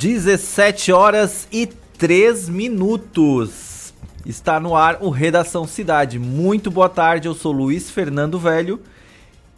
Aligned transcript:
17 0.00 0.92
horas 0.92 1.46
e 1.52 1.66
3 1.66 2.48
minutos. 2.48 3.92
Está 4.24 4.58
no 4.58 4.74
ar 4.74 4.96
o 5.02 5.10
Redação 5.10 5.66
Cidade. 5.66 6.18
Muito 6.18 6.70
boa 6.70 6.88
tarde, 6.88 7.28
eu 7.28 7.34
sou 7.34 7.52
Luiz 7.52 7.90
Fernando 7.90 8.38
Velho 8.38 8.80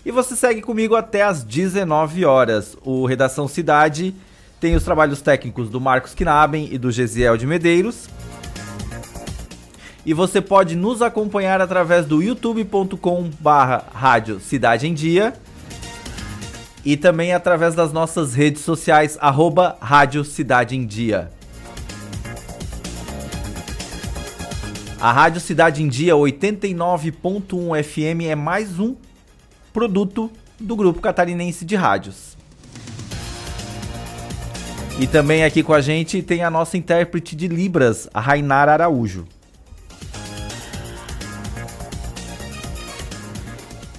e 0.04 0.10
você 0.10 0.34
segue 0.34 0.60
comigo 0.60 0.96
até 0.96 1.22
às 1.22 1.44
19 1.44 2.24
horas. 2.24 2.76
O 2.84 3.06
Redação 3.06 3.46
Cidade 3.46 4.16
tem 4.60 4.74
os 4.74 4.82
trabalhos 4.82 5.22
técnicos 5.22 5.70
do 5.70 5.80
Marcos 5.80 6.12
Knaben 6.12 6.68
e 6.72 6.76
do 6.76 6.90
Gesiel 6.90 7.36
de 7.36 7.46
Medeiros. 7.46 8.08
E 10.04 10.12
você 10.12 10.40
pode 10.40 10.74
nos 10.74 11.02
acompanhar 11.02 11.60
através 11.60 12.04
do 12.04 12.20
youtube.com 12.20 13.30
barra 13.38 13.84
Rádio 13.94 14.40
Cidade 14.40 14.88
em 14.88 14.92
Dia 14.92 15.34
e 16.84 16.96
também 16.96 17.32
através 17.32 17.74
das 17.74 17.92
nossas 17.92 18.34
redes 18.34 18.62
sociais, 18.62 19.16
arroba 19.20 19.76
Rádio 19.80 20.24
Cidade 20.24 20.76
em 20.76 20.84
Dia. 20.84 21.30
A 25.00 25.12
Rádio 25.12 25.40
Cidade 25.40 25.82
em 25.82 25.88
Dia 25.88 26.14
89.1 26.14 27.82
FM 27.82 28.22
é 28.28 28.34
mais 28.34 28.78
um 28.78 28.94
produto 29.72 30.30
do 30.60 30.76
Grupo 30.76 31.00
Catarinense 31.00 31.64
de 31.64 31.74
Rádios. 31.74 32.36
E 35.00 35.06
também 35.06 35.42
aqui 35.42 35.62
com 35.62 35.72
a 35.72 35.80
gente 35.80 36.22
tem 36.22 36.44
a 36.44 36.50
nossa 36.50 36.76
intérprete 36.76 37.34
de 37.34 37.48
Libras, 37.48 38.08
a 38.12 38.20
Rainara 38.20 38.72
Araújo. 38.72 39.26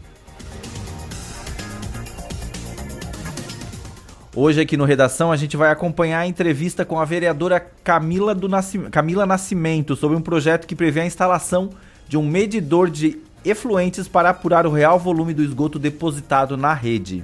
Hoje 4.36 4.62
aqui 4.62 4.76
no 4.76 4.84
Redação 4.84 5.32
a 5.32 5.38
gente 5.38 5.56
vai 5.56 5.70
acompanhar 5.70 6.22
a 6.22 6.28
entrevista 6.28 6.84
com 6.84 7.00
a 7.00 7.06
vereadora 7.06 7.60
Camila, 7.60 8.34
do 8.34 8.50
Nascimento, 8.50 8.90
Camila 8.90 9.28
Nascimento 9.28 9.96
sobre 9.96 10.18
um 10.18 10.22
projeto 10.22 10.66
que 10.66 10.76
prevê 10.76 11.02
a 11.02 11.06
instalação 11.06 11.70
de 12.08 12.18
um 12.18 12.28
medidor 12.28 12.90
de 12.90 13.22
efluentes 13.46 14.08
para 14.08 14.32
apurar 14.32 14.66
o 14.66 14.72
real 14.72 14.98
volume 14.98 15.36
do 15.36 15.44
esgoto 15.44 15.78
depositado 15.78 16.58
na 16.58 16.74
rede. 16.74 17.24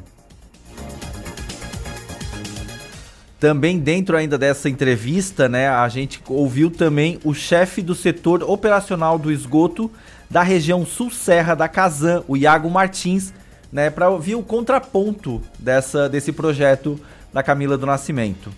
Também 3.44 3.78
dentro 3.78 4.16
ainda 4.16 4.38
dessa 4.38 4.70
entrevista, 4.70 5.50
né, 5.50 5.68
a 5.68 5.90
gente 5.90 6.24
ouviu 6.30 6.72
também 6.72 7.20
o 7.26 7.34
chefe 7.34 7.82
do 7.82 7.94
setor 7.94 8.42
operacional 8.42 9.20
do 9.20 9.30
esgoto 9.30 9.92
da 10.30 10.42
região 10.42 10.86
Sul 10.86 11.12
Serra 11.12 11.54
da 11.54 11.68
Casan, 11.68 12.24
o 12.26 12.38
Iago 12.38 12.70
Martins, 12.70 13.34
né, 13.70 13.90
para 13.90 14.10
ouvir 14.10 14.36
o 14.36 14.42
contraponto 14.42 15.42
dessa, 15.60 16.08
desse 16.08 16.32
projeto 16.32 16.98
da 17.34 17.44
Camila 17.44 17.78
do 17.78 17.86
Nascimento. 17.86 18.50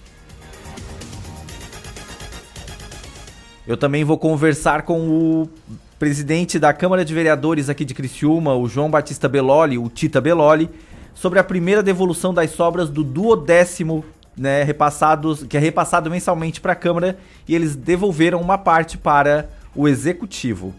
Eu 3.65 3.77
também 3.77 4.03
vou 4.03 4.19
conversar 4.19 4.83
com 4.83 5.09
o 5.09 5.49
presidente 5.97 6.59
da 6.59 6.71
Câmara 6.71 7.03
de 7.03 7.11
Vereadores 7.11 7.69
aqui 7.69 7.83
de 7.83 7.95
Criciúma, 7.95 8.53
o 8.53 8.67
João 8.67 8.91
Batista 8.91 9.27
Beloli, 9.27 9.79
o 9.79 9.89
Tita 9.89 10.21
Beloli, 10.21 10.69
sobre 11.15 11.39
a 11.39 11.43
primeira 11.43 11.81
devolução 11.81 12.31
das 12.31 12.51
sobras 12.51 12.87
do 12.87 13.03
duodécimo 13.03 14.05
né, 14.37 14.63
repassados, 14.63 15.43
que 15.43 15.57
é 15.57 15.59
repassado 15.59 16.09
mensalmente 16.09 16.59
para 16.59 16.73
a 16.73 16.75
Câmara 16.75 17.17
e 17.47 17.55
eles 17.55 17.75
devolveram 17.75 18.41
uma 18.41 18.57
parte 18.57 18.97
para 18.97 19.49
o 19.75 19.87
Executivo. 19.87 20.73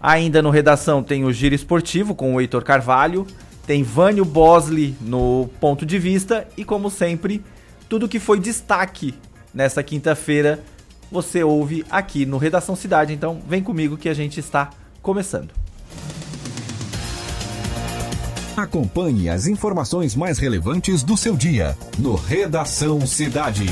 Ainda 0.00 0.42
no 0.42 0.50
redação 0.50 1.02
tem 1.02 1.24
o 1.24 1.32
Giro 1.32 1.54
Esportivo 1.54 2.14
com 2.14 2.34
o 2.34 2.40
Heitor 2.40 2.62
Carvalho, 2.62 3.26
tem 3.66 3.82
Vânio 3.82 4.24
Bosley 4.24 4.94
no 5.00 5.48
ponto 5.60 5.86
de 5.86 5.98
vista 5.98 6.46
e 6.56 6.64
como 6.64 6.90
sempre, 6.90 7.42
tudo 7.88 8.08
que 8.08 8.18
foi 8.18 8.38
destaque 8.38 9.14
nessa 9.52 9.82
quinta-feira 9.82 10.60
você 11.10 11.44
ouve 11.44 11.84
aqui 11.88 12.26
no 12.26 12.38
Redação 12.38 12.74
Cidade. 12.74 13.12
Então 13.12 13.40
vem 13.46 13.62
comigo 13.62 13.96
que 13.96 14.08
a 14.08 14.14
gente 14.14 14.40
está 14.40 14.70
começando. 15.00 15.50
Acompanhe 18.56 19.28
as 19.28 19.48
informações 19.48 20.14
mais 20.14 20.38
relevantes 20.38 21.02
do 21.02 21.16
seu 21.16 21.36
dia 21.36 21.76
no 21.98 22.14
Redação 22.14 23.04
Cidade. 23.04 23.66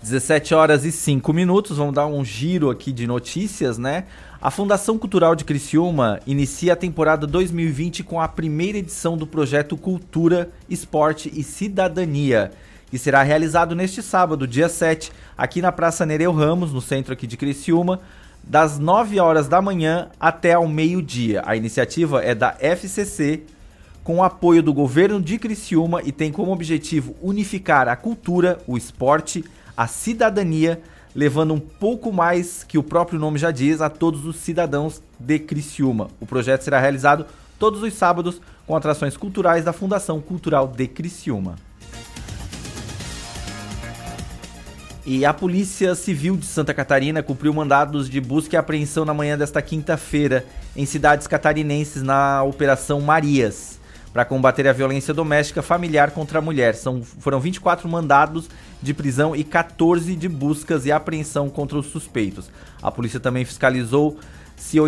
17 0.00 0.54
horas 0.54 0.84
e 0.84 0.92
5 0.92 1.32
minutos, 1.32 1.78
vamos 1.78 1.94
dar 1.94 2.06
um 2.06 2.24
giro 2.24 2.70
aqui 2.70 2.92
de 2.92 3.08
notícias, 3.08 3.76
né? 3.76 4.04
A 4.40 4.52
Fundação 4.52 4.96
Cultural 4.96 5.34
de 5.34 5.44
Criciúma 5.44 6.20
inicia 6.28 6.74
a 6.74 6.76
temporada 6.76 7.26
2020 7.26 8.04
com 8.04 8.20
a 8.20 8.28
primeira 8.28 8.78
edição 8.78 9.16
do 9.16 9.26
projeto 9.26 9.76
Cultura, 9.76 10.48
Esporte 10.70 11.32
e 11.34 11.42
Cidadania, 11.42 12.52
que 12.88 12.98
será 12.98 13.24
realizado 13.24 13.74
neste 13.74 14.00
sábado, 14.00 14.46
dia 14.46 14.68
7, 14.68 15.10
aqui 15.36 15.60
na 15.60 15.72
Praça 15.72 16.06
Nereu 16.06 16.32
Ramos, 16.32 16.72
no 16.72 16.80
centro 16.80 17.12
aqui 17.12 17.26
de 17.26 17.36
Criciúma, 17.36 17.98
das 18.48 18.78
9 18.78 19.20
horas 19.20 19.46
da 19.46 19.60
manhã 19.60 20.08
até 20.18 20.54
ao 20.54 20.66
meio-dia. 20.66 21.42
A 21.44 21.54
iniciativa 21.54 22.24
é 22.24 22.34
da 22.34 22.56
FCC, 22.58 23.42
com 24.02 24.16
o 24.16 24.22
apoio 24.22 24.62
do 24.62 24.72
governo 24.72 25.20
de 25.20 25.38
Criciúma 25.38 26.00
e 26.02 26.10
tem 26.10 26.32
como 26.32 26.50
objetivo 26.50 27.14
unificar 27.20 27.88
a 27.88 27.94
cultura, 27.94 28.58
o 28.66 28.78
esporte, 28.78 29.44
a 29.76 29.86
cidadania, 29.86 30.80
levando 31.14 31.52
um 31.52 31.60
pouco 31.60 32.10
mais 32.10 32.64
que 32.64 32.78
o 32.78 32.82
próprio 32.82 33.18
nome 33.18 33.38
já 33.38 33.50
diz 33.50 33.82
a 33.82 33.90
todos 33.90 34.24
os 34.24 34.36
cidadãos 34.36 35.02
de 35.20 35.38
Criciúma. 35.38 36.08
O 36.18 36.24
projeto 36.24 36.62
será 36.62 36.80
realizado 36.80 37.26
todos 37.58 37.82
os 37.82 37.92
sábados 37.92 38.40
com 38.66 38.74
atrações 38.74 39.14
culturais 39.14 39.62
da 39.62 39.74
Fundação 39.74 40.22
Cultural 40.22 40.68
de 40.68 40.86
Criciúma. 40.86 41.67
E 45.10 45.24
a 45.24 45.32
Polícia 45.32 45.94
Civil 45.94 46.36
de 46.36 46.44
Santa 46.44 46.74
Catarina 46.74 47.22
cumpriu 47.22 47.50
mandados 47.54 48.10
de 48.10 48.20
busca 48.20 48.54
e 48.54 48.58
apreensão 48.58 49.06
na 49.06 49.14
manhã 49.14 49.38
desta 49.38 49.62
quinta-feira 49.62 50.44
em 50.76 50.84
cidades 50.84 51.26
catarinenses 51.26 52.02
na 52.02 52.42
Operação 52.42 53.00
Marias 53.00 53.80
para 54.12 54.26
combater 54.26 54.68
a 54.68 54.72
violência 54.74 55.14
doméstica 55.14 55.62
familiar 55.62 56.10
contra 56.10 56.40
a 56.40 56.42
mulher. 56.42 56.74
São, 56.74 57.02
foram 57.02 57.40
24 57.40 57.88
mandados 57.88 58.50
de 58.82 58.92
prisão 58.92 59.34
e 59.34 59.42
14 59.44 60.14
de 60.14 60.28
buscas 60.28 60.84
e 60.84 60.92
apreensão 60.92 61.48
contra 61.48 61.78
os 61.78 61.86
suspeitos. 61.86 62.50
A 62.82 62.90
polícia 62.90 63.18
também 63.18 63.46
fiscalizou 63.46 64.18
se 64.56 64.78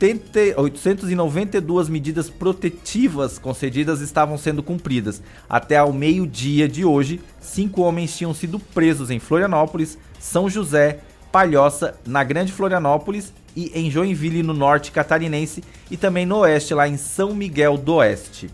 80, 0.00 0.60
892 0.60 1.88
medidas 1.88 2.30
protetivas 2.30 3.36
concedidas 3.36 4.00
estavam 4.00 4.38
sendo 4.38 4.62
cumpridas. 4.62 5.20
Até 5.48 5.76
ao 5.76 5.92
meio-dia 5.92 6.68
de 6.68 6.84
hoje, 6.84 7.20
cinco 7.40 7.82
homens 7.82 8.16
tinham 8.16 8.32
sido 8.32 8.60
presos 8.60 9.10
em 9.10 9.18
Florianópolis, 9.18 9.98
São 10.20 10.48
José, 10.48 11.00
Palhoça, 11.32 11.98
na 12.06 12.22
Grande 12.22 12.52
Florianópolis 12.52 13.32
e 13.56 13.72
em 13.74 13.90
Joinville, 13.90 14.44
no 14.44 14.54
norte 14.54 14.92
catarinense, 14.92 15.64
e 15.90 15.96
também 15.96 16.24
no 16.24 16.38
oeste, 16.38 16.74
lá 16.74 16.86
em 16.86 16.96
São 16.96 17.34
Miguel 17.34 17.76
do 17.76 17.94
Oeste. 17.96 18.48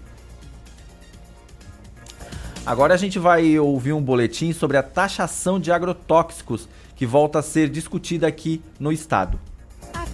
Agora 2.65 2.95
a 2.95 2.97
gente 2.97 3.19
vai 3.19 3.59
ouvir 3.59 3.93
um 3.93 4.01
boletim 4.01 4.55
sobre 4.55 4.79
a 4.79 4.83
taxação 4.83 5.61
de 5.61 5.71
agrotóxicos 5.71 6.67
que 6.97 7.05
volta 7.05 7.41
a 7.41 7.43
ser 7.43 7.69
discutida 7.69 8.27
aqui 8.27 8.63
no 8.81 8.91
estado 8.91 9.39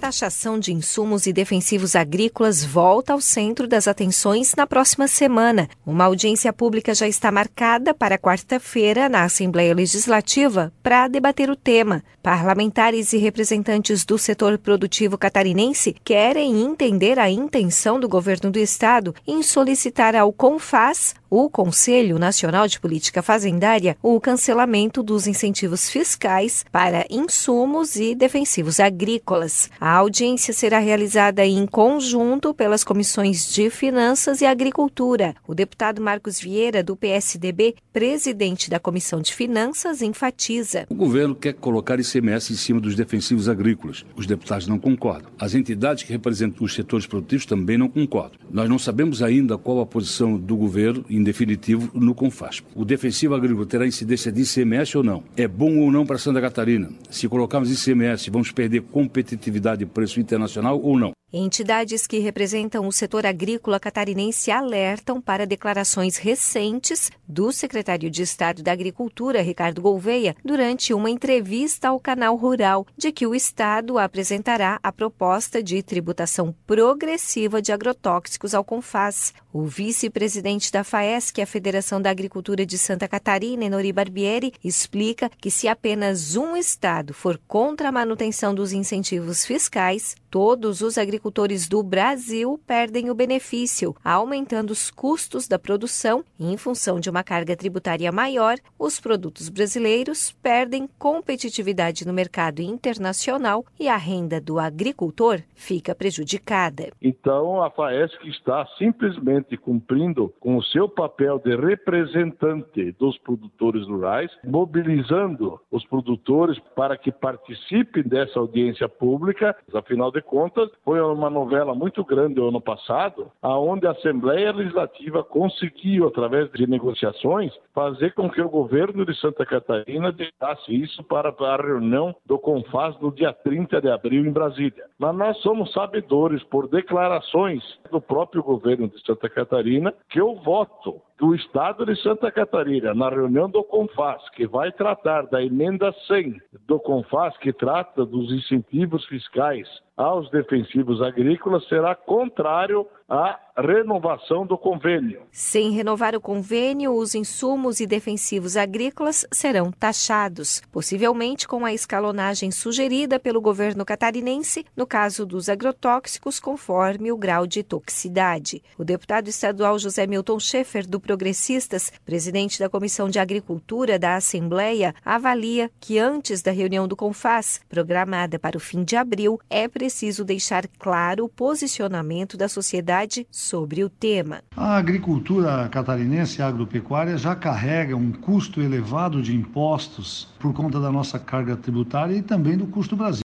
taxação 0.01 0.59
de 0.59 0.73
insumos 0.73 1.27
e 1.27 1.33
defensivos 1.33 1.95
agrícolas 1.95 2.65
volta 2.65 3.13
ao 3.13 3.21
centro 3.21 3.69
das 3.69 3.87
atenções 3.87 4.55
na 4.57 4.67
próxima 4.67 5.07
semana. 5.07 5.69
Uma 5.85 6.07
audiência 6.07 6.53
pública 6.53 6.95
já 6.95 7.07
está 7.07 7.31
marcada 7.31 7.93
para 7.93 8.17
quarta-feira 8.17 9.11
na 9.11 9.25
Assembleia 9.25 9.75
Legislativa 9.75 10.73
para 10.83 11.07
debater 11.07 11.51
o 11.51 11.57
tema. 11.57 12.03
Parlamentares 12.23 13.13
e 13.13 13.19
representantes 13.19 14.05
do 14.05 14.17
setor 14.17 14.57
produtivo 14.57 15.19
catarinense 15.19 15.95
querem 16.03 16.63
entender 16.63 17.19
a 17.19 17.31
intenção 17.31 18.01
do 18.01 18.09
governo 18.09 18.51
do 18.51 18.59
estado 18.59 19.15
em 19.27 19.43
solicitar 19.43 20.17
ao 20.17 20.33
CONFAS 20.33 21.15
o 21.31 21.49
Conselho 21.49 22.19
Nacional 22.19 22.67
de 22.67 22.81
Política 22.81 23.23
Fazendária 23.23 23.97
o 24.03 24.21
cancelamento 24.21 25.03
dos 25.03 25.29
incentivos 25.29 25.89
fiscais 25.89 26.65
para 26.73 27.07
insumos 27.09 27.95
e 27.97 28.15
defensivos 28.15 28.81
agrícolas. 28.81 29.71
A 29.81 29.93
audiência 29.93 30.53
será 30.53 30.81
realizada 30.81 31.47
em 31.47 31.67
conjunto 31.67 32.53
pelas 32.53 32.83
comissões 32.83 33.53
de 33.53 33.71
Finanças 33.71 34.41
e 34.41 34.47
Agricultura. 34.47 35.35
O 35.47 35.55
deputado 35.55 36.03
Marcos 36.03 36.41
Vieira, 36.41 36.83
do 36.83 36.97
PSDB, 36.97 37.77
presidente 37.93 38.69
da 38.69 38.81
Comissão 38.81 39.21
de 39.21 39.33
Finanças, 39.33 40.03
enfatiza. 40.03 40.87
O 40.89 40.95
governo 40.95 41.35
quer 41.35 41.55
colocar 41.55 42.01
ICMS 42.01 42.53
em 42.53 42.57
cima 42.57 42.81
dos 42.81 42.97
defensivos 42.97 43.49
agrícolas. 43.49 44.05
Os 44.17 44.27
deputados 44.27 44.67
não 44.67 44.79
concordam. 44.79 45.31
As 45.39 45.55
entidades 45.55 46.03
que 46.03 46.13
representam 46.13 46.65
os 46.65 46.75
setores 46.75 47.07
produtivos 47.07 47.47
também 47.47 47.79
não 47.79 47.89
concordam. 47.89 48.41
Nós 48.51 48.69
não 48.69 48.79
sabemos 48.79 49.23
ainda 49.23 49.57
qual 49.57 49.81
a 49.81 49.87
posição 49.87 50.37
do 50.37 50.57
governo 50.57 51.05
em 51.09 51.20
em 51.21 51.25
definitivo, 51.25 51.91
no 51.95 52.15
CONFAS. 52.15 52.63
O 52.75 52.85
defensivo 52.85 53.35
agrícola 53.35 53.67
terá 53.67 53.87
incidência 53.87 54.33
de 54.33 54.43
ICMS 54.43 54.97
ou 54.97 55.05
não? 55.05 55.23
É 55.37 55.47
bom 55.47 55.79
ou 55.79 55.93
não 55.93 56.07
para 56.07 56.19
Santa 56.19 56.41
Catarina? 56.41 56.91
Se 57.11 57.29
colocarmos 57.29 57.71
ICMS, 57.71 58.31
vamos 58.31 58.51
perder 58.51 58.83
competitividade 58.83 59.83
e 59.83 59.87
preço 59.87 60.19
internacional 60.19 60.81
ou 60.81 60.99
não? 60.99 61.13
Entidades 61.33 62.09
que 62.09 62.19
representam 62.19 62.89
o 62.89 62.93
setor 62.93 63.25
agrícola 63.25 63.79
catarinense 63.79 64.51
alertam 64.51 65.21
para 65.21 65.47
declarações 65.47 66.17
recentes 66.17 67.09
do 67.27 67.53
secretário 67.53 68.11
de 68.11 68.23
Estado 68.23 68.65
da 68.65 68.73
Agricultura, 68.73 69.41
Ricardo 69.41 69.81
Gouveia, 69.81 70.35
durante 70.45 70.93
uma 70.93 71.09
entrevista 71.09 71.89
ao 71.89 72.01
canal 72.01 72.35
Rural, 72.35 72.85
de 72.97 73.13
que 73.13 73.29
o 73.29 73.35
Estado 73.35 73.97
apresentará 73.97 74.81
a 74.83 74.91
proposta 74.91 75.63
de 75.63 75.81
tributação 75.85 76.53
progressiva 76.67 77.63
de 77.63 77.71
agrotóxicos 77.71 78.53
ao 78.53 78.65
CONFAS. 78.65 79.33
O 79.53 79.65
vice-presidente 79.65 80.73
da 80.73 80.83
FAESC, 80.83 81.41
a 81.41 81.47
Federação 81.47 82.03
da 82.03 82.11
Agricultura 82.11 82.67
de 82.67 82.77
Santa 82.77 83.07
Catarina, 83.07 83.65
Enori 83.65 83.93
Barbieri, 83.93 84.53
explica 84.65 85.31
que 85.41 85.51
se 85.51 85.69
apenas 85.69 86.35
um 86.35 86.57
Estado 86.57 87.15
for 87.15 87.41
contra 87.47 87.89
a 87.89 87.93
manutenção 87.93 88.53
dos 88.53 88.73
incentivos 88.73 89.45
fiscais, 89.45 90.17
todos 90.31 90.81
os 90.81 90.97
agricultores 90.97 91.69
do 91.69 91.83
Brasil 91.83 92.61
perdem 92.67 93.11
o 93.11 93.15
benefício, 93.15 93.95
aumentando 94.05 94.71
os 94.71 94.91
custos 94.91 95.49
da 95.49 95.59
produção 95.59 96.25
e, 96.39 96.53
em 96.53 96.57
função 96.57 97.01
de 97.01 97.11
uma 97.11 97.25
carga 97.25 97.57
tributária 97.57 98.13
maior, 98.13 98.57
os 98.79 99.01
produtos 99.01 99.49
brasileiros 99.49 100.31
perdem 100.43 100.89
competitividade 100.99 102.07
no 102.07 102.13
mercado 102.13 102.63
internacional 102.63 103.65
e 103.79 103.89
a 103.89 103.97
renda 103.97 104.41
do 104.41 104.59
agricultor 104.59 105.43
fica 105.55 105.95
prejudicada. 105.95 106.91
Então, 107.03 107.63
a 107.63 107.71
FAESC 107.71 108.29
está 108.29 108.67
simplesmente 108.79 109.57
cumprindo 109.57 110.33
com 110.39 110.57
o 110.57 110.63
seu 110.63 110.89
papel 110.89 111.39
de 111.39 111.57
representante 111.57 112.93
dos 112.93 113.19
produtores 113.19 113.87
rurais, 113.87 114.31
mobilizando 114.45 115.61
os 115.71 115.85
produtores 115.87 116.59
para 116.77 116.97
que 116.97 117.11
participem 117.11 118.05
dessa 118.05 118.39
audiência 118.39 118.89
pública. 118.89 119.57
Afinal 119.75 120.13
de 120.13 120.20
contas, 120.23 120.71
foi 120.85 121.01
uma 121.01 121.31
novela 121.31 121.75
muito 121.75 122.05
grande 122.05 122.41
ano 122.41 122.61
passado, 122.61 123.31
aonde 123.43 123.87
a 123.87 123.93
Assembleia 123.93 124.53
Legislativa 124.53 125.23
conseguiu, 125.23 126.07
através 126.07 126.51
de 126.53 126.67
negociações, 126.67 127.53
fazer 127.75 128.15
com 128.15 128.29
que 128.29 128.41
o 128.41 128.49
governo 128.49 129.05
de 129.05 129.19
Santa 129.19 129.45
Catarina 129.47 130.13
deixasse 130.13 130.75
isso 130.75 131.03
para 131.05 131.31
a 131.31 131.57
reunião 131.57 132.15
do 132.27 132.39
CONFAS 132.39 132.99
no 133.01 133.13
dia 133.13 133.33
30 133.33 133.81
de 133.81 133.91
abril 133.91 134.25
em 134.25 134.33
Brasília. 134.33 134.85
Mas 134.99 135.17
nós 135.17 135.37
somos 135.39 135.73
sabedores, 135.73 136.43
por 136.45 136.69
declarações 136.69 137.63
do 137.91 138.01
próprio 138.01 138.43
governo 138.43 138.89
de 138.89 139.01
Santa 139.05 139.29
Catarina, 139.29 139.95
que 140.09 140.21
o 140.21 140.35
voto 140.37 141.01
do 141.21 141.35
Estado 141.35 141.85
de 141.85 141.95
Santa 142.03 142.33
Catarina, 142.33 142.95
na 142.95 143.11
reunião 143.11 143.49
do 143.49 143.63
CONFAS, 143.63 144.27
que 144.31 144.47
vai 144.47 144.73
tratar 144.73 145.27
da 145.27 145.43
emenda 145.43 145.93
100 146.07 146.41
do 146.67 146.81
CONFAS, 146.81 147.37
que 147.37 147.53
trata 147.53 148.07
dos 148.07 148.33
incentivos 148.33 149.05
fiscais 149.05 149.69
aos 150.01 150.31
defensivos 150.31 151.03
agrícolas, 151.03 151.67
será 151.69 151.95
contrário 151.95 152.87
à 153.11 153.41
renovação 153.59 154.47
do 154.47 154.57
convênio. 154.57 155.23
Sem 155.33 155.73
renovar 155.73 156.15
o 156.15 156.21
convênio, 156.21 156.95
os 156.95 157.15
insumos 157.15 157.81
e 157.81 157.87
defensivos 157.87 158.57
agrícolas 158.57 159.27
serão 159.33 159.73
taxados, 159.73 160.63
possivelmente 160.71 161.47
com 161.47 161.65
a 161.65 161.75
escalonagem 161.75 162.53
sugerida 162.53 163.19
pelo 163.19 163.41
governo 163.41 163.85
catarinense 163.85 164.65
no 164.77 164.87
caso 164.87 165.27
dos 165.27 165.49
agrotóxicos, 165.49 166.39
conforme 166.39 167.11
o 167.11 167.17
grau 167.17 167.47
de 167.47 167.65
toxicidade. 167.65 168.63
O 168.79 168.85
deputado 168.85 169.29
estadual 169.29 169.79
José 169.79 170.07
Milton 170.07 170.39
Schaefer, 170.39 170.87
do 170.87 171.01
Progressistas, 171.01 171.93
presidente 172.05 172.61
da 172.61 172.69
Comissão 172.69 173.09
de 173.09 173.19
Agricultura 173.19 173.99
da 173.99 174.15
Assembleia, 174.15 174.95
avalia 175.05 175.71
que 175.81 175.99
antes 175.99 176.43
da 176.43 176.53
reunião 176.53 176.87
do 176.87 176.97
CONFAS, 176.97 177.61
programada 177.69 178.39
para 178.39 178.57
o 178.57 178.61
fim 178.61 178.85
de 178.85 178.97
abril, 178.97 179.41
é 179.51 179.67
preciso 179.67 180.25
deixar 180.25 180.67
claro 180.79 181.25
o 181.25 181.29
posicionamento 181.29 182.37
da 182.37 182.49
sociedade 182.49 183.00
sobre 183.31 183.83
o 183.83 183.89
tema. 183.89 184.43
A 184.57 184.77
agricultura 184.77 185.69
catarinense, 185.69 186.43
a 186.43 186.49
agropecuária, 186.49 187.17
já 187.17 187.35
carrega 187.35 187.97
um 187.97 188.13
custo 188.13 188.61
elevado 188.61 189.23
de 189.23 189.35
impostos 189.35 190.29
por 190.39 190.53
conta 190.53 190.79
da 190.79 190.93
nossa 190.93 191.19
carga 191.19 191.57
tributária 191.57 192.15
e 192.15 192.23
também 192.23 192.57
do 192.57 192.67
custo 192.67 192.97
Brasil. 192.97 193.23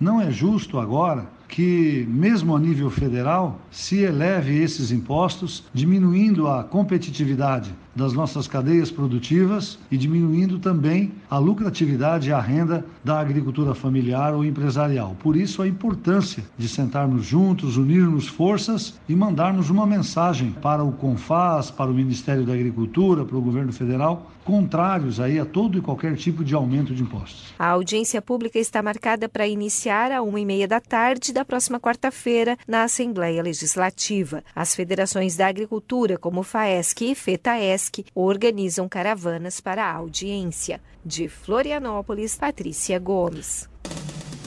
Não 0.00 0.20
é 0.20 0.30
justo 0.30 0.78
agora 0.78 1.26
que, 1.48 2.06
mesmo 2.08 2.54
a 2.54 2.60
nível 2.60 2.90
federal, 2.90 3.60
se 3.70 3.98
eleve 3.98 4.56
esses 4.62 4.90
impostos, 4.90 5.64
diminuindo 5.74 6.46
a 6.46 6.62
competitividade 6.62 7.74
das 7.98 8.12
nossas 8.12 8.46
cadeias 8.46 8.90
produtivas 8.92 9.76
e 9.90 9.96
diminuindo 9.96 10.58
também 10.60 11.12
a 11.28 11.36
lucratividade 11.36 12.28
e 12.28 12.32
a 12.32 12.40
renda 12.40 12.86
da 13.02 13.18
agricultura 13.18 13.74
familiar 13.74 14.34
ou 14.34 14.44
empresarial. 14.44 15.16
Por 15.18 15.36
isso, 15.36 15.60
a 15.60 15.66
importância 15.66 16.44
de 16.56 16.68
sentarmos 16.68 17.26
juntos, 17.26 17.76
unirmos 17.76 18.28
forças 18.28 18.94
e 19.08 19.16
mandarmos 19.16 19.68
uma 19.68 19.84
mensagem 19.84 20.52
para 20.52 20.84
o 20.84 20.92
CONFAS, 20.92 21.72
para 21.72 21.90
o 21.90 21.94
Ministério 21.94 22.46
da 22.46 22.54
Agricultura, 22.54 23.24
para 23.24 23.36
o 23.36 23.42
governo 23.42 23.72
federal, 23.72 24.30
contrários 24.48 25.20
aí 25.20 25.38
a 25.38 25.44
todo 25.44 25.76
e 25.76 25.80
qualquer 25.82 26.16
tipo 26.16 26.42
de 26.42 26.54
aumento 26.54 26.94
de 26.94 27.02
impostos. 27.02 27.52
A 27.58 27.66
audiência 27.66 28.22
pública 28.22 28.58
está 28.58 28.82
marcada 28.82 29.28
para 29.28 29.46
iniciar 29.46 30.10
a 30.10 30.22
uma 30.22 30.40
e 30.40 30.46
meia 30.46 30.66
da 30.66 30.80
tarde 30.80 31.34
da 31.34 31.44
próxima 31.44 31.78
quarta-feira 31.78 32.56
na 32.66 32.84
Assembleia 32.84 33.42
Legislativa. 33.42 34.42
As 34.56 34.74
federações 34.74 35.36
da 35.36 35.48
agricultura, 35.48 36.16
como 36.16 36.42
FAESC 36.42 37.10
e 37.10 37.14
FETAESC, 37.14 37.87
organizam 38.14 38.88
caravanas 38.88 39.60
para 39.60 39.84
a 39.84 39.92
audiência. 39.92 40.80
De 41.04 41.28
Florianópolis, 41.28 42.36
Patrícia 42.36 42.98
Gomes. 42.98 43.68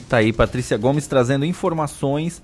Tá 0.08 0.18
aí, 0.18 0.32
Patrícia 0.32 0.76
Gomes 0.76 1.06
trazendo 1.06 1.44
informações 1.44 2.42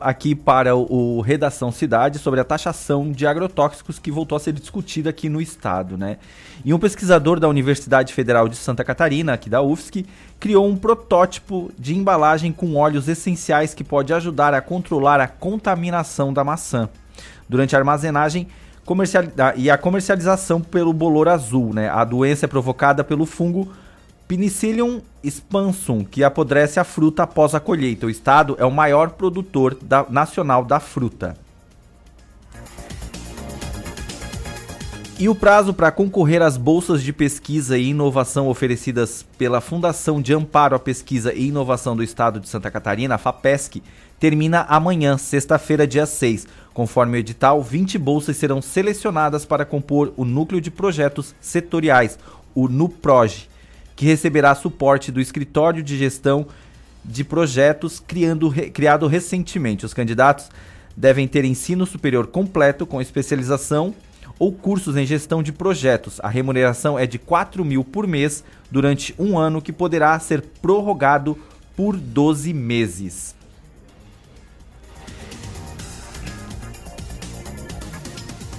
aqui 0.00 0.34
para 0.34 0.76
o, 0.76 1.20
Redação 1.20 1.72
Cidade 1.72 2.18
sobre 2.18 2.40
a 2.40 2.44
taxação 2.44 3.10
de 3.10 3.26
agrotóxicos 3.26 3.98
que 3.98 4.10
voltou 4.10 4.36
a 4.36 4.40
ser 4.40 4.52
discutida 4.52 5.10
aqui 5.10 5.28
no 5.28 5.40
estado, 5.40 5.96
né? 5.96 6.18
E 6.64 6.72
um 6.72 6.78
pesquisador 6.78 7.40
da 7.40 7.48
Universidade 7.48 8.12
Federal 8.12 8.48
de 8.48 8.56
Santa 8.56 8.84
Catarina, 8.84 9.32
aqui 9.32 9.50
da 9.50 9.60
UFSC, 9.60 10.06
criou 10.38 10.66
um 10.66 10.76
protótipo 10.76 11.70
de 11.78 11.96
embalagem 11.96 12.52
com 12.52 12.76
óleos 12.76 13.08
essenciais 13.08 13.74
que 13.74 13.82
pode 13.82 14.12
ajudar 14.12 14.54
a 14.54 14.60
controlar 14.60 15.20
a 15.20 15.26
contaminação 15.26 16.32
da 16.32 16.44
maçã. 16.44 16.88
Durante 17.48 17.74
a 17.74 17.78
armazenagem 17.78 18.48
comercial... 18.88 19.24
e 19.54 19.70
a 19.70 19.76
comercialização 19.76 20.62
pelo 20.62 20.94
bolor 20.94 21.28
azul, 21.28 21.74
né? 21.74 21.90
A 21.90 22.02
doença 22.04 22.46
é 22.46 22.48
provocada 22.48 23.04
pelo 23.04 23.26
fungo 23.26 23.70
Penicillium 24.26 25.02
spansum, 25.24 26.04
que 26.04 26.24
apodrece 26.24 26.80
a 26.80 26.84
fruta 26.84 27.22
após 27.22 27.54
a 27.54 27.60
colheita. 27.60 28.06
O 28.06 28.10
estado 28.10 28.56
é 28.58 28.64
o 28.64 28.70
maior 28.70 29.10
produtor 29.10 29.76
da, 29.80 30.06
nacional 30.08 30.64
da 30.64 30.80
fruta. 30.80 31.36
E 35.20 35.28
o 35.28 35.34
prazo 35.34 35.74
para 35.74 35.90
concorrer 35.90 36.40
às 36.42 36.56
bolsas 36.56 37.02
de 37.02 37.12
pesquisa 37.12 37.76
e 37.76 37.88
inovação 37.88 38.46
oferecidas 38.46 39.26
pela 39.36 39.60
Fundação 39.60 40.22
de 40.22 40.32
Amparo 40.32 40.76
à 40.76 40.78
Pesquisa 40.78 41.34
e 41.34 41.48
Inovação 41.48 41.96
do 41.96 42.04
Estado 42.04 42.38
de 42.38 42.48
Santa 42.48 42.70
Catarina, 42.70 43.16
a 43.16 43.18
FAPESC, 43.18 43.82
termina 44.20 44.64
amanhã, 44.68 45.18
sexta-feira, 45.18 45.88
dia 45.88 46.06
6. 46.06 46.46
Conforme 46.72 47.16
o 47.16 47.18
edital, 47.18 47.60
20 47.60 47.98
bolsas 47.98 48.36
serão 48.36 48.62
selecionadas 48.62 49.44
para 49.44 49.64
compor 49.64 50.12
o 50.16 50.24
núcleo 50.24 50.60
de 50.60 50.70
projetos 50.70 51.34
setoriais, 51.40 52.16
o 52.54 52.68
NUPROGE 52.68 53.48
que 53.96 54.06
receberá 54.06 54.54
suporte 54.54 55.10
do 55.10 55.20
Escritório 55.20 55.82
de 55.82 55.98
Gestão 55.98 56.46
de 57.04 57.24
Projetos 57.24 57.98
criando, 57.98 58.52
criado 58.72 59.08
recentemente. 59.08 59.84
Os 59.84 59.92
candidatos 59.92 60.48
devem 60.96 61.26
ter 61.26 61.44
ensino 61.44 61.84
superior 61.84 62.28
completo 62.28 62.86
com 62.86 63.02
especialização 63.02 63.92
ou 64.38 64.52
cursos 64.52 64.96
em 64.96 65.04
gestão 65.04 65.42
de 65.42 65.52
projetos. 65.52 66.20
A 66.22 66.28
remuneração 66.28 66.98
é 66.98 67.06
de 67.06 67.16
R$ 67.16 67.24
4 67.26 67.64
mil 67.64 67.84
por 67.84 68.06
mês 68.06 68.44
durante 68.70 69.14
um 69.18 69.38
ano, 69.38 69.60
que 69.60 69.72
poderá 69.72 70.18
ser 70.18 70.42
prorrogado 70.62 71.36
por 71.76 71.96
12 71.96 72.52
meses. 72.52 73.36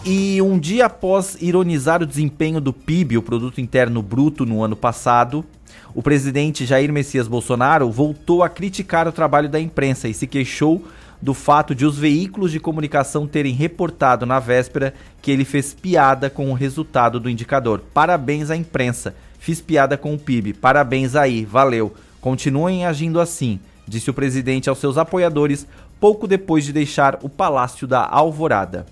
E 0.05 0.41
um 0.41 0.57
dia 0.57 0.86
após 0.86 1.38
ironizar 1.39 2.01
o 2.01 2.05
desempenho 2.05 2.59
do 2.59 2.74
PIB, 2.74 3.17
o 3.17 3.21
Produto 3.21 3.62
Interno 3.62 4.01
Bruto, 4.01 4.45
no 4.45 4.63
ano 4.63 4.75
passado, 4.75 5.45
o 5.93 6.01
presidente 6.01 6.65
Jair 6.65 6.91
Messias 6.91 7.27
Bolsonaro 7.27 7.91
voltou 7.91 8.41
a 8.41 8.50
criticar 8.50 9.07
o 9.07 9.12
trabalho 9.12 9.50
da 9.50 9.59
imprensa 9.59 10.07
e 10.07 10.13
se 10.13 10.25
queixou 10.25 10.83
do 11.22 11.34
fato 11.34 11.76
de 11.76 11.86
os 11.86 11.98
veículos 11.98 12.52
de 12.52 12.60
comunicação 12.60 13.28
terem 13.28 13.54
reportado 13.54 14.26
na 14.26 14.40
véspera 14.40 14.94
que 15.22 15.32
ele 15.32 15.44
fez 15.44 15.74
piada 15.74 16.30
com 16.30 16.50
o 16.50 16.54
resultado 16.54 17.20
do 17.20 17.30
indicador. 17.30 17.82
Parabéns 17.94 18.50
à 18.50 18.56
imprensa. 18.56 19.16
Fiz 19.38 19.62
piada 19.62 19.98
com 19.98 20.14
o 20.14 20.20
PIB. 20.20 20.54
Parabéns 20.54 21.16
aí. 21.16 21.46
Valeu. 21.46 21.94
Continuem 22.22 22.86
agindo 22.86 23.20
assim, 23.20 23.60
disse 23.88 24.10
o 24.10 24.14
presidente 24.14 24.70
aos 24.70 24.80
seus 24.80 24.98
apoiadores 24.98 25.66
pouco 26.00 26.28
depois 26.28 26.64
de 26.64 26.74
deixar 26.74 27.20
o 27.22 27.30
Palácio 27.30 27.88
da 27.88 28.06
Alvorada. 28.06 28.86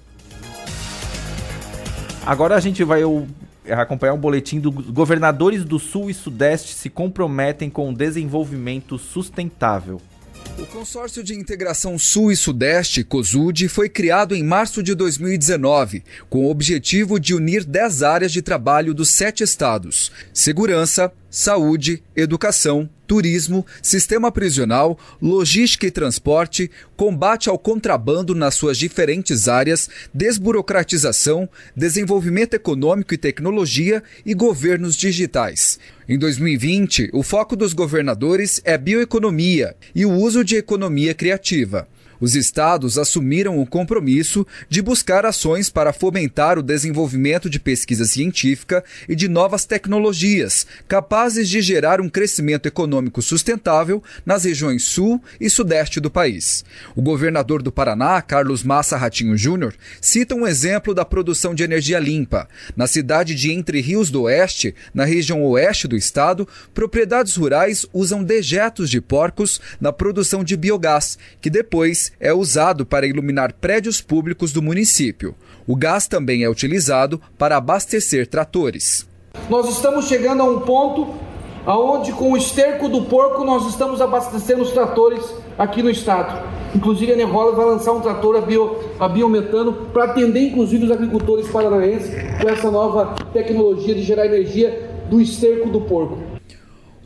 Agora 2.26 2.56
a 2.56 2.60
gente 2.60 2.84
vai 2.84 3.02
acompanhar 3.70 4.14
um 4.14 4.20
boletim 4.20 4.60
dos 4.60 4.90
governadores 4.90 5.64
do 5.64 5.80
Sul 5.80 6.10
e 6.10 6.14
Sudeste 6.14 6.74
se 6.74 6.90
comprometem 6.90 7.70
com 7.70 7.90
o 7.90 7.94
desenvolvimento 7.94 8.98
sustentável. 8.98 10.02
O 10.60 10.66
Consórcio 10.66 11.24
de 11.24 11.36
Integração 11.36 12.00
Sul 12.00 12.32
e 12.32 12.36
Sudeste, 12.36 13.04
COSUD, 13.04 13.70
foi 13.70 13.88
criado 13.88 14.34
em 14.34 14.44
março 14.44 14.82
de 14.82 14.96
2019, 14.96 16.04
com 16.32 16.46
o 16.46 16.50
objetivo 16.50 17.20
de 17.20 17.36
unir 17.36 17.64
10 17.64 18.02
áreas 18.02 18.32
de 18.32 18.42
trabalho 18.42 18.92
dos 18.92 19.10
sete 19.10 19.44
estados: 19.44 20.12
segurança, 20.34 21.14
saúde, 21.38 22.01
educação, 22.15 22.89
turismo, 23.06 23.63
sistema 23.79 24.32
prisional, 24.32 24.98
logística 25.22 25.86
e 25.86 25.91
transporte, 25.91 26.72
combate 26.96 27.48
ao 27.48 27.60
contrabando 27.60 28.34
nas 28.34 28.56
suas 28.56 28.75
diferentes 28.75 29.48
áreas, 29.48 29.88
desburocratização, 30.12 31.48
desenvolvimento 31.75 32.56
econômico 32.56 33.13
e 33.13 33.20
tecnologia 33.20 34.01
e 34.25 34.34
governos 34.34 34.96
digitais. 34.96 35.79
Em 36.10 36.17
2020, 36.17 37.12
o 37.13 37.22
foco 37.22 37.56
dos 37.56 37.72
governadores 37.72 38.60
é 38.65 38.75
bioeconomia 38.75 39.75
e 39.94 40.08
o 40.08 40.12
uso 40.12 40.44
de 40.44 40.56
economia 40.56 41.13
criativa. 41.13 41.88
Os 42.20 42.36
estados 42.36 42.98
assumiram 42.98 43.60
o 43.60 43.66
compromisso 43.66 44.46
de 44.70 44.82
buscar 44.82 45.26
ações 45.26 45.70
para 45.70 45.94
fomentar 45.94 46.58
o 46.58 46.64
desenvolvimento 46.64 47.50
de 47.50 47.60
pesquisa 47.60 48.06
científica 48.06 48.84
e 49.08 49.16
de 49.16 49.28
novas 49.28 49.66
tecnologias, 49.66 50.66
capazes 50.88 51.48
de 51.50 51.62
gerar 51.62 52.02
um 52.02 52.10
crescimento 52.10 52.66
econômico 52.66 53.22
sustentável 53.22 54.02
nas 54.26 54.44
regiões 54.46 54.84
sul 54.84 55.22
e 55.40 55.50
sudeste 55.50 56.00
do 56.00 56.10
país. 56.10 56.66
O 56.96 57.02
governador 57.02 57.62
do 57.62 57.72
Paraná, 57.72 58.22
Carlos 58.22 58.64
Massa 58.64 58.98
Ratinho 58.98 59.38
Júnior, 59.38 59.76
cita 60.02 60.36
um 60.36 60.48
exemplo 60.48 60.94
da 60.94 61.06
produção 61.06 61.54
de 61.54 61.64
energia 61.64 62.00
limpa. 62.00 62.48
Na 62.76 62.88
cidade 62.88 63.36
de 63.36 63.52
Entre 63.52 63.82
Rios 63.82 64.10
do 64.10 64.24
Oeste, 64.24 64.74
na 64.94 65.06
região 65.06 65.44
oeste 65.44 65.88
do 65.88 65.96
estado, 65.96 66.48
propriedades 66.74 67.36
rurais 67.36 67.86
usam 67.94 68.24
dejetos 68.24 68.90
de 68.90 69.02
porcos 69.02 69.60
na 69.80 69.92
produção 69.92 70.44
de 70.44 70.58
biogás, 70.58 71.18
que 71.42 71.50
depois 71.50 72.07
é 72.20 72.34
usado 72.34 72.86
para 72.86 73.08
iluminar 73.08 73.54
prédios 73.54 74.02
públicos 74.02 74.52
do 74.52 74.62
município. 74.62 75.36
O 75.68 75.76
gás 75.76 76.08
também 76.08 76.44
é 76.44 76.50
utilizado 76.50 77.22
para 77.38 77.58
abastecer 77.58 78.28
tratores. 78.28 79.08
Nós 79.50 79.70
estamos 79.70 80.08
chegando 80.08 80.42
a 80.42 80.46
um 80.46 80.62
ponto 80.62 81.16
aonde 81.66 82.14
com 82.14 82.32
o 82.32 82.38
esterco 82.38 82.88
do 82.88 83.02
porco 83.04 83.44
nós 83.44 83.68
estamos 83.68 84.00
abastecendo 84.00 84.64
os 84.64 84.72
tratores 84.72 85.22
aqui 85.58 85.84
no 85.84 85.90
estado. 85.90 86.48
Inclusive 86.74 87.12
a 87.12 87.16
Nevola 87.16 87.54
vai 87.54 87.66
lançar 87.66 87.92
um 87.92 88.00
trator 88.00 88.38
a, 88.38 88.42
bio, 88.42 88.78
a 89.00 89.10
biometano 89.10 89.74
para 89.92 90.06
atender 90.06 90.48
inclusive 90.48 90.86
os 90.86 90.92
agricultores 90.92 91.48
paranaenses 91.50 92.10
com 92.42 92.50
essa 92.50 92.72
nova 92.72 93.16
tecnologia 93.34 93.94
de 93.94 94.02
gerar 94.02 94.26
energia 94.26 94.90
do 95.10 95.20
esterco 95.20 95.70
do 95.70 95.82
porco. 95.82 96.27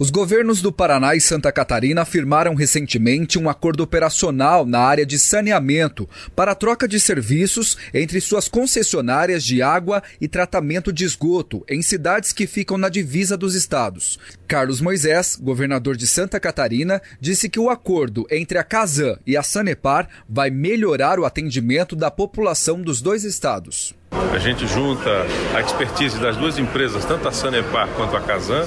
Os 0.01 0.09
governos 0.09 0.63
do 0.63 0.71
Paraná 0.71 1.13
e 1.15 1.21
Santa 1.21 1.51
Catarina 1.51 2.03
firmaram 2.05 2.55
recentemente 2.55 3.37
um 3.37 3.47
acordo 3.47 3.83
operacional 3.83 4.65
na 4.65 4.79
área 4.79 5.05
de 5.05 5.19
saneamento 5.19 6.09
para 6.35 6.53
a 6.53 6.55
troca 6.55 6.87
de 6.87 6.99
serviços 6.99 7.77
entre 7.93 8.19
suas 8.19 8.47
concessionárias 8.47 9.43
de 9.43 9.61
água 9.61 10.01
e 10.19 10.27
tratamento 10.27 10.91
de 10.91 11.05
esgoto 11.05 11.63
em 11.69 11.83
cidades 11.83 12.33
que 12.33 12.47
ficam 12.47 12.79
na 12.79 12.89
divisa 12.89 13.37
dos 13.37 13.53
estados. 13.53 14.17
Carlos 14.47 14.81
Moisés, 14.81 15.35
governador 15.39 15.95
de 15.95 16.07
Santa 16.07 16.39
Catarina, 16.39 16.99
disse 17.19 17.47
que 17.47 17.59
o 17.59 17.69
acordo 17.69 18.25
entre 18.31 18.57
a 18.57 18.63
Casan 18.63 19.19
e 19.23 19.37
a 19.37 19.43
Sanepar 19.43 20.09
vai 20.27 20.49
melhorar 20.49 21.19
o 21.19 21.25
atendimento 21.25 21.95
da 21.95 22.09
população 22.09 22.81
dos 22.81 23.03
dois 23.03 23.23
estados. 23.23 23.93
A 24.33 24.37
gente 24.37 24.65
junta 24.65 25.09
a 25.53 25.59
expertise 25.59 26.17
das 26.17 26.37
duas 26.37 26.57
empresas, 26.57 27.03
tanto 27.03 27.27
a 27.27 27.33
Sanepar 27.33 27.89
quanto 27.89 28.15
a 28.15 28.21
Casan, 28.21 28.65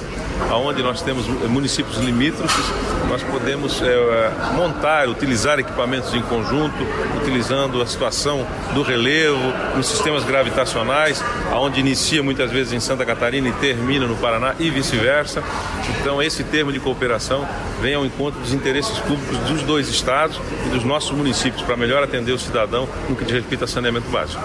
aonde 0.51 0.83
nós 0.83 1.01
temos 1.01 1.25
municípios 1.27 1.97
limítrofes, 1.97 2.65
nós 3.09 3.23
podemos 3.23 3.81
é, 3.81 4.31
montar, 4.53 5.09
utilizar 5.09 5.57
equipamentos 5.57 6.13
em 6.13 6.21
conjunto, 6.21 6.75
utilizando 7.19 7.81
a 7.81 7.87
situação 7.87 8.45
do 8.75 8.83
relevo, 8.83 9.41
nos 9.75 9.87
sistemas 9.87 10.23
gravitacionais, 10.23 11.23
aonde 11.51 11.79
inicia 11.79 12.21
muitas 12.21 12.51
vezes 12.51 12.71
em 12.73 12.79
Santa 12.79 13.03
Catarina 13.03 13.49
e 13.49 13.53
termina 13.53 14.05
no 14.05 14.15
Paraná 14.17 14.53
e 14.59 14.69
vice-versa. 14.69 15.43
Então 15.99 16.21
esse 16.21 16.43
termo 16.43 16.71
de 16.71 16.79
cooperação 16.79 17.43
vem 17.81 17.95
ao 17.95 18.05
encontro 18.05 18.39
dos 18.39 18.53
interesses 18.53 18.99
públicos 18.99 19.39
dos 19.39 19.63
dois 19.63 19.89
estados 19.89 20.39
e 20.67 20.69
dos 20.69 20.83
nossos 20.83 21.11
municípios 21.11 21.63
para 21.63 21.75
melhor 21.75 22.03
atender 22.03 22.33
o 22.33 22.39
cidadão 22.39 22.87
no 23.09 23.15
que 23.15 23.25
diz 23.25 23.33
respeito 23.33 23.63
a 23.63 23.67
saneamento 23.67 24.09
básico. 24.09 24.41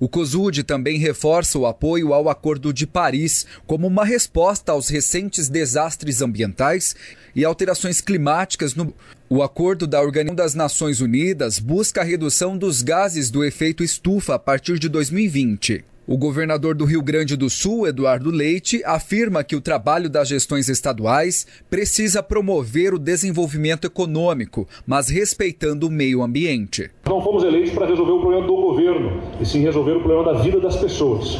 O 0.00 0.08
COSUD 0.08 0.62
também 0.62 0.98
reforça 0.98 1.58
o 1.58 1.66
apoio 1.66 2.14
ao 2.14 2.28
Acordo 2.28 2.72
de 2.72 2.86
Paris 2.86 3.44
como 3.66 3.86
uma 3.86 4.04
resposta 4.04 4.70
aos 4.70 4.88
recentes 4.88 5.48
desastres 5.48 6.22
ambientais 6.22 6.94
e 7.34 7.44
alterações 7.44 8.00
climáticas 8.00 8.74
no. 8.74 8.94
O 9.30 9.42
acordo 9.42 9.86
da 9.86 10.00
Organização 10.00 10.36
das 10.36 10.54
Nações 10.54 11.00
Unidas 11.00 11.58
busca 11.58 12.00
a 12.00 12.04
redução 12.04 12.56
dos 12.56 12.80
gases 12.80 13.30
do 13.30 13.44
efeito 13.44 13.84
estufa 13.84 14.36
a 14.36 14.38
partir 14.38 14.78
de 14.78 14.88
2020. 14.88 15.84
O 16.10 16.16
governador 16.16 16.74
do 16.74 16.86
Rio 16.86 17.02
Grande 17.02 17.36
do 17.36 17.50
Sul, 17.50 17.86
Eduardo 17.86 18.30
Leite, 18.30 18.82
afirma 18.82 19.44
que 19.44 19.54
o 19.54 19.60
trabalho 19.60 20.08
das 20.08 20.26
gestões 20.26 20.66
estaduais 20.66 21.46
precisa 21.68 22.22
promover 22.22 22.94
o 22.94 22.98
desenvolvimento 22.98 23.86
econômico, 23.86 24.66
mas 24.86 25.10
respeitando 25.10 25.86
o 25.86 25.90
meio 25.90 26.22
ambiente. 26.22 26.90
Não 27.04 27.20
fomos 27.20 27.44
eleitos 27.44 27.74
para 27.74 27.84
resolver 27.84 28.12
o 28.12 28.20
problema 28.20 28.46
do 28.46 28.56
governo, 28.56 29.20
e 29.38 29.44
sim 29.44 29.60
resolver 29.60 29.98
o 29.98 30.00
problema 30.00 30.32
da 30.32 30.40
vida 30.40 30.58
das 30.58 30.76
pessoas. 30.76 31.36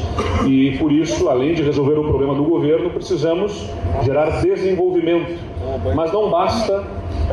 E 0.46 0.76
por 0.76 0.92
isso, 0.92 1.30
além 1.30 1.54
de 1.54 1.62
resolver 1.62 1.98
o 1.98 2.04
problema 2.06 2.34
do 2.34 2.44
governo, 2.44 2.90
precisamos 2.90 3.70
gerar 4.04 4.42
desenvolvimento. 4.42 5.32
Mas 5.96 6.12
não 6.12 6.30
basta 6.30 6.87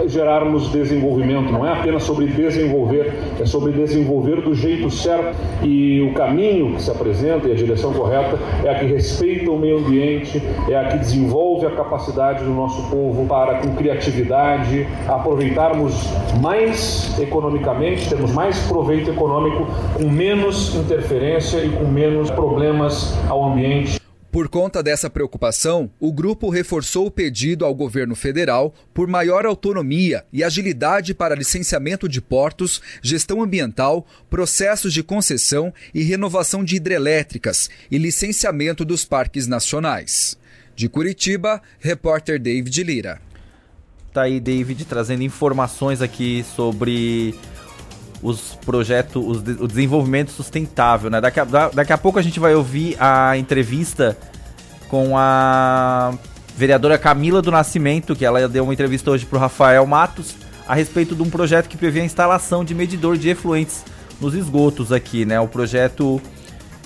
gerarmos 0.08 0.70
desenvolvimento, 0.72 1.52
não 1.52 1.66
é 1.66 1.72
apenas 1.72 2.04
sobre 2.04 2.28
desenvolver, 2.28 3.14
é 3.40 3.46
sobre 3.46 3.72
desenvolver 3.72 4.42
do 4.42 4.54
jeito 4.54 4.90
certo. 4.90 5.36
E 5.64 6.02
o 6.02 6.14
caminho 6.14 6.76
que 6.76 6.82
se 6.82 6.92
apresenta 6.92 7.48
e 7.48 7.52
a 7.52 7.56
direção 7.56 7.94
correta 7.94 8.38
é 8.64 8.70
a 8.70 8.76
que 8.76 8.86
respeita 8.86 9.50
o 9.50 9.58
meio 9.58 9.80
ambiente, 9.80 10.42
é 10.70 10.76
a 10.76 10.86
que 10.86 10.98
desenvolve 10.98 11.66
a 11.66 11.72
capacidade 11.72 12.44
do 12.44 12.52
nosso 12.52 12.90
povo 12.90 13.26
para, 13.26 13.60
com 13.60 13.76
criatividade, 13.76 14.88
aproveitarmos 15.08 16.10
mais 16.42 17.18
economicamente, 17.20 18.10
termos 18.10 18.32
mais 18.32 18.60
proveito 18.68 19.10
econômico, 19.10 19.66
com 19.94 20.10
menos 20.10 20.76
interferência 20.76 21.60
e 21.60 21.70
com 21.70 21.86
menos 21.86 22.30
problemas 22.30 23.18
ao 23.30 23.44
ambiente. 23.44 24.05
Por 24.36 24.50
conta 24.50 24.84
dessa 24.84 25.10
preocupação, 25.10 25.90
o 25.98 26.12
grupo 26.12 26.50
reforçou 26.50 27.06
o 27.06 27.10
pedido 27.10 27.64
ao 27.64 27.74
governo 27.74 28.14
federal 28.18 28.76
por 28.94 29.08
maior 29.08 29.46
autonomia 29.46 30.26
e 30.34 30.44
agilidade 30.44 31.14
para 31.14 31.34
licenciamento 31.34 32.10
de 32.10 32.20
portos, 32.20 32.82
gestão 33.02 33.42
ambiental, 33.42 34.06
processos 34.30 34.92
de 34.92 35.02
concessão 35.02 35.74
e 35.94 36.04
renovação 36.04 36.66
de 36.66 36.76
hidrelétricas 36.76 37.70
e 37.90 37.98
licenciamento 37.98 38.84
dos 38.84 39.06
parques 39.06 39.48
nacionais. 39.48 40.38
De 40.76 40.90
Curitiba, 40.90 41.62
repórter 41.80 42.38
David 42.38 42.84
Lira. 42.84 43.22
Tá 44.12 44.24
aí, 44.24 44.42
David, 44.42 44.84
trazendo 44.84 45.24
informações 45.24 46.02
aqui 46.02 46.46
sobre 46.58 47.34
os 48.22 48.58
projetos, 48.66 49.24
os, 49.26 49.38
o 49.60 49.68
desenvolvimento 49.68 50.32
sustentável, 50.32 51.10
né? 51.10 51.22
Daqui 51.22 51.40
a, 51.40 51.46
daqui 51.74 51.94
a 51.94 51.98
pouco 51.98 52.20
a 52.20 52.22
gente 52.22 52.40
vai 52.40 52.56
ouvir 52.56 52.96
a 53.00 53.38
entrevista 53.38 54.18
com 54.88 55.18
a 55.18 56.14
vereadora 56.56 56.98
Camila 56.98 57.42
do 57.42 57.52
Nascimento, 57.52 58.16
que 58.16 58.26
ela 58.26 58.48
deu 58.48 58.64
uma 58.64 58.74
entrevista 58.74 59.12
hoje 59.12 59.26
para 59.26 59.38
o 59.38 59.40
Rafael 59.40 59.86
Matos 59.86 60.36
a 60.68 60.74
respeito 60.74 61.16
de 61.16 61.22
um 61.22 61.30
projeto 61.30 61.68
que 61.68 61.78
prevê 61.78 62.02
a 62.02 62.06
instalação 62.06 62.64
de 62.64 62.74
medidor 62.74 63.18
de 63.18 63.30
efluentes 63.30 63.84
nos 64.20 64.34
esgotos 64.34 64.92
aqui, 64.92 65.26
né? 65.26 65.40
O 65.40 65.48
projeto 65.48 66.22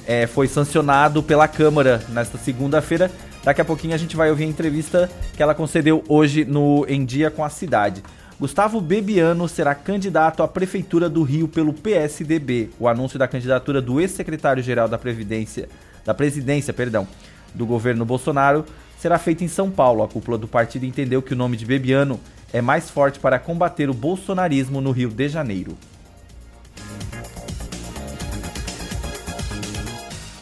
é, 0.05 0.27
foi 0.27 0.47
sancionado 0.47 1.21
pela 1.23 1.47
Câmara 1.47 2.03
nesta 2.09 2.37
segunda-feira. 2.37 3.11
Daqui 3.43 3.61
a 3.61 3.65
pouquinho 3.65 3.93
a 3.93 3.97
gente 3.97 4.15
vai 4.15 4.29
ouvir 4.29 4.43
a 4.43 4.47
entrevista 4.47 5.09
que 5.35 5.41
ela 5.41 5.55
concedeu 5.55 6.03
hoje 6.09 6.43
no 6.43 6.85
Em 6.89 7.05
Dia 7.05 7.31
com 7.31 7.43
a 7.43 7.49
Cidade. 7.49 8.03
Gustavo 8.39 8.79
Bebiano 8.79 9.49
será 9.49 9.75
candidato 9.75 10.41
à 10.41 10.47
Prefeitura 10.47 11.09
do 11.09 11.23
Rio 11.23 11.45
pelo 11.45 11.73
PSDB. 11.73 12.69
O 12.79 12.87
anúncio 12.87 13.19
da 13.19 13.27
candidatura 13.27 13.81
do 13.81 13.99
ex-secretário-geral 13.99 14.87
da 14.87 14.97
Previdência, 14.97 15.67
da 16.05 16.13
Presidência, 16.13 16.73
perdão, 16.73 17.05
do 17.53 17.65
governo 17.65 18.05
Bolsonaro 18.05 18.63
será 18.97 19.19
feito 19.19 19.43
em 19.43 19.49
São 19.49 19.69
Paulo. 19.69 20.01
A 20.03 20.07
cúpula 20.07 20.37
do 20.37 20.47
partido 20.47 20.85
entendeu 20.85 21.21
que 21.21 21.33
o 21.33 21.35
nome 21.35 21.57
de 21.57 21.65
Bebiano 21.65 22.17
é 22.53 22.61
mais 22.61 22.89
forte 22.89 23.19
para 23.19 23.37
combater 23.37 23.89
o 23.89 23.93
bolsonarismo 23.93 24.79
no 24.79 24.91
Rio 24.91 25.09
de 25.09 25.27
Janeiro. 25.27 25.77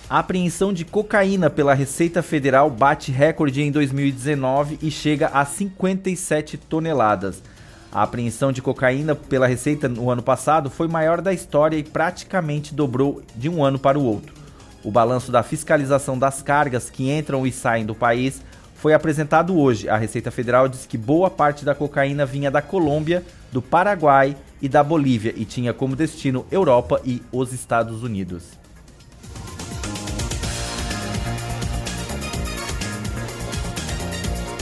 A 0.07 0.19
apreensão 0.19 0.71
de 0.71 0.85
cocaína 0.85 1.49
pela 1.49 1.73
Receita 1.73 2.21
Federal 2.21 2.69
bate 2.69 3.11
recorde 3.11 3.63
em 3.63 3.71
2019 3.71 4.77
e 4.83 4.91
chega 4.91 5.29
a 5.33 5.43
57 5.43 6.57
toneladas. 6.57 7.41
A 7.91 8.03
apreensão 8.03 8.51
de 8.51 8.61
cocaína 8.61 9.15
pela 9.15 9.47
Receita 9.47 9.87
no 9.87 10.09
ano 10.09 10.21
passado 10.21 10.69
foi 10.69 10.87
maior 10.87 11.21
da 11.21 11.33
história 11.33 11.77
e 11.77 11.83
praticamente 11.83 12.73
dobrou 12.73 13.21
de 13.35 13.49
um 13.49 13.63
ano 13.63 13.79
para 13.79 13.97
o 13.97 14.03
outro. 14.03 14.33
O 14.83 14.91
balanço 14.91 15.31
da 15.31 15.43
fiscalização 15.43 16.17
das 16.17 16.41
cargas 16.41 16.89
que 16.89 17.09
entram 17.09 17.45
e 17.45 17.51
saem 17.51 17.85
do 17.85 17.95
país 17.95 18.41
foi 18.75 18.93
apresentado 18.93 19.57
hoje. 19.57 19.89
A 19.89 19.97
Receita 19.97 20.29
Federal 20.29 20.67
diz 20.67 20.85
que 20.85 20.97
boa 20.97 21.29
parte 21.29 21.65
da 21.65 21.73
cocaína 21.73 22.25
vinha 22.25 22.51
da 22.51 22.61
Colômbia, 22.61 23.23
do 23.51 23.61
Paraguai 23.61 24.35
e 24.61 24.69
da 24.69 24.83
Bolívia 24.83 25.33
e 25.35 25.45
tinha 25.45 25.73
como 25.73 25.95
destino 25.95 26.45
Europa 26.51 27.01
e 27.03 27.21
os 27.31 27.53
Estados 27.53 28.03
Unidos. 28.03 28.43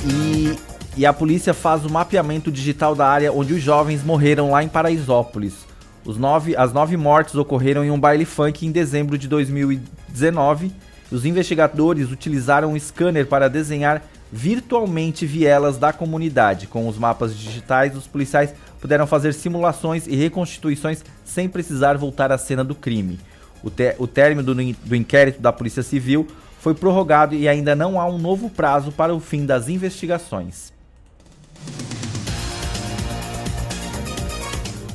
E, 0.08 0.56
e, 0.98 1.06
a 1.06 1.14
polícia 1.14 1.54
faz 1.54 1.86
o 1.86 1.90
mapeamento 1.90 2.52
digital 2.52 2.96
da 2.96 3.08
área 3.08 3.32
onde 3.32 3.54
os 3.54 3.62
jovens 3.62 4.04
morreram 4.04 4.52
lá 4.52 4.64
em 4.64 4.68
Paraisópolis. 4.68 5.66
Nove, 6.06 6.56
as 6.56 6.72
nove 6.72 6.96
mortes 6.96 7.36
ocorreram 7.36 7.84
em 7.84 7.90
um 7.90 8.00
baile 8.00 8.26
funk 8.26 8.66
em 8.66 8.72
dezembro 8.72 9.18
de 9.18 9.28
2019. 9.28 10.72
Os 11.12 11.26
investigadores 11.26 12.12
utilizaram 12.12 12.74
um 12.74 12.80
scanner 12.80 13.26
para 13.26 13.50
desenhar 13.50 14.04
virtualmente 14.32 15.26
vielas 15.26 15.78
da 15.78 15.92
comunidade. 15.92 16.68
Com 16.68 16.88
os 16.88 16.98
mapas 16.98 17.36
digitais, 17.36 17.96
os 17.96 18.06
policiais 18.08 18.54
puderam 18.80 19.08
fazer 19.08 19.34
simulações 19.34 20.08
e 20.08 20.16
reconstituições 20.16 21.04
sem 21.24 21.50
precisar 21.50 21.98
voltar 21.98 22.32
à 22.32 22.38
cena 22.38 22.64
do 22.64 22.76
crime. 22.76 23.20
O, 23.64 23.72
o 24.04 24.08
término 24.08 24.44
do, 24.44 24.54
do 24.54 24.96
inquérito 24.96 25.42
da 25.42 25.52
Polícia 25.52 25.82
Civil 25.82 26.28
foi 26.60 26.74
prorrogado 26.74 27.34
e 27.36 27.48
ainda 27.48 27.76
não 27.76 28.00
há 28.00 28.06
um 28.08 28.18
novo 28.18 28.50
prazo 28.50 28.92
para 28.92 29.14
o 29.14 29.20
fim 29.20 29.46
das 29.46 29.70
investigações. 29.70 30.75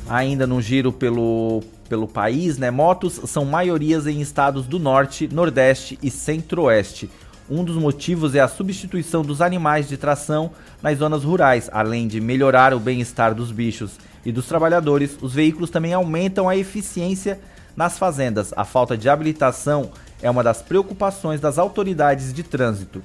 Ainda 0.09 0.45
no 0.45 0.61
giro 0.61 0.91
pelo, 0.91 1.63
pelo 1.87 2.07
país, 2.07 2.57
né? 2.57 2.69
Motos 2.69 3.21
são 3.25 3.45
maiorias 3.45 4.07
em 4.07 4.19
estados 4.19 4.65
do 4.65 4.77
norte, 4.77 5.27
nordeste 5.31 5.97
e 6.03 6.11
centro-oeste. 6.11 7.09
Um 7.49 7.63
dos 7.63 7.75
motivos 7.75 8.33
é 8.33 8.39
a 8.39 8.47
substituição 8.47 9.23
dos 9.23 9.41
animais 9.41 9.89
de 9.89 9.97
tração 9.97 10.51
nas 10.81 10.97
zonas 10.97 11.23
rurais. 11.23 11.69
Além 11.73 12.07
de 12.07 12.21
melhorar 12.21 12.73
o 12.73 12.79
bem-estar 12.79 13.35
dos 13.35 13.51
bichos 13.51 13.99
e 14.25 14.31
dos 14.31 14.45
trabalhadores, 14.45 15.17
os 15.21 15.33
veículos 15.33 15.69
também 15.69 15.93
aumentam 15.93 16.47
a 16.47 16.55
eficiência 16.55 17.39
nas 17.75 17.97
fazendas. 17.97 18.53
A 18.55 18.63
falta 18.63 18.97
de 18.97 19.09
habilitação 19.09 19.91
é 20.21 20.29
uma 20.29 20.43
das 20.43 20.61
preocupações 20.61 21.41
das 21.41 21.57
autoridades 21.57 22.33
de 22.33 22.43
trânsito. 22.43 23.01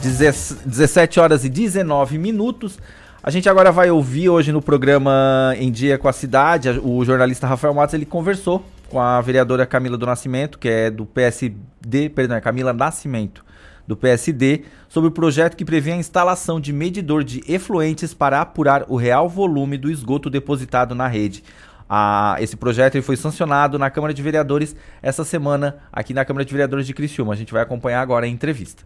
17 0.00 1.20
horas 1.20 1.44
e 1.44 1.48
19 1.50 2.16
minutos. 2.16 2.78
A 3.22 3.30
gente 3.30 3.50
agora 3.50 3.70
vai 3.70 3.90
ouvir 3.90 4.30
hoje 4.30 4.50
no 4.50 4.62
programa 4.62 5.54
Em 5.58 5.70
Dia 5.70 5.98
com 5.98 6.08
a 6.08 6.12
Cidade, 6.12 6.70
o 6.82 7.04
jornalista 7.04 7.46
Rafael 7.46 7.74
Matos, 7.74 7.94
ele 7.94 8.06
conversou 8.06 8.64
com 8.88 8.98
a 8.98 9.20
vereadora 9.20 9.66
Camila 9.66 9.98
do 9.98 10.06
Nascimento, 10.06 10.58
que 10.58 10.68
é 10.68 10.90
do 10.90 11.04
PSD, 11.04 12.08
perdão, 12.08 12.38
é 12.38 12.40
Camila 12.40 12.72
Nascimento, 12.72 13.44
do 13.86 13.94
PSD, 13.94 14.64
sobre 14.88 15.08
o 15.08 15.12
projeto 15.12 15.54
que 15.54 15.66
prevê 15.66 15.92
a 15.92 15.96
instalação 15.96 16.58
de 16.58 16.72
medidor 16.72 17.22
de 17.22 17.44
efluentes 17.46 18.14
para 18.14 18.40
apurar 18.40 18.86
o 18.88 18.96
real 18.96 19.28
volume 19.28 19.76
do 19.76 19.90
esgoto 19.90 20.30
depositado 20.30 20.94
na 20.94 21.08
rede. 21.08 21.44
Ah, 21.86 22.36
esse 22.40 22.56
projeto 22.56 23.00
foi 23.02 23.16
sancionado 23.16 23.78
na 23.78 23.90
Câmara 23.90 24.14
de 24.14 24.22
Vereadores 24.22 24.74
essa 25.02 25.24
semana, 25.24 25.76
aqui 25.92 26.14
na 26.14 26.24
Câmara 26.24 26.44
de 26.44 26.52
Vereadores 26.52 26.86
de 26.86 26.94
Criciúma. 26.94 27.34
A 27.34 27.36
gente 27.36 27.52
vai 27.52 27.60
acompanhar 27.60 28.00
agora 28.00 28.24
a 28.24 28.28
entrevista. 28.28 28.82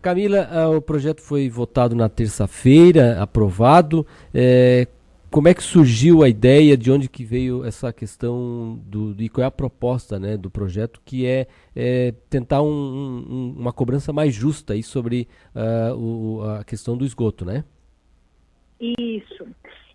Camila, 0.00 0.48
uh, 0.50 0.76
o 0.76 0.82
projeto 0.82 1.20
foi 1.20 1.48
votado 1.48 1.94
na 1.94 2.08
terça-feira, 2.08 3.20
aprovado. 3.22 4.06
É, 4.32 4.86
como 5.30 5.46
é 5.46 5.54
que 5.54 5.62
surgiu 5.62 6.22
a 6.22 6.28
ideia, 6.28 6.76
de 6.76 6.90
onde 6.90 7.08
que 7.08 7.24
veio 7.24 7.64
essa 7.64 7.92
questão 7.92 8.80
do, 8.84 9.14
e 9.18 9.28
qual 9.28 9.44
é 9.44 9.46
a 9.46 9.50
proposta 9.50 10.18
né, 10.18 10.36
do 10.36 10.50
projeto, 10.50 11.00
que 11.04 11.26
é, 11.26 11.46
é 11.76 12.12
tentar 12.28 12.62
um, 12.62 12.66
um, 12.66 13.54
uma 13.58 13.72
cobrança 13.72 14.12
mais 14.12 14.34
justa 14.34 14.72
aí 14.72 14.82
sobre 14.82 15.28
uh, 15.54 15.94
o, 15.94 16.42
a 16.42 16.64
questão 16.64 16.96
do 16.96 17.04
esgoto, 17.04 17.44
né? 17.44 17.62
Isso. 18.80 19.46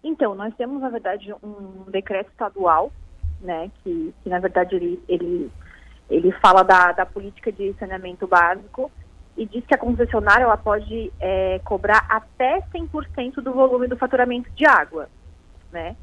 Então, 0.04 0.36
nós 0.36 0.54
temos, 0.56 0.80
na 0.82 0.90
verdade, 0.90 1.34
um 1.44 1.90
decreto 1.90 2.30
estadual, 2.30 2.94
né, 3.42 3.72
que, 3.84 4.14
que 4.24 4.30
na 4.30 4.40
verdade 4.40 4.76
ele, 4.76 5.00
ele, 5.10 5.52
ele 6.10 6.32
fala 6.34 6.64
da, 6.64 6.92
da 6.92 7.06
política 7.06 7.52
de 7.52 7.74
saneamento 7.74 8.28
básico, 8.28 8.92
e 9.38 9.46
diz 9.46 9.66
que 9.66 9.76
a 9.76 9.78
concessionária 9.78 10.44
ela 10.44 10.58
pode 10.58 11.12
é, 11.20 11.60
cobrar 11.64 12.06
até 12.10 12.62
100% 12.74 13.36
do 13.36 13.52
volume 13.52 13.88
do 13.88 13.98
faturamento 13.98 14.50
de 14.52 14.66
água, 14.66 15.10
né? 15.72 15.96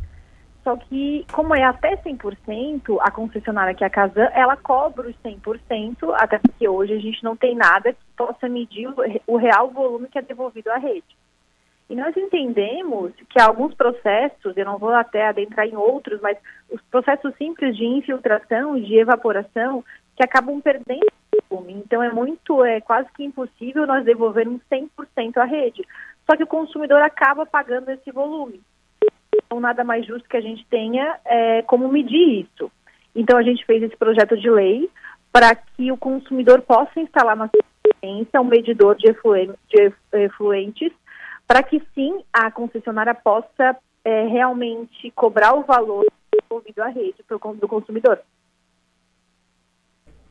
Só 0.62 0.76
que, 0.76 1.26
como 1.32 1.54
é 1.56 1.64
até 1.64 1.96
100%, 1.96 2.98
a 3.00 3.10
concessionária 3.10 3.74
que 3.74 3.82
é 3.82 3.86
a 3.88 3.90
Casan, 3.90 4.28
ela 4.32 4.56
cobra 4.56 5.08
os 5.08 5.16
100%, 5.16 6.14
até 6.14 6.38
porque 6.38 6.68
hoje 6.68 6.92
a 6.92 7.00
gente 7.00 7.22
não 7.24 7.36
tem 7.36 7.56
nada 7.56 7.92
que 7.92 7.98
possa 8.16 8.48
medir 8.48 8.88
o, 9.26 9.36
real 9.36 9.70
volume 9.70 10.08
que 10.08 10.18
é 10.18 10.22
devolvido 10.22 10.70
à 10.70 10.76
rede. 10.76 11.16
E 11.90 11.96
nós 11.96 12.16
entendemos 12.16 13.12
que 13.28 13.40
alguns 13.40 13.74
processos, 13.74 14.56
eu 14.56 14.64
não 14.64 14.78
vou 14.78 14.94
até 14.94 15.26
adentrar 15.26 15.66
em 15.66 15.74
outros, 15.76 16.20
mas 16.20 16.38
os 16.70 16.80
processos 16.82 17.34
simples 17.36 17.76
de 17.76 17.84
infiltração 17.84 18.80
de 18.80 18.96
evaporação, 18.96 19.84
que 20.16 20.22
acabam 20.22 20.60
perdendo 20.60 21.10
Então 21.60 22.02
é 22.02 22.10
muito, 22.10 22.64
é 22.64 22.80
quase 22.80 23.08
que 23.12 23.24
impossível 23.24 23.86
nós 23.86 24.04
devolvermos 24.04 24.60
100% 24.70 25.36
à 25.36 25.44
rede. 25.44 25.86
Só 26.24 26.36
que 26.36 26.44
o 26.44 26.46
consumidor 26.46 27.02
acaba 27.02 27.44
pagando 27.44 27.90
esse 27.90 28.10
volume. 28.10 28.60
Então 29.34 29.60
nada 29.60 29.84
mais 29.84 30.06
justo 30.06 30.28
que 30.28 30.36
a 30.36 30.40
gente 30.40 30.64
tenha 30.66 31.18
é, 31.24 31.62
como 31.62 31.88
medir 31.88 32.46
isso. 32.46 32.70
Então 33.14 33.38
a 33.38 33.42
gente 33.42 33.64
fez 33.66 33.82
esse 33.82 33.96
projeto 33.96 34.36
de 34.36 34.50
lei 34.50 34.88
para 35.30 35.54
que 35.54 35.90
o 35.90 35.96
consumidor 35.96 36.62
possa 36.62 37.00
instalar 37.00 37.36
na 37.36 37.48
sua 37.48 37.64
residência 37.84 38.40
um 38.40 38.44
medidor 38.44 38.96
de, 38.96 39.12
de 39.12 39.92
efluentes 40.12 40.92
para 41.46 41.62
que 41.62 41.82
sim 41.94 42.22
a 42.32 42.50
concessionária 42.50 43.14
possa 43.14 43.76
é, 44.04 44.26
realmente 44.26 45.10
cobrar 45.10 45.54
o 45.54 45.62
valor 45.62 46.06
devolvido 46.32 46.82
à 46.82 46.88
rede 46.88 47.16
do 47.28 47.68
consumidor 47.68 48.20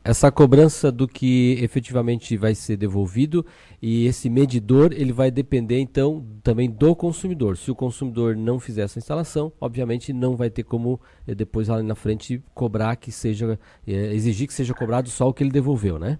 essa 0.04 0.32
cobrança 0.32 0.90
do 0.90 1.06
que 1.06 1.56
efetivamente 1.62 2.36
vai 2.36 2.54
ser 2.54 2.76
devolvido 2.76 3.46
e 3.80 4.06
esse 4.06 4.28
medidor 4.28 4.92
ele 4.92 5.12
vai 5.12 5.30
depender 5.30 5.78
então 5.78 6.26
também 6.42 6.68
do 6.68 6.94
consumidor. 6.96 7.56
Se 7.56 7.70
o 7.70 7.74
consumidor 7.74 8.36
não 8.36 8.58
fizer 8.58 8.82
essa 8.82 8.98
instalação, 8.98 9.52
obviamente 9.60 10.12
não 10.12 10.34
vai 10.36 10.50
ter 10.50 10.64
como 10.64 11.00
eh, 11.26 11.34
depois 11.34 11.68
lá 11.68 11.82
na 11.82 11.94
frente 11.94 12.42
cobrar 12.52 12.96
que 12.96 13.12
seja 13.12 13.58
eh, 13.86 13.92
exigir 14.12 14.48
que 14.48 14.54
seja 14.54 14.74
cobrado 14.74 15.08
só 15.08 15.28
o 15.28 15.34
que 15.34 15.44
ele 15.44 15.50
devolveu, 15.50 15.98
né? 15.98 16.18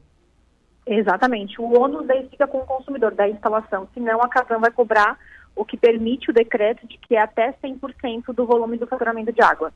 Exatamente. 0.86 1.60
O 1.60 1.80
ônus 1.80 2.06
daí 2.06 2.28
fica 2.28 2.46
com 2.46 2.58
o 2.58 2.66
consumidor 2.66 3.14
da 3.14 3.28
instalação, 3.28 3.88
senão 3.94 4.20
a 4.20 4.28
Casan 4.28 4.58
vai 4.58 4.70
cobrar 4.70 5.18
o 5.54 5.64
que 5.64 5.76
permite 5.76 6.30
o 6.30 6.34
decreto 6.34 6.86
de 6.86 6.98
que 6.98 7.14
é 7.14 7.20
até 7.20 7.52
100% 7.62 8.32
do 8.34 8.46
volume 8.46 8.78
do 8.78 8.86
faturamento 8.86 9.32
de 9.32 9.42
água. 9.42 9.72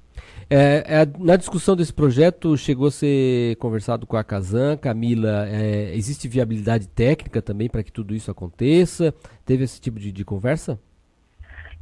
É, 0.49 0.85
é, 0.87 1.07
na 1.19 1.37
discussão 1.37 1.77
desse 1.77 1.93
projeto, 1.93 2.57
chegou 2.57 2.89
a 2.89 2.91
ser 2.91 3.57
conversado 3.57 4.07
com 4.07 4.17
a 4.17 4.25
Casan, 4.25 4.77
Camila, 4.77 5.47
é, 5.49 5.95
existe 5.95 6.29
viabilidade 6.29 6.89
técnica 6.89 7.43
também 7.43 7.69
para 7.69 7.83
que 7.83 7.93
tudo 7.93 8.15
isso 8.15 8.31
aconteça? 8.31 9.15
Teve 9.45 9.65
esse 9.65 9.81
tipo 9.81 9.99
de, 9.99 10.11
de 10.11 10.25
conversa? 10.25 10.79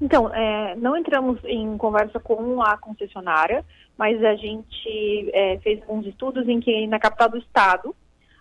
Então, 0.00 0.28
é, 0.34 0.74
não 0.76 0.96
entramos 0.96 1.38
em 1.44 1.76
conversa 1.78 2.18
com 2.18 2.60
a 2.60 2.76
concessionária, 2.76 3.64
mas 3.96 4.22
a 4.24 4.34
gente 4.34 5.30
é, 5.32 5.58
fez 5.58 5.80
alguns 5.82 6.06
estudos 6.06 6.48
em 6.48 6.60
que 6.60 6.86
na 6.86 6.98
capital 6.98 7.28
do 7.28 7.38
estado 7.38 7.94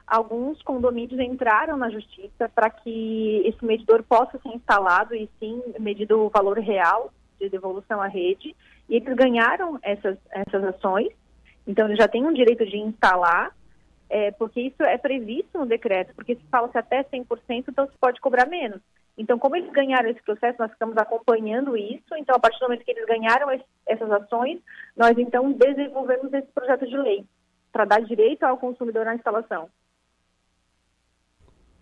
alguns 0.06 0.62
condomínios 0.62 1.20
entraram 1.20 1.78
na 1.78 1.90
justiça 1.90 2.50
para 2.54 2.70
que 2.70 3.42
esse 3.46 3.64
medidor 3.66 4.04
possa 4.04 4.38
ser 4.40 4.50
instalado 4.50 5.16
e 5.16 5.30
sim 5.40 5.62
medido 5.80 6.20
o 6.20 6.30
valor 6.30 6.60
real 6.60 7.12
de 7.40 7.50
devolução 7.50 8.02
à 8.02 8.08
rede. 8.08 8.56
E 8.90 8.96
eles 8.96 9.16
ganharam 9.16 9.80
essas, 9.82 10.18
essas 10.30 10.64
ações, 10.64 11.10
então 11.66 11.88
eles 11.88 11.98
já 11.98 12.08
têm 12.08 12.26
um 12.26 12.34
direito 12.34 12.66
de 12.66 12.78
instalar, 12.78 13.56
é, 14.10 14.32
porque 14.32 14.62
isso 14.62 14.84
é 14.84 14.98
previsto 14.98 15.58
no 15.58 15.66
decreto, 15.66 16.14
porque 16.16 16.36
se 16.36 16.44
fala-se 16.52 16.78
até 16.78 17.04
100%, 17.04 17.66
então 17.70 17.88
se 17.88 17.98
pode 18.00 18.20
cobrar 18.20 18.46
menos. 18.46 18.82
Então, 19.18 19.38
como 19.38 19.56
eles 19.56 19.72
ganharam 19.72 20.10
esse 20.10 20.22
processo, 20.24 20.58
nós 20.60 20.72
ficamos 20.72 20.98
acompanhando 20.98 21.78
isso. 21.78 22.16
Então, 22.18 22.36
a 22.36 22.40
partir 22.40 22.60
do 22.60 22.64
momento 22.64 22.84
que 22.84 22.92
eles 22.92 23.06
ganharam 23.06 23.52
esse, 23.52 23.66
essas 23.88 24.12
ações, 24.12 24.60
nós 24.98 25.18
então 25.18 25.52
desenvolvemos 25.52 26.34
esse 26.34 26.48
projeto 26.48 26.88
de 26.88 26.98
lei 26.98 27.24
para 27.72 27.86
dar 27.86 28.02
direito 28.02 28.44
ao 28.44 28.58
consumidor 28.58 29.06
na 29.06 29.16
instalação. 29.16 29.70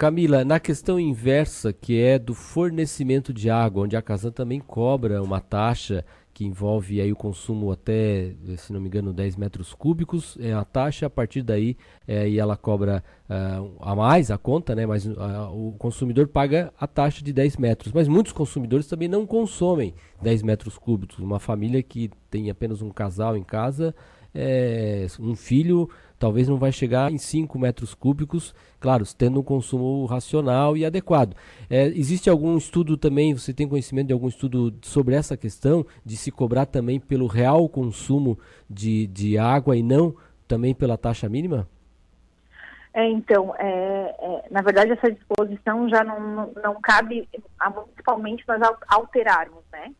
Camila, 0.01 0.43
na 0.43 0.59
questão 0.59 0.99
inversa, 0.99 1.71
que 1.71 2.01
é 2.01 2.17
do 2.17 2.33
fornecimento 2.33 3.31
de 3.31 3.51
água, 3.51 3.83
onde 3.83 3.95
a 3.95 4.01
Casan 4.01 4.31
também 4.31 4.59
cobra 4.59 5.21
uma 5.21 5.39
taxa 5.39 6.03
que 6.33 6.43
envolve 6.43 6.99
aí 6.99 7.11
o 7.11 7.15
consumo 7.15 7.71
até, 7.71 8.33
se 8.57 8.73
não 8.73 8.81
me 8.81 8.87
engano, 8.87 9.13
10 9.13 9.35
metros 9.35 9.75
cúbicos, 9.75 10.35
é 10.41 10.53
a 10.53 10.65
taxa, 10.65 11.05
a 11.05 11.09
partir 11.09 11.43
daí 11.43 11.77
é, 12.07 12.27
e 12.27 12.39
ela 12.39 12.57
cobra 12.57 13.03
uh, 13.29 13.77
a 13.79 13.95
mais 13.95 14.31
a 14.31 14.39
conta, 14.39 14.73
né? 14.73 14.87
Mas 14.87 15.05
uh, 15.05 15.13
o 15.53 15.75
consumidor 15.77 16.27
paga 16.27 16.73
a 16.79 16.87
taxa 16.87 17.23
de 17.23 17.31
10 17.31 17.57
metros. 17.57 17.93
Mas 17.93 18.07
muitos 18.07 18.33
consumidores 18.33 18.87
também 18.87 19.07
não 19.07 19.23
consomem 19.27 19.93
10 20.19 20.41
metros 20.41 20.79
cúbicos. 20.79 21.19
Uma 21.19 21.39
família 21.39 21.83
que 21.83 22.09
tem 22.27 22.49
apenas 22.49 22.81
um 22.81 22.89
casal 22.89 23.37
em 23.37 23.43
casa, 23.43 23.93
é, 24.33 25.05
um 25.19 25.35
filho 25.35 25.89
talvez 26.21 26.47
não 26.47 26.57
vai 26.57 26.71
chegar 26.71 27.11
em 27.11 27.17
5 27.17 27.57
metros 27.57 27.95
cúbicos, 27.95 28.53
claro, 28.79 29.03
tendo 29.17 29.39
um 29.39 29.43
consumo 29.43 30.05
racional 30.05 30.77
e 30.77 30.85
adequado. 30.85 31.35
É, 31.67 31.87
existe 31.87 32.29
algum 32.29 32.55
estudo 32.55 32.95
também, 32.95 33.33
você 33.33 33.51
tem 33.51 33.67
conhecimento 33.67 34.07
de 34.07 34.13
algum 34.13 34.27
estudo 34.27 34.71
sobre 34.83 35.15
essa 35.15 35.35
questão, 35.35 35.83
de 36.05 36.15
se 36.15 36.31
cobrar 36.31 36.67
também 36.67 36.99
pelo 36.99 37.25
real 37.25 37.67
consumo 37.67 38.37
de, 38.69 39.07
de 39.07 39.35
água 39.35 39.75
e 39.75 39.81
não 39.81 40.15
também 40.47 40.75
pela 40.75 40.95
taxa 40.95 41.27
mínima? 41.27 41.67
É, 42.93 43.09
então, 43.09 43.55
é, 43.57 44.15
é, 44.19 44.43
na 44.51 44.61
verdade, 44.61 44.91
essa 44.91 45.11
disposição 45.11 45.89
já 45.89 46.03
não, 46.03 46.19
não, 46.19 46.51
não 46.61 46.81
cabe 46.81 47.27
municipalmente 47.73 48.43
nós 48.47 48.61
alterarmos, 48.87 49.63
né? 49.71 49.91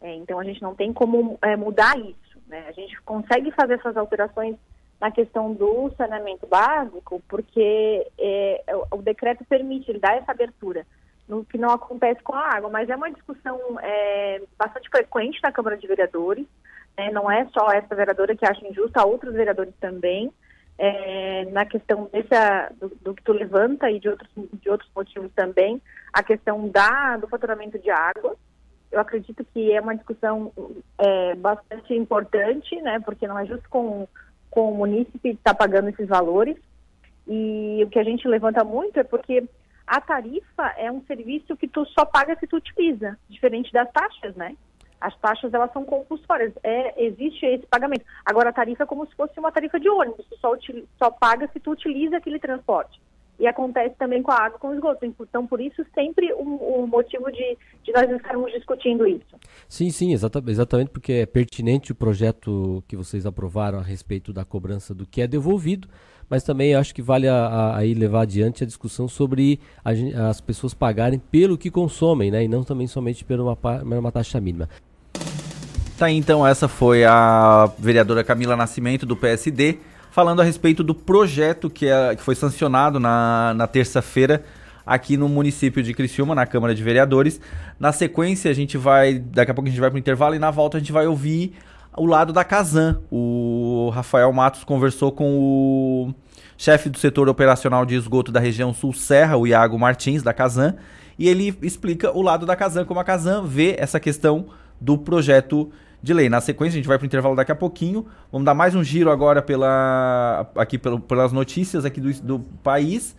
É, 0.00 0.12
então, 0.16 0.40
a 0.40 0.44
gente 0.44 0.60
não 0.60 0.74
tem 0.74 0.92
como 0.92 1.38
é, 1.40 1.54
mudar 1.54 1.96
isso, 1.98 2.40
né? 2.48 2.64
A 2.66 2.72
gente 2.72 3.00
consegue 3.02 3.52
fazer 3.52 3.74
essas 3.74 3.96
alterações 3.96 4.56
na 5.02 5.10
questão 5.10 5.52
do 5.52 5.92
saneamento 5.96 6.46
básico, 6.46 7.20
porque 7.28 8.06
é, 8.16 8.64
o, 8.92 8.98
o, 8.98 9.02
decreto 9.02 9.44
permite, 9.44 9.90
ele 9.90 9.98
dá 9.98 10.14
essa 10.14 10.30
abertura, 10.30 10.86
no 11.28 11.44
que 11.44 11.58
não 11.58 11.70
acontece 11.70 12.22
com 12.22 12.32
a 12.36 12.54
água, 12.54 12.70
mas 12.70 12.88
é 12.88 12.94
uma 12.94 13.10
discussão 13.10 13.58
é, 13.82 14.40
bastante 14.56 14.88
frequente 14.88 15.40
na 15.42 15.50
Câmara 15.50 15.76
de 15.76 15.88
Vereadores, 15.88 16.46
né, 16.96 17.10
não 17.10 17.28
é 17.28 17.44
só 17.46 17.72
essa 17.72 17.92
vereadora 17.96 18.36
que 18.36 18.46
acha 18.46 18.64
injusto, 18.64 18.96
há 18.96 19.04
outros 19.04 19.34
vereadores 19.34 19.74
também, 19.80 20.32
é, 20.78 21.46
na 21.46 21.66
questão 21.66 22.08
dessa, 22.12 22.72
do, 22.80 22.88
do, 23.02 23.12
que 23.12 23.24
tu 23.24 23.32
levanta 23.32 23.90
e 23.90 23.98
de 23.98 24.08
outros, 24.08 24.30
de 24.36 24.70
outros 24.70 24.90
motivos 24.94 25.32
também, 25.34 25.82
a 26.12 26.22
questão 26.22 26.68
da, 26.68 27.16
do 27.16 27.26
faturamento 27.26 27.76
de 27.76 27.90
água, 27.90 28.36
eu 28.92 29.00
acredito 29.00 29.44
que 29.52 29.72
é 29.72 29.80
uma 29.80 29.96
discussão 29.96 30.52
é, 30.96 31.34
bastante 31.34 31.92
importante, 31.92 32.80
né, 32.82 33.00
porque 33.00 33.26
não 33.26 33.36
é 33.36 33.46
justo 33.46 33.68
com 33.68 34.06
com 34.52 34.70
o 34.70 34.74
munícipe 34.76 35.30
está 35.30 35.54
pagando 35.54 35.88
esses 35.88 36.06
valores. 36.06 36.56
E 37.26 37.82
o 37.84 37.88
que 37.88 37.98
a 37.98 38.04
gente 38.04 38.28
levanta 38.28 38.62
muito 38.62 39.00
é 39.00 39.02
porque 39.02 39.44
a 39.86 40.00
tarifa 40.00 40.74
é 40.76 40.92
um 40.92 41.02
serviço 41.06 41.56
que 41.56 41.66
tu 41.66 41.84
só 41.86 42.04
paga 42.04 42.36
se 42.38 42.46
tu 42.46 42.56
utiliza, 42.56 43.18
diferente 43.28 43.72
das 43.72 43.90
taxas, 43.90 44.36
né? 44.36 44.54
As 45.00 45.16
taxas 45.18 45.52
elas 45.52 45.72
são 45.72 45.84
compulsórias, 45.84 46.52
é, 46.62 47.04
existe 47.04 47.44
esse 47.46 47.66
pagamento. 47.66 48.04
Agora 48.24 48.50
a 48.50 48.52
tarifa 48.52 48.84
é 48.84 48.86
como 48.86 49.06
se 49.06 49.14
fosse 49.16 49.38
uma 49.40 49.50
tarifa 49.50 49.80
de 49.80 49.88
ônibus, 49.88 50.26
tu 50.28 50.36
só, 50.38 50.52
só 50.98 51.10
paga 51.10 51.48
se 51.52 51.58
tu 51.58 51.72
utiliza 51.72 52.18
aquele 52.18 52.38
transporte 52.38 53.00
e 53.42 53.46
acontece 53.48 53.96
também 53.98 54.22
com 54.22 54.30
a 54.30 54.36
água 54.36 54.56
com 54.56 54.68
o 54.68 54.74
esgoto. 54.74 55.04
Então, 55.04 55.44
por 55.48 55.60
isso, 55.60 55.84
sempre 55.92 56.32
o 56.32 56.42
um, 56.42 56.84
um 56.84 56.86
motivo 56.86 57.28
de, 57.32 57.58
de, 57.82 57.92
nós 57.92 58.08
estarmos 58.08 58.52
discutindo 58.52 59.04
isso. 59.04 59.34
Sim, 59.68 59.90
sim, 59.90 60.12
exata, 60.12 60.40
exatamente 60.46 60.92
porque 60.92 61.12
é 61.14 61.26
pertinente 61.26 61.90
o 61.90 61.94
projeto 61.94 62.84
que 62.86 62.94
vocês 62.94 63.26
aprovaram 63.26 63.80
a 63.80 63.82
respeito 63.82 64.32
da 64.32 64.44
cobrança 64.44 64.94
do 64.94 65.04
que 65.04 65.20
é 65.20 65.26
devolvido, 65.26 65.88
mas 66.30 66.44
também 66.44 66.76
acho 66.76 66.94
que 66.94 67.02
vale 67.02 67.26
aí 67.28 67.94
levar 67.94 68.22
adiante 68.22 68.62
a 68.62 68.66
discussão 68.66 69.08
sobre 69.08 69.58
a, 69.84 69.90
as 70.28 70.40
pessoas 70.40 70.72
pagarem 70.72 71.18
pelo 71.18 71.58
que 71.58 71.68
consomem, 71.68 72.30
né, 72.30 72.44
e 72.44 72.48
não 72.48 72.62
também 72.62 72.86
somente 72.86 73.24
por 73.24 73.40
uma, 73.40 73.58
uma 73.82 74.12
taxa 74.12 74.40
mínima. 74.40 74.68
Tá, 75.98 76.08
então 76.08 76.46
essa 76.46 76.68
foi 76.68 77.04
a 77.04 77.68
vereadora 77.76 78.22
Camila 78.22 78.54
Nascimento 78.54 79.04
do 79.04 79.16
PSD 79.16 79.78
falando 80.12 80.40
a 80.40 80.44
respeito 80.44 80.84
do 80.84 80.94
projeto 80.94 81.70
que, 81.70 81.88
é, 81.88 82.14
que 82.14 82.22
foi 82.22 82.34
sancionado 82.34 83.00
na, 83.00 83.54
na 83.54 83.66
terça-feira 83.66 84.44
aqui 84.84 85.16
no 85.16 85.26
município 85.26 85.82
de 85.82 85.94
Criciúma, 85.94 86.34
na 86.34 86.44
Câmara 86.44 86.74
de 86.74 86.82
Vereadores. 86.82 87.40
Na 87.80 87.92
sequência, 87.92 88.50
a 88.50 88.54
gente 88.54 88.76
vai. 88.76 89.14
Daqui 89.18 89.50
a 89.50 89.54
pouco 89.54 89.68
a 89.68 89.70
gente 89.70 89.80
vai 89.80 89.90
para 89.90 89.96
o 89.96 89.98
intervalo 89.98 90.34
e 90.34 90.38
na 90.38 90.50
volta 90.50 90.76
a 90.76 90.80
gente 90.80 90.92
vai 90.92 91.06
ouvir 91.06 91.54
o 91.96 92.04
lado 92.04 92.30
da 92.30 92.44
Casan. 92.44 93.00
O 93.10 93.90
Rafael 93.94 94.30
Matos 94.32 94.64
conversou 94.64 95.10
com 95.10 95.38
o 95.38 96.14
chefe 96.58 96.90
do 96.90 96.98
setor 96.98 97.28
operacional 97.28 97.86
de 97.86 97.94
esgoto 97.94 98.30
da 98.30 98.38
região 98.38 98.74
Sul 98.74 98.92
Serra, 98.92 99.38
o 99.38 99.46
Iago 99.46 99.78
Martins, 99.78 100.22
da 100.22 100.34
Casan, 100.34 100.74
e 101.18 101.26
ele 101.26 101.56
explica 101.62 102.14
o 102.14 102.20
lado 102.20 102.44
da 102.44 102.54
Casan, 102.54 102.84
como 102.84 103.00
a 103.00 103.04
Casan 103.04 103.44
vê 103.44 103.76
essa 103.78 103.98
questão 103.98 104.46
do 104.78 104.98
projeto 104.98 105.70
de 106.02 106.12
lei. 106.12 106.28
Na 106.28 106.40
sequência, 106.40 106.74
a 106.74 106.78
gente 106.78 106.88
vai 106.88 106.98
para 106.98 107.04
o 107.04 107.06
intervalo 107.06 107.36
daqui 107.36 107.52
a 107.52 107.56
pouquinho. 107.56 108.06
Vamos 108.30 108.44
dar 108.44 108.54
mais 108.54 108.74
um 108.74 108.82
giro 108.82 109.10
agora 109.10 109.40
pela, 109.40 110.50
aqui 110.56 110.76
pelo, 110.76 110.98
pelas 110.98 111.32
notícias 111.32 111.84
aqui 111.84 112.00
do, 112.00 112.12
do 112.22 112.38
país. 112.62 113.14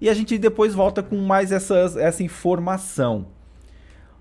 E 0.00 0.08
a 0.08 0.14
gente 0.14 0.36
depois 0.38 0.74
volta 0.74 1.02
com 1.02 1.16
mais 1.16 1.50
essas, 1.50 1.96
essa 1.96 2.22
informação. 2.22 3.26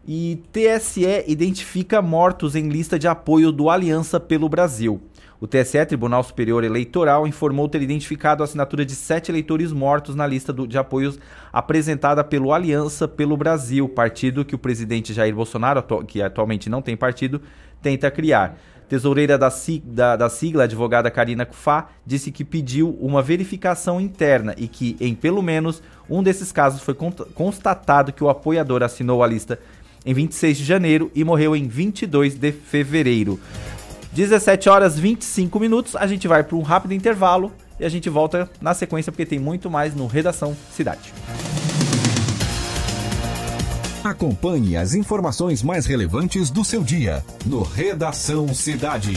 E 0.08 0.42
TSE 0.54 1.26
identifica 1.28 2.02
mortos 2.02 2.56
em 2.56 2.70
lista 2.70 2.98
de 2.98 3.10
apoio 3.10 3.52
do 3.52 3.70
Aliança 3.70 4.20
pelo 4.20 4.48
Brasil. 4.48 5.02
O 5.40 5.46
TSE, 5.46 5.86
Tribunal 5.86 6.24
Superior 6.24 6.64
Eleitoral, 6.64 7.28
informou 7.28 7.70
ter 7.70 7.82
identificado 7.84 8.42
a 8.42 8.46
assinatura 8.46 8.84
de 8.84 8.96
sete 8.96 9.30
eleitores 9.30 9.72
mortos 9.72 10.16
na 10.16 10.26
lista 10.26 10.52
do, 10.52 10.66
de 10.66 10.80
apoios 10.80 11.20
apresentada 11.54 12.24
pelo 12.24 12.52
Aliança 12.52 13.08
pelo 13.08 13.38
Brasil, 13.38 13.88
partido 13.88 14.44
que 14.44 14.56
o 14.56 14.58
presidente 14.58 15.14
Jair 15.14 15.36
Bolsonaro, 15.36 15.84
que 16.06 16.24
atualmente 16.24 16.72
não 16.72 16.82
tem 16.82 16.98
partido, 16.98 17.40
tenta 17.82 18.10
criar. 18.12 18.58
Tesoureira 18.88 19.38
da, 19.38 19.52
da, 19.84 20.16
da 20.16 20.30
sigla, 20.30 20.64
advogada 20.64 21.12
Karina 21.12 21.46
Kufá, 21.46 21.90
disse 22.06 22.32
que 22.32 22.46
pediu 22.46 22.98
uma 23.02 23.22
verificação 23.22 24.00
interna 24.00 24.56
e 24.58 24.68
que, 24.68 24.96
em 25.00 25.14
pelo 25.14 25.42
menos 25.42 25.84
um 26.10 26.24
desses 26.24 26.52
casos, 26.54 26.82
foi 26.82 26.96
constatado 27.34 28.14
que 28.14 28.24
o 28.24 28.30
apoiador 28.30 28.82
assinou 28.84 29.22
a 29.24 29.28
lista 29.28 29.60
em 30.06 30.14
26 30.14 30.58
de 30.58 30.64
janeiro 30.64 31.12
e 31.14 31.24
morreu 31.24 31.54
em 31.54 31.68
22 31.68 32.36
de 32.36 32.52
fevereiro. 32.54 33.38
17 34.14 34.70
horas 34.70 34.98
25 34.98 35.60
minutos, 35.60 35.96
a 35.96 36.08
gente 36.08 36.28
vai 36.28 36.44
para 36.44 36.56
um 36.56 36.62
rápido 36.62 36.94
intervalo 36.94 37.52
e 37.78 37.84
a 37.84 37.90
gente 37.90 38.10
volta 38.10 38.50
na 38.62 38.74
sequência 38.74 39.12
porque 39.12 39.26
tem 39.26 39.38
muito 39.38 39.70
mais 39.70 39.94
no 39.94 40.08
Redação 40.08 40.56
Cidade. 40.72 41.14
Acompanhe 44.10 44.78
as 44.78 44.94
informações 44.94 45.62
mais 45.62 45.86
relevantes 45.86 46.50
do 46.50 46.64
seu 46.64 46.82
dia 46.82 47.22
no 47.46 47.62
Redação 47.62 48.54
Cidade. 48.54 49.12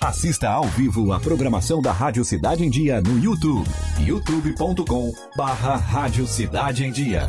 Assista 0.00 0.50
ao 0.50 0.64
vivo 0.64 1.12
a 1.12 1.20
programação 1.20 1.80
da 1.80 1.92
Rádio 1.92 2.24
Cidade 2.24 2.64
em 2.64 2.70
Dia 2.70 3.00
no 3.00 3.16
YouTube. 3.16 3.70
youtube.com 4.00 5.12
barra 5.36 5.76
Rádio 5.76 6.26
Cidade 6.26 6.84
em 6.84 6.90
Dia. 6.90 7.28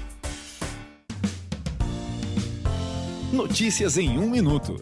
Notícias 3.33 3.97
em 3.97 4.19
um 4.19 4.29
minuto. 4.29 4.75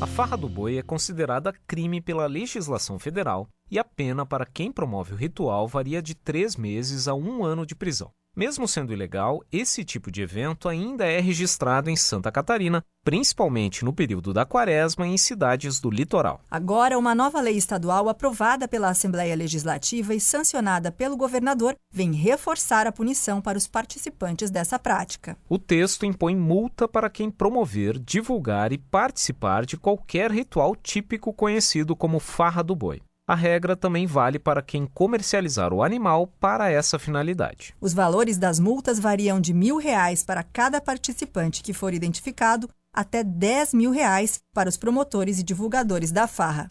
A 0.00 0.06
farra 0.06 0.36
do 0.36 0.48
boi 0.48 0.78
é 0.78 0.82
considerada 0.82 1.52
crime 1.66 2.00
pela 2.00 2.26
legislação 2.26 3.00
federal 3.00 3.48
e 3.68 3.80
a 3.80 3.84
pena 3.84 4.24
para 4.24 4.46
quem 4.46 4.70
promove 4.70 5.12
o 5.12 5.16
ritual 5.16 5.66
varia 5.66 6.00
de 6.00 6.14
três 6.14 6.54
meses 6.54 7.08
a 7.08 7.14
um 7.14 7.42
ano 7.44 7.66
de 7.66 7.74
prisão. 7.74 8.12
Mesmo 8.36 8.68
sendo 8.68 8.92
ilegal, 8.92 9.42
esse 9.50 9.84
tipo 9.84 10.08
de 10.08 10.22
evento 10.22 10.68
ainda 10.68 11.04
é 11.04 11.18
registrado 11.20 11.90
em 11.90 11.96
Santa 11.96 12.30
Catarina, 12.30 12.80
principalmente 13.04 13.84
no 13.84 13.92
período 13.92 14.32
da 14.32 14.46
quaresma 14.46 15.04
em 15.04 15.18
cidades 15.18 15.80
do 15.80 15.90
litoral. 15.90 16.40
Agora, 16.48 16.96
uma 16.96 17.12
nova 17.12 17.40
lei 17.40 17.56
estadual 17.56 18.08
aprovada 18.08 18.68
pela 18.68 18.88
Assembleia 18.88 19.34
Legislativa 19.34 20.14
e 20.14 20.20
sancionada 20.20 20.92
pelo 20.92 21.16
governador 21.16 21.74
vem 21.92 22.12
reforçar 22.12 22.86
a 22.86 22.92
punição 22.92 23.40
para 23.40 23.58
os 23.58 23.66
participantes 23.66 24.48
dessa 24.48 24.78
prática. 24.78 25.36
O 25.48 25.58
texto 25.58 26.06
impõe 26.06 26.36
multa 26.36 26.86
para 26.86 27.10
quem 27.10 27.32
promover, 27.32 27.98
divulgar 27.98 28.72
e 28.72 28.78
participar 28.78 29.66
de 29.66 29.76
qualquer 29.76 30.30
ritual 30.30 30.76
típico 30.76 31.32
conhecido 31.32 31.96
como 31.96 32.20
farra 32.20 32.62
do 32.62 32.76
boi. 32.76 33.02
A 33.30 33.34
regra 33.36 33.76
também 33.76 34.08
vale 34.08 34.40
para 34.40 34.60
quem 34.60 34.84
comercializar 34.92 35.72
o 35.72 35.84
animal 35.84 36.26
para 36.40 36.68
essa 36.68 36.98
finalidade. 36.98 37.72
Os 37.80 37.94
valores 37.94 38.36
das 38.36 38.58
multas 38.58 38.98
variam 38.98 39.40
de 39.40 39.54
mil 39.54 39.76
reais 39.76 40.24
para 40.24 40.42
cada 40.42 40.80
participante 40.80 41.62
que 41.62 41.72
for 41.72 41.94
identificado 41.94 42.68
até 42.92 43.22
10 43.22 43.74
mil 43.74 43.92
reais 43.92 44.40
para 44.52 44.68
os 44.68 44.76
promotores 44.76 45.38
e 45.38 45.44
divulgadores 45.44 46.10
da 46.10 46.26
farra. 46.26 46.66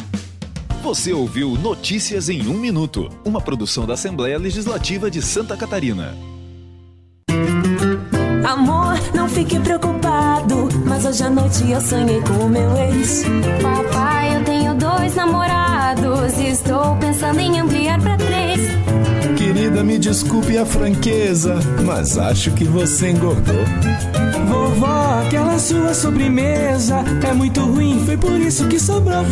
Você 0.83 1.13
ouviu 1.13 1.51
Notícias 1.51 2.27
em 2.27 2.45
um 2.45 2.57
Minuto, 2.57 3.07
uma 3.23 3.39
produção 3.39 3.87
da 3.87 3.93
Assembleia 3.93 4.37
Legislativa 4.37 5.09
de 5.09 5.21
Santa 5.21 5.55
Catarina. 5.55 6.13
Amor, 8.45 8.95
não 9.15 9.29
fique 9.29 9.57
preocupado, 9.61 10.67
mas 10.85 11.05
hoje 11.05 11.23
à 11.23 11.29
noite 11.29 11.71
eu 11.71 11.79
sonhei 11.79 12.19
com 12.19 12.47
o 12.47 12.49
meu 12.49 12.75
ex. 12.75 13.23
Papai, 13.61 14.18
tenho 14.43 14.73
dois 14.75 15.15
namorados 15.15 16.37
e 16.37 16.47
estou 16.47 16.95
pensando 16.97 17.39
em 17.39 17.59
ampliar 17.59 18.01
para 18.01 18.17
três. 18.17 18.59
Querida, 19.37 19.83
me 19.83 19.97
desculpe 19.97 20.57
a 20.57 20.65
franqueza, 20.65 21.59
mas 21.85 22.17
acho 22.17 22.51
que 22.51 22.63
você 22.65 23.11
engordou. 23.11 23.63
Vovó, 24.47 25.21
aquela 25.25 25.57
sua 25.59 25.93
sobremesa 25.93 27.03
é 27.27 27.33
muito 27.33 27.61
ruim, 27.61 28.01
foi 28.05 28.17
por 28.17 28.39
isso 28.39 28.67
que 28.67 28.79
sobrou. 28.79 29.25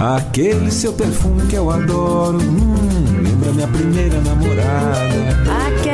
Aquele 0.00 0.70
seu 0.70 0.92
perfume 0.92 1.46
que 1.46 1.56
eu 1.56 1.70
adoro, 1.70 2.38
hum, 2.38 3.22
lembra 3.22 3.52
minha 3.52 3.68
primeira 3.68 4.20
namorada. 4.20 5.34
Aquela 5.68 5.93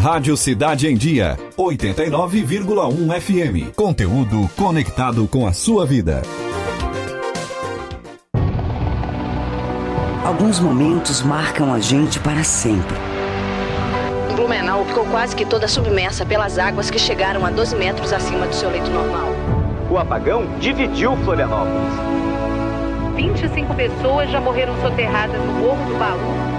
Rádio 0.00 0.34
Cidade 0.34 0.88
em 0.88 0.96
Dia, 0.96 1.36
89,1 1.58 3.20
FM. 3.20 3.74
Conteúdo 3.76 4.48
conectado 4.56 5.28
com 5.28 5.46
a 5.46 5.52
sua 5.52 5.84
vida. 5.84 6.22
Alguns 10.24 10.58
momentos 10.58 11.20
marcam 11.20 11.74
a 11.74 11.78
gente 11.80 12.18
para 12.18 12.42
sempre. 12.42 12.96
Blumenau 14.34 14.86
ficou 14.86 15.04
quase 15.04 15.36
que 15.36 15.44
toda 15.44 15.68
submersa 15.68 16.24
pelas 16.24 16.58
águas 16.58 16.90
que 16.90 16.98
chegaram 16.98 17.44
a 17.44 17.50
12 17.50 17.76
metros 17.76 18.10
acima 18.10 18.46
do 18.46 18.54
seu 18.54 18.70
leito 18.70 18.90
normal. 18.90 19.28
O 19.90 19.98
apagão 19.98 20.46
dividiu 20.60 21.14
Florianópolis. 21.18 21.92
25 23.16 23.74
pessoas 23.74 24.30
já 24.30 24.40
morreram 24.40 24.80
soterradas 24.80 25.38
no 25.44 25.52
Morro 25.52 25.92
do 25.92 25.98
Baú. 25.98 26.49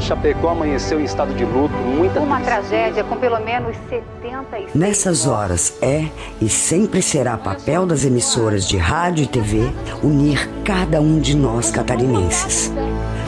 Chapecó 0.00 0.50
amanheceu 0.50 1.00
em 1.00 1.04
estado 1.04 1.34
de 1.34 1.44
luto, 1.44 1.74
muita 1.74 2.20
Uma 2.20 2.40
tragédia 2.40 3.04
com 3.04 3.16
pelo 3.16 3.38
menos 3.40 3.76
76 3.88 4.74
Nessas 4.74 5.26
horas 5.26 5.78
é 5.80 6.06
e 6.40 6.48
sempre 6.48 7.00
será 7.00 7.36
papel 7.36 7.86
das 7.86 8.04
emissoras 8.04 8.66
de 8.66 8.76
rádio 8.76 9.24
e 9.24 9.26
TV 9.26 9.70
unir 10.02 10.48
cada 10.64 11.00
um 11.00 11.18
de 11.18 11.36
nós 11.36 11.70
catarinenses. 11.70 12.72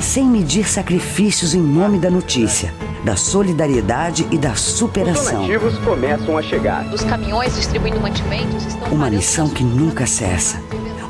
Sem 0.01 0.27
medir 0.27 0.69
sacrifícios 0.69 1.55
em 1.55 1.61
nome 1.61 1.99
da 1.99 2.11
notícia, 2.11 2.73
da 3.05 3.17
solidariedade 3.17 4.27
e 4.31 4.39
da 4.39 4.55
superação. 4.55 5.43
Os 5.43 5.49
donativos 5.49 5.79
começam 5.79 6.37
a 6.37 6.43
chegar. 6.43 6.85
Os 6.93 7.03
caminhões 7.03 7.55
distribuindo 7.55 8.01
mantimentos 8.01 8.67
estão 8.67 8.89
Uma 8.93 9.11
missão 9.11 9.49
que 9.49 9.65
nunca 9.65 10.07
cessa. 10.07 10.61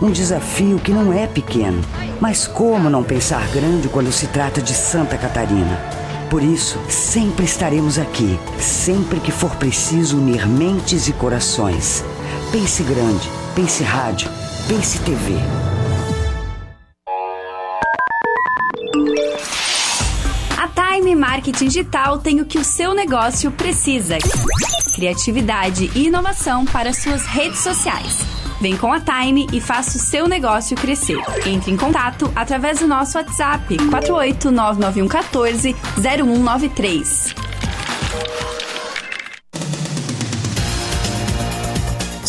Um 0.00 0.10
desafio 0.10 0.78
que 0.78 0.92
não 0.92 1.12
é 1.12 1.26
pequeno. 1.26 1.80
Mas 2.20 2.46
como 2.46 2.90
não 2.90 3.02
pensar 3.02 3.46
grande 3.48 3.88
quando 3.88 4.12
se 4.12 4.26
trata 4.26 4.60
de 4.60 4.74
Santa 4.74 5.16
Catarina? 5.16 5.80
Por 6.28 6.42
isso, 6.42 6.78
sempre 6.88 7.44
estaremos 7.44 7.98
aqui, 7.98 8.38
sempre 8.58 9.20
que 9.20 9.30
for 9.30 9.54
preciso 9.56 10.18
unir 10.18 10.46
mentes 10.46 11.08
e 11.08 11.12
corações. 11.12 12.04
Pense 12.52 12.82
grande, 12.82 13.28
pense 13.54 13.82
rádio, 13.82 14.28
pense 14.68 14.98
TV. 14.98 15.34
A 20.58 20.68
Time 20.68 21.14
Marketing 21.14 21.68
Digital 21.68 22.18
tem 22.18 22.40
o 22.40 22.44
que 22.44 22.58
o 22.58 22.64
seu 22.64 22.92
negócio 22.92 23.50
precisa: 23.52 24.18
criatividade 24.94 25.90
e 25.94 26.06
inovação 26.08 26.64
para 26.66 26.92
suas 26.92 27.24
redes 27.24 27.60
sociais. 27.60 28.35
Vem 28.60 28.76
com 28.76 28.92
a 28.92 29.00
Time 29.00 29.46
e 29.52 29.60
faça 29.60 29.98
o 29.98 30.00
seu 30.00 30.26
negócio 30.26 30.76
crescer. 30.76 31.18
Entre 31.46 31.70
em 31.70 31.76
contato 31.76 32.30
através 32.34 32.78
do 32.78 32.86
nosso 32.86 33.18
WhatsApp 33.18 33.76
4899114 33.76 35.76
0193. 35.96 37.34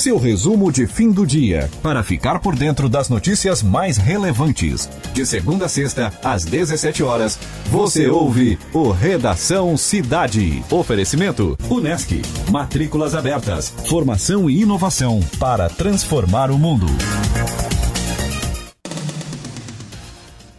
Seu 0.07 0.17
resumo 0.17 0.71
de 0.71 0.87
fim 0.87 1.11
do 1.11 1.27
dia, 1.27 1.69
para 1.83 2.01
ficar 2.01 2.39
por 2.39 2.55
dentro 2.55 2.87
das 2.87 3.09
notícias 3.09 3.61
mais 3.61 3.97
relevantes. 3.97 4.89
De 5.13 5.25
segunda 5.25 5.65
a 5.65 5.67
sexta, 5.67 6.13
às 6.23 6.45
17 6.45 7.03
horas, 7.03 7.37
você 7.65 8.07
ouve 8.07 8.57
o 8.73 8.89
Redação 8.89 9.75
Cidade. 9.75 10.63
Oferecimento: 10.71 11.57
Unesc. 11.69 12.21
Matrículas 12.49 13.15
abertas. 13.15 13.67
Formação 13.85 14.49
e 14.49 14.61
inovação 14.61 15.19
para 15.37 15.67
transformar 15.67 16.51
o 16.51 16.57
mundo. 16.57 16.87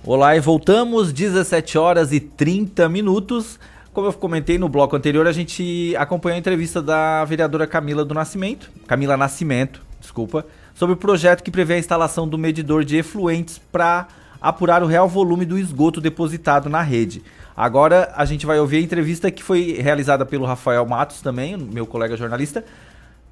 Olá 0.04 0.36
e 0.36 0.40
voltamos, 0.40 1.10
17 1.10 1.78
horas 1.78 2.12
e 2.12 2.20
30 2.20 2.86
minutos. 2.90 3.58
Como 3.92 4.06
eu 4.06 4.12
comentei 4.12 4.58
no 4.58 4.68
bloco 4.68 4.94
anterior, 4.94 5.26
a 5.26 5.32
gente 5.32 5.94
acompanhou 5.96 6.36
a 6.36 6.38
entrevista 6.38 6.80
da 6.82 7.24
vereadora 7.24 7.66
Camila 7.66 8.04
do 8.04 8.14
Nascimento, 8.14 8.70
Camila 8.86 9.16
Nascimento, 9.16 9.82
desculpa, 9.98 10.46
sobre 10.74 10.94
o 10.94 10.96
projeto 10.96 11.42
que 11.42 11.50
prevê 11.50 11.74
a 11.74 11.78
instalação 11.78 12.28
do 12.28 12.38
medidor 12.38 12.84
de 12.84 12.96
efluentes 12.96 13.58
para 13.72 14.06
apurar 14.40 14.82
o 14.82 14.86
real 14.86 15.08
volume 15.08 15.44
do 15.44 15.58
esgoto 15.58 16.00
depositado 16.00 16.68
na 16.68 16.82
rede. 16.82 17.22
Agora 17.56 18.12
a 18.14 18.24
gente 18.24 18.46
vai 18.46 18.60
ouvir 18.60 18.76
a 18.76 18.82
entrevista 18.82 19.30
que 19.30 19.42
foi 19.42 19.78
realizada 19.80 20.24
pelo 20.24 20.44
Rafael 20.44 20.86
Matos 20.86 21.20
também, 21.20 21.56
meu 21.56 21.86
colega 21.86 22.16
jornalista, 22.16 22.64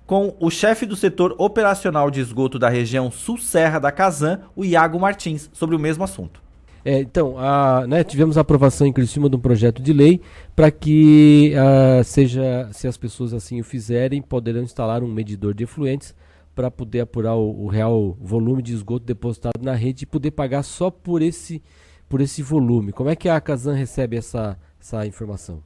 com 0.05 0.35
o 0.41 0.51
chefe 0.51 0.87
do 0.87 0.97
setor 0.97 1.35
operacional 1.39 2.11
de 2.11 2.21
esgoto 2.21 2.59
da 2.59 2.69
região 2.69 3.11
Sul-Serra 3.11 3.79
da 3.79 3.93
Casan, 3.93 4.41
o 4.57 4.65
Iago 4.65 4.99
Martins, 4.99 5.51
sobre 5.53 5.77
o 5.77 5.79
mesmo 5.79 6.03
assunto. 6.03 6.46
É, 6.89 7.01
então, 7.01 7.37
a, 7.37 7.85
né, 7.85 8.05
tivemos 8.05 8.39
a 8.39 8.43
aprovação 8.43 8.87
em 8.87 8.93
Criciúma 8.93 9.29
de 9.29 9.35
um 9.35 9.41
projeto 9.41 9.83
de 9.83 9.93
lei 9.93 10.21
para 10.55 10.71
que 10.71 11.53
uh, 11.53 12.05
seja, 12.05 12.69
se 12.71 12.87
as 12.87 12.97
pessoas 12.97 13.35
assim 13.35 13.61
o 13.61 13.65
fizerem, 13.65 14.23
poderão 14.23 14.63
instalar 14.63 15.03
um 15.03 15.09
medidor 15.09 15.53
de 15.53 15.65
efluentes 15.65 16.15
para 16.55 16.71
poder 16.71 17.01
apurar 17.01 17.35
o, 17.35 17.65
o, 17.65 17.67
real 17.67 18.17
volume 18.21 18.63
de 18.63 18.73
esgoto 18.73 19.05
depositado 19.05 19.61
na 19.61 19.75
rede 19.75 20.05
e 20.05 20.07
poder 20.07 20.31
pagar 20.31 20.63
só 20.63 20.89
por 20.89 21.23
esse, 21.23 21.61
por 22.09 22.21
esse 22.21 22.41
volume. 22.41 22.93
Como 22.93 23.11
é 23.11 23.17
que 23.17 23.29
a 23.29 23.41
Casan 23.41 23.75
recebe 23.75 24.17
essa, 24.17 24.57
essa 24.81 25.05
informação? 25.05 25.61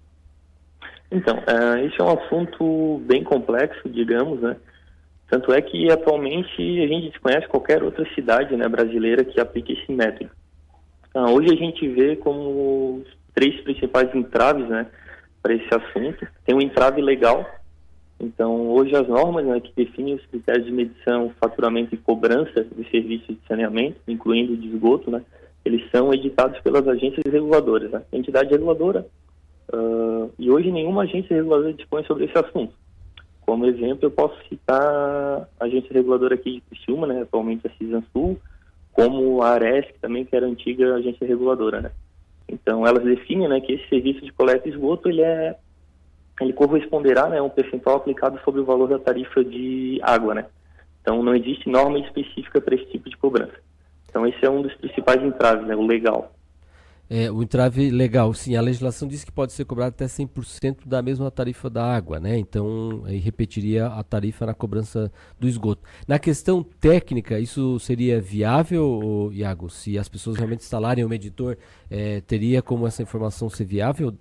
Então, 1.10 1.36
uh, 1.36 1.84
esse 1.84 2.00
é 2.00 2.02
um 2.02 2.18
assunto 2.18 3.02
bem 3.04 3.22
complexo, 3.22 3.90
digamos, 3.90 4.40
né? 4.40 4.56
Tanto 5.28 5.52
é 5.52 5.60
que 5.60 5.92
atualmente 5.92 6.80
a 6.80 6.86
gente 6.86 7.10
desconhece 7.10 7.46
qualquer 7.46 7.82
outra 7.82 8.08
cidade 8.14 8.56
né, 8.56 8.66
brasileira 8.66 9.22
que 9.22 9.38
aplique 9.38 9.74
esse 9.74 9.92
método. 9.92 10.30
Então, 11.10 11.34
hoje 11.34 11.52
a 11.52 11.56
gente 11.56 11.86
vê 11.88 12.16
como 12.16 13.02
três 13.34 13.60
principais 13.62 14.14
entraves 14.14 14.68
né, 14.68 14.86
para 15.42 15.54
esse 15.54 15.68
assunto. 15.74 16.26
Tem 16.46 16.54
um 16.54 16.60
entrave 16.60 17.02
legal, 17.02 17.44
então 18.18 18.68
hoje 18.68 18.94
as 18.94 19.08
normas 19.08 19.44
né, 19.44 19.60
que 19.60 19.72
definem 19.74 20.14
os 20.14 20.26
critérios 20.26 20.66
de 20.66 20.72
medição, 20.72 21.32
faturamento 21.40 21.94
e 21.94 21.98
cobrança 21.98 22.64
de 22.64 22.88
serviços 22.90 23.28
de 23.28 23.40
saneamento, 23.48 23.98
incluindo 24.06 24.56
de 24.56 24.68
esgoto, 24.68 25.10
né, 25.10 25.22
eles 25.64 25.82
são 25.90 26.12
editados 26.12 26.60
pelas 26.60 26.86
agências 26.86 27.24
reguladoras, 27.24 27.90
né, 27.90 28.02
entidade 28.12 28.50
reguladora. 28.50 29.06
Uh, 29.72 30.30
e 30.38 30.50
hoje 30.50 30.70
nenhuma 30.70 31.02
agência 31.02 31.34
reguladora 31.34 31.72
dispõe 31.72 32.04
sobre 32.04 32.24
esse 32.24 32.36
assunto. 32.36 32.72
Como 33.40 33.66
exemplo, 33.66 34.00
eu 34.02 34.10
posso 34.10 34.36
citar 34.48 35.48
a 35.58 35.64
agência 35.64 35.92
reguladora 35.92 36.34
aqui 36.34 36.54
de 36.54 36.60
Criciúma, 36.62 37.06
né, 37.06 37.22
atualmente 37.22 37.66
a 37.66 37.70
Cisan 37.70 38.02
Sul, 38.12 38.38
como 38.92 39.42
a 39.42 39.50
Aresc 39.50 39.92
também, 40.00 40.24
que 40.24 40.34
era 40.34 40.46
a 40.46 40.48
antiga 40.48 40.94
agência 40.94 41.26
reguladora, 41.26 41.80
né? 41.80 41.90
Então, 42.48 42.86
elas 42.86 43.04
definem, 43.04 43.48
né, 43.48 43.60
que 43.60 43.72
esse 43.72 43.88
serviço 43.88 44.20
de 44.22 44.32
coleta 44.32 44.68
e 44.68 44.72
esgoto, 44.72 45.08
ele 45.08 45.22
é 45.22 45.56
ele 46.40 46.52
corresponderá, 46.54 47.28
né, 47.28 47.38
a 47.38 47.42
um 47.42 47.50
percentual 47.50 47.96
aplicado 47.96 48.40
sobre 48.42 48.62
o 48.62 48.64
valor 48.64 48.88
da 48.88 48.98
tarifa 48.98 49.44
de 49.44 50.00
água, 50.02 50.34
né? 50.34 50.46
Então, 51.02 51.22
não 51.22 51.34
existe 51.34 51.68
norma 51.68 51.98
específica 51.98 52.60
para 52.60 52.74
esse 52.74 52.86
tipo 52.86 53.10
de 53.10 53.16
cobrança. 53.16 53.52
Então 54.10 54.26
esse 54.26 54.44
é 54.44 54.50
um 54.50 54.60
dos 54.60 54.74
principais 54.74 55.22
entraves, 55.22 55.66
né, 55.66 55.74
o 55.74 55.86
legal. 55.86 56.32
É, 57.12 57.28
o 57.28 57.42
entrave 57.42 57.90
legal, 57.90 58.32
sim. 58.32 58.54
A 58.54 58.60
legislação 58.60 59.08
diz 59.08 59.24
que 59.24 59.32
pode 59.32 59.52
ser 59.52 59.64
cobrado 59.64 59.88
até 59.88 60.04
100% 60.04 60.86
da 60.86 61.02
mesma 61.02 61.28
tarifa 61.28 61.68
da 61.68 61.84
água, 61.84 62.20
né? 62.20 62.38
Então, 62.38 63.02
aí 63.04 63.18
repetiria 63.18 63.88
a 63.88 64.04
tarifa 64.04 64.46
na 64.46 64.54
cobrança 64.54 65.10
do 65.38 65.48
esgoto. 65.48 65.82
Na 66.06 66.20
questão 66.20 66.62
técnica, 66.62 67.40
isso 67.40 67.80
seria 67.80 68.20
viável, 68.20 69.28
Iago? 69.34 69.68
Se 69.68 69.98
as 69.98 70.08
pessoas 70.08 70.36
realmente 70.36 70.60
instalarem 70.60 71.04
o 71.04 71.08
medidor, 71.08 71.56
é, 71.90 72.20
teria 72.20 72.62
como 72.62 72.86
essa 72.86 73.02
informação 73.02 73.50
ser 73.50 73.64
viável? 73.64 74.14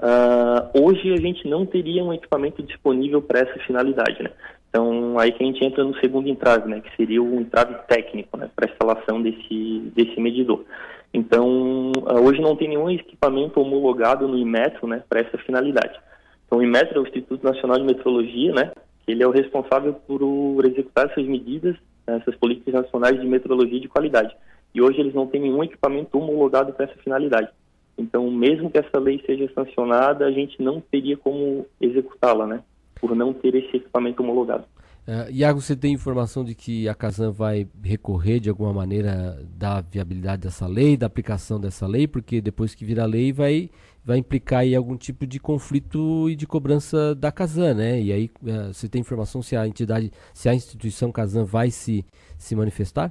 Uh, 0.00 0.84
hoje 0.84 1.10
a 1.12 1.16
gente 1.16 1.48
não 1.48 1.64
teria 1.64 2.04
um 2.04 2.12
equipamento 2.12 2.62
disponível 2.62 3.22
para 3.22 3.40
essa 3.40 3.58
finalidade, 3.60 4.22
né? 4.22 4.30
Então, 4.68 5.18
aí 5.18 5.32
que 5.32 5.42
a 5.42 5.46
gente 5.46 5.64
entra 5.64 5.82
no 5.82 5.98
segundo 6.00 6.28
entrave, 6.28 6.68
né? 6.68 6.80
Que 6.80 6.94
seria 6.96 7.22
o 7.22 7.40
entrave 7.40 7.74
técnico, 7.88 8.36
né? 8.36 8.50
Para 8.54 8.70
instalação 8.70 9.22
desse, 9.22 9.90
desse 9.96 10.20
medidor. 10.20 10.64
Então, 11.12 11.92
ah, 12.06 12.20
hoje 12.20 12.40
não 12.40 12.56
tem 12.56 12.68
nenhum 12.68 12.90
equipamento 12.90 13.60
homologado 13.60 14.28
no 14.28 14.36
Inmetro, 14.36 14.86
né, 14.86 15.02
para 15.08 15.20
essa 15.20 15.38
finalidade. 15.38 15.98
Então, 16.46 16.58
o 16.58 16.62
Inmetro 16.62 16.98
é 16.98 17.00
o 17.00 17.06
Instituto 17.06 17.44
Nacional 17.44 17.78
de 17.78 17.84
Metrologia, 17.84 18.52
né, 18.52 18.72
ele 19.06 19.22
é 19.22 19.26
o 19.26 19.30
responsável 19.30 19.94
por 19.94 20.64
executar 20.66 21.06
essas 21.10 21.26
medidas, 21.26 21.76
essas 22.06 22.34
políticas 22.36 22.74
nacionais 22.74 23.18
de 23.18 23.26
metrologia 23.26 23.80
de 23.80 23.88
qualidade. 23.88 24.36
E 24.74 24.82
hoje 24.82 25.00
eles 25.00 25.14
não 25.14 25.26
têm 25.26 25.40
nenhum 25.40 25.64
equipamento 25.64 26.18
homologado 26.18 26.72
para 26.72 26.84
essa 26.84 27.02
finalidade. 27.02 27.48
Então, 27.96 28.30
mesmo 28.30 28.70
que 28.70 28.78
essa 28.78 28.98
lei 28.98 29.20
seja 29.26 29.50
sancionada, 29.54 30.26
a 30.26 30.30
gente 30.30 30.62
não 30.62 30.80
teria 30.80 31.16
como 31.16 31.66
executá-la, 31.80 32.46
né, 32.46 32.62
por 33.00 33.16
não 33.16 33.32
ter 33.32 33.54
esse 33.54 33.78
equipamento 33.78 34.22
homologado. 34.22 34.64
Uh, 35.08 35.24
Iago, 35.32 35.58
você 35.58 35.74
tem 35.74 35.94
informação 35.94 36.44
de 36.44 36.54
que 36.54 36.86
a 36.86 36.94
Casan 36.94 37.30
vai 37.30 37.66
recorrer 37.82 38.40
de 38.40 38.50
alguma 38.50 38.74
maneira 38.74 39.38
da 39.56 39.80
viabilidade 39.80 40.42
dessa 40.42 40.66
lei, 40.66 40.98
da 40.98 41.06
aplicação 41.06 41.58
dessa 41.58 41.86
lei, 41.86 42.06
porque 42.06 42.42
depois 42.42 42.74
que 42.74 42.84
virar 42.84 43.06
lei 43.06 43.32
vai, 43.32 43.70
vai 44.04 44.18
implicar 44.18 44.60
aí 44.60 44.76
algum 44.76 44.98
tipo 44.98 45.26
de 45.26 45.40
conflito 45.40 46.28
e 46.28 46.36
de 46.36 46.46
cobrança 46.46 47.14
da 47.14 47.32
Casan, 47.32 47.72
né? 47.72 47.98
E 47.98 48.12
aí 48.12 48.30
uh, 48.42 48.70
você 48.70 48.86
tem 48.86 49.00
informação 49.00 49.40
se 49.40 49.56
a 49.56 49.66
entidade, 49.66 50.12
se 50.34 50.46
a 50.46 50.52
instituição 50.52 51.10
Casan 51.10 51.44
vai 51.44 51.70
se, 51.70 52.04
se 52.36 52.54
manifestar? 52.54 53.10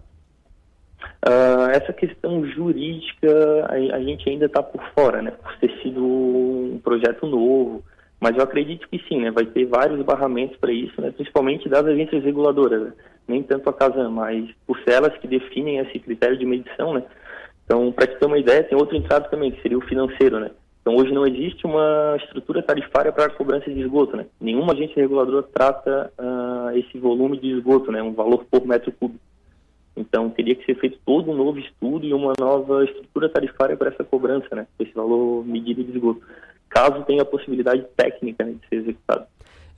Uh, 1.27 1.71
essa 1.71 1.91
questão 1.93 2.45
jurídica 2.45 3.27
a, 3.69 3.95
a 3.95 4.03
gente 4.03 4.29
ainda 4.29 4.45
está 4.45 4.62
por 4.62 4.83
fora, 4.93 5.23
né? 5.23 5.31
Por 5.31 5.57
ter 5.57 5.71
sido 5.81 6.05
um 6.05 6.79
projeto 6.83 7.25
novo, 7.25 7.83
mas 8.19 8.36
eu 8.36 8.43
acredito 8.43 8.88
que 8.89 8.99
sim, 9.08 9.21
né? 9.21 9.32
Vai 9.32 9.45
ter 9.45 9.65
vários 9.65 10.01
barramentos 10.03 10.58
para 10.58 10.71
isso, 10.71 10.99
né? 10.99 11.12
Principalmente 11.12 11.69
das 11.69 11.86
agências 11.86 12.23
reguladoras, 12.23 12.82
né? 12.82 12.93
nem 13.27 13.43
tanto 13.43 13.69
a 13.69 13.73
Casan, 13.73 14.10
mas 14.10 14.49
por 14.65 14.80
elas 14.88 15.15
que 15.17 15.27
definem 15.27 15.80
esse 15.80 15.99
critério 15.99 16.38
de 16.38 16.45
medição, 16.45 16.93
né? 16.93 17.03
Então, 17.65 17.91
para 17.91 18.08
te 18.08 18.17
ter 18.17 18.25
uma 18.25 18.39
ideia, 18.39 18.63
tem 18.63 18.77
outro 18.77 18.95
entrave 18.95 19.30
também, 19.30 19.51
que 19.51 19.62
seria 19.62 19.77
o 19.77 19.86
financeiro, 19.86 20.39
né? 20.39 20.51
Então, 20.82 20.95
hoje 20.95 21.12
não 21.12 21.27
existe 21.27 21.65
uma 21.65 22.15
estrutura 22.23 22.63
tarifária 22.63 23.12
para 23.12 23.30
cobrança 23.30 23.69
de 23.69 23.82
esgoto, 23.82 24.15
né? 24.15 24.25
Nenhuma 24.39 24.71
agência 24.71 25.01
reguladora 25.01 25.43
trata 25.43 26.13
uh, 26.17 26.77
esse 26.77 26.97
volume 26.97 27.38
de 27.38 27.49
esgoto, 27.49 27.91
né? 27.91 28.01
Um 28.01 28.13
valor 28.13 28.45
por 28.49 28.65
metro 28.65 28.93
cúbico. 28.93 29.19
Então, 29.97 30.30
teria 30.30 30.56
que 30.56 30.63
ser 30.63 30.80
feito 30.80 30.97
todo 31.06 31.30
um 31.30 31.36
novo 31.36 31.60
estudo 31.60 32.06
e 32.06 32.13
uma 32.13 32.32
nova 32.39 32.86
estrutura 32.86 33.27
tarifária 33.27 33.75
para 33.75 33.89
essa 33.89 34.03
cobrança, 34.06 34.56
né? 34.56 34.65
Esse 34.80 34.93
valor 34.93 35.45
medido 35.45 35.84
de 35.84 35.91
esgoto 35.91 36.21
caso 36.78 37.04
tenha 37.06 37.24
a 37.24 37.26
possibilidade 37.26 37.84
técnica 37.96 38.46
né, 38.46 38.54
de 38.54 38.68
ser 38.68 38.76
executado. 38.84 39.26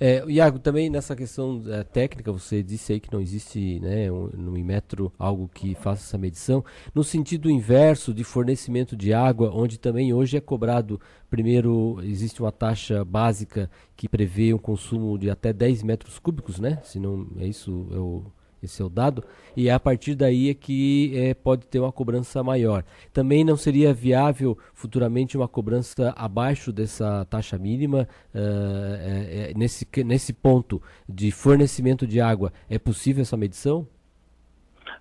É, 0.02 0.24
Iago, 0.30 0.60
também 0.60 0.90
nessa 0.90 1.14
questão 1.14 1.62
é, 1.68 1.84
técnica, 1.84 2.32
você 2.32 2.64
disse 2.64 2.94
aí 2.94 3.02
que 3.02 3.12
não 3.12 3.20
existe 3.20 3.82
né, 3.82 4.10
um, 4.10 4.28
no 4.28 4.58
Inmetro 4.58 5.12
algo 5.20 5.50
que 5.54 5.76
faça 5.76 6.04
essa 6.04 6.18
medição. 6.18 6.64
No 6.96 7.04
sentido 7.04 7.50
inverso 7.50 8.14
de 8.14 8.24
fornecimento 8.24 8.96
de 8.96 9.14
água, 9.14 9.52
onde 9.54 9.78
também 9.78 10.14
hoje 10.14 10.38
é 10.38 10.42
cobrado, 10.42 11.02
primeiro, 11.30 12.00
existe 12.02 12.42
uma 12.42 12.52
taxa 12.52 13.04
básica 13.04 13.70
que 13.98 14.08
prevê 14.08 14.54
um 14.54 14.58
consumo 14.58 15.18
de 15.18 15.30
até 15.30 15.52
10 15.52 15.84
metros 15.84 16.18
cúbicos, 16.18 16.60
né? 16.62 16.80
Se 16.84 16.98
não 16.98 17.28
é 17.38 17.46
isso, 17.46 17.88
eu 17.92 18.26
esse 18.62 18.82
é 18.82 18.86
o 18.86 18.90
dado, 18.90 19.24
e 19.56 19.70
é 19.70 19.74
a 19.74 19.80
partir 19.80 20.16
daí 20.16 20.50
é 20.50 20.54
que 20.54 21.18
é, 21.18 21.34
pode 21.34 21.68
ter 21.68 21.80
uma 21.80 21.92
cobrança 21.92 22.44
maior. 22.44 22.84
Também 23.14 23.44
não 23.44 23.56
seria 23.56 23.94
viável 23.94 24.58
futuramente 24.74 25.38
uma 25.38 25.48
cobrança 25.48 26.14
abaixo 26.16 26.72
dessa 26.72 27.26
taxa 27.26 27.58
mínima 27.58 28.08
uh, 28.34 28.38
é, 28.38 29.52
é, 29.52 29.54
nesse, 29.56 29.88
nesse 30.04 30.34
ponto 30.34 30.82
de 31.08 31.32
fornecimento 31.32 32.06
de 32.06 32.20
água. 32.20 32.52
É 32.70 32.78
possível 32.78 33.22
essa 33.22 33.38
medição? 33.38 33.88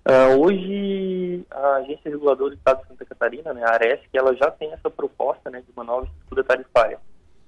Uh, 0.07 0.39
hoje 0.39 1.45
a 1.51 1.75
agência 1.75 2.09
reguladora 2.09 2.51
do 2.51 2.57
Estado 2.57 2.81
de 2.81 2.87
Santa 2.87 3.05
Catarina, 3.05 3.53
né, 3.53 3.63
a 3.63 3.73
ARESC, 3.73 4.07
ela 4.13 4.33
já 4.35 4.49
tem 4.49 4.71
essa 4.71 4.89
proposta 4.89 5.49
né, 5.49 5.61
de 5.61 5.71
uma 5.75 5.83
nova 5.83 6.05
estrutura 6.05 6.43
tarifária, 6.43 6.99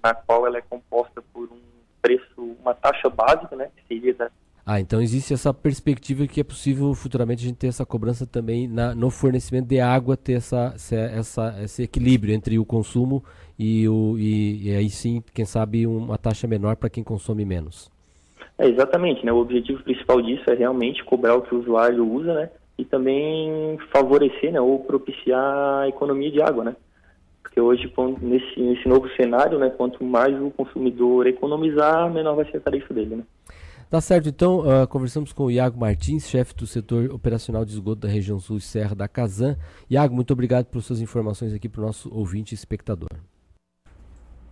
na 0.04 0.14
qual 0.14 0.46
ela 0.46 0.58
é 0.58 0.62
composta 0.62 1.24
por 1.34 1.44
um 1.44 1.62
preço, 2.02 2.58
uma 2.62 2.74
taxa 2.74 3.10
básica, 3.10 3.56
né, 3.56 3.70
que 3.76 3.88
seria 3.88 4.32
ah, 4.66 4.80
então 4.80 5.02
existe 5.02 5.34
essa 5.34 5.54
perspectiva 5.54 6.28
que 6.28 6.40
é 6.40 6.44
possível 6.44 6.94
futuramente 6.94 7.44
a 7.44 7.48
gente 7.48 7.58
ter 7.58 7.68
essa 7.68 7.86
cobrança 7.86 8.28
também 8.28 8.68
na, 8.68 8.94
no 8.94 9.10
fornecimento 9.10 9.68
de 9.68 9.80
água, 9.80 10.16
ter 10.16 10.34
essa, 10.34 10.76
essa, 10.92 11.56
esse 11.64 11.84
equilíbrio 11.84 12.34
entre 12.34 12.60
o 12.60 12.66
consumo 12.66 13.24
e, 13.58 13.88
o, 13.88 14.18
e, 14.18 14.70
e 14.70 14.76
aí 14.76 14.90
sim, 14.90 15.24
quem 15.34 15.46
sabe, 15.46 15.88
uma 15.88 16.18
taxa 16.18 16.48
menor 16.48 16.76
para 16.76 16.90
quem 16.90 17.04
consome 17.04 17.44
menos. 17.44 17.90
É, 18.58 18.68
exatamente, 18.68 19.26
né? 19.26 19.32
O 19.32 19.38
objetivo 19.38 19.82
principal 19.84 20.22
disso 20.22 20.44
é 20.48 20.54
realmente 20.54 21.04
cobrar 21.04 21.36
o 21.36 21.42
que 21.42 21.56
o 21.56 21.60
usuário 21.60 22.08
usa, 22.08 22.34
né? 22.34 22.50
E 22.78 22.86
também 22.86 23.78
favorecer, 23.92 24.52
né? 24.52 24.62
Ou 24.62 24.80
propiciar 24.80 25.82
a 25.82 25.90
economia 25.90 26.32
de 26.32 26.42
água, 26.42 26.64
né? 26.64 26.76
Porque 27.42 27.60
hoje, 27.60 27.92
nesse, 28.22 28.60
nesse 28.60 28.88
novo 28.88 29.10
cenário, 29.16 29.58
né? 29.58 29.72
Quanto 29.72 30.04
mais 30.04 30.40
o 30.40 30.52
consumidor 30.52 31.26
economizar, 31.26 32.12
menor 32.14 32.36
vai 32.36 32.46
ser 32.46 32.58
a 32.58 32.62
tarifa 32.62 32.94
dele, 32.94 33.16
né? 33.16 33.24
Tá 33.92 34.00
certo, 34.00 34.30
então 34.30 34.60
uh, 34.60 34.88
conversamos 34.88 35.34
com 35.34 35.44
o 35.44 35.52
Iago 35.52 35.78
Martins, 35.78 36.30
chefe 36.30 36.56
do 36.56 36.66
setor 36.66 37.12
operacional 37.12 37.66
de 37.66 37.74
esgoto 37.74 38.00
da 38.00 38.08
região 38.08 38.40
sul 38.40 38.56
e 38.56 38.62
serra 38.62 38.96
da 38.96 39.06
Casan. 39.06 39.58
Iago, 39.90 40.16
muito 40.16 40.32
obrigado 40.32 40.68
por 40.68 40.82
suas 40.82 41.02
informações 41.02 41.54
aqui 41.54 41.68
para 41.68 41.82
o 41.82 41.86
nosso 41.88 42.10
ouvinte 42.10 42.54
e 42.54 42.56
espectador. 42.56 43.10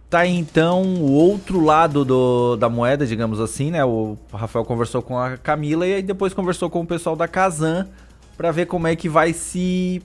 Tá 0.10 0.28
então 0.28 0.84
o 0.84 1.14
outro 1.14 1.64
lado 1.64 2.04
do, 2.04 2.58
da 2.58 2.68
moeda, 2.68 3.08
digamos 3.08 3.40
assim, 3.40 3.72
né? 3.72 3.86
O 3.86 4.18
Rafael 4.34 4.66
conversou 4.66 5.02
com 5.02 5.18
a 5.18 5.38
Camila 5.38 5.88
e 5.88 5.94
aí 5.94 6.04
depois 6.04 6.34
conversou 6.34 6.70
com 6.70 6.82
o 6.82 6.86
pessoal 6.86 7.16
da 7.16 7.26
Casan 7.26 7.88
para 8.36 8.52
ver 8.52 8.66
como 8.66 8.88
é 8.88 8.96
que 8.98 9.08
vai 9.08 9.32
se 9.32 10.02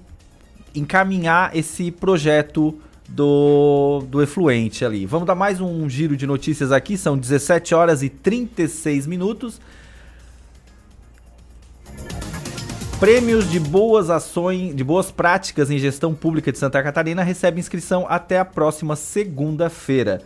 encaminhar 0.77 1.57
esse 1.57 1.91
projeto 1.91 2.79
do, 3.09 4.05
do 4.09 4.23
efluente 4.23 4.85
ali. 4.85 5.07
Vamos 5.07 5.27
dar 5.27 5.35
mais 5.35 5.61
um 5.61 5.89
giro 5.89 6.17
de 6.17 6.27
notícias 6.27 6.73
aqui, 6.73 6.97
são 6.97 7.17
17 7.17 7.75
horas 7.75 8.03
e 8.03 8.09
36 8.09 9.07
minutos. 9.07 9.61
Prêmios 12.99 13.51
de 13.51 13.61
boas 13.61 14.09
ações, 14.09 14.75
de 14.75 14.83
boas 14.83 15.11
práticas 15.11 15.71
em 15.71 15.79
gestão 15.79 16.15
pública 16.15 16.51
de 16.51 16.59
Santa 16.59 16.83
Catarina 16.83 17.23
recebe 17.23 17.61
inscrição 17.61 18.07
até 18.09 18.39
a 18.39 18.45
próxima 18.45 18.97
segunda-feira. 18.97 20.23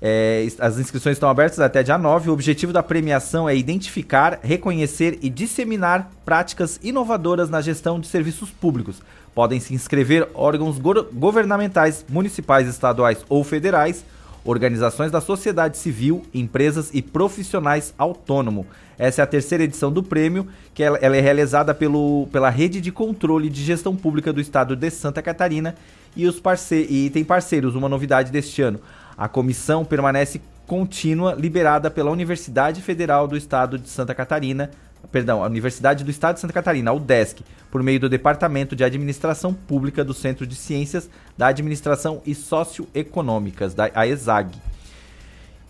É, 0.00 0.46
as 0.58 0.78
inscrições 0.78 1.16
estão 1.16 1.28
abertas 1.28 1.58
até 1.58 1.82
dia 1.82 1.96
9. 1.96 2.28
O 2.28 2.32
objetivo 2.32 2.72
da 2.72 2.82
premiação 2.82 3.48
é 3.48 3.56
identificar, 3.56 4.38
reconhecer 4.42 5.18
e 5.22 5.30
disseminar 5.30 6.10
práticas 6.24 6.78
inovadoras 6.82 7.48
na 7.48 7.60
gestão 7.60 7.98
de 7.98 8.06
serviços 8.06 8.50
públicos, 8.50 9.02
Podem 9.36 9.60
se 9.60 9.74
inscrever 9.74 10.26
órgãos 10.32 10.78
go 10.78 10.94
governamentais, 11.12 12.06
municipais, 12.08 12.66
estaduais 12.66 13.22
ou 13.28 13.44
federais, 13.44 14.02
organizações 14.42 15.10
da 15.10 15.20
sociedade 15.20 15.76
civil, 15.76 16.24
empresas 16.32 16.88
e 16.94 17.02
profissionais 17.02 17.92
autônomos. 17.98 18.64
Essa 18.98 19.20
é 19.20 19.24
a 19.24 19.26
terceira 19.26 19.62
edição 19.62 19.92
do 19.92 20.02
prêmio, 20.02 20.48
que 20.72 20.82
ela, 20.82 20.96
ela 21.02 21.14
é 21.14 21.20
realizada 21.20 21.74
pelo, 21.74 22.26
pela 22.32 22.48
Rede 22.48 22.80
de 22.80 22.90
Controle 22.90 23.50
de 23.50 23.62
Gestão 23.62 23.94
Pública 23.94 24.32
do 24.32 24.40
Estado 24.40 24.74
de 24.74 24.90
Santa 24.90 25.20
Catarina 25.20 25.74
e, 26.16 26.26
os 26.26 26.40
parce 26.40 26.74
e 26.74 27.10
tem 27.10 27.22
parceiros, 27.22 27.74
uma 27.74 27.90
novidade 27.90 28.32
deste 28.32 28.62
ano. 28.62 28.80
A 29.18 29.28
comissão 29.28 29.84
permanece 29.84 30.40
contínua, 30.66 31.34
liberada 31.34 31.90
pela 31.90 32.10
Universidade 32.10 32.80
Federal 32.80 33.28
do 33.28 33.36
Estado 33.36 33.78
de 33.78 33.90
Santa 33.90 34.14
Catarina, 34.14 34.70
perdão, 35.10 35.42
a 35.42 35.46
Universidade 35.46 36.04
do 36.04 36.10
Estado 36.10 36.34
de 36.34 36.40
Santa 36.40 36.52
Catarina, 36.52 36.90
a 36.90 36.94
UDESC, 36.94 37.42
por 37.70 37.82
meio 37.82 38.00
do 38.00 38.08
Departamento 38.08 38.76
de 38.76 38.84
Administração 38.84 39.52
Pública 39.52 40.04
do 40.04 40.14
Centro 40.14 40.46
de 40.46 40.54
Ciências 40.54 41.08
da 41.36 41.48
Administração 41.48 42.22
e 42.26 42.34
Socioeconômicas, 42.34 43.74
da 43.74 43.90
ESAG. 44.06 44.56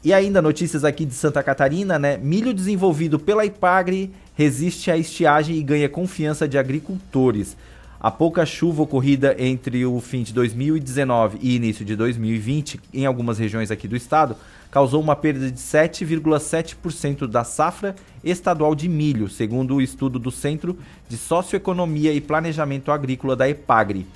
E 0.04 0.12
ainda 0.12 0.40
notícias 0.40 0.84
aqui 0.84 1.04
de 1.04 1.14
Santa 1.14 1.42
Catarina, 1.42 1.98
né? 1.98 2.16
Milho 2.16 2.54
desenvolvido 2.54 3.18
pela 3.18 3.44
Ipagre 3.44 4.12
resiste 4.34 4.90
à 4.90 4.96
estiagem 4.96 5.56
e 5.56 5.62
ganha 5.62 5.88
confiança 5.88 6.46
de 6.46 6.56
agricultores. 6.56 7.56
A 7.98 8.10
pouca 8.10 8.44
chuva 8.44 8.82
ocorrida 8.82 9.34
entre 9.38 9.84
o 9.86 9.98
fim 10.00 10.22
de 10.22 10.32
2019 10.34 11.38
e 11.40 11.56
início 11.56 11.84
de 11.84 11.96
2020 11.96 12.78
em 12.92 13.06
algumas 13.06 13.38
regiões 13.38 13.70
aqui 13.70 13.88
do 13.88 13.96
estado 13.96 14.36
causou 14.70 15.00
uma 15.00 15.16
perda 15.16 15.50
de 15.50 15.58
7,7% 15.58 17.26
da 17.26 17.42
safra 17.42 17.96
estadual 18.22 18.74
de 18.74 18.86
milho, 18.86 19.28
segundo 19.28 19.76
o 19.76 19.80
estudo 19.80 20.18
do 20.18 20.30
Centro 20.30 20.78
de 21.08 21.16
Socioeconomia 21.16 22.12
e 22.12 22.20
Planejamento 22.20 22.92
Agrícola 22.92 23.34
da 23.34 23.48
EPAGRE. 23.48 24.06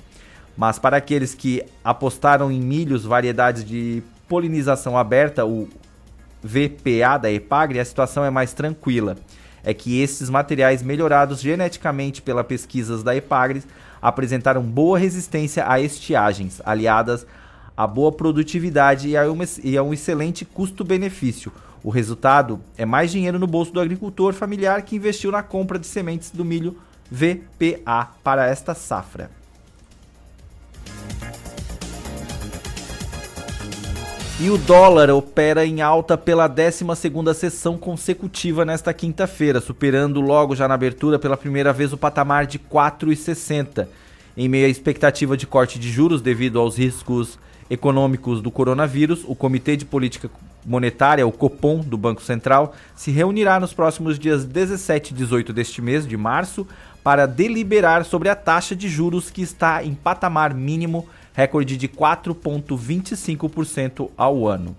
Mas 0.55 0.77
para 0.77 0.97
aqueles 0.97 1.33
que 1.33 1.63
apostaram 1.83 2.51
em 2.51 2.61
milhos 2.61 3.03
variedades 3.03 3.65
de 3.65 4.03
polinização 4.27 4.95
aberta, 4.95 5.43
o 5.43 5.67
VPA 6.43 7.17
da 7.19 7.31
EPAGRE, 7.31 7.79
a 7.79 7.85
situação 7.85 8.23
é 8.23 8.29
mais 8.29 8.53
tranquila 8.53 9.17
é 9.63 9.73
que 9.73 10.01
esses 10.01 10.29
materiais 10.29 10.81
melhorados 10.81 11.41
geneticamente 11.41 12.21
pela 12.21 12.43
pesquisas 12.43 13.03
da 13.03 13.15
Epagres 13.15 13.67
apresentaram 14.01 14.61
boa 14.61 14.97
resistência 14.97 15.69
a 15.69 15.79
estiagens, 15.79 16.61
aliadas 16.65 17.25
a 17.75 17.87
boa 17.87 18.11
produtividade 18.11 19.09
e 19.09 19.17
a, 19.17 19.31
uma, 19.31 19.43
e 19.63 19.77
a 19.77 19.83
um 19.83 19.93
excelente 19.93 20.45
custo-benefício. 20.45 21.51
O 21.83 21.89
resultado 21.89 22.59
é 22.77 22.85
mais 22.85 23.11
dinheiro 23.11 23.39
no 23.39 23.47
bolso 23.47 23.71
do 23.71 23.79
agricultor 23.79 24.33
familiar 24.33 24.81
que 24.83 24.95
investiu 24.95 25.31
na 25.31 25.41
compra 25.41 25.79
de 25.79 25.87
sementes 25.87 26.29
do 26.29 26.45
milho 26.45 26.77
VPA 27.09 28.09
para 28.23 28.45
esta 28.45 28.75
safra. 28.75 29.40
E 34.43 34.49
o 34.49 34.57
dólar 34.57 35.11
opera 35.11 35.63
em 35.67 35.83
alta 35.83 36.17
pela 36.17 36.49
12ª 36.49 37.31
sessão 37.31 37.77
consecutiva 37.77 38.65
nesta 38.65 38.91
quinta-feira, 38.91 39.61
superando 39.61 40.19
logo 40.19 40.55
já 40.55 40.67
na 40.67 40.73
abertura 40.73 41.19
pela 41.19 41.37
primeira 41.37 41.71
vez 41.71 41.93
o 41.93 41.97
patamar 41.97 42.47
de 42.47 42.57
4,60. 42.57 43.87
Em 44.35 44.49
meio 44.49 44.65
à 44.65 44.69
expectativa 44.69 45.37
de 45.37 45.45
corte 45.45 45.77
de 45.77 45.91
juros 45.91 46.23
devido 46.23 46.59
aos 46.59 46.75
riscos 46.75 47.37
econômicos 47.69 48.41
do 48.41 48.49
coronavírus, 48.49 49.23
o 49.27 49.35
Comitê 49.35 49.77
de 49.77 49.85
Política 49.85 50.27
Monetária, 50.65 51.27
o 51.27 51.31
Copom, 51.31 51.77
do 51.81 51.95
Banco 51.95 52.23
Central, 52.23 52.73
se 52.95 53.11
reunirá 53.11 53.59
nos 53.59 53.73
próximos 53.73 54.17
dias 54.17 54.43
17 54.43 55.13
e 55.13 55.17
18 55.17 55.53
deste 55.53 55.83
mês 55.83 56.07
de 56.07 56.17
março 56.17 56.67
para 57.03 57.27
deliberar 57.27 58.05
sobre 58.05 58.27
a 58.27 58.35
taxa 58.35 58.75
de 58.75 58.89
juros 58.89 59.29
que 59.29 59.43
está 59.43 59.83
em 59.83 59.93
patamar 59.93 60.51
mínimo 60.51 61.07
recorde 61.41 61.75
de 61.75 61.87
4,25% 61.87 64.11
ao 64.15 64.47
ano. 64.47 64.77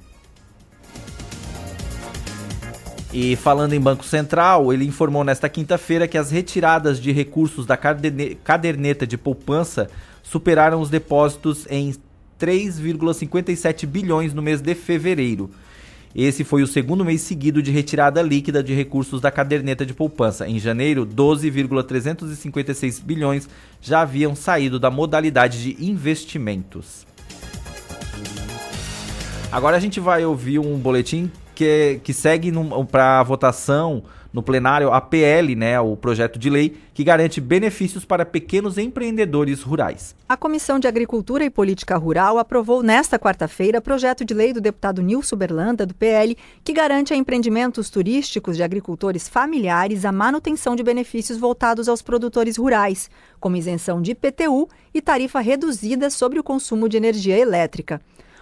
E 3.12 3.34
falando 3.36 3.72
em 3.72 3.80
Banco 3.80 4.04
Central, 4.04 4.72
ele 4.72 4.86
informou 4.86 5.24
nesta 5.24 5.48
quinta-feira 5.48 6.06
que 6.06 6.16
as 6.16 6.30
retiradas 6.30 7.00
de 7.00 7.10
recursos 7.10 7.66
da 7.66 7.76
caderneta 7.76 9.04
de 9.06 9.18
poupança 9.18 9.90
superaram 10.22 10.80
os 10.80 10.88
depósitos 10.88 11.66
em 11.68 11.92
3,57 12.40 13.84
bilhões 13.84 14.32
no 14.32 14.40
mês 14.40 14.60
de 14.60 14.72
fevereiro. 14.74 15.50
Esse 16.14 16.44
foi 16.44 16.62
o 16.62 16.66
segundo 16.66 17.04
mês 17.04 17.22
seguido 17.22 17.62
de 17.62 17.70
retirada 17.70 18.20
líquida 18.20 18.62
de 18.62 18.74
recursos 18.74 19.20
da 19.20 19.30
caderneta 19.30 19.86
de 19.86 19.94
poupança. 19.94 20.46
Em 20.46 20.58
janeiro, 20.58 21.06
12,356 21.06 23.00
bilhões 23.00 23.48
já 23.80 24.02
haviam 24.02 24.34
saído 24.34 24.78
da 24.78 24.90
modalidade 24.90 25.62
de 25.62 25.84
investimentos. 25.84 27.06
Agora 29.50 29.76
a 29.76 29.80
gente 29.80 30.00
vai 30.00 30.24
ouvir 30.24 30.58
um 30.58 30.78
boletim 30.78 31.30
que, 31.54 32.00
que 32.04 32.12
segue 32.12 32.52
para 32.90 33.22
votação 33.22 34.02
no 34.32 34.42
plenário 34.42 34.92
a 34.92 35.00
PL, 35.00 35.54
né, 35.54 35.78
o 35.80 35.96
projeto 35.96 36.38
de 36.38 36.48
lei 36.48 36.76
que 36.94 37.04
garante 37.04 37.40
benefícios 37.40 38.04
para 38.04 38.24
pequenos 38.24 38.78
empreendedores 38.78 39.62
rurais. 39.62 40.14
A 40.28 40.36
Comissão 40.36 40.78
de 40.78 40.88
Agricultura 40.88 41.44
e 41.44 41.50
Política 41.50 41.96
Rural 41.96 42.38
aprovou 42.38 42.82
nesta 42.82 43.18
quarta-feira 43.18 43.80
projeto 43.80 44.24
de 44.24 44.32
lei 44.32 44.52
do 44.52 44.60
deputado 44.60 45.02
Nilson 45.02 45.36
Berlanda, 45.36 45.84
do 45.84 45.94
PL, 45.94 46.36
que 46.64 46.72
garante 46.72 47.12
a 47.12 47.16
empreendimentos 47.16 47.90
turísticos 47.90 48.56
de 48.56 48.62
agricultores 48.62 49.28
familiares 49.28 50.04
a 50.04 50.12
manutenção 50.12 50.74
de 50.74 50.82
benefícios 50.82 51.38
voltados 51.38 51.88
aos 51.88 52.00
produtores 52.00 52.56
rurais, 52.56 53.10
como 53.38 53.56
isenção 53.56 54.00
de 54.00 54.12
IPTU 54.12 54.68
e 54.94 55.00
tarifa 55.00 55.40
reduzida 55.40 56.08
sobre 56.10 56.38
o 56.38 56.44
consumo 56.44 56.88
de 56.88 56.96
energia 56.96 57.38
elétrica. 57.38 58.00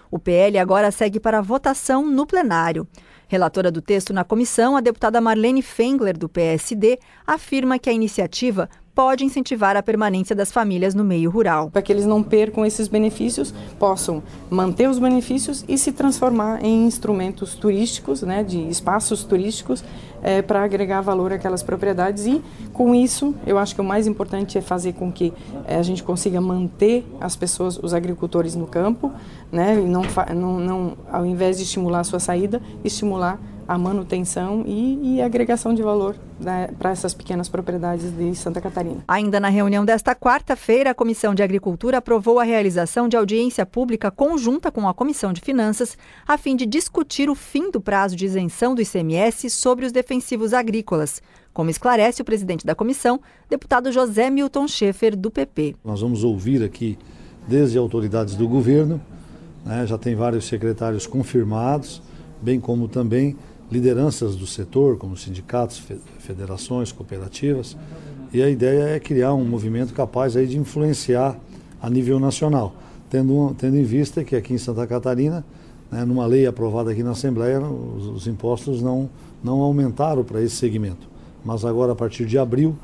O 0.09 0.19
PL 0.19 0.57
agora 0.59 0.91
segue 0.91 1.21
para 1.21 1.41
votação 1.41 2.05
no 2.05 2.27
plenário. 2.27 2.85
Relatora 3.31 3.71
do 3.71 3.81
texto 3.81 4.11
na 4.11 4.25
comissão, 4.25 4.75
a 4.75 4.81
deputada 4.81 5.21
Marlene 5.21 5.61
Fengler, 5.61 6.17
do 6.17 6.27
PSD, 6.27 6.99
afirma 7.25 7.79
que 7.79 7.89
a 7.89 7.93
iniciativa 7.93 8.69
pode 8.93 9.23
incentivar 9.23 9.75
a 9.75 9.83
permanência 9.83 10.35
das 10.35 10.51
famílias 10.51 10.93
no 10.93 11.03
meio 11.03 11.29
rural. 11.29 11.69
Para 11.71 11.81
que 11.81 11.91
eles 11.91 12.05
não 12.05 12.21
percam 12.21 12.65
esses 12.65 12.87
benefícios, 12.87 13.53
possam 13.79 14.21
manter 14.49 14.89
os 14.89 14.99
benefícios 14.99 15.63
e 15.67 15.77
se 15.77 15.91
transformar 15.91 16.63
em 16.63 16.85
instrumentos 16.85 17.55
turísticos, 17.55 18.21
né, 18.21 18.43
de 18.43 18.59
espaços 18.69 19.23
turísticos, 19.23 19.83
é, 20.23 20.41
para 20.41 20.63
agregar 20.63 21.01
valor 21.01 21.33
àquelas 21.33 21.63
propriedades. 21.63 22.25
E 22.25 22.41
com 22.73 22.93
isso, 22.93 23.33
eu 23.45 23.57
acho 23.57 23.73
que 23.73 23.81
o 23.81 23.83
mais 23.83 24.07
importante 24.07 24.57
é 24.57 24.61
fazer 24.61 24.93
com 24.93 25.11
que 25.11 25.33
é, 25.67 25.75
a 25.75 25.83
gente 25.83 26.03
consiga 26.03 26.39
manter 26.39 27.05
as 27.19 27.35
pessoas, 27.35 27.77
os 27.77 27.93
agricultores 27.93 28.55
no 28.55 28.67
campo, 28.67 29.11
né, 29.51 29.75
e 29.79 29.85
não, 29.85 30.03
não, 30.35 30.59
não 30.59 30.97
ao 31.11 31.25
invés 31.25 31.57
de 31.57 31.63
estimular 31.63 32.01
a 32.01 32.03
sua 32.03 32.19
saída, 32.19 32.61
estimular 32.83 33.39
a 33.71 33.77
manutenção 33.77 34.65
e, 34.67 35.15
e 35.15 35.21
agregação 35.21 35.73
de 35.73 35.81
valor 35.81 36.17
né, 36.37 36.67
para 36.77 36.91
essas 36.91 37.13
pequenas 37.13 37.47
propriedades 37.47 38.11
de 38.11 38.35
Santa 38.35 38.59
Catarina. 38.59 39.01
Ainda 39.07 39.39
na 39.39 39.47
reunião 39.47 39.85
desta 39.85 40.13
quarta-feira, 40.13 40.91
a 40.91 40.93
Comissão 40.93 41.33
de 41.33 41.41
Agricultura 41.41 41.99
aprovou 41.99 42.37
a 42.37 42.43
realização 42.43 43.07
de 43.07 43.15
audiência 43.15 43.65
pública 43.65 44.11
conjunta 44.11 44.69
com 44.69 44.89
a 44.89 44.93
Comissão 44.93 45.31
de 45.31 45.39
Finanças, 45.39 45.97
a 46.27 46.37
fim 46.37 46.57
de 46.57 46.65
discutir 46.65 47.29
o 47.29 47.35
fim 47.35 47.71
do 47.71 47.79
prazo 47.79 48.13
de 48.13 48.25
isenção 48.25 48.75
do 48.75 48.81
ICMS 48.81 49.49
sobre 49.49 49.85
os 49.85 49.93
defensivos 49.93 50.53
agrícolas. 50.53 51.21
Como 51.53 51.69
esclarece 51.69 52.21
o 52.21 52.25
presidente 52.25 52.65
da 52.65 52.75
comissão, 52.75 53.21
deputado 53.49 53.89
José 53.89 54.29
Milton 54.29 54.67
Schaefer, 54.67 55.15
do 55.15 55.31
PP. 55.31 55.77
Nós 55.81 56.01
vamos 56.01 56.25
ouvir 56.25 56.61
aqui 56.61 56.97
desde 57.47 57.77
autoridades 57.77 58.35
do 58.35 58.49
governo, 58.49 58.99
né, 59.65 59.87
já 59.87 59.97
tem 59.97 60.13
vários 60.13 60.45
secretários 60.45 61.07
confirmados, 61.07 62.01
bem 62.41 62.59
como 62.59 62.89
também 62.89 63.37
lideranças 63.71 64.35
do 64.35 64.45
setor, 64.45 64.97
como 64.97 65.15
sindicatos, 65.15 65.81
federações, 66.19 66.91
cooperativas, 66.91 67.77
e 68.33 68.41
a 68.41 68.49
ideia 68.49 68.95
é 68.95 68.99
criar 68.99 69.33
um 69.33 69.45
movimento 69.45 69.93
capaz 69.93 70.35
aí 70.35 70.45
de 70.45 70.57
influenciar 70.57 71.39
a 71.81 71.89
nível 71.89 72.19
nacional, 72.19 72.75
tendo, 73.09 73.55
tendo 73.57 73.77
em 73.77 73.83
vista 73.83 74.23
que 74.23 74.35
aqui 74.35 74.53
em 74.53 74.57
Santa 74.57 74.85
Catarina, 74.85 75.43
né, 75.89 76.03
numa 76.05 76.25
lei 76.25 76.45
aprovada 76.45 76.91
aqui 76.91 77.01
na 77.01 77.11
Assembleia, 77.11 77.59
os, 77.61 78.07
os 78.07 78.27
impostos 78.27 78.81
não, 78.81 79.09
não 79.43 79.61
aumentaram 79.61 80.23
para 80.23 80.41
esse 80.41 80.55
segmento. 80.55 81.09
Mas 81.43 81.65
agora, 81.65 81.93
a 81.93 81.95
partir 81.95 82.25
de 82.25 82.37
abril, 82.37 82.75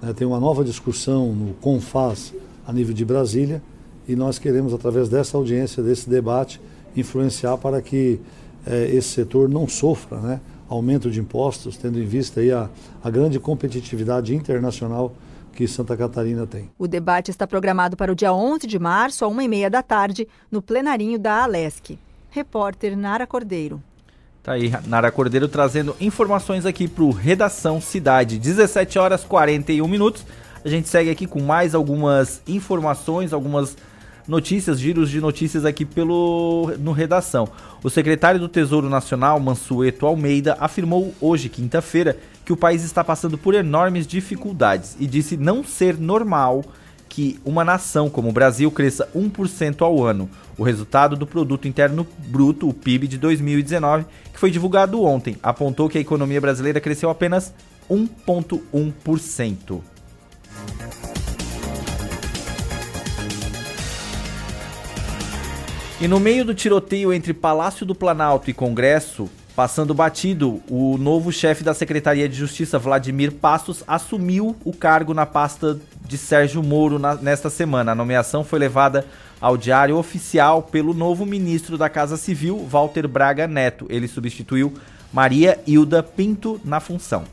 né, 0.00 0.12
tem 0.12 0.26
uma 0.26 0.38
nova 0.38 0.64
discussão 0.64 1.32
no 1.32 1.54
CONFAS 1.54 2.34
a 2.66 2.72
nível 2.72 2.94
de 2.94 3.04
Brasília, 3.04 3.62
e 4.06 4.16
nós 4.16 4.38
queremos, 4.38 4.74
através 4.74 5.08
dessa 5.08 5.36
audiência, 5.36 5.82
desse 5.82 6.10
debate, 6.10 6.60
influenciar 6.96 7.56
para 7.56 7.80
que 7.80 8.20
é, 8.66 8.86
esse 8.86 9.08
setor 9.08 9.48
não 9.48 9.68
sofra 9.68 10.18
né, 10.18 10.40
aumento 10.68 11.10
de 11.10 11.20
impostos, 11.20 11.76
tendo 11.76 11.98
em 11.98 12.06
vista 12.06 12.40
aí 12.40 12.50
a, 12.50 12.68
a 13.02 13.10
grande 13.10 13.38
competitividade 13.38 14.34
internacional 14.34 15.14
que 15.52 15.68
Santa 15.68 15.96
Catarina 15.96 16.46
tem. 16.46 16.70
O 16.78 16.88
debate 16.88 17.30
está 17.30 17.46
programado 17.46 17.96
para 17.96 18.10
o 18.10 18.14
dia 18.14 18.32
11 18.32 18.66
de 18.66 18.78
março, 18.78 19.24
a 19.24 19.28
uma 19.28 19.44
e 19.44 19.48
meia 19.48 19.68
da 19.68 19.82
tarde, 19.82 20.26
no 20.50 20.62
plenarinho 20.62 21.18
da 21.18 21.42
Alesc. 21.42 21.98
Repórter 22.30 22.96
Nara 22.96 23.26
Cordeiro. 23.26 23.82
Tá 24.42 24.52
aí, 24.52 24.72
Nara 24.86 25.12
Cordeiro 25.12 25.46
trazendo 25.46 25.94
informações 26.00 26.64
aqui 26.64 26.88
para 26.88 27.04
o 27.04 27.10
Redação 27.10 27.80
Cidade. 27.80 28.38
17 28.38 28.98
horas 28.98 29.22
41 29.22 29.86
minutos. 29.86 30.24
A 30.64 30.68
gente 30.68 30.88
segue 30.88 31.10
aqui 31.10 31.26
com 31.26 31.40
mais 31.40 31.74
algumas 31.74 32.40
informações, 32.46 33.32
algumas 33.32 33.76
notícias, 34.26 34.78
giros 34.78 35.10
de 35.10 35.20
notícias 35.20 35.64
aqui 35.64 35.84
pelo 35.84 36.72
no 36.78 36.92
redação. 36.92 37.48
O 37.82 37.90
secretário 37.90 38.40
do 38.40 38.48
Tesouro 38.48 38.88
Nacional, 38.88 39.40
Mansueto 39.40 40.06
Almeida, 40.06 40.56
afirmou 40.60 41.14
hoje, 41.20 41.48
quinta-feira, 41.48 42.16
que 42.44 42.52
o 42.52 42.56
país 42.56 42.82
está 42.82 43.02
passando 43.02 43.36
por 43.38 43.54
enormes 43.54 44.06
dificuldades 44.06 44.96
e 44.98 45.06
disse 45.06 45.36
não 45.36 45.64
ser 45.64 45.98
normal 45.98 46.64
que 47.08 47.38
uma 47.44 47.62
nação 47.62 48.08
como 48.08 48.30
o 48.30 48.32
Brasil 48.32 48.70
cresça 48.70 49.06
1% 49.14 49.82
ao 49.82 50.02
ano. 50.02 50.30
O 50.56 50.62
resultado 50.62 51.14
do 51.14 51.26
produto 51.26 51.68
interno 51.68 52.06
bruto, 52.28 52.66
o 52.66 52.72
PIB 52.72 53.06
de 53.06 53.18
2019, 53.18 54.06
que 54.32 54.40
foi 54.40 54.50
divulgado 54.50 55.02
ontem, 55.02 55.36
apontou 55.42 55.90
que 55.90 55.98
a 55.98 56.00
economia 56.00 56.40
brasileira 56.40 56.80
cresceu 56.80 57.10
apenas 57.10 57.52
1.1%. 57.90 59.82
E 66.02 66.08
no 66.08 66.18
meio 66.18 66.44
do 66.44 66.52
tiroteio 66.52 67.12
entre 67.12 67.32
Palácio 67.32 67.86
do 67.86 67.94
Planalto 67.94 68.50
e 68.50 68.52
Congresso, 68.52 69.30
Passando 69.54 69.92
batido, 69.92 70.62
o 70.66 70.96
novo 70.96 71.30
chefe 71.30 71.62
da 71.62 71.74
Secretaria 71.74 72.26
de 72.26 72.34
Justiça, 72.34 72.78
Vladimir 72.78 73.30
Passos, 73.32 73.84
assumiu 73.86 74.56
o 74.64 74.72
cargo 74.72 75.12
na 75.12 75.26
pasta 75.26 75.78
de 76.06 76.16
Sérgio 76.16 76.62
Moro 76.62 76.98
na, 76.98 77.14
nesta 77.16 77.50
semana. 77.50 77.92
A 77.92 77.94
nomeação 77.94 78.42
foi 78.44 78.58
levada 78.58 79.06
ao 79.38 79.58
Diário 79.58 79.98
Oficial 79.98 80.62
pelo 80.62 80.94
novo 80.94 81.26
ministro 81.26 81.76
da 81.76 81.90
Casa 81.90 82.16
Civil, 82.16 82.66
Walter 82.66 83.06
Braga 83.06 83.46
Neto. 83.46 83.86
Ele 83.90 84.08
substituiu 84.08 84.72
Maria 85.12 85.60
Hilda 85.66 86.02
Pinto 86.02 86.58
na 86.64 86.80
função. 86.80 87.24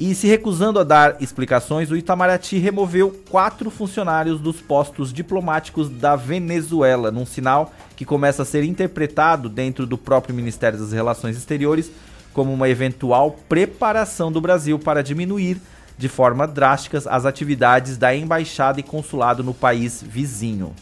E 0.00 0.14
se 0.14 0.26
recusando 0.26 0.78
a 0.78 0.82
dar 0.82 1.20
explicações, 1.20 1.90
o 1.90 1.96
Itamaraty 1.96 2.56
removeu 2.56 3.10
quatro 3.28 3.70
funcionários 3.70 4.40
dos 4.40 4.58
postos 4.58 5.12
diplomáticos 5.12 5.90
da 5.90 6.16
Venezuela, 6.16 7.10
num 7.10 7.26
sinal 7.26 7.70
que 7.94 8.06
começa 8.06 8.40
a 8.40 8.46
ser 8.46 8.64
interpretado 8.64 9.46
dentro 9.46 9.84
do 9.84 9.98
próprio 9.98 10.34
Ministério 10.34 10.78
das 10.78 10.92
Relações 10.92 11.36
Exteriores 11.36 11.90
como 12.32 12.50
uma 12.50 12.70
eventual 12.70 13.32
preparação 13.46 14.32
do 14.32 14.40
Brasil 14.40 14.78
para 14.78 15.02
diminuir 15.02 15.60
de 15.98 16.08
forma 16.08 16.46
drástica 16.46 17.02
as 17.04 17.26
atividades 17.26 17.98
da 17.98 18.14
embaixada 18.14 18.80
e 18.80 18.82
consulado 18.82 19.44
no 19.44 19.52
país 19.52 20.02
vizinho. 20.02 20.72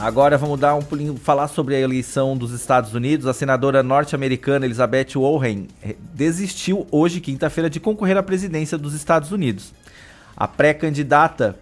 Agora 0.00 0.38
vamos 0.38 0.58
dar 0.58 0.74
um 0.74 0.80
pulinho, 0.80 1.14
falar 1.18 1.46
sobre 1.46 1.74
a 1.74 1.78
eleição 1.78 2.34
dos 2.34 2.52
Estados 2.52 2.94
Unidos. 2.94 3.26
A 3.26 3.34
senadora 3.34 3.82
norte-americana 3.82 4.64
Elizabeth 4.64 5.08
Warren 5.14 5.68
eh, 5.82 5.94
desistiu 6.14 6.86
hoje, 6.90 7.20
quinta-feira, 7.20 7.68
de 7.68 7.78
concorrer 7.78 8.16
à 8.16 8.22
presidência 8.22 8.78
dos 8.78 8.94
Estados 8.94 9.30
Unidos. 9.30 9.74
A 10.34 10.48
pré-candidata 10.48 11.54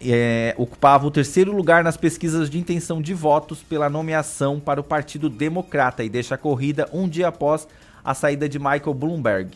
é, 0.00 0.54
ocupava 0.56 1.06
o 1.06 1.10
terceiro 1.10 1.54
lugar 1.54 1.84
nas 1.84 1.98
pesquisas 1.98 2.48
de 2.48 2.58
intenção 2.58 3.02
de 3.02 3.12
votos 3.12 3.62
pela 3.62 3.90
nomeação 3.90 4.58
para 4.58 4.80
o 4.80 4.84
Partido 4.84 5.28
Democrata 5.28 6.02
e 6.02 6.08
deixa 6.08 6.36
a 6.36 6.38
corrida 6.38 6.88
um 6.90 7.06
dia 7.06 7.28
após 7.28 7.68
a 8.02 8.14
saída 8.14 8.48
de 8.48 8.58
Michael 8.58 8.94
Bloomberg. 8.94 9.50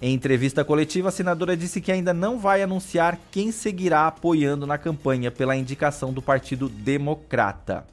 Em 0.00 0.12
entrevista 0.12 0.62
coletiva, 0.62 1.08
a 1.08 1.12
senadora 1.12 1.56
disse 1.56 1.80
que 1.80 1.90
ainda 1.90 2.12
não 2.12 2.38
vai 2.38 2.62
anunciar 2.62 3.18
quem 3.30 3.50
seguirá 3.50 4.06
apoiando 4.06 4.66
na 4.66 4.76
campanha 4.76 5.30
pela 5.30 5.56
indicação 5.56 6.12
do 6.12 6.20
Partido 6.20 6.68
Democrata. 6.68 7.86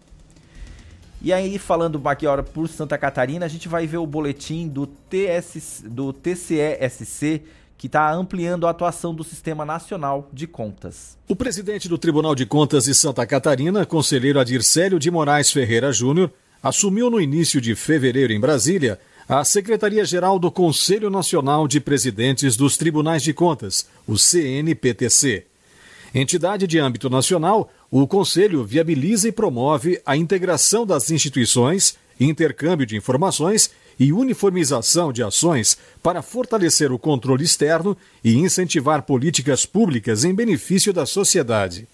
E 1.22 1.32
aí, 1.32 1.58
falando 1.58 2.02
aqui 2.06 2.28
hora 2.28 2.44
por 2.44 2.68
Santa 2.68 2.98
Catarina, 2.98 3.46
a 3.46 3.50
gente 3.50 3.70
vai 3.70 3.88
ver 3.88 3.96
o 3.96 4.06
boletim 4.06 4.68
do, 4.68 4.86
TS, 4.86 5.86
do 5.88 6.12
TCESC, 6.12 7.42
que 7.78 7.88
está 7.88 8.12
ampliando 8.12 8.68
a 8.68 8.72
atuação 8.72 9.16
do 9.16 9.24
Sistema 9.24 9.64
Nacional 9.64 10.30
de 10.34 10.46
Contas. 10.46 11.18
O 11.30 11.36
presidente 11.36 11.88
do 11.88 11.98
Tribunal 11.98 12.36
de 12.36 12.46
Contas 12.46 12.84
de 12.84 12.94
Santa 12.94 13.26
Catarina, 13.26 13.86
conselheiro 13.86 14.42
Adircélio 14.42 15.00
de 15.00 15.10
Moraes 15.10 15.50
Ferreira 15.50 15.94
Júnior, 15.94 16.30
assumiu 16.62 17.10
no 17.10 17.22
início 17.22 17.62
de 17.62 17.74
fevereiro 17.74 18.34
em 18.34 18.40
Brasília 18.40 19.00
a 19.28 19.44
Secretaria-Geral 19.44 20.38
do 20.38 20.52
Conselho 20.52 21.10
Nacional 21.10 21.68
de 21.68 21.80
Presidentes 21.80 22.58
dos 22.58 22.76
Tribunais 22.76 23.24
de 23.24 23.34
Contas, 23.34 23.88
o 24.08 24.18
CNPTC. 24.18 25.46
Entidade 26.14 26.68
de 26.68 26.78
âmbito 26.78 27.10
nacional, 27.10 27.72
o 27.90 28.06
Conselho 28.06 28.64
viabiliza 28.64 29.28
e 29.28 29.32
promove 29.32 30.00
a 30.06 30.16
integração 30.16 30.86
das 30.86 31.10
instituições, 31.10 31.98
intercâmbio 32.20 32.86
de 32.86 32.98
informações 32.98 33.72
e 34.00 34.12
uniformização 34.12 35.14
de 35.14 35.24
ações 35.24 35.78
para 36.02 36.22
fortalecer 36.22 36.92
o 36.92 37.00
controle 37.00 37.44
externo 37.44 37.98
e 38.24 38.36
incentivar 38.36 39.04
políticas 39.04 39.66
públicas 39.66 40.24
em 40.24 40.34
benefício 40.34 40.92
da 40.92 41.06
sociedade. 41.06 41.88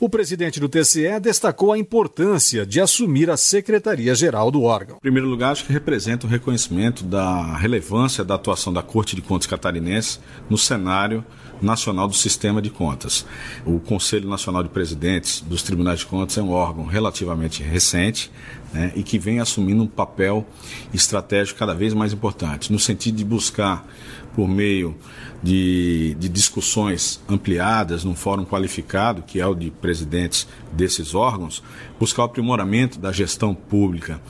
O 0.00 0.08
presidente 0.08 0.58
do 0.58 0.66
TCE 0.66 1.20
destacou 1.20 1.70
a 1.70 1.78
importância 1.78 2.64
de 2.64 2.80
assumir 2.80 3.28
a 3.28 3.36
secretaria-geral 3.36 4.50
do 4.50 4.62
órgão. 4.62 4.96
Em 4.96 5.00
primeiro 5.00 5.28
lugar, 5.28 5.52
acho 5.52 5.66
que 5.66 5.74
representa 5.74 6.26
o 6.26 6.30
reconhecimento 6.30 7.04
da 7.04 7.54
relevância 7.58 8.24
da 8.24 8.36
atuação 8.36 8.72
da 8.72 8.82
Corte 8.82 9.14
de 9.14 9.20
Contas 9.20 9.46
Catarinense 9.46 10.18
no 10.48 10.56
cenário 10.56 11.22
nacional 11.60 12.08
do 12.08 12.14
sistema 12.14 12.62
de 12.62 12.70
contas. 12.70 13.26
O 13.66 13.78
Conselho 13.78 14.26
Nacional 14.26 14.62
de 14.62 14.70
Presidentes 14.70 15.42
dos 15.42 15.62
Tribunais 15.62 15.98
de 15.98 16.06
Contas 16.06 16.38
é 16.38 16.42
um 16.42 16.50
órgão 16.50 16.86
relativamente 16.86 17.62
recente 17.62 18.30
né, 18.72 18.92
e 18.96 19.02
que 19.02 19.18
vem 19.18 19.38
assumindo 19.38 19.82
um 19.82 19.86
papel 19.86 20.46
estratégico 20.94 21.58
cada 21.58 21.74
vez 21.74 21.92
mais 21.92 22.14
importante, 22.14 22.72
no 22.72 22.78
sentido 22.78 23.16
de 23.16 23.24
buscar, 23.24 23.86
por 24.34 24.48
meio 24.48 24.96
de, 25.42 26.16
de 26.18 26.28
discussões 26.28 27.20
ampliadas 27.28 28.04
num 28.04 28.14
fórum 28.14 28.44
qualificado, 28.44 29.22
que 29.22 29.40
é 29.40 29.46
o 29.46 29.54
de 29.54 29.70
presidentes 29.70 30.46
desses 30.72 31.14
órgãos, 31.14 31.62
buscar 31.98 32.22
o 32.22 32.26
aprimoramento 32.26 32.98
da 32.98 33.12
gestão 33.12 33.54
pública 33.54 34.20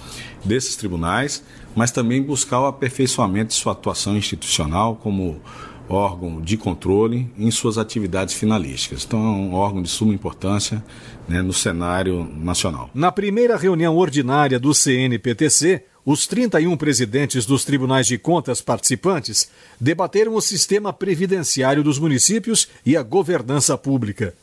desses 0.44 0.76
tribunais, 0.76 1.44
mas 1.74 1.90
também 1.90 2.22
buscar 2.22 2.61
o 2.61 2.66
aperfeiçoamento 2.66 3.48
de 3.48 3.55
sua 3.55 3.72
atuação 3.72 4.16
institucional 4.16 4.96
como 4.96 5.40
órgão 5.88 6.40
de 6.40 6.57
controle 6.57 7.28
em 7.36 7.51
suas 7.51 7.76
atividades 7.76 8.34
finalísticas. 8.34 9.05
Então, 9.05 9.18
é 9.18 9.28
um 9.28 9.55
órgão 9.55 9.82
de 9.82 9.88
suma 9.88 10.14
importância 10.14 10.82
né, 11.28 11.42
no 11.42 11.53
cenário 11.53 12.28
nacional. 12.36 12.90
Na 12.94 13.11
primeira 13.11 13.57
reunião 13.57 13.96
ordinária 13.96 14.59
do 14.59 14.72
CNPTC, 14.72 15.84
os 16.12 16.26
31 16.26 16.76
presidentes 16.76 17.46
dos 17.46 17.64
tribunais 17.64 18.04
de 18.04 18.18
contas 18.18 18.61
participantes 18.61 19.48
debateram 19.78 20.34
o 20.34 20.40
sistema 20.40 20.92
previdenciário 20.92 21.84
dos 21.84 22.00
municípios 22.00 22.66
e 22.84 22.96
a 22.96 23.02
governança 23.04 23.78
pública. 23.78 24.34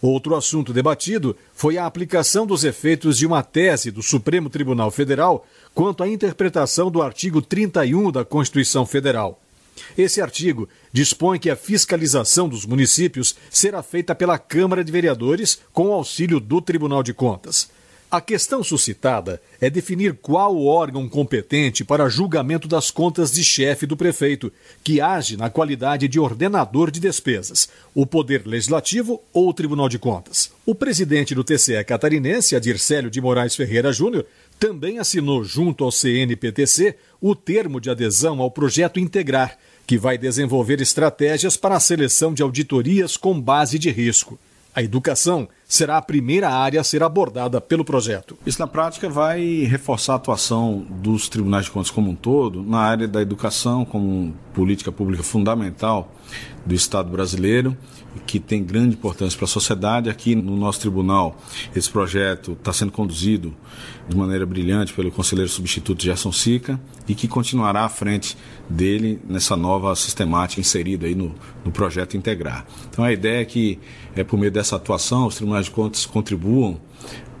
Outro 0.00 0.34
assunto 0.34 0.72
debatido 0.72 1.36
foi 1.54 1.78
a 1.78 1.86
aplicação 1.86 2.44
dos 2.44 2.64
efeitos 2.64 3.16
de 3.16 3.24
uma 3.24 3.40
tese 3.40 3.92
do 3.92 4.02
Supremo 4.02 4.50
Tribunal 4.50 4.90
Federal 4.90 5.46
quanto 5.72 6.02
à 6.02 6.08
interpretação 6.08 6.90
do 6.90 7.00
artigo 7.00 7.40
31 7.40 8.10
da 8.10 8.24
Constituição 8.24 8.84
Federal. 8.84 9.40
Esse 9.96 10.20
artigo 10.20 10.68
dispõe 10.92 11.38
que 11.38 11.50
a 11.50 11.54
fiscalização 11.54 12.48
dos 12.48 12.66
municípios 12.66 13.36
será 13.48 13.80
feita 13.80 14.12
pela 14.12 14.40
Câmara 14.40 14.82
de 14.82 14.90
Vereadores 14.90 15.60
com 15.72 15.92
auxílio 15.92 16.40
do 16.40 16.60
Tribunal 16.60 17.04
de 17.04 17.14
Contas. 17.14 17.70
A 18.12 18.20
questão 18.20 18.62
suscitada 18.62 19.40
é 19.58 19.70
definir 19.70 20.12
qual 20.20 20.54
o 20.54 20.66
órgão 20.66 21.08
competente 21.08 21.82
para 21.82 22.10
julgamento 22.10 22.68
das 22.68 22.90
contas 22.90 23.32
de 23.32 23.42
chefe 23.42 23.86
do 23.86 23.96
prefeito, 23.96 24.52
que 24.84 25.00
age 25.00 25.34
na 25.34 25.48
qualidade 25.48 26.06
de 26.08 26.20
ordenador 26.20 26.90
de 26.90 27.00
despesas, 27.00 27.70
o 27.94 28.04
Poder 28.04 28.46
Legislativo 28.46 29.22
ou 29.32 29.48
o 29.48 29.54
Tribunal 29.54 29.88
de 29.88 29.98
Contas. 29.98 30.52
O 30.66 30.74
presidente 30.74 31.34
do 31.34 31.42
TCE 31.42 31.82
catarinense, 31.84 32.54
Adircélio 32.54 33.10
de 33.10 33.18
Moraes 33.18 33.56
Ferreira 33.56 33.90
Júnior, 33.94 34.26
também 34.60 34.98
assinou 34.98 35.42
junto 35.42 35.82
ao 35.82 35.90
CNPTC 35.90 36.94
o 37.18 37.34
termo 37.34 37.80
de 37.80 37.88
adesão 37.88 38.42
ao 38.42 38.50
projeto 38.50 39.00
Integrar, 39.00 39.56
que 39.86 39.96
vai 39.96 40.18
desenvolver 40.18 40.82
estratégias 40.82 41.56
para 41.56 41.76
a 41.76 41.80
seleção 41.80 42.34
de 42.34 42.42
auditorias 42.42 43.16
com 43.16 43.40
base 43.40 43.78
de 43.78 43.90
risco. 43.90 44.38
A 44.74 44.82
educação 44.82 45.48
será 45.66 45.98
a 45.98 46.02
primeira 46.02 46.48
área 46.48 46.80
a 46.80 46.84
ser 46.84 47.02
abordada 47.02 47.60
pelo 47.60 47.84
projeto. 47.84 48.38
Isso, 48.46 48.58
na 48.58 48.66
prática, 48.66 49.08
vai 49.08 49.64
reforçar 49.64 50.14
a 50.14 50.16
atuação 50.16 50.86
dos 50.88 51.28
tribunais 51.28 51.66
de 51.66 51.70
contas 51.70 51.90
como 51.90 52.10
um 52.10 52.14
todo 52.14 52.62
na 52.62 52.78
área 52.78 53.06
da 53.06 53.20
educação, 53.20 53.84
como 53.84 54.34
política 54.54 54.90
pública 54.90 55.22
fundamental 55.22 56.10
do 56.64 56.74
Estado 56.74 57.10
brasileiro, 57.10 57.76
que 58.26 58.38
tem 58.38 58.62
grande 58.62 58.94
importância 58.94 59.36
para 59.36 59.46
a 59.46 59.48
sociedade. 59.48 60.10
Aqui 60.10 60.34
no 60.34 60.56
nosso 60.56 60.80
tribunal, 60.80 61.40
esse 61.74 61.90
projeto 61.90 62.52
está 62.52 62.72
sendo 62.72 62.92
conduzido 62.92 63.54
de 64.08 64.16
maneira 64.16 64.44
brilhante 64.44 64.92
pelo 64.92 65.10
conselheiro 65.10 65.50
substituto 65.50 66.02
Gerson 66.02 66.32
Sica 66.32 66.80
e 67.08 67.14
que 67.14 67.26
continuará 67.26 67.84
à 67.84 67.88
frente 67.88 68.36
dele 68.68 69.20
nessa 69.28 69.56
nova 69.56 69.94
sistemática 69.94 70.60
inserida 70.60 71.06
aí 71.06 71.14
no, 71.14 71.34
no 71.64 71.72
projeto 71.72 72.16
Integrar. 72.16 72.66
Então 72.90 73.04
a 73.04 73.12
ideia 73.12 73.42
é 73.42 73.44
que, 73.44 73.78
é, 74.14 74.22
por 74.22 74.38
meio 74.38 74.52
dessa 74.52 74.76
atuação, 74.76 75.26
os 75.26 75.36
tribunais 75.36 75.66
de 75.66 75.70
contas 75.70 76.06
contribuam 76.06 76.80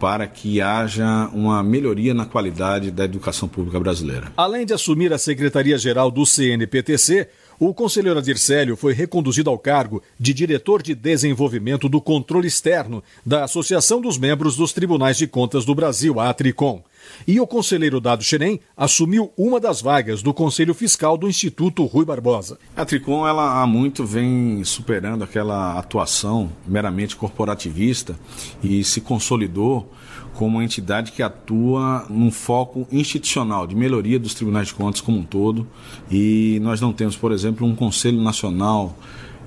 para 0.02 0.26
que 0.26 0.60
haja 0.60 1.30
uma 1.32 1.62
melhoria 1.62 2.12
na 2.12 2.26
qualidade 2.26 2.90
da 2.90 3.04
educação 3.04 3.48
pública 3.48 3.78
brasileira. 3.78 4.32
Além 4.36 4.66
de 4.66 4.72
assumir 4.72 5.12
a 5.12 5.18
Secretaria-Geral 5.18 6.10
do 6.10 6.26
CNPTC, 6.26 7.28
o 7.58 7.72
conselheiro 7.74 8.18
Adircélio 8.18 8.76
foi 8.76 8.92
reconduzido 8.92 9.50
ao 9.50 9.58
cargo 9.58 10.02
de 10.18 10.32
diretor 10.32 10.82
de 10.82 10.94
desenvolvimento 10.94 11.88
do 11.88 12.00
controle 12.00 12.48
externo 12.48 13.02
da 13.24 13.44
Associação 13.44 14.00
dos 14.00 14.18
Membros 14.18 14.56
dos 14.56 14.72
Tribunais 14.72 15.16
de 15.16 15.26
Contas 15.26 15.64
do 15.64 15.74
Brasil, 15.74 16.18
a 16.18 16.28
Atricom. 16.28 16.82
E 17.26 17.40
o 17.40 17.46
conselheiro 17.46 18.00
Dado 18.00 18.22
Xerém 18.22 18.60
assumiu 18.76 19.32
uma 19.36 19.58
das 19.58 19.80
vagas 19.80 20.22
do 20.22 20.32
Conselho 20.32 20.74
Fiscal 20.74 21.16
do 21.16 21.28
Instituto 21.28 21.84
Rui 21.84 22.04
Barbosa. 22.04 22.58
A 22.76 22.84
Tricom 22.84 23.26
ela 23.26 23.60
há 23.60 23.66
muito 23.66 24.04
vem 24.04 24.62
superando 24.64 25.24
aquela 25.24 25.78
atuação 25.78 26.52
meramente 26.66 27.16
corporativista 27.16 28.16
e 28.62 28.84
se 28.84 29.00
consolidou 29.00 29.90
como 30.34 30.58
uma 30.58 30.64
entidade 30.64 31.12
que 31.12 31.22
atua 31.22 32.06
num 32.08 32.30
foco 32.30 32.86
institucional 32.90 33.66
de 33.66 33.76
melhoria 33.76 34.18
dos 34.18 34.34
tribunais 34.34 34.68
de 34.68 34.74
contas 34.74 35.00
como 35.00 35.18
um 35.18 35.22
todo. 35.22 35.66
E 36.10 36.58
nós 36.62 36.80
não 36.80 36.92
temos, 36.92 37.16
por 37.16 37.32
exemplo, 37.32 37.66
um 37.66 37.74
Conselho 37.74 38.20
Nacional 38.20 38.96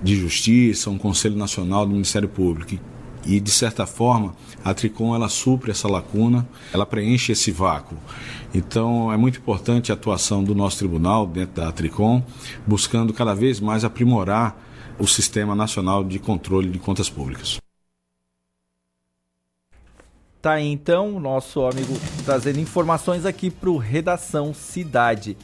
de 0.02 0.16
Justiça, 0.16 0.90
um 0.90 0.98
Conselho 0.98 1.36
Nacional 1.36 1.86
do 1.86 1.92
Ministério 1.92 2.30
Público. 2.30 2.80
E 3.26 3.40
de 3.40 3.50
certa 3.50 3.88
forma, 3.88 4.36
a 4.64 4.74
Tricom 4.74 5.16
ela 5.16 5.28
supre 5.28 5.72
essa 5.72 5.88
lacuna, 5.88 6.48
ela 6.72 6.86
preenche 6.86 7.32
esse 7.32 7.52
vácuo. 7.52 7.98
Então 8.54 9.12
é 9.12 9.18
muito 9.18 9.40
importante 9.40 9.92
a 9.92 9.96
atuação 9.96 10.44
do 10.44 10.54
nosso 10.54 10.78
tribunal 10.78 11.26
dentro 11.26 11.56
da 11.62 11.72
Tricom, 11.72 12.22
buscando 12.68 13.12
cada 13.12 13.34
vez 13.34 13.60
mais 13.60 13.84
aprimorar 13.84 14.56
o 15.00 15.08
Sistema 15.08 15.56
Nacional 15.56 16.04
de 16.04 16.20
Controle 16.20 16.70
de 16.70 16.78
Contas 16.78 17.10
Públicas. 17.10 17.65
Tá 20.46 20.52
aí 20.52 20.68
então, 20.68 21.20
nosso 21.20 21.66
amigo 21.66 21.96
trazendo 22.24 22.60
informações 22.60 23.26
aqui 23.26 23.50
para 23.50 23.68
o 23.68 23.78
Redação 23.78 24.54
Cidade. 24.54 25.36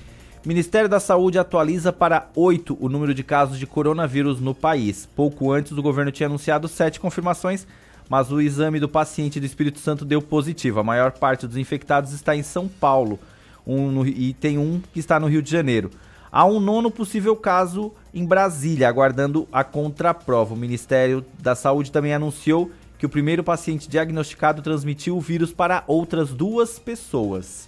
Ministério 0.45 0.87
da 0.87 0.99
Saúde 0.99 1.39
atualiza 1.39 1.91
para 1.91 2.29
8 2.35 2.77
o 2.79 2.87
número 2.87 3.11
de 3.11 3.23
casos 3.23 3.57
de 3.57 3.65
coronavírus 3.65 4.39
no 4.39 4.53
país. 4.53 5.09
Pouco 5.15 5.51
antes, 5.51 5.71
o 5.71 5.81
governo 5.81 6.11
tinha 6.11 6.27
anunciado 6.27 6.67
7 6.67 6.99
confirmações, 6.99 7.65
mas 8.07 8.31
o 8.31 8.39
exame 8.39 8.79
do 8.79 8.87
paciente 8.87 9.39
do 9.39 9.45
Espírito 9.47 9.79
Santo 9.79 10.05
deu 10.05 10.21
positivo. 10.21 10.79
A 10.79 10.83
maior 10.83 11.13
parte 11.13 11.47
dos 11.47 11.57
infectados 11.57 12.13
está 12.13 12.35
em 12.35 12.43
São 12.43 12.67
Paulo 12.67 13.17
um 13.65 13.89
no, 13.89 14.05
e 14.05 14.35
tem 14.35 14.59
um 14.59 14.79
que 14.93 14.99
está 14.99 15.19
no 15.19 15.25
Rio 15.25 15.41
de 15.41 15.49
Janeiro. 15.49 15.89
Há 16.31 16.45
um 16.45 16.59
nono 16.59 16.91
possível 16.91 17.35
caso 17.35 17.91
em 18.13 18.23
Brasília, 18.23 18.87
aguardando 18.87 19.47
a 19.51 19.63
contraprova. 19.63 20.53
O 20.53 20.57
Ministério 20.57 21.25
da 21.39 21.55
Saúde 21.55 21.91
também 21.91 22.13
anunciou 22.13 22.69
que 23.01 23.05
o 23.07 23.09
primeiro 23.09 23.43
paciente 23.43 23.89
diagnosticado 23.89 24.61
transmitiu 24.61 25.17
o 25.17 25.19
vírus 25.19 25.51
para 25.51 25.83
outras 25.87 26.29
duas 26.29 26.77
pessoas. 26.77 27.67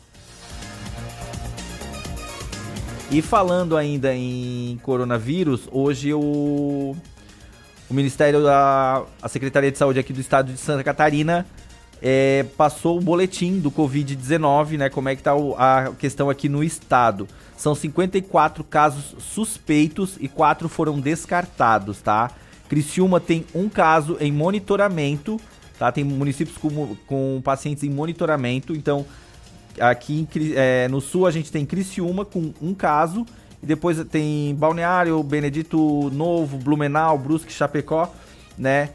E 3.10 3.20
falando 3.20 3.76
ainda 3.76 4.14
em 4.14 4.80
coronavírus, 4.84 5.68
hoje 5.72 6.14
o, 6.14 6.96
o 7.90 7.94
Ministério 7.96 8.44
da 8.44 9.06
a 9.20 9.28
Secretaria 9.28 9.72
de 9.72 9.78
Saúde 9.80 9.98
aqui 9.98 10.14
do 10.14 10.22
estado 10.22 10.54
de 10.54 10.60
Santa 10.60 10.84
Catarina 10.84 11.48
é, 12.00 12.46
passou 12.56 13.00
o 13.00 13.02
boletim 13.02 13.60
do 13.60 13.72
Covid-19, 13.72 14.78
né? 14.78 14.88
Como 14.88 15.10
é 15.10 15.16
que 15.16 15.24
tá 15.24 15.34
o, 15.34 15.56
a 15.58 15.96
questão 15.98 16.30
aqui 16.30 16.48
no 16.48 16.64
estado. 16.64 17.28
São 17.58 17.74
54 17.74 18.64
casos 18.64 19.16
suspeitos 19.18 20.16
e 20.20 20.28
4 20.28 20.70
foram 20.70 21.00
descartados, 21.00 22.04
tá? 22.04 22.30
Criciúma 22.74 23.20
tem 23.20 23.46
um 23.54 23.70
caso 23.70 24.18
em 24.20 24.32
monitoramento, 24.32 25.40
tá? 25.78 25.92
Tem 25.92 26.04
municípios 26.04 26.58
com, 26.58 26.96
com 27.06 27.42
pacientes 27.44 27.84
em 27.84 27.90
monitoramento, 27.90 28.74
então 28.74 29.06
Aqui 29.80 30.28
é, 30.56 30.88
no 30.88 31.02
sul 31.02 31.26
a 31.26 31.32
gente 31.32 31.52
tem 31.52 31.66
Criciúma 31.66 32.26
com 32.26 32.54
um 32.62 32.74
caso. 32.74 33.26
E 33.62 33.66
depois 33.66 34.04
tem 34.06 34.54
Balneário, 34.56 35.22
Benedito 35.24 36.12
Novo, 36.12 36.58
Blumenau, 36.58 37.18
Brusque, 37.18 37.52
Chapecó, 37.52 38.14
né? 38.58 38.90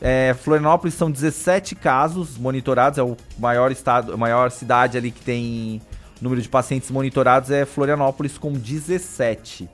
É, 0.00 0.34
Florianópolis 0.34 0.94
são 0.94 1.10
17 1.10 1.74
casos 1.74 2.38
monitorados, 2.38 2.98
é 2.98 3.02
o 3.02 3.16
maior 3.38 3.72
estado, 3.72 4.12
a 4.12 4.16
maior 4.16 4.50
cidade 4.50 4.98
ali 4.98 5.10
que 5.10 5.20
tem 5.20 5.80
número 6.20 6.40
de 6.40 6.48
pacientes 6.48 6.90
monitorados 6.90 7.50
é 7.50 7.64
Florianópolis 7.64 8.38
com 8.38 8.52
17. 8.52 9.68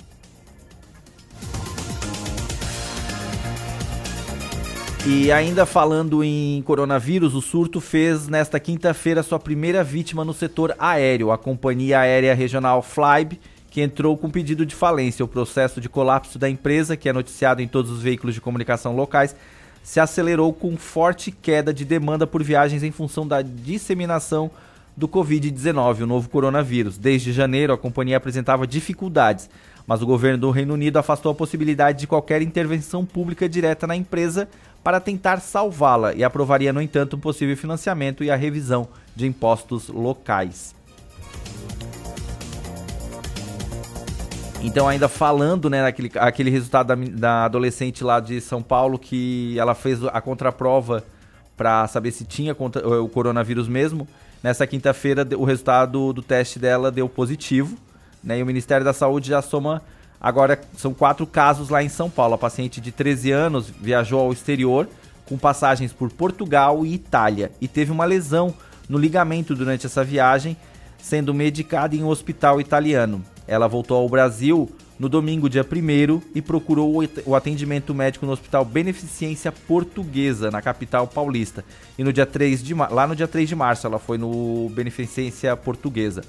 E 5.07 5.33
ainda 5.33 5.65
falando 5.65 6.23
em 6.23 6.61
coronavírus, 6.61 7.35
o 7.35 7.41
surto 7.41 7.81
fez 7.81 8.29
nesta 8.29 8.61
quinta-feira 8.61 9.23
sua 9.23 9.39
primeira 9.39 9.83
vítima 9.83 10.27
no 10.27 10.35
setor 10.35 10.75
aéreo, 10.79 11.33
a 11.33 11.39
companhia 11.39 12.01
aérea 12.01 12.35
regional 12.35 12.83
Flybe, 12.83 13.41
que 13.71 13.81
entrou 13.81 14.15
com 14.15 14.29
pedido 14.29 14.67
de 14.67 14.75
falência. 14.75 15.25
O 15.25 15.29
processo 15.29 15.81
de 15.81 15.89
colapso 15.89 16.39
da 16.39 16.51
empresa, 16.51 16.99
que 16.99 17.09
é 17.09 17.15
noticiado 17.15 17.63
em 17.63 17.67
todos 17.67 17.91
os 17.91 18.03
veículos 18.03 18.35
de 18.35 18.43
comunicação 18.43 18.95
locais, 18.95 19.35
se 19.83 19.99
acelerou 19.99 20.53
com 20.53 20.77
forte 20.77 21.33
queda 21.33 21.73
de 21.73 21.87
demanda 21.87 22.27
por 22.27 22.43
viagens 22.43 22.83
em 22.83 22.91
função 22.91 23.27
da 23.27 23.41
disseminação 23.41 24.51
do 24.95 25.09
Covid-19, 25.09 26.03
o 26.03 26.07
novo 26.07 26.29
coronavírus. 26.29 26.99
Desde 26.99 27.33
janeiro, 27.33 27.73
a 27.73 27.79
companhia 27.79 28.19
apresentava 28.19 28.67
dificuldades, 28.67 29.49
mas 29.87 30.03
o 30.03 30.07
governo 30.07 30.39
do 30.39 30.51
Reino 30.51 30.75
Unido 30.75 30.99
afastou 30.99 31.33
a 31.33 31.35
possibilidade 31.35 32.01
de 32.01 32.07
qualquer 32.07 32.43
intervenção 32.43 33.05
pública 33.05 33.49
direta 33.49 33.87
na 33.87 33.97
empresa 33.97 34.49
para 34.83 35.01
tentar 35.01 35.41
salvá-la 35.41 36.15
e 36.15 36.25
aprovaria, 36.25 36.73
no 36.73 36.81
entanto, 36.81 37.17
um 37.17 37.21
possível 37.21 37.57
financiamento 37.57 38.25
e 38.25 38.31
a 38.31 38.37
revisão 38.37 38.89
de 39.15 39.27
impostos 39.27 39.89
locais. 39.89 40.75
Então, 44.63 44.87
ainda 44.87 45.09
falando, 45.09 45.71
né, 45.71 45.83
naquele 45.83 46.11
aquele 46.17 46.51
resultado 46.51 46.89
da, 46.89 46.95
da 46.95 47.45
adolescente 47.47 48.05
lá 48.05 48.21
de 48.21 48.41
São 48.41 48.63
Paulo, 48.63 48.99
que 48.99 49.59
ela 49.59 49.75
fez 49.75 50.05
a 50.05 50.21
contraprova 50.21 51.03
para 51.57 51.87
saber 51.89 52.11
se 52.11 52.25
tinha 52.25 52.55
o 52.55 53.09
coronavírus 53.09 53.69
mesmo. 53.69 54.07
Nessa 54.43 54.67
quinta-feira, 54.67 55.27
o 55.37 55.45
resultado 55.45 56.13
do 56.13 56.23
teste 56.23 56.59
dela 56.59 56.91
deu 56.91 57.09
positivo, 57.09 57.77
né, 58.23 58.39
e 58.39 58.43
o 58.43 58.47
Ministério 58.47 58.85
da 58.85 58.93
Saúde 58.93 59.29
já 59.29 59.43
soma 59.43 59.83
Agora 60.21 60.61
são 60.77 60.93
quatro 60.93 61.27
casos 61.27 61.71
lá 61.71 61.83
em 61.83 61.89
São 61.89 62.11
Paulo. 62.11 62.35
A 62.35 62.39
paciente 62.39 62.79
de 62.81 62.93
13 62.93 63.31
anos 63.31 63.73
viajou 63.81 64.21
ao 64.21 64.33
exterior 64.33 64.87
com 65.25 65.39
passagens 65.39 65.93
por 65.93 66.11
Portugal 66.11 66.85
e 66.85 66.93
Itália 66.93 67.51
e 67.61 67.67
teve 67.67 67.91
uma 67.91 68.05
lesão 68.05 68.53
no 68.87 68.99
ligamento 68.99 69.55
durante 69.55 69.87
essa 69.87 70.05
viagem, 70.05 70.57
sendo 70.99 71.33
medicada 71.33 71.97
em 71.97 72.03
um 72.03 72.09
hospital 72.09 72.61
italiano. 72.61 73.25
Ela 73.47 73.67
voltou 73.67 73.97
ao 73.97 74.09
Brasil 74.09 74.69
no 74.99 75.09
domingo, 75.09 75.49
dia 75.49 75.65
1 75.65 76.21
e 76.35 76.43
procurou 76.43 77.03
o 77.25 77.35
atendimento 77.35 77.95
médico 77.95 78.27
no 78.27 78.33
Hospital 78.33 78.67
Beneficência 78.67 79.51
Portuguesa, 79.51 80.51
na 80.51 80.61
capital 80.61 81.07
paulista. 81.07 81.65
E 81.97 82.05
no 82.05 82.13
dia 82.13 82.27
3 82.27 82.63
de 82.63 82.75
lá 82.75 83.07
no 83.07 83.17
dia 83.17 83.27
3 83.27 83.49
de 83.49 83.57
março 83.57 83.87
ela 83.87 83.99
foi 83.99 84.19
no 84.19 84.69
Beneficência 84.75 85.57
Portuguesa. 85.57 86.23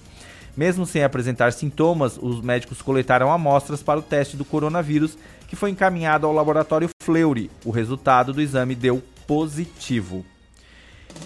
Mesmo 0.56 0.86
sem 0.86 1.04
apresentar 1.04 1.54
sintomas, 1.54 2.18
os 2.22 2.42
médicos 2.42 2.82
coletaram 2.82 3.32
amostras 3.32 3.82
para 3.82 4.00
o 4.00 4.04
teste 4.04 4.36
do 4.36 4.44
coronavírus, 4.44 5.18
que 5.48 5.56
foi 5.56 5.70
encaminhado 5.70 6.28
ao 6.28 6.34
laboratório 6.34 6.90
Fleury. 7.02 7.50
O 7.64 7.72
resultado 7.72 8.34
do 8.34 8.42
exame 8.42 8.76
deu 8.76 9.02
positivo. 9.26 10.26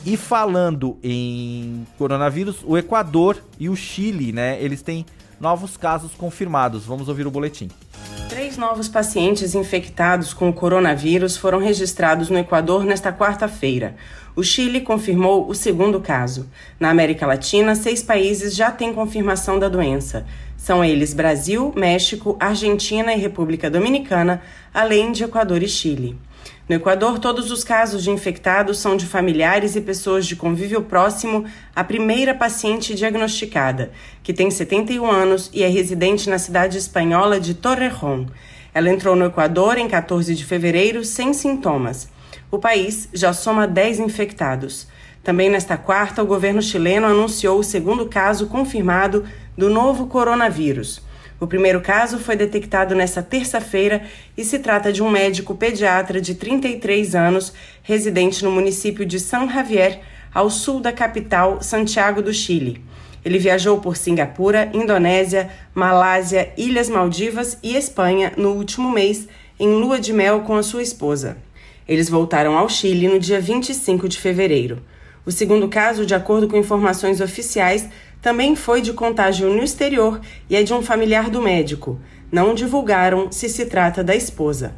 E 0.06 0.16
falando 0.18 0.98
em 1.04 1.86
coronavírus, 1.98 2.58
o 2.64 2.78
Equador 2.78 3.42
e 3.60 3.70
o 3.70 3.76
Chile, 3.76 4.32
né, 4.32 4.62
eles 4.62 4.82
têm 4.82 5.06
novos 5.40 5.78
casos 5.78 6.14
confirmados. 6.14 6.86
Vamos 6.86 7.10
ouvir 7.10 7.26
o 7.26 7.32
boletim. 7.32 7.70
Três 8.30 8.58
novos 8.58 8.88
pacientes 8.88 9.56
infectados 9.56 10.34
com 10.34 10.50
o 10.50 10.54
coronavírus 10.54 11.38
foram 11.38 11.60
registrados 11.60 12.30
no 12.30 12.38
Equador 12.38 12.84
nesta 12.84 13.12
quarta-feira. 13.12 13.96
O 14.36 14.44
Chile 14.44 14.82
confirmou 14.82 15.50
o 15.50 15.56
segundo 15.56 16.02
caso. 16.02 16.50
Na 16.78 16.90
América 16.90 17.26
Latina, 17.26 17.74
seis 17.74 18.04
países 18.04 18.54
já 18.54 18.70
têm 18.70 18.94
confirmação 18.94 19.58
da 19.58 19.70
doença. 19.70 20.26
São 20.58 20.84
eles 20.84 21.14
Brasil, 21.14 21.72
México, 21.74 22.36
Argentina 22.38 23.14
e 23.14 23.20
República 23.20 23.70
Dominicana, 23.70 24.42
além 24.74 25.14
de 25.14 25.24
Equador 25.24 25.64
e 25.64 25.70
Chile. 25.70 26.18
No 26.68 26.76
Equador, 26.76 27.18
todos 27.18 27.50
os 27.50 27.64
casos 27.64 28.04
de 28.04 28.12
infectados 28.12 28.80
são 28.80 28.98
de 28.98 29.06
familiares 29.06 29.78
e 29.78 29.82
pessoas 29.82 30.26
de 30.26 30.36
convívio 30.36 30.82
próximo 30.82 31.46
à 31.74 31.82
primeira 31.82 32.36
paciente 32.36 32.94
diagnosticada, 32.94 33.92
que 34.22 34.34
tem 34.34 34.52
71 34.52 35.10
anos 35.10 35.50
e 35.54 35.64
é 35.64 35.68
residente 35.68 36.30
na 36.30 36.40
cidade 36.40 36.78
espanhola 36.78 37.40
de 37.40 37.54
Torrejón. 37.54 38.26
Ela 38.74 38.90
entrou 38.90 39.16
no 39.16 39.26
Equador 39.26 39.78
em 39.78 39.88
14 39.88 40.36
de 40.36 40.44
fevereiro 40.44 41.06
sem 41.06 41.32
sintomas. 41.32 42.10
O 42.56 42.58
país 42.58 43.10
já 43.12 43.34
soma 43.34 43.68
10 43.68 44.00
infectados. 44.00 44.88
Também 45.22 45.50
nesta 45.50 45.76
quarta, 45.76 46.24
o 46.24 46.26
governo 46.26 46.62
chileno 46.62 47.06
anunciou 47.06 47.60
o 47.60 47.64
segundo 47.64 48.06
caso 48.06 48.48
confirmado 48.48 49.26
do 49.58 49.70
novo 49.70 50.08
coronavírus. 50.08 51.02
O 51.38 51.48
primeiro 51.48 51.82
caso 51.82 52.18
foi 52.18 52.38
detectado 52.38 52.96
nesta 52.96 53.22
terça-feira 53.22 54.04
e 54.38 54.46
se 54.46 54.60
trata 54.60 54.90
de 54.90 55.04
um 55.04 55.10
médico 55.10 55.54
pediatra 55.54 56.22
de 56.22 56.34
33 56.34 57.14
anos, 57.14 57.52
residente 57.84 58.42
no 58.42 58.52
município 58.52 59.06
de 59.06 59.20
San 59.20 59.50
Javier, 59.50 60.00
ao 60.34 60.50
sul 60.50 60.80
da 60.80 60.94
capital, 60.94 61.62
Santiago 61.62 62.22
do 62.22 62.34
Chile. 62.34 62.82
Ele 63.26 63.38
viajou 63.38 63.82
por 63.82 63.98
Singapura, 63.98 64.72
Indonésia, 64.74 65.50
Malásia, 65.74 66.54
Ilhas 66.56 66.88
Maldivas 66.88 67.58
e 67.62 67.76
Espanha 67.76 68.32
no 68.38 68.52
último 68.52 68.90
mês, 68.90 69.28
em 69.60 69.68
lua 69.68 70.00
de 70.00 70.14
mel 70.14 70.40
com 70.44 70.56
a 70.56 70.64
sua 70.64 70.82
esposa. 70.82 71.44
Eles 71.88 72.10
voltaram 72.10 72.58
ao 72.58 72.68
Chile 72.68 73.08
no 73.08 73.20
dia 73.20 73.40
25 73.40 74.10
de 74.10 74.20
fevereiro. 74.20 74.82
O 75.26 75.32
segundo 75.32 75.68
caso, 75.68 76.06
de 76.06 76.16
acordo 76.16 76.48
com 76.48 76.58
informações 76.58 77.22
oficiais, 77.22 77.88
também 78.22 78.56
foi 78.56 78.82
de 78.82 78.94
contágio 78.94 79.50
no 79.50 79.64
exterior 79.64 80.20
e 80.50 80.56
é 80.56 80.64
de 80.64 80.74
um 80.74 80.82
familiar 80.82 81.30
do 81.30 81.42
médico. 81.42 82.00
Não 82.32 82.56
divulgaram 82.56 83.32
se 83.32 83.48
se 83.48 83.66
trata 83.66 84.04
da 84.04 84.16
esposa. 84.16 84.74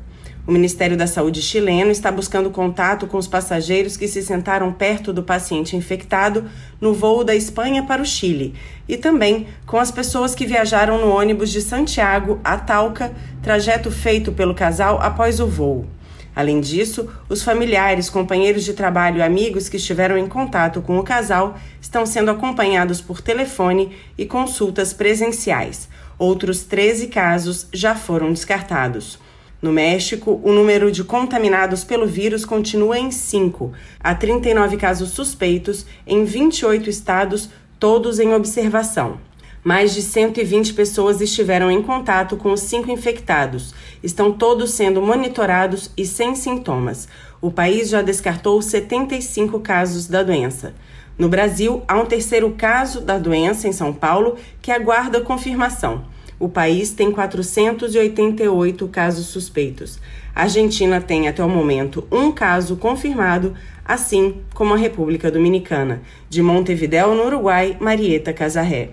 O 0.46 0.52
Ministério 0.52 0.96
da 0.96 1.08
Saúde 1.08 1.42
chileno 1.42 1.92
está 1.92 2.10
buscando 2.10 2.50
contato 2.50 3.06
com 3.08 3.18
os 3.18 3.28
passageiros 3.28 3.98
que 3.98 4.08
se 4.08 4.22
sentaram 4.22 4.72
perto 4.72 5.12
do 5.12 5.22
paciente 5.22 5.76
infectado 5.76 6.46
no 6.80 6.94
voo 6.94 7.24
da 7.24 7.36
Espanha 7.36 7.84
para 7.84 8.02
o 8.02 8.06
Chile 8.06 8.54
e 8.88 8.96
também 8.96 9.48
com 9.66 9.78
as 9.78 9.92
pessoas 9.92 10.34
que 10.34 10.46
viajaram 10.46 11.00
no 11.00 11.10
ônibus 11.10 11.52
de 11.52 11.62
Santiago 11.62 12.40
a 12.46 12.58
Talca, 12.58 13.14
trajeto 13.42 13.92
feito 13.92 14.32
pelo 14.32 14.56
casal 14.56 15.00
após 15.02 15.42
o 15.42 15.48
voo. 15.48 15.86
Além 16.38 16.62
disso, 16.62 17.10
os 17.28 17.42
familiares, 17.42 18.12
companheiros 18.12 18.64
de 18.64 18.72
trabalho 18.72 19.18
e 19.18 19.22
amigos 19.24 19.68
que 19.68 19.78
estiveram 19.78 20.16
em 20.16 20.28
contato 20.28 20.84
com 20.84 21.00
o 21.00 21.04
casal 21.04 21.58
estão 21.82 22.06
sendo 22.06 22.30
acompanhados 22.30 23.02
por 23.02 23.22
telefone 23.22 23.94
e 24.16 24.24
consultas 24.24 24.94
presenciais. 24.94 25.90
Outros 26.16 26.62
13 26.62 27.08
casos 27.08 27.66
já 27.74 27.96
foram 27.96 28.32
descartados. 28.32 29.18
No 29.60 29.74
México, 29.74 30.40
o 30.44 30.52
número 30.52 30.92
de 30.92 31.04
contaminados 31.04 31.84
pelo 31.84 32.06
vírus 32.06 32.46
continua 32.46 33.00
em 33.00 33.10
5. 33.10 33.74
Há 34.00 34.14
39 34.14 34.78
casos 34.78 35.10
suspeitos 35.10 35.88
em 36.06 36.24
28 36.24 36.88
estados, 36.88 37.50
todos 37.80 38.20
em 38.20 38.36
observação. 38.36 39.18
Mais 39.68 39.94
de 39.94 40.02
120 40.02 40.74
pessoas 40.74 41.20
estiveram 41.20 41.70
em 41.70 41.82
contato 41.82 42.38
com 42.38 42.54
os 42.54 42.62
cinco 42.62 42.90
infectados. 42.90 43.76
Estão 44.02 44.32
todos 44.32 44.72
sendo 44.72 45.02
monitorados 45.02 45.92
e 45.98 46.06
sem 46.06 46.36
sintomas. 46.36 47.06
O 47.42 47.52
país 47.52 47.90
já 47.90 48.02
descartou 48.02 48.62
75 48.62 49.60
casos 49.60 50.08
da 50.08 50.24
doença. 50.24 50.74
No 51.20 51.28
Brasil, 51.28 51.84
há 51.86 52.00
um 52.00 52.06
terceiro 52.06 52.50
caso 52.58 53.02
da 53.02 53.18
doença 53.18 53.68
em 53.68 53.74
São 53.74 53.92
Paulo 53.92 54.38
que 54.62 54.72
aguarda 54.72 55.20
confirmação. 55.20 56.06
O 56.40 56.48
país 56.48 56.92
tem 56.92 57.12
488 57.12 58.88
casos 58.88 59.26
suspeitos. 59.26 60.00
A 60.34 60.44
Argentina 60.44 61.02
tem 61.02 61.28
até 61.28 61.44
o 61.44 61.50
momento 61.50 62.08
um 62.10 62.32
caso 62.32 62.78
confirmado, 62.78 63.54
assim 63.84 64.38
como 64.54 64.74
a 64.74 64.78
República 64.78 65.30
Dominicana. 65.30 66.02
De 66.30 66.42
Montevidéu, 66.42 67.14
no 67.14 67.26
Uruguai, 67.26 67.76
Marieta 67.82 68.32
Casarré. 68.32 68.92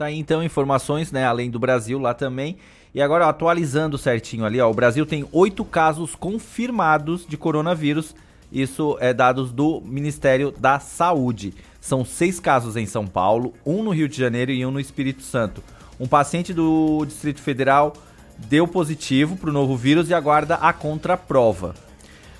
Tá 0.00 0.06
aí 0.06 0.18
então 0.18 0.42
informações, 0.42 1.12
né, 1.12 1.26
além 1.26 1.50
do 1.50 1.58
Brasil 1.58 1.98
lá 1.98 2.14
também. 2.14 2.56
E 2.94 3.02
agora 3.02 3.28
atualizando 3.28 3.98
certinho 3.98 4.46
ali, 4.46 4.58
ó, 4.58 4.70
o 4.70 4.72
Brasil 4.72 5.04
tem 5.04 5.28
oito 5.30 5.62
casos 5.62 6.14
confirmados 6.14 7.26
de 7.28 7.36
coronavírus. 7.36 8.16
Isso 8.50 8.96
é 8.98 9.12
dados 9.12 9.52
do 9.52 9.82
Ministério 9.82 10.54
da 10.56 10.80
Saúde. 10.80 11.52
São 11.82 12.02
seis 12.02 12.40
casos 12.40 12.78
em 12.78 12.86
São 12.86 13.06
Paulo, 13.06 13.52
um 13.62 13.82
no 13.82 13.90
Rio 13.90 14.08
de 14.08 14.16
Janeiro 14.16 14.50
e 14.50 14.64
um 14.64 14.70
no 14.70 14.80
Espírito 14.80 15.20
Santo. 15.20 15.62
Um 16.00 16.08
paciente 16.08 16.54
do 16.54 17.04
Distrito 17.04 17.42
Federal 17.42 17.92
deu 18.38 18.66
positivo 18.66 19.36
para 19.36 19.50
o 19.50 19.52
novo 19.52 19.76
vírus 19.76 20.08
e 20.08 20.14
aguarda 20.14 20.54
a 20.54 20.72
contraprova. 20.72 21.74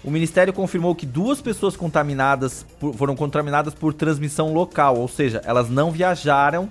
O 0.02 0.10
Ministério 0.10 0.54
confirmou 0.54 0.94
que 0.94 1.04
duas 1.04 1.42
pessoas 1.42 1.76
contaminadas 1.76 2.64
por, 2.80 2.94
foram 2.94 3.14
contaminadas 3.14 3.74
por 3.74 3.92
transmissão 3.92 4.54
local, 4.54 4.96
ou 4.96 5.08
seja, 5.08 5.42
elas 5.44 5.68
não 5.68 5.90
viajaram 5.90 6.70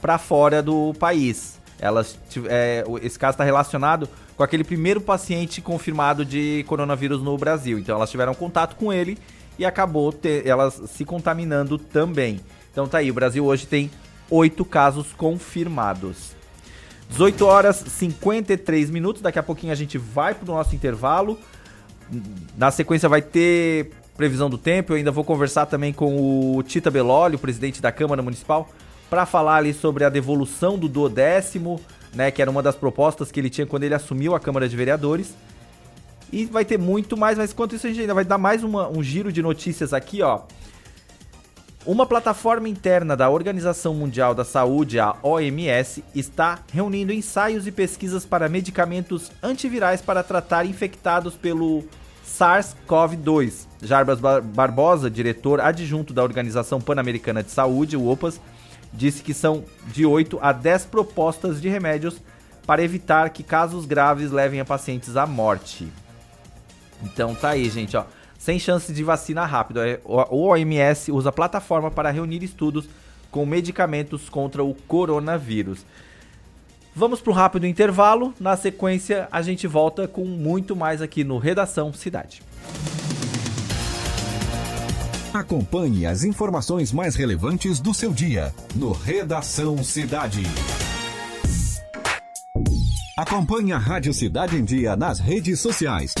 para 0.00 0.18
fora 0.18 0.62
do 0.62 0.94
país. 0.94 1.58
Elas, 1.80 2.18
é, 2.48 2.84
esse 3.02 3.18
caso 3.18 3.34
está 3.34 3.44
relacionado 3.44 4.08
com 4.36 4.42
aquele 4.42 4.64
primeiro 4.64 5.00
paciente 5.00 5.60
confirmado 5.60 6.24
de 6.24 6.64
coronavírus 6.66 7.22
no 7.22 7.36
Brasil. 7.36 7.78
Então 7.78 7.96
elas 7.96 8.10
tiveram 8.10 8.34
contato 8.34 8.76
com 8.76 8.92
ele 8.92 9.18
e 9.58 9.64
acabou 9.64 10.12
ter, 10.12 10.46
elas 10.46 10.80
se 10.86 11.04
contaminando 11.04 11.78
também. 11.78 12.40
Então 12.70 12.86
tá 12.86 12.98
aí, 12.98 13.10
o 13.10 13.14
Brasil 13.14 13.44
hoje 13.44 13.66
tem 13.66 13.90
oito 14.30 14.64
casos 14.64 15.12
confirmados. 15.12 16.36
18 17.10 17.46
horas 17.46 17.76
53 17.76 18.90
minutos. 18.90 19.22
Daqui 19.22 19.38
a 19.38 19.42
pouquinho 19.42 19.72
a 19.72 19.76
gente 19.76 19.96
vai 19.98 20.34
para 20.34 20.50
o 20.50 20.54
nosso 20.54 20.74
intervalo. 20.74 21.38
Na 22.56 22.70
sequência 22.70 23.08
vai 23.08 23.22
ter 23.22 23.90
previsão 24.16 24.50
do 24.50 24.58
tempo. 24.58 24.92
Eu 24.92 24.96
ainda 24.96 25.10
vou 25.10 25.24
conversar 25.24 25.66
também 25.66 25.92
com 25.92 26.56
o 26.56 26.62
Tita 26.62 26.90
Beloli, 26.90 27.36
o 27.36 27.38
presidente 27.38 27.80
da 27.80 27.90
Câmara 27.90 28.22
Municipal, 28.22 28.68
para 29.08 29.26
falar 29.26 29.56
ali 29.56 29.72
sobre 29.72 30.04
a 30.04 30.08
devolução 30.08 30.78
do 30.78 30.88
duodécimo, 30.88 31.80
né, 32.14 32.30
que 32.30 32.42
era 32.42 32.50
uma 32.50 32.62
das 32.62 32.76
propostas 32.76 33.30
que 33.30 33.40
ele 33.40 33.50
tinha 33.50 33.66
quando 33.66 33.84
ele 33.84 33.94
assumiu 33.94 34.34
a 34.34 34.40
Câmara 34.40 34.68
de 34.68 34.76
Vereadores. 34.76 35.34
E 36.32 36.44
vai 36.44 36.64
ter 36.64 36.78
muito 36.78 37.16
mais, 37.16 37.38
mas 37.38 37.52
enquanto 37.52 37.74
isso 37.74 37.86
a 37.86 37.90
gente 37.90 38.00
ainda 38.00 38.14
vai 38.14 38.24
dar 38.24 38.38
mais 38.38 38.62
uma, 38.62 38.88
um 38.88 39.02
giro 39.02 39.32
de 39.32 39.42
notícias 39.42 39.92
aqui, 39.94 40.22
ó. 40.22 40.42
Uma 41.86 42.04
plataforma 42.04 42.68
interna 42.68 43.16
da 43.16 43.30
Organização 43.30 43.94
Mundial 43.94 44.34
da 44.34 44.44
Saúde, 44.44 45.00
a 45.00 45.16
OMS, 45.22 46.04
está 46.14 46.58
reunindo 46.70 47.14
ensaios 47.14 47.66
e 47.66 47.72
pesquisas 47.72 48.26
para 48.26 48.46
medicamentos 48.46 49.32
antivirais 49.42 50.02
para 50.02 50.22
tratar 50.22 50.66
infectados 50.66 51.34
pelo 51.34 51.82
SARS-CoV-2. 52.26 53.66
Jarbas 53.82 54.20
Barbosa, 54.20 55.10
diretor 55.10 55.62
adjunto 55.62 56.12
da 56.12 56.22
Organização 56.22 56.78
Pan-Americana 56.78 57.42
de 57.42 57.50
Saúde, 57.50 57.96
o 57.96 58.06
OPAS, 58.06 58.38
disse 58.92 59.22
que 59.22 59.34
são 59.34 59.64
de 59.92 60.04
8 60.06 60.38
a 60.40 60.52
10 60.52 60.86
propostas 60.86 61.60
de 61.60 61.68
remédios 61.68 62.20
para 62.66 62.82
evitar 62.82 63.30
que 63.30 63.42
casos 63.42 63.86
graves 63.86 64.30
levem 64.30 64.60
a 64.60 64.64
pacientes 64.64 65.16
à 65.16 65.26
morte. 65.26 65.88
Então 67.02 67.34
tá 67.34 67.50
aí, 67.50 67.68
gente, 67.70 67.96
ó 67.96 68.04
sem 68.38 68.58
chance 68.58 68.92
de 68.92 69.02
vacina 69.02 69.44
rápido. 69.44 69.80
É, 69.80 70.00
o 70.04 70.46
OMS 70.46 71.10
usa 71.10 71.28
a 71.28 71.32
plataforma 71.32 71.90
para 71.90 72.10
reunir 72.10 72.42
estudos 72.42 72.88
com 73.30 73.44
medicamentos 73.44 74.28
contra 74.28 74.62
o 74.62 74.72
coronavírus. 74.72 75.84
Vamos 76.94 77.20
para 77.20 77.32
um 77.32 77.34
rápido 77.34 77.66
intervalo. 77.66 78.32
Na 78.40 78.56
sequência, 78.56 79.28
a 79.30 79.42
gente 79.42 79.66
volta 79.66 80.08
com 80.08 80.24
muito 80.24 80.74
mais 80.74 81.02
aqui 81.02 81.24
no 81.24 81.36
Redação 81.36 81.92
Cidade. 81.92 82.42
Acompanhe 85.32 86.06
as 86.06 86.24
informações 86.24 86.92
mais 86.92 87.14
relevantes 87.14 87.80
do 87.80 87.92
seu 87.92 88.12
dia 88.12 88.52
no 88.74 88.92
Redação 88.92 89.82
Cidade. 89.84 90.42
Acompanhe 93.16 93.72
a 93.72 93.78
Rádio 93.78 94.14
Cidade 94.14 94.56
em 94.56 94.64
Dia 94.64 94.96
nas 94.96 95.18
redes 95.18 95.60
sociais 95.60 96.14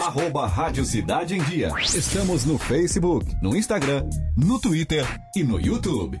arroba 0.00 0.46
Rádio 0.46 0.84
Cidade 0.84 1.34
em 1.34 1.42
Dia. 1.42 1.70
Estamos 1.80 2.44
no 2.44 2.58
Facebook, 2.58 3.36
no 3.40 3.56
Instagram, 3.56 4.08
no 4.36 4.60
Twitter 4.60 5.04
e 5.34 5.42
no 5.42 5.60
YouTube. 5.60 6.20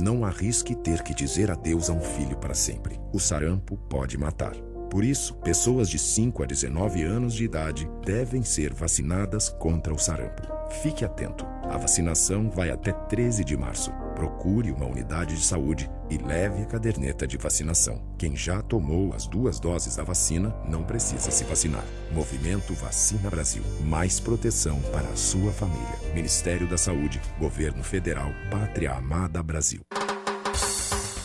Não 0.00 0.24
arrisque 0.24 0.74
ter 0.74 1.02
que 1.02 1.14
dizer 1.14 1.50
adeus 1.50 1.90
a 1.90 1.92
um 1.92 2.00
filho 2.00 2.36
para 2.38 2.54
sempre. 2.54 2.98
O 3.12 3.20
sarampo 3.20 3.76
pode 3.76 4.16
matar. 4.16 4.54
Por 4.90 5.04
isso, 5.04 5.34
pessoas 5.34 5.90
de 5.90 5.98
5 5.98 6.42
a 6.42 6.46
19 6.46 7.02
anos 7.02 7.34
de 7.34 7.44
idade 7.44 7.88
devem 8.04 8.42
ser 8.42 8.72
vacinadas 8.72 9.50
contra 9.50 9.92
o 9.92 9.98
sarampo. 9.98 10.42
Fique 10.82 11.04
atento. 11.04 11.46
A 11.64 11.76
vacinação 11.76 12.50
vai 12.50 12.70
até 12.70 12.92
13 12.92 13.44
de 13.44 13.56
março. 13.56 13.92
Procure 14.20 14.70
uma 14.70 14.84
unidade 14.84 15.34
de 15.34 15.42
saúde 15.42 15.90
e 16.10 16.18
leve 16.18 16.62
a 16.62 16.66
caderneta 16.66 17.26
de 17.26 17.38
vacinação. 17.38 18.02
Quem 18.18 18.36
já 18.36 18.60
tomou 18.60 19.14
as 19.14 19.26
duas 19.26 19.58
doses 19.58 19.96
da 19.96 20.04
vacina 20.04 20.54
não 20.68 20.82
precisa 20.82 21.30
se 21.30 21.42
vacinar. 21.44 21.86
Movimento 22.12 22.74
Vacina 22.74 23.30
Brasil. 23.30 23.62
Mais 23.82 24.20
proteção 24.20 24.78
para 24.92 25.08
a 25.08 25.16
sua 25.16 25.52
família. 25.52 25.98
Ministério 26.14 26.68
da 26.68 26.76
Saúde, 26.76 27.18
Governo 27.38 27.82
Federal, 27.82 28.30
Pátria 28.50 28.92
Amada 28.92 29.42
Brasil. 29.42 29.80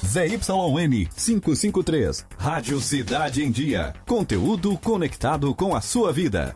ZYN 0.05 1.09
553. 1.17 2.25
Rádio 2.37 2.79
Cidade 2.79 3.43
em 3.43 3.51
Dia. 3.51 3.93
Conteúdo 4.07 4.77
conectado 4.77 5.53
com 5.53 5.75
a 5.75 5.81
sua 5.81 6.13
vida. 6.13 6.55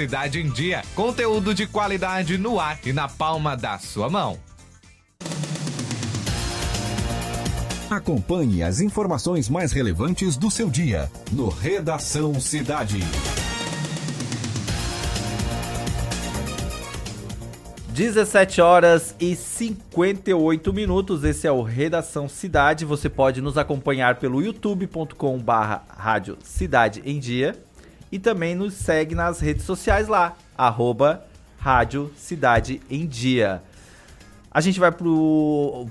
Cidade 0.01 0.41
em 0.41 0.49
Dia. 0.49 0.81
Conteúdo 0.95 1.53
de 1.53 1.67
qualidade 1.67 2.35
no 2.35 2.59
ar 2.59 2.79
e 2.83 2.91
na 2.91 3.07
palma 3.07 3.55
da 3.55 3.77
sua 3.77 4.09
mão. 4.09 4.39
Acompanhe 7.87 8.63
as 8.63 8.81
informações 8.81 9.47
mais 9.47 9.71
relevantes 9.71 10.37
do 10.37 10.49
seu 10.49 10.71
dia 10.71 11.07
no 11.31 11.49
Redação 11.49 12.39
Cidade. 12.39 12.97
Dezessete 17.89 18.59
horas 18.59 19.15
e 19.19 19.35
58 19.35 20.73
minutos. 20.73 21.23
Esse 21.23 21.45
é 21.45 21.51
o 21.51 21.61
Redação 21.61 22.27
Cidade. 22.27 22.85
Você 22.85 23.07
pode 23.07 23.39
nos 23.39 23.55
acompanhar 23.55 24.15
pelo 24.15 24.41
youtube.com/barra 24.41 25.83
Rádio 25.95 26.39
Cidade 26.41 27.03
em 27.05 27.19
Dia 27.19 27.55
e 28.11 28.19
também 28.19 28.55
nos 28.55 28.73
segue 28.73 29.15
nas 29.15 29.39
redes 29.39 29.63
sociais 29.63 30.07
lá, 30.07 30.35
arroba 30.57 31.23
Rádio 31.57 32.11
Cidade 32.15 32.81
em 32.89 33.07
Dia. 33.07 33.61
A 34.49 34.59
gente 34.59 34.79
vai 34.79 34.91
pro, 34.91 35.87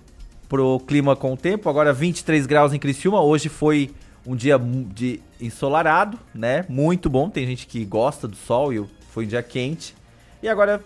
pro 0.49 0.81
clima 0.81 1.16
com 1.16 1.33
o 1.33 1.37
tempo, 1.37 1.68
agora 1.68 1.93
23 1.93 2.47
graus 2.47 2.73
em 2.73 2.79
Criciúma, 2.79 3.23
hoje 3.23 3.49
foi 3.49 3.95
um 4.27 4.37
dia 4.37 4.59
de 4.59 5.21
ensolarado, 5.41 6.18
né? 6.35 6.66
Muito 6.68 7.09
bom, 7.09 7.31
tem 7.31 7.47
gente 7.47 7.66
que 7.66 7.85
gosta 7.85 8.29
do 8.29 8.37
sol 8.37 8.73
e 8.73 8.85
foi 9.11 9.25
um 9.25 9.29
dia 9.29 9.43
quente. 9.43 9.95
E 10.43 10.49
agora 10.49 10.83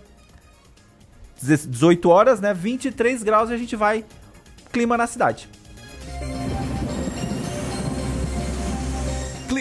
18 1.43 2.09
horas, 2.09 2.41
né? 2.41 2.55
23 2.55 3.23
graus 3.23 3.51
e 3.51 3.55
a 3.55 3.57
gente 3.57 3.75
vai 3.75 4.05
clima 4.73 4.97
na 4.97 5.07
cidade. 5.07 5.49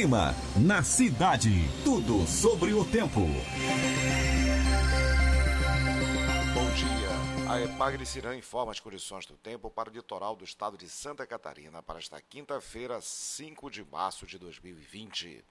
Clima 0.03 0.35
na 0.57 0.83
cidade. 0.83 1.49
Tudo 1.85 2.27
sobre 2.27 2.73
o 2.73 2.83
tempo. 2.83 3.21
Bom 6.53 6.69
dia. 6.75 7.49
A 7.49 7.61
Epagre 7.61 8.03
informa 8.37 8.73
as 8.73 8.81
condições 8.81 9.25
do 9.25 9.37
tempo 9.37 9.71
para 9.71 9.89
o 9.89 9.93
litoral 9.93 10.35
do 10.35 10.43
estado 10.43 10.77
de 10.77 10.89
Santa 10.89 11.25
Catarina 11.25 11.81
para 11.81 11.99
esta 11.99 12.21
quinta-feira, 12.21 12.99
5 12.99 13.71
de 13.71 13.85
março 13.85 14.27
de 14.27 14.37
2020 14.37 15.41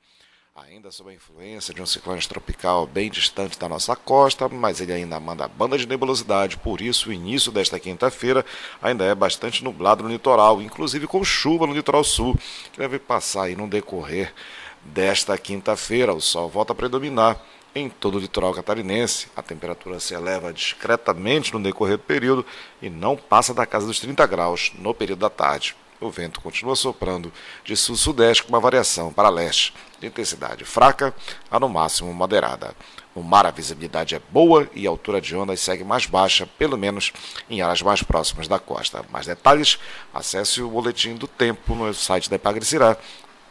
ainda 0.55 0.91
sob 0.91 1.09
a 1.09 1.15
influência 1.15 1.73
de 1.73 1.81
um 1.81 1.87
ciclone 1.87 2.21
tropical 2.21 2.87
bem 2.87 3.11
distante 3.11 3.59
da 3.59 3.67
nossa 3.71 3.97
costa, 3.97 4.51
mas 4.51 4.83
ele 4.83 4.93
ainda 4.93 5.19
manda 5.19 5.49
banda 5.49 5.79
de 5.79 5.89
nebulosidade, 5.89 6.59
por 6.59 6.83
isso 6.83 7.09
o 7.09 7.13
início 7.13 7.51
desta 7.51 7.81
quinta-feira 7.81 8.45
ainda 8.83 9.03
é 9.03 9.15
bastante 9.15 9.65
nublado 9.65 10.05
no 10.05 10.11
litoral, 10.11 10.61
inclusive 10.61 11.07
com 11.07 11.25
chuva 11.25 11.67
no 11.67 11.73
litoral 11.73 12.05
sul, 12.05 12.37
que 12.71 12.79
deve 12.79 12.99
passar 12.99 13.45
aí 13.45 13.57
no 13.57 13.67
decorrer 13.67 14.35
desta 14.83 15.39
quinta-feira. 15.39 16.13
O 16.13 16.21
sol 16.21 16.51
volta 16.51 16.75
a 16.75 16.77
predominar 16.77 17.41
em 17.75 17.89
todo 17.89 18.19
o 18.19 18.21
litoral 18.21 18.53
catarinense. 18.53 19.29
A 19.35 19.43
temperatura 19.43 19.99
se 20.01 20.13
eleva 20.13 20.53
discretamente 20.53 21.51
no 21.55 21.63
decorrer 21.63 21.97
do 21.97 22.05
período 22.05 22.45
e 22.83 22.91
não 22.91 23.17
passa 23.17 23.55
da 23.55 23.65
casa 23.65 23.87
dos 23.87 24.01
30 24.01 24.27
graus 24.27 24.71
no 24.79 24.93
período 24.93 25.21
da 25.21 25.31
tarde 25.31 25.75
o 26.03 26.11
vento 26.11 26.41
continua 26.41 26.75
soprando 26.75 27.33
de 27.65 27.77
sul-sudeste 27.77 28.43
com 28.43 28.51
uma 28.51 28.61
variação 28.61 29.13
para 29.13 29.29
leste, 29.29 29.73
de 30.01 30.07
intensidade 30.07 30.65
fraca 30.65 31.15
a 31.51 31.59
no 31.59 31.69
máximo 31.69 32.13
moderada. 32.13 32.75
No 33.15 33.23
mar, 33.23 33.47
a 33.47 33.51
visibilidade 33.51 34.15
é 34.15 34.21
boa 34.31 34.69
e 34.75 34.87
a 34.87 34.91
altura 34.91 35.21
de 35.21 35.37
ondas 35.37 35.61
segue 35.61 35.85
mais 35.85 36.07
baixa, 36.07 36.47
pelo 36.59 36.79
menos 36.79 37.13
em 37.49 37.61
áreas 37.61 37.83
mais 37.83 38.03
próximas 38.03 38.49
da 38.49 38.59
costa. 38.59 39.05
Mais 39.11 39.27
detalhes, 39.27 39.79
acesse 40.13 40.63
o 40.63 40.71
boletim 40.71 41.15
do 41.15 41.29
tempo 41.29 41.75
no 41.75 41.93
site 41.93 42.31
da 42.31 42.37
Ipagrecirá, 42.37 42.97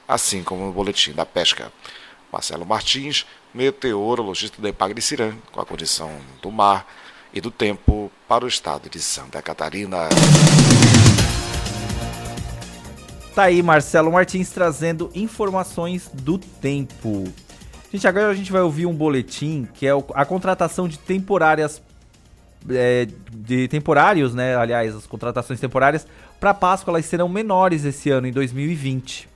assim 0.08 0.44
como 0.44 0.66
no 0.66 0.74
boletim 0.74 1.14
da 1.14 1.26
pesca. 1.26 1.72
Marcelo 2.32 2.66
Martins, 2.66 3.26
meteorologista 3.54 4.62
da 4.62 4.70
Ipagrecirã, 4.70 5.34
com 5.52 5.62
a 5.62 5.66
condição 5.66 6.12
do 6.42 6.50
mar 6.50 6.88
e 7.34 7.40
do 7.40 7.52
tempo 7.52 8.12
para 8.28 8.46
o 8.46 8.48
estado 8.48 8.90
de 8.90 9.00
Santa 9.00 9.42
Catarina. 9.42 10.10
Tá 13.34 13.44
aí 13.44 13.64
Marcelo 13.64 14.12
Martins 14.12 14.50
trazendo 14.50 15.10
informações 15.16 16.10
do 16.14 16.38
tempo. 16.38 17.24
Gente, 17.92 18.08
agora 18.08 18.30
a 18.30 18.34
gente 18.34 18.52
vai 18.52 18.62
ouvir 18.62 18.86
um 18.86 18.94
boletim 18.94 19.68
que 19.74 19.88
é 19.88 19.92
a 20.14 20.26
contratação 20.26 20.88
de 20.88 21.00
temporárias 21.00 21.82
é, 22.70 23.08
de 23.32 23.68
temporários, 23.68 24.36
né? 24.36 24.56
Aliás, 24.56 24.96
as 24.96 25.08
contratações 25.08 25.60
temporárias 25.60 26.06
para 26.40 26.54
Páscoa 26.54 26.92
elas 26.92 27.06
serão 27.06 27.28
menores 27.28 27.86
esse 27.86 28.10
ano 28.10 28.28
em 28.28 28.32
2020 28.32 29.31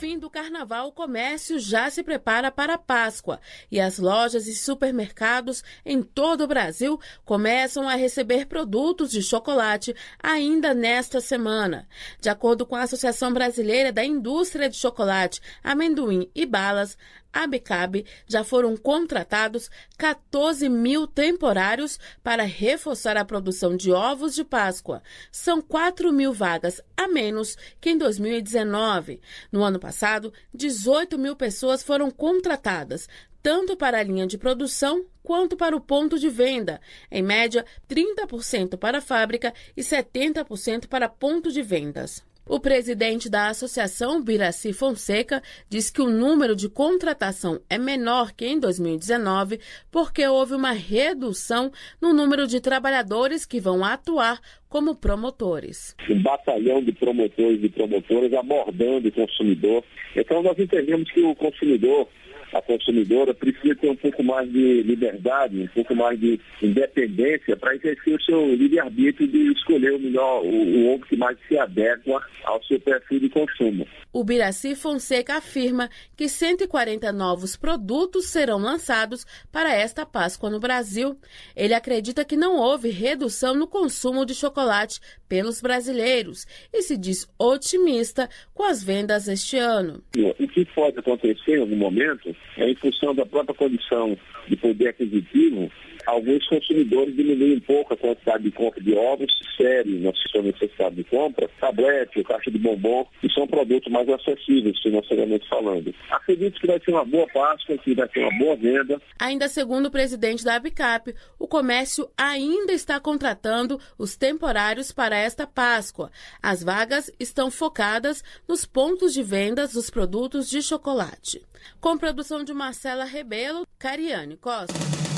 fim 0.00 0.18
do 0.18 0.30
carnaval, 0.30 0.88
o 0.88 0.92
comércio 0.92 1.58
já 1.58 1.90
se 1.90 2.02
prepara 2.02 2.50
para 2.50 2.74
a 2.74 2.78
Páscoa 2.78 3.38
e 3.70 3.78
as 3.78 3.98
lojas 3.98 4.46
e 4.46 4.54
supermercados 4.54 5.62
em 5.84 6.02
todo 6.02 6.44
o 6.44 6.46
Brasil 6.46 6.98
começam 7.24 7.86
a 7.86 7.94
receber 7.96 8.46
produtos 8.46 9.10
de 9.10 9.22
chocolate 9.22 9.94
ainda 10.22 10.72
nesta 10.72 11.20
semana. 11.20 11.86
De 12.18 12.30
acordo 12.30 12.64
com 12.64 12.76
a 12.76 12.82
Associação 12.82 13.32
Brasileira 13.32 13.92
da 13.92 14.02
Indústria 14.02 14.70
de 14.70 14.76
Chocolate, 14.76 15.42
Amendoim 15.62 16.30
e 16.34 16.46
Balas, 16.46 16.96
ABCAB 17.32 18.04
já 18.26 18.42
foram 18.44 18.76
contratados 18.76 19.70
14 19.96 20.68
mil 20.68 21.06
temporários 21.06 21.98
para 22.22 22.44
reforçar 22.44 23.16
a 23.16 23.24
produção 23.24 23.76
de 23.76 23.92
ovos 23.92 24.34
de 24.34 24.44
Páscoa. 24.44 25.02
São 25.30 25.60
4 25.62 26.12
mil 26.12 26.32
vagas 26.32 26.80
a 26.96 27.08
menos 27.08 27.56
que 27.80 27.90
em 27.90 27.98
2019. 27.98 29.20
No 29.50 29.62
ano 29.62 29.78
passado, 29.78 30.32
18 30.54 31.18
mil 31.18 31.36
pessoas 31.36 31.82
foram 31.82 32.10
contratadas, 32.10 33.08
tanto 33.42 33.76
para 33.76 33.98
a 33.98 34.02
linha 34.02 34.26
de 34.26 34.36
produção 34.36 35.04
quanto 35.22 35.56
para 35.56 35.76
o 35.76 35.80
ponto 35.80 36.18
de 36.18 36.28
venda. 36.28 36.80
Em 37.10 37.22
média, 37.22 37.64
30% 37.88 38.76
para 38.76 38.98
a 38.98 39.02
fábrica 39.02 39.54
e 39.76 39.82
70% 39.82 40.86
para 40.88 41.08
ponto 41.08 41.50
de 41.50 41.62
vendas. 41.62 42.22
O 42.50 42.58
presidente 42.58 43.30
da 43.30 43.46
associação, 43.46 44.20
Biraci 44.20 44.72
Fonseca, 44.72 45.40
diz 45.68 45.88
que 45.88 46.02
o 46.02 46.10
número 46.10 46.56
de 46.56 46.68
contratação 46.68 47.60
é 47.70 47.78
menor 47.78 48.32
que 48.32 48.44
em 48.44 48.58
2019 48.58 49.60
porque 49.88 50.26
houve 50.26 50.54
uma 50.54 50.72
redução 50.72 51.70
no 52.02 52.12
número 52.12 52.48
de 52.48 52.60
trabalhadores 52.60 53.46
que 53.46 53.60
vão 53.60 53.84
atuar 53.84 54.40
como 54.68 54.96
promotores. 54.96 55.94
Um 56.10 56.20
batalhão 56.20 56.82
de 56.82 56.90
promotores 56.90 57.62
e 57.62 57.68
promotoras 57.68 58.34
abordando 58.34 59.06
o 59.06 59.12
consumidor. 59.12 59.84
Então 60.16 60.42
nós 60.42 60.58
entendemos 60.58 61.08
que 61.12 61.22
o 61.22 61.36
consumidor 61.36 62.08
a 62.52 62.62
consumidora 62.62 63.32
precisa 63.34 63.74
ter 63.74 63.88
um 63.88 63.96
pouco 63.96 64.22
mais 64.22 64.50
de 64.50 64.82
liberdade, 64.82 65.60
um 65.60 65.68
pouco 65.68 65.94
mais 65.94 66.18
de 66.18 66.40
independência 66.62 67.56
para 67.56 67.74
exercer 67.74 68.14
o 68.14 68.22
seu 68.22 68.54
livre-arbítrio 68.54 69.28
de 69.28 69.52
escolher 69.52 69.92
o 69.92 69.98
melhor, 69.98 70.42
o, 70.44 70.94
o 70.94 71.00
que 71.00 71.16
mais 71.16 71.36
se 71.48 71.58
adequa 71.58 72.22
ao 72.44 72.62
seu 72.64 72.80
perfil 72.80 73.20
de 73.20 73.28
consumo. 73.28 73.86
O 74.12 74.24
Biraci 74.24 74.74
Fonseca 74.74 75.36
afirma 75.36 75.88
que 76.16 76.28
140 76.28 77.12
novos 77.12 77.56
produtos 77.56 78.26
serão 78.26 78.58
lançados 78.58 79.24
para 79.52 79.72
esta 79.72 80.04
Páscoa 80.04 80.50
no 80.50 80.58
Brasil. 80.58 81.16
Ele 81.54 81.74
acredita 81.74 82.24
que 82.24 82.36
não 82.36 82.56
houve 82.56 82.90
redução 82.90 83.54
no 83.54 83.68
consumo 83.68 84.26
de 84.26 84.34
chocolate 84.34 84.98
pelos 85.28 85.60
brasileiros 85.60 86.44
e 86.72 86.82
se 86.82 86.96
diz 86.96 87.28
otimista 87.38 88.28
com 88.52 88.64
as 88.64 88.82
vendas 88.82 89.28
este 89.28 89.56
ano. 89.58 90.02
O 90.16 90.48
que 90.48 90.64
pode 90.74 90.98
acontecer 90.98 91.56
em 91.56 91.60
algum 91.60 91.76
momento 91.76 92.34
em 92.56 92.74
função 92.74 93.14
da 93.14 93.24
própria 93.24 93.54
condição 93.54 94.16
de 94.48 94.56
poder 94.56 94.88
aquisitivo 94.88 95.70
alguns 96.10 96.46
consumidores 96.48 97.14
diminuem 97.14 97.56
um 97.56 97.60
pouco 97.60 97.94
a 97.94 97.96
quantidade 97.96 98.44
de 98.44 98.50
compra 98.50 98.80
de 98.82 98.92
ovos, 98.94 99.32
séries, 99.56 100.02
na 100.02 100.12
sua 100.30 100.42
necessidade 100.42 100.96
de 100.96 101.04
compra, 101.04 101.48
tablete, 101.60 102.24
caixa 102.24 102.50
de 102.50 102.58
bombom, 102.58 103.06
que 103.20 103.30
são 103.32 103.46
produtos 103.46 103.92
mais 103.92 104.08
acessíveis 104.08 104.78
financeiramente 104.80 105.48
falando. 105.48 105.94
Acredito 106.10 106.60
que 106.60 106.66
vai 106.66 106.80
ser 106.80 106.90
uma 106.90 107.04
boa 107.04 107.26
Páscoa, 107.32 107.78
que 107.78 107.94
vai 107.94 108.08
ser 108.08 108.20
uma 108.20 108.38
boa 108.38 108.56
venda. 108.56 109.00
Ainda 109.18 109.48
segundo 109.48 109.86
o 109.86 109.90
presidente 109.90 110.44
da 110.44 110.56
Abicap, 110.56 111.14
o 111.38 111.46
comércio 111.46 112.08
ainda 112.16 112.72
está 112.72 112.98
contratando 112.98 113.78
os 113.98 114.16
temporários 114.16 114.90
para 114.92 115.16
esta 115.16 115.46
Páscoa. 115.46 116.10
As 116.42 116.62
vagas 116.62 117.10
estão 117.20 117.50
focadas 117.50 118.24
nos 118.48 118.64
pontos 118.64 119.12
de 119.12 119.22
vendas 119.22 119.72
dos 119.72 119.90
produtos 119.90 120.48
de 120.48 120.62
chocolate. 120.62 121.42
Com 121.80 121.98
produção 121.98 122.42
de 122.42 122.54
Marcela 122.54 123.04
Rebelo, 123.04 123.66
Cariane 123.78 124.36
Costa. 124.36 125.09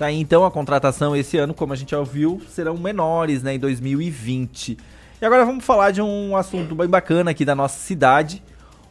Tá 0.00 0.10
então 0.10 0.46
a 0.46 0.50
contratação 0.50 1.14
esse 1.14 1.36
ano, 1.36 1.52
como 1.52 1.74
a 1.74 1.76
gente 1.76 1.90
já 1.90 1.98
ouviu, 1.98 2.40
serão 2.48 2.74
menores, 2.78 3.42
né, 3.42 3.56
em 3.56 3.58
2020. 3.58 4.78
E 5.20 5.24
agora 5.26 5.44
vamos 5.44 5.62
falar 5.62 5.90
de 5.90 6.00
um 6.00 6.34
assunto 6.34 6.74
bem 6.74 6.88
bacana 6.88 7.32
aqui 7.32 7.44
da 7.44 7.54
nossa 7.54 7.78
cidade. 7.78 8.42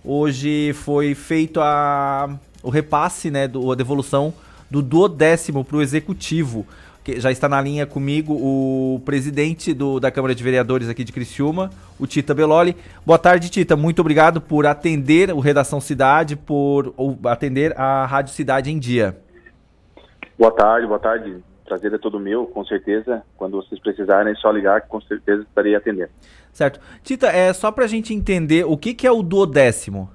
Hoje 0.06 0.72
foi 0.74 1.16
feito 1.16 1.60
a, 1.62 2.30
o 2.62 2.70
repasse, 2.70 3.32
né, 3.32 3.48
do, 3.48 3.72
a 3.72 3.76
devolução 3.76 4.32
do 4.70 4.84
duodécimo 4.84 5.66
para 5.66 5.78
o 5.78 5.82
executivo. 5.82 6.64
Que 7.04 7.20
já 7.20 7.32
está 7.32 7.50
na 7.50 7.60
linha 7.60 7.88
comigo 7.88 8.34
o 8.36 9.02
presidente 9.04 9.74
do, 9.74 10.00
da 10.00 10.12
Câmara 10.12 10.36
de 10.36 10.44
Vereadores 10.44 10.90
aqui 10.90 11.04
de 11.04 11.12
Criciúma, 11.12 11.72
o 11.98 12.06
Tita 12.06 12.36
Beloli. 12.36 12.76
Boa 13.04 13.18
tarde, 13.18 13.50
Tita. 13.50 13.76
Muito 13.76 13.98
obrigado 13.98 14.40
por 14.40 14.68
atender 14.68 15.34
o 15.34 15.40
Redação 15.40 15.82
Cidade, 15.82 16.36
por 16.36 16.94
atender 17.26 17.76
a 17.76 18.06
Rádio 18.06 18.32
Cidade 18.32 18.70
em 18.70 18.78
Dia. 18.78 19.18
Boa 20.40 20.52
tarde, 20.52 20.88
boa 20.88 21.00
tarde. 21.00 21.44
Prazer 21.66 21.94
é 21.94 21.98
todo 21.98 22.18
meu, 22.18 22.46
com 22.48 22.64
certeza. 22.64 23.22
Quando 23.36 23.58
vocês 23.58 23.78
precisarem, 23.82 24.32
é 24.32 24.36
só 24.36 24.50
ligar 24.50 24.80
que 24.80 24.88
com 24.88 25.02
certeza 25.02 25.44
estarei 25.44 25.76
atendendo. 25.76 26.12
Certo. 26.54 26.80
Tita, 27.04 27.28
é 27.28 27.52
só 27.52 27.74
para 27.74 27.84
a 27.84 27.88
gente 27.90 28.14
entender 28.14 28.64
o 28.66 28.78
que, 28.78 28.94
que 28.94 29.06
é 29.06 29.12
o 29.12 29.22
duodécimo. 29.22 30.10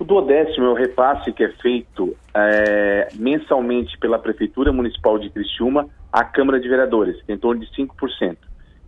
O 0.00 0.04
duodécimo 0.04 0.66
é 0.66 0.68
o 0.70 0.74
repasse 0.74 1.32
que 1.32 1.44
é 1.44 1.48
feito 1.62 2.12
é, 2.34 3.06
mensalmente 3.14 3.96
pela 3.98 4.18
Prefeitura 4.18 4.72
Municipal 4.72 5.16
de 5.16 5.30
Criciúma 5.30 5.88
à 6.12 6.24
Câmara 6.24 6.58
de 6.58 6.68
Vereadores, 6.68 7.22
que 7.22 7.30
é 7.30 7.36
em 7.36 7.38
torno 7.38 7.60
de 7.64 7.70
5%. 7.70 8.36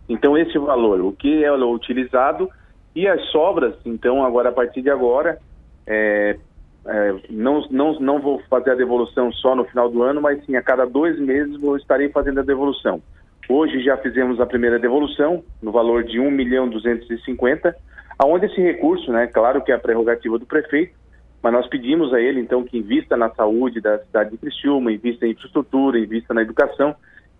Então, 0.09 0.37
esse 0.37 0.57
valor, 0.57 0.99
o 0.99 1.13
que 1.13 1.41
é 1.41 1.53
utilizado 1.53 2.49
e 2.93 3.07
as 3.07 3.21
sobras, 3.31 3.75
então, 3.85 4.25
agora 4.25 4.49
a 4.49 4.51
partir 4.51 4.81
de 4.81 4.89
agora, 4.89 5.39
é, 5.87 6.37
é, 6.85 7.15
não, 7.29 7.65
não, 7.69 7.99
não 7.99 8.19
vou 8.19 8.41
fazer 8.49 8.71
a 8.71 8.75
devolução 8.75 9.31
só 9.31 9.55
no 9.55 9.65
final 9.65 9.89
do 9.89 10.03
ano, 10.03 10.21
mas 10.21 10.43
sim 10.45 10.55
a 10.55 10.61
cada 10.61 10.85
dois 10.85 11.17
meses 11.19 11.59
vou 11.59 11.77
estarei 11.77 12.09
fazendo 12.09 12.39
a 12.39 12.43
devolução. 12.43 13.01
Hoje 13.47 13.83
já 13.83 13.97
fizemos 13.97 14.39
a 14.39 14.45
primeira 14.45 14.79
devolução 14.79 15.43
no 15.61 15.71
valor 15.71 16.03
de 16.03 16.19
1 16.19 16.31
milhão 16.31 16.67
250, 16.67 17.75
aonde 18.17 18.45
esse 18.45 18.61
recurso, 18.61 19.11
né, 19.11 19.27
claro 19.27 19.61
que 19.61 19.71
é 19.71 19.75
a 19.75 19.79
prerrogativa 19.79 20.37
do 20.37 20.45
prefeito, 20.45 20.93
mas 21.41 21.51
nós 21.51 21.67
pedimos 21.67 22.13
a 22.13 22.21
ele 22.21 22.39
então 22.39 22.63
que 22.63 22.77
invista 22.77 23.17
na 23.17 23.29
saúde 23.29 23.81
da 23.81 23.99
cidade 23.99 24.31
de 24.31 24.37
Criciúma, 24.37 24.91
invista 24.91 25.25
em 25.25 25.31
infraestrutura, 25.31 25.99
invista 25.99 26.33
na 26.33 26.41
educação, 26.41 26.95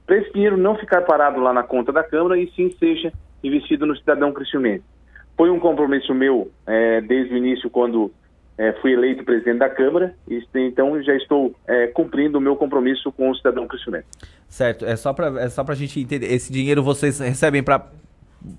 para 0.05 0.17
esse 0.17 0.33
dinheiro 0.33 0.57
não 0.57 0.75
ficar 0.75 1.01
parado 1.03 1.39
lá 1.39 1.53
na 1.53 1.63
conta 1.63 1.91
da 1.91 2.03
Câmara 2.03 2.37
e 2.37 2.51
sim 2.51 2.69
seja 2.77 3.13
investido 3.41 3.85
no 3.85 3.95
cidadão 3.95 4.33
criciumense. 4.33 4.83
Foi 5.37 5.49
um 5.49 5.59
compromisso 5.59 6.13
meu 6.13 6.51
é, 6.67 6.99
desde 7.01 7.33
o 7.33 7.37
início 7.37 7.69
quando 7.69 8.11
é, 8.57 8.71
fui 8.73 8.93
eleito 8.93 9.23
presidente 9.23 9.59
da 9.59 9.69
Câmara 9.69 10.13
e 10.27 10.43
então 10.55 11.01
já 11.01 11.15
estou 11.15 11.55
é, 11.67 11.87
cumprindo 11.87 12.37
o 12.37 12.41
meu 12.41 12.55
compromisso 12.55 13.11
com 13.11 13.29
o 13.29 13.35
cidadão 13.35 13.67
cristiano. 13.67 14.03
Certo, 14.47 14.85
é 14.85 14.95
só 14.95 15.13
para 15.13 15.41
é 15.41 15.49
só 15.49 15.63
a 15.67 15.75
gente 15.75 15.99
entender. 15.99 16.31
Esse 16.31 16.51
dinheiro 16.51 16.83
vocês 16.83 17.19
recebem 17.19 17.63
para 17.63 17.87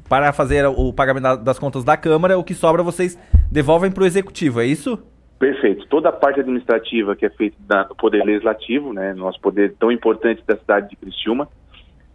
para 0.08 0.32
fazer 0.32 0.64
o 0.66 0.92
pagamento 0.92 1.36
das 1.44 1.58
contas 1.58 1.84
da 1.84 1.96
Câmara, 1.96 2.38
o 2.38 2.44
que 2.44 2.54
sobra 2.54 2.82
vocês 2.82 3.18
devolvem 3.52 3.90
para 3.90 4.02
o 4.02 4.06
Executivo, 4.06 4.60
é 4.60 4.66
isso? 4.66 4.98
Perfeito. 5.38 5.86
Toda 5.88 6.08
a 6.08 6.12
parte 6.12 6.40
administrativa 6.40 7.14
que 7.14 7.26
é 7.26 7.30
feita 7.30 7.56
do 7.84 7.94
Poder 7.94 8.24
Legislativo, 8.24 8.94
né, 8.94 9.12
nosso 9.12 9.38
poder 9.40 9.74
tão 9.78 9.92
importante 9.92 10.42
da 10.46 10.56
cidade 10.56 10.88
de 10.88 10.96
Criciúma, 10.96 11.48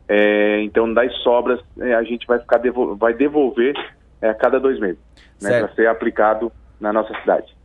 é, 0.07 0.61
então 0.63 0.91
das 0.91 1.13
sobras 1.17 1.59
é, 1.79 1.93
a 1.93 2.01
gente 2.01 2.25
vai 2.25 2.39
ficar 2.39 2.57
devol 2.57 2.95
vai 2.95 3.13
devolver 3.13 3.75
é, 4.19 4.29
a 4.29 4.33
cada 4.33 4.59
dois 4.59 4.79
meses, 4.79 4.99
né, 5.39 5.59
para 5.59 5.69
ser 5.75 5.87
aplicado 5.87 6.51
na 6.81 6.91
nossa 6.91 7.13
cidade. 7.21 7.55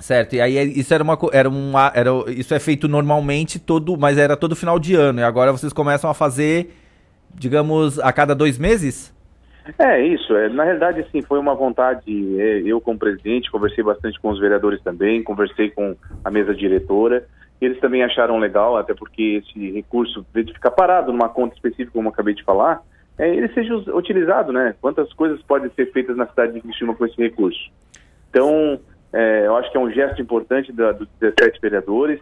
Certo, 0.00 0.34
e 0.34 0.40
aí 0.40 0.56
é, 0.56 0.64
isso 0.64 0.92
era 0.94 1.04
uma 1.04 1.18
era 1.30 1.48
uma 1.48 1.92
era 1.94 2.10
isso 2.28 2.54
é 2.54 2.58
feito 2.58 2.88
normalmente 2.88 3.58
todo, 3.58 3.96
mas 3.98 4.16
era 4.16 4.36
todo 4.36 4.56
final 4.56 4.78
de 4.78 4.94
ano 4.94 5.20
e 5.20 5.22
agora 5.22 5.52
vocês 5.52 5.72
começam 5.72 6.10
a 6.10 6.14
fazer, 6.14 6.74
digamos, 7.34 7.98
a 8.00 8.10
cada 8.12 8.34
dois 8.34 8.58
meses? 8.58 9.14
É 9.78 10.00
isso, 10.04 10.34
é, 10.34 10.48
na 10.48 10.64
realidade 10.64 11.00
assim, 11.00 11.20
foi 11.20 11.38
uma 11.38 11.54
vontade, 11.54 12.40
é, 12.40 12.62
eu 12.64 12.80
como 12.80 12.98
presidente, 12.98 13.50
conversei 13.50 13.84
bastante 13.84 14.18
com 14.18 14.30
os 14.30 14.40
vereadores 14.40 14.82
também, 14.82 15.22
conversei 15.22 15.70
com 15.70 15.94
a 16.24 16.30
mesa 16.30 16.54
diretora, 16.54 17.26
eles 17.60 17.78
também 17.78 18.02
acharam 18.02 18.38
legal, 18.38 18.78
até 18.78 18.94
porque 18.94 19.42
esse 19.44 19.70
recurso, 19.70 20.24
de 20.34 20.52
ficar 20.52 20.70
parado 20.70 21.12
numa 21.12 21.28
conta 21.28 21.54
específica, 21.54 21.92
como 21.92 22.08
eu 22.08 22.12
acabei 22.12 22.34
de 22.34 22.42
falar, 22.42 22.80
é, 23.18 23.28
ele 23.28 23.48
seja 23.52 23.74
utilizado, 23.94 24.50
né? 24.50 24.74
Quantas 24.80 25.12
coisas 25.12 25.42
podem 25.42 25.70
ser 25.76 25.92
feitas 25.92 26.16
na 26.16 26.26
cidade 26.26 26.54
de 26.54 26.60
Cristina 26.62 26.94
com 26.94 27.04
esse 27.04 27.20
recurso. 27.20 27.70
Então, 28.30 28.80
é, 29.12 29.46
eu 29.46 29.56
acho 29.56 29.70
que 29.70 29.76
é 29.76 29.80
um 29.80 29.90
gesto 29.90 30.20
importante 30.20 30.72
da, 30.72 30.92
dos 30.92 31.08
17 31.20 31.60
vereadores 31.60 32.20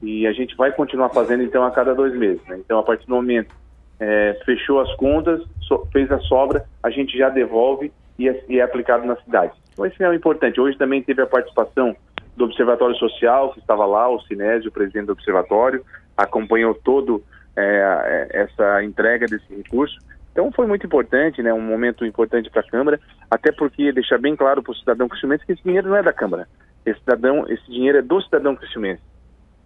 e 0.00 0.26
a 0.26 0.32
gente 0.32 0.56
vai 0.56 0.72
continuar 0.72 1.08
fazendo 1.10 1.42
então 1.42 1.64
a 1.64 1.70
cada 1.70 1.94
dois 1.94 2.14
meses. 2.14 2.44
Né? 2.46 2.58
Então, 2.58 2.78
a 2.78 2.82
partir 2.82 3.06
do 3.06 3.14
momento 3.14 3.54
é, 3.98 4.38
fechou 4.44 4.80
as 4.80 4.92
contas, 4.96 5.40
so, 5.62 5.86
fez 5.92 6.10
a 6.10 6.18
sobra, 6.20 6.64
a 6.82 6.90
gente 6.90 7.16
já 7.16 7.28
devolve 7.28 7.92
e 8.18 8.28
é, 8.28 8.44
e 8.48 8.58
é, 8.58 8.62
aplicado 8.62 9.06
na 9.06 9.16
cidade. 9.16 9.52
Então, 9.72 9.86
isso 9.86 10.02
é 10.02 10.14
importante. 10.14 10.60
Hoje 10.60 10.76
também 10.76 11.02
teve 11.02 11.22
a 11.22 11.26
participação 11.26 11.96
do 12.36 12.44
Observatório 12.44 12.96
Social, 12.96 13.52
que 13.52 13.60
estava 13.60 13.84
lá, 13.86 14.08
o 14.08 14.20
Sinésio, 14.22 14.70
o 14.70 14.72
presidente 14.72 15.06
do 15.06 15.12
Observatório, 15.12 15.84
acompanhou 16.16 16.74
todo 16.74 17.22
é, 17.56 18.28
é, 18.32 18.42
essa 18.42 18.82
entrega 18.82 19.26
desse 19.26 19.54
recurso. 19.54 19.96
Então 20.32 20.50
foi 20.50 20.66
muito 20.66 20.86
importante, 20.86 21.42
né, 21.42 21.52
um 21.52 21.60
momento 21.60 22.04
importante 22.06 22.50
para 22.50 22.62
a 22.62 22.66
Câmara, 22.66 22.98
até 23.30 23.52
porque 23.52 23.92
deixar 23.92 24.18
bem 24.18 24.34
claro 24.34 24.62
para 24.62 24.72
o 24.72 24.76
cidadão 24.76 25.06
cristiumense 25.06 25.44
que 25.44 25.52
esse 25.52 25.62
dinheiro 25.62 25.90
não 25.90 25.96
é 25.96 26.02
da 26.02 26.12
Câmara. 26.12 26.48
Esse, 26.84 26.98
cidadão, 27.00 27.44
esse 27.48 27.64
dinheiro 27.70 27.98
é 27.98 28.02
do 28.02 28.20
cidadão 28.22 28.56
cristiumense. 28.56 29.02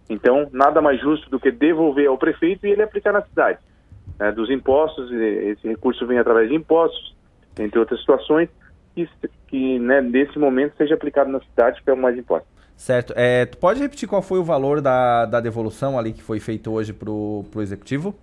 Então, 0.09 0.49
nada 0.51 0.81
mais 0.81 0.99
justo 0.99 1.29
do 1.29 1.39
que 1.39 1.51
devolver 1.51 2.07
ao 2.07 2.17
prefeito 2.17 2.67
e 2.67 2.71
ele 2.71 2.83
aplicar 2.83 3.13
na 3.13 3.21
cidade. 3.21 3.59
Né, 4.19 4.31
dos 4.31 4.49
impostos, 4.49 5.09
esse 5.11 5.67
recurso 5.67 6.05
vem 6.05 6.19
através 6.19 6.49
de 6.49 6.55
impostos, 6.55 7.15
entre 7.57 7.79
outras 7.79 7.99
situações, 8.01 8.49
que, 8.93 9.09
que 9.47 9.79
né, 9.79 10.01
nesse 10.01 10.37
momento 10.37 10.75
seja 10.77 10.95
aplicado 10.95 11.31
na 11.31 11.39
cidade, 11.39 11.81
que 11.81 11.89
é 11.89 11.93
o 11.93 11.97
mais 11.97 12.17
importante. 12.17 12.51
Certo. 12.75 13.13
É, 13.15 13.45
tu 13.45 13.57
pode 13.57 13.79
repetir 13.79 14.07
qual 14.07 14.21
foi 14.21 14.37
o 14.37 14.43
valor 14.43 14.81
da, 14.81 15.25
da 15.25 15.39
devolução 15.39 15.97
ali 15.97 16.13
que 16.13 16.21
foi 16.21 16.39
feito 16.39 16.71
hoje 16.71 16.93
para 16.93 17.09
o 17.09 17.43
Executivo? 17.55 18.15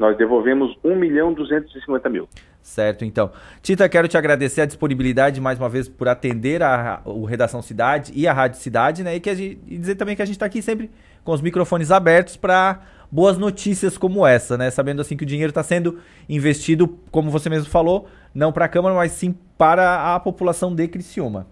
Nós 0.00 0.16
devolvemos 0.16 0.74
1 0.82 0.96
milhão 0.96 1.30
250 1.34 2.08
mil. 2.08 2.26
Certo, 2.62 3.04
então. 3.04 3.30
Tita, 3.60 3.86
quero 3.86 4.08
te 4.08 4.16
agradecer 4.16 4.62
a 4.62 4.66
disponibilidade 4.66 5.38
mais 5.42 5.58
uma 5.58 5.68
vez 5.68 5.90
por 5.90 6.08
atender 6.08 6.62
a, 6.62 7.02
o 7.04 7.26
Redação 7.26 7.60
Cidade 7.60 8.10
e 8.16 8.26
a 8.26 8.32
Rádio 8.32 8.58
Cidade, 8.58 9.04
né? 9.04 9.14
E, 9.14 9.20
que 9.20 9.34
gente, 9.34 9.60
e 9.68 9.76
dizer 9.76 9.96
também 9.96 10.16
que 10.16 10.22
a 10.22 10.24
gente 10.24 10.36
está 10.36 10.46
aqui 10.46 10.62
sempre 10.62 10.90
com 11.22 11.32
os 11.32 11.42
microfones 11.42 11.90
abertos 11.90 12.34
para 12.34 12.80
boas 13.12 13.36
notícias 13.36 13.98
como 13.98 14.26
essa, 14.26 14.56
né? 14.56 14.70
Sabendo 14.70 15.02
assim 15.02 15.18
que 15.18 15.24
o 15.24 15.26
dinheiro 15.26 15.50
está 15.50 15.62
sendo 15.62 15.98
investido, 16.26 16.88
como 17.10 17.30
você 17.30 17.50
mesmo 17.50 17.68
falou, 17.68 18.08
não 18.34 18.52
para 18.52 18.64
a 18.64 18.68
Câmara, 18.68 18.94
mas 18.94 19.12
sim 19.12 19.36
para 19.58 20.14
a 20.14 20.20
população 20.20 20.74
de 20.74 20.88
Criciúma. 20.88 21.46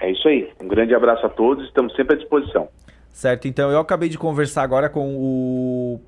É 0.00 0.10
isso 0.10 0.26
aí. 0.26 0.50
Um 0.60 0.66
grande 0.66 0.96
abraço 0.96 1.24
a 1.24 1.28
todos, 1.28 1.64
estamos 1.64 1.94
sempre 1.94 2.16
à 2.16 2.18
disposição. 2.18 2.68
Certo, 3.10 3.46
então 3.46 3.70
eu 3.70 3.78
acabei 3.78 4.08
de 4.08 4.18
conversar 4.18 4.62
agora 4.62 4.88
com 4.88 5.16
o 5.16 6.00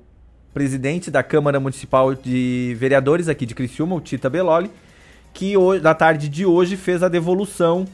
presidente 0.53 1.09
da 1.09 1.23
Câmara 1.23 1.59
Municipal 1.59 2.13
de 2.13 2.75
Vereadores 2.77 3.27
aqui 3.27 3.45
de 3.45 3.55
Criciúma, 3.55 3.95
o 3.95 4.01
Tita 4.01 4.29
Beloli, 4.29 4.69
que 5.33 5.55
hoje, 5.55 5.81
na 5.81 5.93
tarde 5.93 6.27
de 6.27 6.45
hoje 6.45 6.75
fez 6.75 7.01
a 7.03 7.07
devolução 7.07 7.85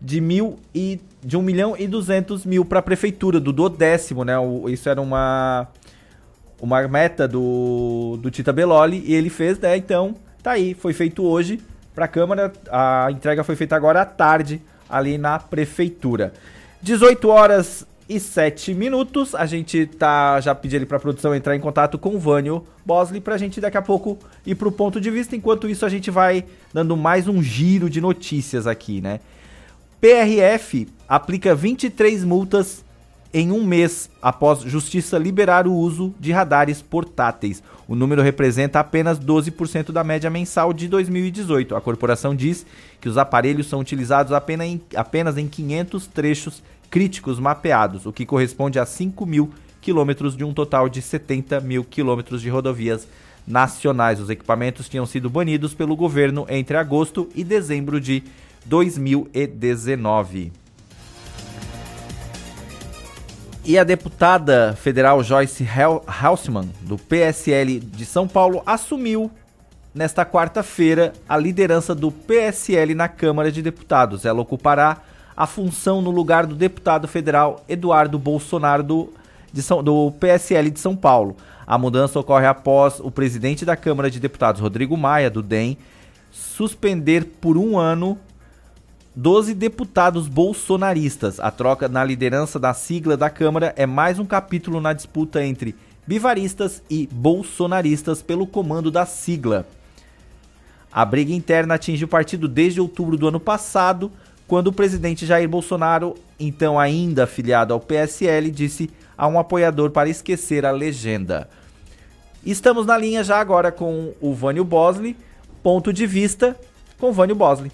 de 0.00 0.20
mil 0.20 0.58
e 0.74 1.00
de 1.22 1.36
1 1.36 1.42
milhão 1.42 1.76
e 1.78 1.86
200 1.86 2.44
mil 2.44 2.64
para 2.64 2.80
a 2.80 2.82
prefeitura 2.82 3.40
do 3.40 3.68
décimo, 3.68 4.24
né? 4.24 4.38
O, 4.38 4.68
isso 4.68 4.88
era 4.88 5.00
uma 5.00 5.68
uma 6.60 6.86
meta 6.88 7.28
do, 7.28 8.18
do 8.20 8.30
Tita 8.30 8.52
Beloli 8.52 9.02
e 9.06 9.14
ele 9.14 9.28
fez, 9.28 9.58
né? 9.58 9.76
Então, 9.76 10.14
tá 10.42 10.52
aí, 10.52 10.74
foi 10.74 10.92
feito 10.92 11.22
hoje 11.22 11.60
para 11.94 12.06
a 12.06 12.08
Câmara, 12.08 12.52
a 12.70 13.08
entrega 13.10 13.44
foi 13.44 13.54
feita 13.54 13.76
agora 13.76 14.02
à 14.02 14.04
tarde 14.04 14.60
ali 14.88 15.16
na 15.16 15.38
prefeitura. 15.38 16.32
18 16.82 17.28
horas 17.28 17.86
e 18.08 18.20
7 18.20 18.74
minutos. 18.74 19.34
A 19.34 19.46
gente 19.46 19.86
tá 19.86 20.40
já 20.40 20.54
pedindo 20.54 20.86
para 20.86 20.96
a 20.96 21.00
produção 21.00 21.34
entrar 21.34 21.56
em 21.56 21.60
contato 21.60 21.98
com 21.98 22.10
o 22.10 22.18
Vânio 22.18 22.64
Bosley 22.84 23.20
para 23.20 23.34
a 23.34 23.38
gente 23.38 23.60
daqui 23.60 23.76
a 23.76 23.82
pouco 23.82 24.18
ir 24.46 24.54
para 24.54 24.68
o 24.68 24.72
ponto 24.72 25.00
de 25.00 25.10
vista. 25.10 25.34
Enquanto 25.34 25.68
isso, 25.68 25.84
a 25.84 25.88
gente 25.88 26.10
vai 26.10 26.44
dando 26.72 26.96
mais 26.96 27.28
um 27.28 27.42
giro 27.42 27.88
de 27.88 28.00
notícias 28.00 28.66
aqui, 28.66 29.00
né? 29.00 29.20
PRF 30.00 30.88
aplica 31.08 31.54
23 31.54 32.24
multas 32.24 32.84
em 33.34 33.50
um 33.50 33.64
mês 33.64 34.08
após 34.22 34.60
Justiça 34.60 35.18
liberar 35.18 35.66
o 35.66 35.74
uso 35.74 36.14
de 36.20 36.30
radares 36.30 36.80
portáteis. 36.80 37.62
O 37.88 37.96
número 37.96 38.22
representa 38.22 38.78
apenas 38.78 39.18
12% 39.18 39.90
da 39.90 40.04
média 40.04 40.30
mensal 40.30 40.72
de 40.72 40.86
2018. 40.86 41.74
A 41.74 41.80
corporação 41.80 42.34
diz 42.34 42.64
que 43.00 43.08
os 43.08 43.18
aparelhos 43.18 43.66
são 43.66 43.80
utilizados 43.80 44.32
apenas 44.32 44.68
em, 44.68 44.80
apenas 44.94 45.36
em 45.36 45.48
500 45.48 46.06
trechos 46.06 46.62
críticos 46.90 47.38
mapeados, 47.38 48.06
o 48.06 48.12
que 48.12 48.26
corresponde 48.26 48.78
a 48.78 48.86
5 48.86 49.26
mil 49.26 49.52
quilômetros 49.80 50.36
de 50.36 50.44
um 50.44 50.54
total 50.54 50.88
de 50.88 51.02
70 51.02 51.60
mil 51.60 51.84
quilômetros 51.84 52.40
de 52.40 52.48
rodovias 52.48 53.06
nacionais. 53.46 54.18
Os 54.20 54.30
equipamentos 54.30 54.88
tinham 54.88 55.04
sido 55.04 55.28
banidos 55.28 55.74
pelo 55.74 55.94
governo 55.94 56.46
entre 56.48 56.76
agosto 56.76 57.28
e 57.34 57.44
dezembro 57.44 58.00
de 58.00 58.22
2019. 58.64 60.52
E 63.66 63.78
a 63.78 63.84
deputada 63.84 64.76
federal 64.76 65.22
Joyce 65.22 65.66
Hausmann, 66.06 66.70
do 66.82 66.98
PSL 66.98 67.80
de 67.80 68.04
São 68.04 68.28
Paulo, 68.28 68.62
assumiu 68.66 69.30
nesta 69.94 70.26
quarta-feira 70.26 71.12
a 71.28 71.36
liderança 71.36 71.94
do 71.94 72.10
PSL 72.10 72.94
na 72.94 73.08
Câmara 73.08 73.50
de 73.50 73.62
Deputados. 73.62 74.24
Ela 74.24 74.42
ocupará 74.42 75.02
a 75.36 75.46
função 75.46 76.00
no 76.00 76.10
lugar 76.10 76.46
do 76.46 76.54
deputado 76.54 77.08
federal 77.08 77.64
Eduardo 77.68 78.18
Bolsonaro 78.18 78.82
do, 78.82 79.12
São, 79.56 79.82
do 79.82 80.12
PSL 80.12 80.70
de 80.70 80.80
São 80.80 80.94
Paulo. 80.94 81.36
A 81.66 81.78
mudança 81.78 82.18
ocorre 82.18 82.46
após 82.46 83.00
o 83.00 83.10
presidente 83.10 83.64
da 83.64 83.76
Câmara 83.76 84.10
de 84.10 84.20
Deputados, 84.20 84.60
Rodrigo 84.60 84.96
Maia, 84.96 85.30
do 85.30 85.42
DEM, 85.42 85.78
suspender 86.30 87.24
por 87.40 87.56
um 87.56 87.78
ano 87.78 88.18
12 89.16 89.54
deputados 89.54 90.28
bolsonaristas. 90.28 91.40
A 91.40 91.50
troca 91.50 91.88
na 91.88 92.04
liderança 92.04 92.58
da 92.58 92.74
sigla 92.74 93.16
da 93.16 93.30
Câmara 93.30 93.72
é 93.76 93.86
mais 93.86 94.18
um 94.18 94.26
capítulo 94.26 94.80
na 94.80 94.92
disputa 94.92 95.44
entre 95.44 95.74
bivaristas 96.06 96.82
e 96.90 97.08
bolsonaristas 97.10 98.20
pelo 98.20 98.46
comando 98.46 98.90
da 98.90 99.06
sigla. 99.06 99.66
A 100.92 101.04
briga 101.04 101.32
interna 101.32 101.74
atinge 101.74 102.04
o 102.04 102.08
partido 102.08 102.46
desde 102.46 102.80
outubro 102.80 103.16
do 103.16 103.26
ano 103.26 103.40
passado, 103.40 104.12
quando 104.46 104.68
o 104.68 104.72
presidente 104.72 105.24
Jair 105.26 105.48
Bolsonaro, 105.48 106.14
então 106.38 106.78
ainda 106.78 107.24
afiliado 107.24 107.72
ao 107.72 107.80
PSL, 107.80 108.50
disse 108.50 108.90
a 109.16 109.26
um 109.26 109.38
apoiador 109.38 109.90
para 109.90 110.08
esquecer 110.08 110.66
a 110.66 110.70
legenda. 110.70 111.48
Estamos 112.44 112.84
na 112.84 112.98
linha 112.98 113.24
já 113.24 113.38
agora 113.38 113.72
com 113.72 114.12
o 114.20 114.34
Vânio 114.34 114.64
Bosley. 114.64 115.16
Ponto 115.62 115.92
de 115.92 116.06
vista 116.06 116.58
com 116.98 117.10
Vânio 117.10 117.34
Bosley. 117.34 117.72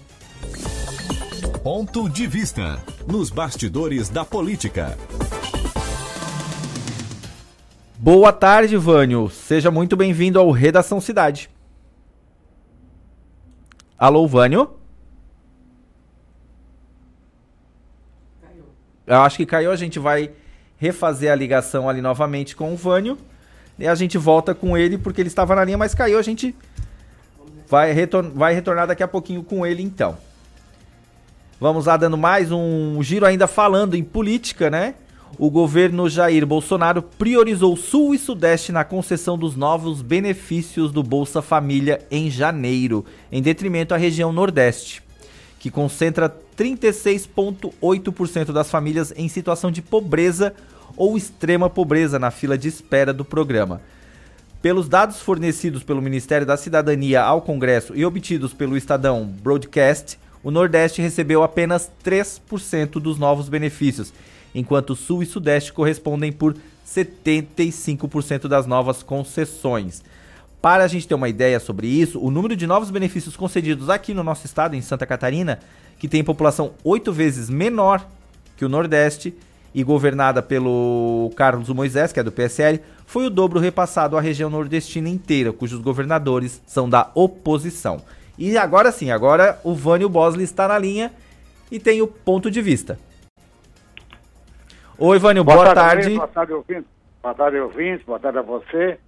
Ponto 1.61 2.09
de 2.09 2.25
vista 2.25 2.81
nos 3.05 3.29
bastidores 3.29 4.07
da 4.07 4.23
política. 4.23 4.97
Boa 7.97 8.31
tarde, 8.31 8.77
Vânio. 8.77 9.29
Seja 9.29 9.69
muito 9.69 9.95
bem-vindo 9.95 10.39
ao 10.39 10.49
Redação 10.51 11.01
Cidade. 11.01 11.49
Alô, 13.97 14.25
Vânio? 14.25 14.80
Eu 19.11 19.23
acho 19.23 19.35
que 19.35 19.45
caiu, 19.45 19.73
a 19.73 19.75
gente 19.75 19.99
vai 19.99 20.31
refazer 20.77 21.29
a 21.29 21.35
ligação 21.35 21.89
ali 21.89 22.01
novamente 22.01 22.55
com 22.55 22.71
o 22.71 22.77
Vânio. 22.77 23.17
E 23.77 23.85
a 23.85 23.93
gente 23.93 24.17
volta 24.17 24.55
com 24.55 24.77
ele 24.77 24.97
porque 24.97 25.21
ele 25.21 25.27
estava 25.27 25.53
na 25.53 25.65
linha, 25.65 25.77
mas 25.77 25.93
caiu. 25.93 26.17
A 26.17 26.21
gente 26.21 26.55
vai, 27.67 27.91
retor 27.91 28.23
vai 28.33 28.53
retornar 28.53 28.87
daqui 28.87 29.03
a 29.03 29.09
pouquinho 29.09 29.43
com 29.43 29.65
ele 29.65 29.83
então. 29.83 30.17
Vamos 31.59 31.87
lá 31.87 31.97
dando 31.97 32.17
mais 32.17 32.53
um 32.53 33.03
giro 33.03 33.25
ainda 33.25 33.47
falando 33.47 33.95
em 33.95 34.03
política, 34.03 34.69
né? 34.69 34.95
O 35.37 35.49
governo 35.49 36.07
Jair 36.07 36.45
Bolsonaro 36.45 37.01
priorizou 37.01 37.75
Sul 37.75 38.15
e 38.15 38.17
Sudeste 38.17 38.71
na 38.71 38.85
concessão 38.85 39.37
dos 39.37 39.57
novos 39.57 40.01
benefícios 40.01 40.89
do 40.89 41.03
Bolsa 41.03 41.41
Família 41.41 41.99
em 42.09 42.29
janeiro, 42.29 43.05
em 43.29 43.41
detrimento 43.41 43.93
à 43.93 43.97
região 43.97 44.31
Nordeste 44.31 45.03
que 45.61 45.69
concentra 45.69 46.27
36,8% 46.57 48.51
das 48.51 48.71
famílias 48.71 49.13
em 49.15 49.29
situação 49.29 49.69
de 49.69 49.79
pobreza 49.79 50.55
ou 50.97 51.15
extrema 51.15 51.69
pobreza 51.69 52.17
na 52.17 52.31
fila 52.31 52.57
de 52.57 52.67
espera 52.67 53.13
do 53.13 53.23
programa. 53.23 53.79
Pelos 54.59 54.89
dados 54.89 55.21
fornecidos 55.21 55.83
pelo 55.83 56.01
Ministério 56.01 56.47
da 56.47 56.57
Cidadania 56.57 57.21
ao 57.21 57.43
Congresso 57.43 57.95
e 57.95 58.03
obtidos 58.03 58.55
pelo 58.55 58.75
Estadão 58.75 59.23
Broadcast, 59.23 60.17
o 60.43 60.49
Nordeste 60.49 60.99
recebeu 60.99 61.43
apenas 61.43 61.91
3% 62.03 62.93
dos 62.93 63.19
novos 63.19 63.47
benefícios, 63.47 64.11
enquanto 64.55 64.93
o 64.93 64.95
Sul 64.95 65.21
e 65.21 65.27
Sudeste 65.27 65.71
correspondem 65.71 66.31
por 66.31 66.55
75% 66.87 68.47
das 68.47 68.65
novas 68.65 69.03
concessões. 69.03 70.03
Para 70.61 70.83
a 70.83 70.87
gente 70.87 71.07
ter 71.07 71.15
uma 71.15 71.27
ideia 71.27 71.59
sobre 71.59 71.87
isso, 71.87 72.23
o 72.23 72.29
número 72.29 72.55
de 72.55 72.67
novos 72.67 72.91
benefícios 72.91 73.35
concedidos 73.35 73.89
aqui 73.89 74.13
no 74.13 74.23
nosso 74.23 74.45
estado, 74.45 74.75
em 74.75 74.81
Santa 74.81 75.07
Catarina, 75.07 75.59
que 75.97 76.07
tem 76.07 76.23
população 76.23 76.73
oito 76.83 77.11
vezes 77.11 77.49
menor 77.49 78.05
que 78.55 78.63
o 78.63 78.69
Nordeste 78.69 79.35
e 79.73 79.83
governada 79.83 80.39
pelo 80.41 81.31
Carlos 81.35 81.67
Moisés, 81.69 82.13
que 82.13 82.19
é 82.19 82.23
do 82.23 82.31
PSL, 82.31 82.79
foi 83.07 83.25
o 83.25 83.29
dobro 83.29 83.59
repassado 83.59 84.15
à 84.15 84.21
região 84.21 84.49
nordestina 84.49 85.09
inteira, 85.09 85.51
cujos 85.51 85.79
governadores 85.79 86.61
são 86.67 86.87
da 86.87 87.09
oposição. 87.15 88.01
E 88.37 88.55
agora 88.55 88.91
sim, 88.91 89.09
agora 89.09 89.59
o 89.63 89.73
Vânio 89.73 90.09
Bosley 90.09 90.43
está 90.43 90.67
na 90.67 90.77
linha 90.77 91.11
e 91.71 91.79
tem 91.79 92.01
o 92.01 92.07
ponto 92.07 92.51
de 92.51 92.61
vista. 92.61 92.99
Oi, 94.97 95.17
Vânio, 95.17 95.43
boa, 95.43 95.57
boa 95.57 95.73
tarde. 95.73 96.03
tarde. 96.03 96.15
Boa 96.15 96.27
tarde, 96.27 96.53
ouvintes. 96.53 96.85
Boa 97.23 97.33
tarde, 97.33 97.57
ouvintes. 97.59 98.05
Boa 98.05 98.19
tarde 98.19 98.37
a 98.37 98.41
você. 98.43 98.99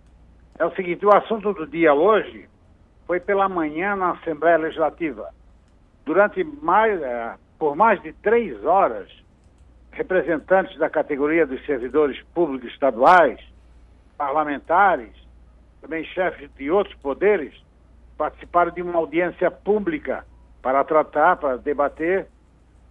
É 0.57 0.65
o 0.65 0.75
seguinte, 0.75 1.05
o 1.05 1.15
assunto 1.15 1.53
do 1.53 1.65
dia 1.65 1.93
hoje 1.93 2.47
foi 3.07 3.19
pela 3.19 3.49
manhã 3.49 3.95
na 3.95 4.11
Assembleia 4.11 4.57
Legislativa. 4.57 5.29
Durante 6.05 6.43
mais, 6.43 7.01
é, 7.01 7.35
por 7.57 7.75
mais 7.75 8.01
de 8.01 8.13
três 8.13 8.63
horas, 8.63 9.09
representantes 9.91 10.77
da 10.77 10.89
categoria 10.89 11.45
dos 11.45 11.63
servidores 11.65 12.21
públicos 12.33 12.69
estaduais, 12.71 13.39
parlamentares, 14.17 15.11
também 15.81 16.03
chefes 16.05 16.49
de 16.55 16.69
outros 16.69 16.95
poderes, 16.97 17.53
participaram 18.17 18.71
de 18.71 18.81
uma 18.81 18.97
audiência 18.97 19.49
pública 19.49 20.25
para 20.61 20.83
tratar, 20.83 21.35
para 21.37 21.57
debater 21.57 22.27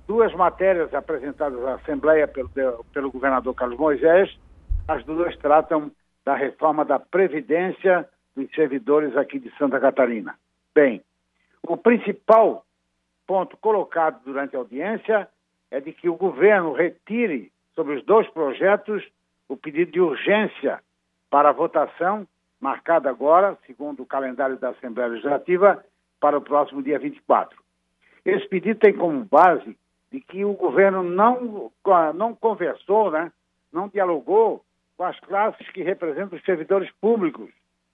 duas 0.06 0.32
matérias 0.34 0.92
apresentadas 0.92 1.64
à 1.64 1.74
Assembleia 1.74 2.26
pelo, 2.28 2.50
pelo 2.92 3.10
governador 3.10 3.54
Carlos 3.54 3.78
Moisés. 3.78 4.36
As 4.86 5.04
duas 5.04 5.36
tratam 5.36 5.90
da 6.25 6.35
reforma 6.35 6.85
da 6.85 6.99
Previdência 6.99 8.09
dos 8.35 8.51
servidores 8.55 9.16
aqui 9.16 9.39
de 9.39 9.51
Santa 9.57 9.79
Catarina. 9.81 10.39
Bem, 10.75 11.03
o 11.62 11.77
principal 11.77 12.64
ponto 13.27 13.57
colocado 13.57 14.20
durante 14.25 14.57
a 14.57 14.59
audiência 14.59 15.29
é 15.70 15.81
de 15.81 15.93
que 15.93 16.09
o 16.09 16.16
governo 16.16 16.73
retire 16.73 17.53
sobre 17.74 17.97
os 17.97 18.05
dois 18.05 18.28
projetos 18.31 19.03
o 19.49 19.57
pedido 19.57 19.93
de 19.93 20.01
urgência 20.01 20.81
para 21.31 21.51
a 21.51 21.53
votação, 21.53 22.27
marcada 22.61 23.09
agora, 23.09 23.57
segundo 23.66 24.03
o 24.03 24.07
calendário 24.07 24.57
da 24.57 24.70
Assembleia 24.70 25.11
Legislativa, 25.11 25.85
para 26.20 26.39
o 26.39 26.43
próximo 26.43 26.82
dia 26.82 26.99
24. 26.99 27.59
Esse 28.24 28.47
pedido 28.49 28.78
tem 28.78 28.93
como 28.93 29.24
base 29.24 29.77
de 30.11 30.20
que 30.20 30.44
o 30.44 30.53
governo 30.53 31.03
não, 31.03 31.73
não 32.15 32.35
conversou, 32.35 33.11
né, 33.11 33.32
não 33.73 33.89
dialogou 33.89 34.62
com 35.03 35.07
as 35.07 35.19
classes 35.19 35.69
que 35.70 35.83
representam 35.83 36.39
os 36.39 36.45
servidores 36.45 36.89
públicos, 37.01 37.51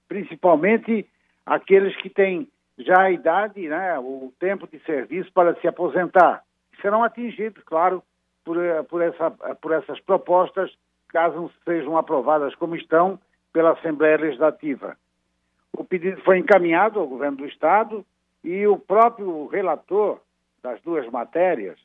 principalmente 0.07 1.09
aqueles 1.47 1.97
que 1.97 2.11
têm 2.11 2.47
já 2.77 3.01
a 3.01 3.11
idade, 3.11 3.67
né, 3.67 3.99
o 3.99 4.31
tempo 4.39 4.69
de 4.69 4.79
serviço 4.81 5.33
para 5.33 5.55
se 5.59 5.67
aposentar. 5.67 6.45
Serão 6.83 7.03
atingidos, 7.03 7.65
claro, 7.65 8.03
por, 8.45 8.59
por, 8.91 9.01
essa, 9.01 9.31
por 9.31 9.73
essas 9.73 9.99
propostas, 10.01 10.71
caso 11.09 11.51
sejam 11.65 11.97
aprovadas 11.97 12.55
como 12.57 12.77
estão 12.77 13.19
pela 13.55 13.73
Assembleia 13.73 14.19
Legislativa. 14.19 14.95
O 15.73 15.85
pedido 15.85 16.21
foi 16.21 16.37
encaminhado 16.37 17.01
ao 17.01 17.07
governo 17.07 17.39
do 17.39 17.47
Estado 17.47 18.05
e 18.45 18.67
o 18.67 18.79
próprio 18.79 19.47
relator 19.47 20.21
das 20.63 20.79
duas 20.83 21.11
matérias, 21.11 21.79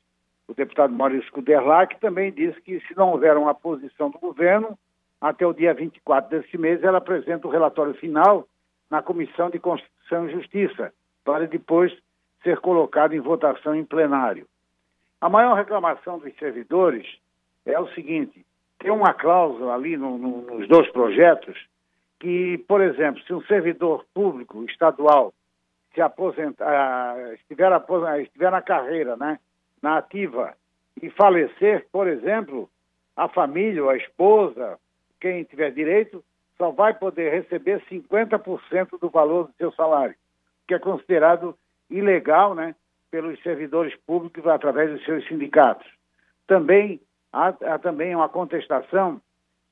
o 0.50 0.54
deputado 0.54 0.92
Maurício 0.92 1.32
Kuderlach, 1.32 1.98
também 2.02 2.30
disse 2.30 2.60
que 2.60 2.82
se 2.82 2.98
não 2.98 3.12
houver 3.12 3.38
uma 3.38 3.56
posição 3.56 4.10
do 4.10 4.20
governo, 4.20 4.78
até 5.24 5.48
o 5.48 5.54
dia 5.54 5.74
24 5.74 6.30
deste 6.30 6.58
mês, 6.58 6.84
ela 6.84 6.98
apresenta 6.98 7.48
o 7.48 7.50
relatório 7.50 7.94
final 7.94 8.46
na 8.92 9.02
Comissão 9.02 9.50
de 9.50 9.58
Constituição 9.58 10.28
e 10.28 10.34
Justiça, 10.34 10.94
para 11.24 11.48
depois 11.48 11.98
ser 12.44 12.60
colocado 12.60 13.14
em 13.14 13.22
votação 13.22 13.74
em 13.74 13.86
plenário. 13.86 14.46
A 15.22 15.30
maior 15.30 15.56
reclamação 15.56 16.20
dos 16.20 16.36
servidores 16.36 17.08
é 17.66 17.80
o 17.80 17.88
seguinte: 17.94 18.46
tem 18.80 18.92
uma 18.92 19.14
cláusula 19.14 19.74
ali 19.74 19.96
no, 19.96 20.18
no, 20.18 20.42
nos 20.42 20.68
dois 20.68 20.92
projetos 20.92 21.58
que, 22.20 22.58
por 22.68 22.82
exemplo, 22.82 23.24
se 23.24 23.34
um 23.34 23.42
servidor 23.44 24.06
público 24.14 24.62
estadual 24.66 25.34
se 25.94 26.02
aposentar, 26.02 27.18
estiver, 27.36 27.72
estiver 28.22 28.52
na 28.52 28.62
carreira, 28.62 29.16
né, 29.16 29.40
na 29.82 30.00
ativa, 30.00 30.54
e 31.02 31.10
falecer, 31.10 31.88
por 31.94 32.10
exemplo, 32.10 32.70
a 33.16 33.30
família, 33.30 33.90
a 33.90 33.96
esposa, 33.96 34.78
quem 35.24 35.46
tiver 35.46 35.72
direito, 35.72 36.22
só 36.58 36.70
vai 36.72 36.94
poder 36.94 37.32
receber 37.32 37.82
50% 37.90 39.00
do 39.00 39.10
valor 39.10 39.48
do 39.48 39.54
seu 39.54 39.72
salário, 39.72 40.14
que 40.68 40.74
é 40.74 40.80
considerado 40.80 41.58
ilegal, 41.90 42.54
né, 42.54 42.76
pelos 43.10 43.42
servidores 43.42 43.96
públicos 44.06 44.46
através 44.46 44.92
dos 44.92 45.06
seus 45.06 45.26
sindicatos. 45.26 45.88
Também 46.46 47.00
há, 47.32 47.48
há 47.48 47.80
também 47.80 48.14
uma 48.14 48.28
contestação 48.28 49.22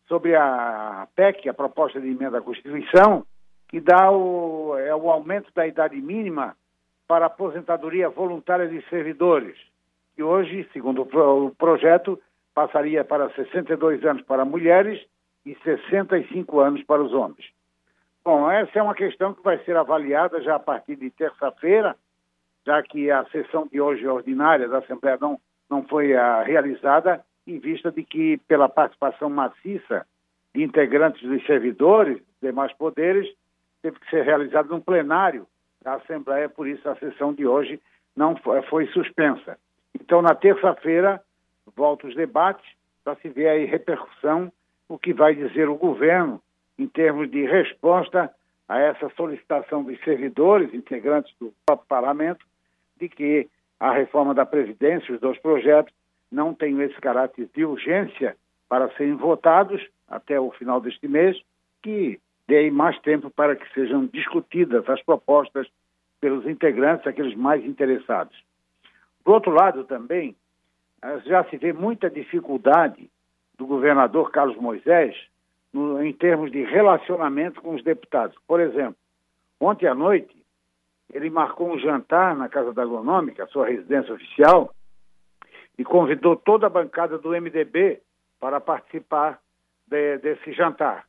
sobre 0.08 0.36
a 0.36 1.06
PEC, 1.16 1.50
a 1.50 1.54
proposta 1.54 2.00
de 2.00 2.08
emenda 2.08 2.38
à 2.38 2.42
Constituição, 2.42 3.26
que 3.68 3.82
dá 3.82 4.10
o, 4.10 4.78
é 4.78 4.96
o 4.96 5.10
aumento 5.10 5.52
da 5.54 5.68
idade 5.68 5.98
mínima 5.98 6.56
para 7.10 7.26
a 7.26 7.28
aposentadoria 7.28 8.08
voluntária 8.10 8.70
de 8.70 8.82
servidores, 8.90 9.58
que 10.16 10.24
hoje, 10.24 10.70
segundo 10.72 11.02
o 11.02 11.56
projeto, 11.56 12.18
passaria 12.54 13.04
para 13.04 13.30
62 13.32 14.06
anos 14.06 14.22
para 14.24 14.46
mulheres 14.46 15.02
e 15.46 15.56
65 15.64 16.60
anos 16.60 16.84
para 16.84 17.02
os 17.02 17.14
homens. 17.14 17.52
Bom, 18.24 18.50
essa 18.50 18.78
é 18.78 18.82
uma 18.84 18.94
questão 18.94 19.34
que 19.34 19.44
vai 19.44 19.58
ser 19.64 19.76
avaliada 19.76 20.42
já 20.42 20.56
a 20.56 20.60
partir 20.60 20.96
de 20.96 21.10
terça-feira, 21.10 21.96
já 22.66 22.82
que 22.84 23.10
a 23.10 23.26
sessão 23.26 23.68
de 23.68 23.82
hoje 23.82 24.08
ordinária 24.08 24.68
da 24.68 24.78
Assembleia 24.78 25.18
não, 25.20 25.40
não 25.70 25.84
foi 25.84 26.16
a, 26.16 26.36
ah, 26.36 26.44
realizada, 26.44 27.24
em 27.48 27.58
vista 27.58 27.92
de 27.92 28.04
que, 28.04 28.38
pela 28.48 28.70
participação 28.70 29.30
maciça 29.30 30.06
de 30.54 30.64
integrantes 30.64 31.28
dos 31.28 31.44
servidores, 31.46 32.22
demais 32.42 32.72
poderes, 32.74 33.28
teve 33.82 34.00
que 34.00 34.10
ser 34.10 34.24
realizado 34.24 34.70
num 34.70 34.80
plenário 34.80 35.48
da 35.82 35.96
Assembleia, 35.96 36.48
por 36.48 36.68
isso 36.68 36.88
a 36.88 36.96
sessão 36.98 37.34
de 37.34 37.48
hoje 37.48 37.82
não 38.16 38.36
foi, 38.36 38.62
foi 38.64 38.86
suspensa. 38.88 39.58
Então, 39.96 40.22
na 40.22 40.36
terça-feira, 40.36 41.20
volta 41.76 42.06
os 42.06 42.16
debates 42.16 42.66
para 43.04 43.16
se 43.16 43.30
ver 43.30 43.48
aí 43.48 43.66
repercussão, 43.66 44.52
o 44.92 45.00
que 45.00 45.14
vai 45.14 45.34
dizer 45.34 45.70
o 45.70 45.76
governo 45.76 46.42
em 46.78 46.86
termos 46.86 47.32
de 47.32 47.46
resposta 47.46 48.30
a 48.68 48.78
essa 48.78 49.10
solicitação 49.16 49.84
dos 49.84 49.98
servidores, 50.04 50.74
integrantes 50.74 51.34
do 51.40 51.54
parlamento, 51.88 52.46
de 53.00 53.08
que 53.08 53.48
a 53.80 53.94
reforma 53.94 54.34
da 54.34 54.46
Previdência, 54.46 55.14
os 55.14 55.22
dois 55.22 55.40
projetos, 55.40 55.94
não 56.30 56.54
tenham 56.54 56.82
esse 56.82 57.00
caráter 57.00 57.50
de 57.56 57.64
urgência 57.64 58.36
para 58.68 58.90
serem 58.96 59.16
votados 59.16 59.82
até 60.10 60.38
o 60.38 60.52
final 60.52 60.82
deste 60.82 61.08
mês, 61.08 61.42
que 61.82 62.20
dê 62.46 62.70
mais 62.70 63.00
tempo 63.00 63.30
para 63.30 63.56
que 63.56 63.74
sejam 63.74 64.06
discutidas 64.08 64.88
as 64.90 65.02
propostas 65.04 65.68
pelos 66.20 66.46
integrantes, 66.46 67.08
aqueles 67.08 67.36
mais 67.36 67.64
interessados. 67.64 68.38
Por 69.24 69.36
outro 69.36 69.52
lado, 69.52 69.86
também, 69.86 70.36
já 71.26 71.46
se 71.46 71.56
vê 71.56 71.72
muita 71.72 72.10
dificuldade 72.10 73.10
do 73.62 73.68
governador 73.68 74.32
Carlos 74.32 74.58
Moisés 74.58 75.16
no, 75.72 76.04
em 76.04 76.12
termos 76.12 76.52
de 76.52 76.64
relacionamento 76.64 77.62
com 77.62 77.76
os 77.76 77.84
deputados. 77.84 78.36
Por 78.48 78.60
exemplo, 78.60 78.96
ontem 79.60 79.86
à 79.86 79.94
noite, 79.94 80.36
ele 81.14 81.30
marcou 81.30 81.72
um 81.72 81.78
jantar 81.78 82.36
na 82.36 82.50
Casa 82.50 82.74
da 82.74 82.82
Agronômica, 82.82 83.46
sua 83.48 83.68
residência 83.68 84.16
oficial, 84.16 84.74
e 85.78 85.84
convidou 85.84 86.36
toda 86.36 86.66
a 86.66 86.72
bancada 86.72 87.20
do 87.20 87.30
MDB 87.30 88.02
para 88.40 88.60
participar 88.60 89.40
de, 89.86 90.18
desse 90.18 90.52
jantar. 90.54 91.06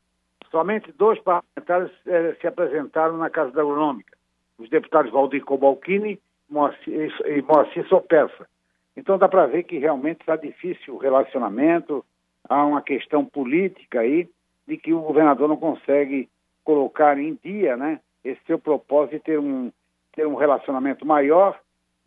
Somente 0.51 0.91
dois 0.91 1.19
parlamentares 1.21 1.91
eh, 2.05 2.37
se 2.39 2.45
apresentaram 2.45 3.17
na 3.17 3.31
Casa 3.31 3.51
da 3.51 3.61
Agronômica, 3.63 4.15
os 4.59 4.69
deputados 4.69 5.11
Valdir 5.11 5.43
Cobalcini 5.43 6.21
e 6.51 7.41
Moacir 7.41 7.87
Sopeça. 7.87 8.47
Então 8.95 9.17
dá 9.17 9.27
para 9.27 9.47
ver 9.47 9.63
que 9.63 9.79
realmente 9.79 10.19
está 10.19 10.35
difícil 10.35 10.93
o 10.93 10.99
relacionamento, 10.99 12.05
há 12.47 12.65
uma 12.65 12.81
questão 12.81 13.25
política 13.25 14.01
aí 14.01 14.29
de 14.67 14.77
que 14.77 14.93
o 14.93 15.01
governador 15.01 15.47
não 15.47 15.57
consegue 15.57 16.29
colocar 16.63 17.17
em 17.17 17.37
dia 17.43 17.75
né, 17.75 17.99
esse 18.23 18.39
seu 18.45 18.57
propósito 18.57 19.13
de 19.13 19.19
ter 19.19 19.39
um, 19.39 19.71
ter 20.13 20.25
um 20.25 20.35
relacionamento 20.35 21.05
maior, 21.05 21.59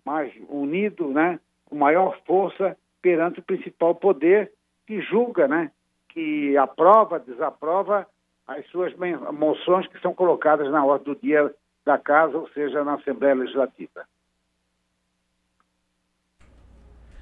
mais 0.05 0.33
unido, 0.49 1.09
né, 1.09 1.39
com 1.67 1.77
maior 1.77 2.19
força 2.27 2.77
perante 3.03 3.41
o 3.41 3.43
principal 3.43 3.95
poder 3.95 4.53
que 4.87 5.01
julga, 5.01 5.47
né, 5.47 5.71
que 6.09 6.57
aprova, 6.57 7.19
desaprova 7.19 8.07
as 8.47 8.65
suas 8.69 8.95
moções 9.33 9.87
que 9.89 10.01
são 10.01 10.15
colocadas 10.15 10.71
na 10.71 10.85
ordem 10.85 11.13
do 11.15 11.21
dia 11.21 11.53
da 11.85 11.99
casa, 11.99 12.39
ou 12.39 12.49
seja, 12.51 12.85
na 12.85 12.95
Assembleia 12.95 13.35
Legislativa. 13.35 14.07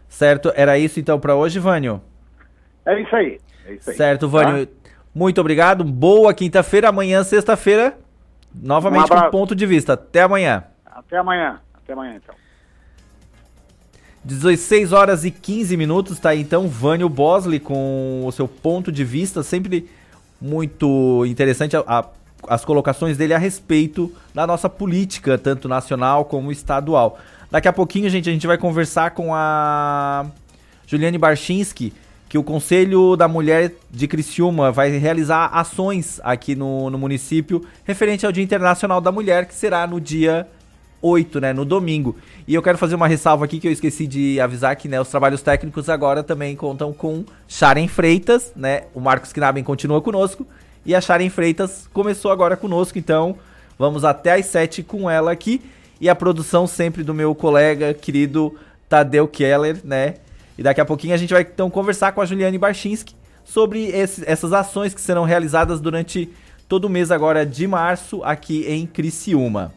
Certo, 0.07 0.53
era 0.55 0.79
isso 0.79 1.01
então 1.01 1.19
para 1.19 1.35
hoje, 1.35 1.59
Vânio? 1.59 2.01
É 2.87 3.01
isso 3.01 3.17
aí. 3.17 3.41
É 3.67 3.73
isso 3.75 3.91
aí. 3.91 3.97
Certo, 3.97 4.29
Vânio. 4.29 4.67
Tá? 4.67 4.73
Muito 5.15 5.41
obrigado. 5.41 5.85
Boa 5.85 6.35
quinta-feira. 6.35 6.89
Amanhã, 6.89 7.23
sexta-feira, 7.23 7.97
novamente 8.55 9.13
um 9.13 9.21
com 9.21 9.31
ponto 9.31 9.55
de 9.55 9.65
vista. 9.67 9.95
Até 9.95 10.23
amanhã. 10.23 10.65
Até 10.85 11.17
amanhã. 11.17 11.61
Até 11.75 11.93
amanhã, 11.93 12.21
então. 12.23 12.35
16 14.25 14.93
horas 14.93 15.25
e 15.25 15.31
15 15.31 15.77
minutos, 15.77 16.19
tá 16.19 16.31
aí 16.31 16.41
então 16.41 16.67
Vânio 16.67 17.11
Bosley 17.11 17.61
com 17.61 18.23
o 18.25 18.33
seu 18.33 18.49
ponto 18.49 18.91
de 18.91 19.05
vista, 19.05 19.43
sempre 19.43 19.87
muito 20.41 21.25
interessante 21.27 21.77
a, 21.77 21.85
a, 21.87 22.07
as 22.49 22.65
colocações 22.65 23.19
dele 23.19 23.35
a 23.35 23.39
respeito 23.39 24.11
da 24.35 24.47
nossa 24.47 24.69
política, 24.69 25.37
tanto 25.37 25.69
nacional 25.69 26.25
como 26.25 26.51
estadual. 26.51 27.19
Daqui 27.51 27.69
a 27.69 27.73
pouquinho, 27.73 28.09
gente, 28.09 28.31
a 28.31 28.33
gente 28.33 28.47
vai 28.47 28.57
conversar 28.57 29.11
com 29.11 29.35
a 29.35 30.25
Juliane 30.87 31.19
Barchinski, 31.19 31.93
que 32.35 32.39
o 32.39 32.43
Conselho 32.43 33.15
da 33.15 33.29
Mulher 33.29 33.75
de 33.89 34.09
Criciúma 34.09 34.73
vai 34.73 34.91
realizar 34.91 35.47
ações 35.53 36.21
aqui 36.25 36.57
no, 36.57 36.91
no 36.91 36.99
município 36.99 37.65
referente 37.85 38.27
ao 38.27 38.33
Dia 38.33 38.43
Internacional 38.43 39.01
da 39.01 39.13
Mulher, 39.13 39.47
que 39.47 39.55
será 39.55 39.87
no 39.87 40.01
dia 40.01 40.45
8, 41.01 41.41
né, 41.41 41.53
no 41.53 41.65
domingo. 41.65 42.17
E 42.49 42.53
eu 42.53 42.61
quero 42.61 42.77
fazer 42.77 42.97
uma 42.97 43.07
ressalva 43.07 43.45
aqui 43.45 43.61
que 43.61 43.69
eu 43.69 43.71
esqueci 43.71 44.05
de 44.05 44.41
avisar 44.41 44.75
que, 44.75 44.89
né, 44.89 45.01
os 45.01 45.07
trabalhos 45.07 45.43
técnicos 45.43 45.89
agora 45.89 46.25
também 46.25 46.57
contam 46.57 46.93
com 46.93 47.25
Sharen 47.47 47.87
Freitas, 47.87 48.53
né? 48.57 48.87
O 48.93 48.99
Marcos 48.99 49.33
Knaben 49.33 49.63
continua 49.63 50.03
conosco 50.03 50.45
e 50.85 50.93
a 50.93 51.01
Sharen 51.01 51.31
Freitas 51.31 51.89
começou 51.93 52.33
agora 52.33 52.57
conosco, 52.57 52.99
então 52.99 53.37
vamos 53.79 54.05
até 54.05 54.33
às 54.33 54.47
7 54.47 54.83
com 54.83 55.09
ela 55.09 55.31
aqui 55.31 55.63
e 56.01 56.09
a 56.09 56.17
produção 56.17 56.67
sempre 56.67 57.05
do 57.05 57.15
meu 57.15 57.33
colega 57.33 57.95
querido 57.95 58.57
Tadeu 58.89 59.29
Keller, 59.29 59.79
né? 59.85 60.15
E 60.57 60.63
daqui 60.63 60.81
a 60.81 60.85
pouquinho 60.85 61.15
a 61.15 61.17
gente 61.17 61.33
vai 61.33 61.43
então 61.43 61.69
conversar 61.69 62.13
com 62.13 62.21
a 62.21 62.27
Juliane 62.27 62.59
Barchinski 62.59 63.15
sobre 63.45 63.87
esse, 63.87 64.23
essas 64.27 64.53
ações 64.53 64.95
que 64.95 65.01
serão 65.01 65.25
realizadas 65.25 65.81
durante 65.81 66.31
todo 66.69 66.87
o 66.87 66.91
mês 66.91 67.11
agora 67.11 67.45
de 67.45 67.67
março 67.67 68.23
aqui 68.25 68.65
em 68.67 68.87
Criciúma. 68.87 69.73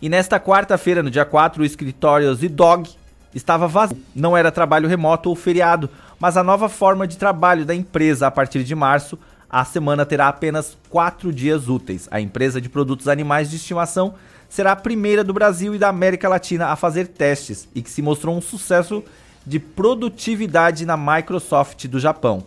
E 0.00 0.08
nesta 0.08 0.40
quarta-feira, 0.40 1.02
no 1.02 1.10
dia 1.10 1.24
4, 1.24 1.62
o 1.62 1.64
escritório 1.64 2.34
Zidog 2.34 2.90
estava 3.34 3.66
vazio. 3.66 3.96
Não 4.14 4.36
era 4.36 4.50
trabalho 4.50 4.88
remoto 4.88 5.28
ou 5.28 5.36
feriado, 5.36 5.88
mas 6.18 6.36
a 6.36 6.44
nova 6.44 6.68
forma 6.68 7.06
de 7.06 7.16
trabalho 7.16 7.64
da 7.64 7.74
empresa 7.74 8.26
a 8.26 8.30
partir 8.30 8.64
de 8.64 8.74
março, 8.74 9.18
a 9.48 9.64
semana 9.64 10.04
terá 10.04 10.28
apenas 10.28 10.76
quatro 10.88 11.32
dias 11.32 11.68
úteis. 11.68 12.08
A 12.10 12.20
empresa 12.20 12.60
de 12.60 12.68
produtos 12.68 13.08
animais 13.08 13.50
de 13.50 13.56
estimação 13.56 14.14
será 14.54 14.70
a 14.70 14.76
primeira 14.76 15.24
do 15.24 15.34
Brasil 15.34 15.74
e 15.74 15.78
da 15.78 15.88
América 15.88 16.28
Latina 16.28 16.66
a 16.68 16.76
fazer 16.76 17.08
testes 17.08 17.68
e 17.74 17.82
que 17.82 17.90
se 17.90 18.00
mostrou 18.00 18.36
um 18.36 18.40
sucesso 18.40 19.02
de 19.44 19.58
produtividade 19.58 20.86
na 20.86 20.96
Microsoft 20.96 21.88
do 21.88 21.98
Japão. 21.98 22.44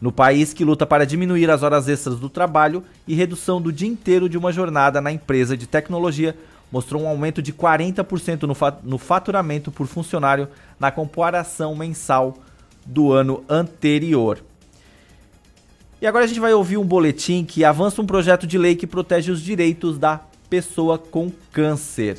No 0.00 0.10
país 0.10 0.54
que 0.54 0.64
luta 0.64 0.86
para 0.86 1.04
diminuir 1.04 1.50
as 1.50 1.62
horas 1.62 1.90
extras 1.90 2.18
do 2.18 2.30
trabalho 2.30 2.82
e 3.06 3.14
redução 3.14 3.60
do 3.60 3.70
dia 3.70 3.86
inteiro 3.86 4.30
de 4.30 4.38
uma 4.38 4.50
jornada 4.50 4.98
na 4.98 5.12
empresa 5.12 5.54
de 5.54 5.66
tecnologia, 5.66 6.34
mostrou 6.72 7.02
um 7.02 7.06
aumento 7.06 7.42
de 7.42 7.52
40% 7.52 8.44
no, 8.44 8.54
fa 8.54 8.74
no 8.82 8.96
faturamento 8.96 9.70
por 9.70 9.86
funcionário 9.86 10.48
na 10.80 10.90
comparação 10.90 11.76
mensal 11.76 12.38
do 12.86 13.12
ano 13.12 13.44
anterior. 13.46 14.42
E 16.00 16.06
agora 16.06 16.24
a 16.24 16.26
gente 16.26 16.40
vai 16.40 16.54
ouvir 16.54 16.78
um 16.78 16.84
boletim 16.84 17.44
que 17.44 17.62
avança 17.62 18.00
um 18.00 18.06
projeto 18.06 18.46
de 18.46 18.56
lei 18.56 18.74
que 18.74 18.86
protege 18.86 19.30
os 19.30 19.42
direitos 19.42 19.98
da 19.98 20.18
pessoa 20.52 20.98
com 20.98 21.30
câncer. 21.50 22.18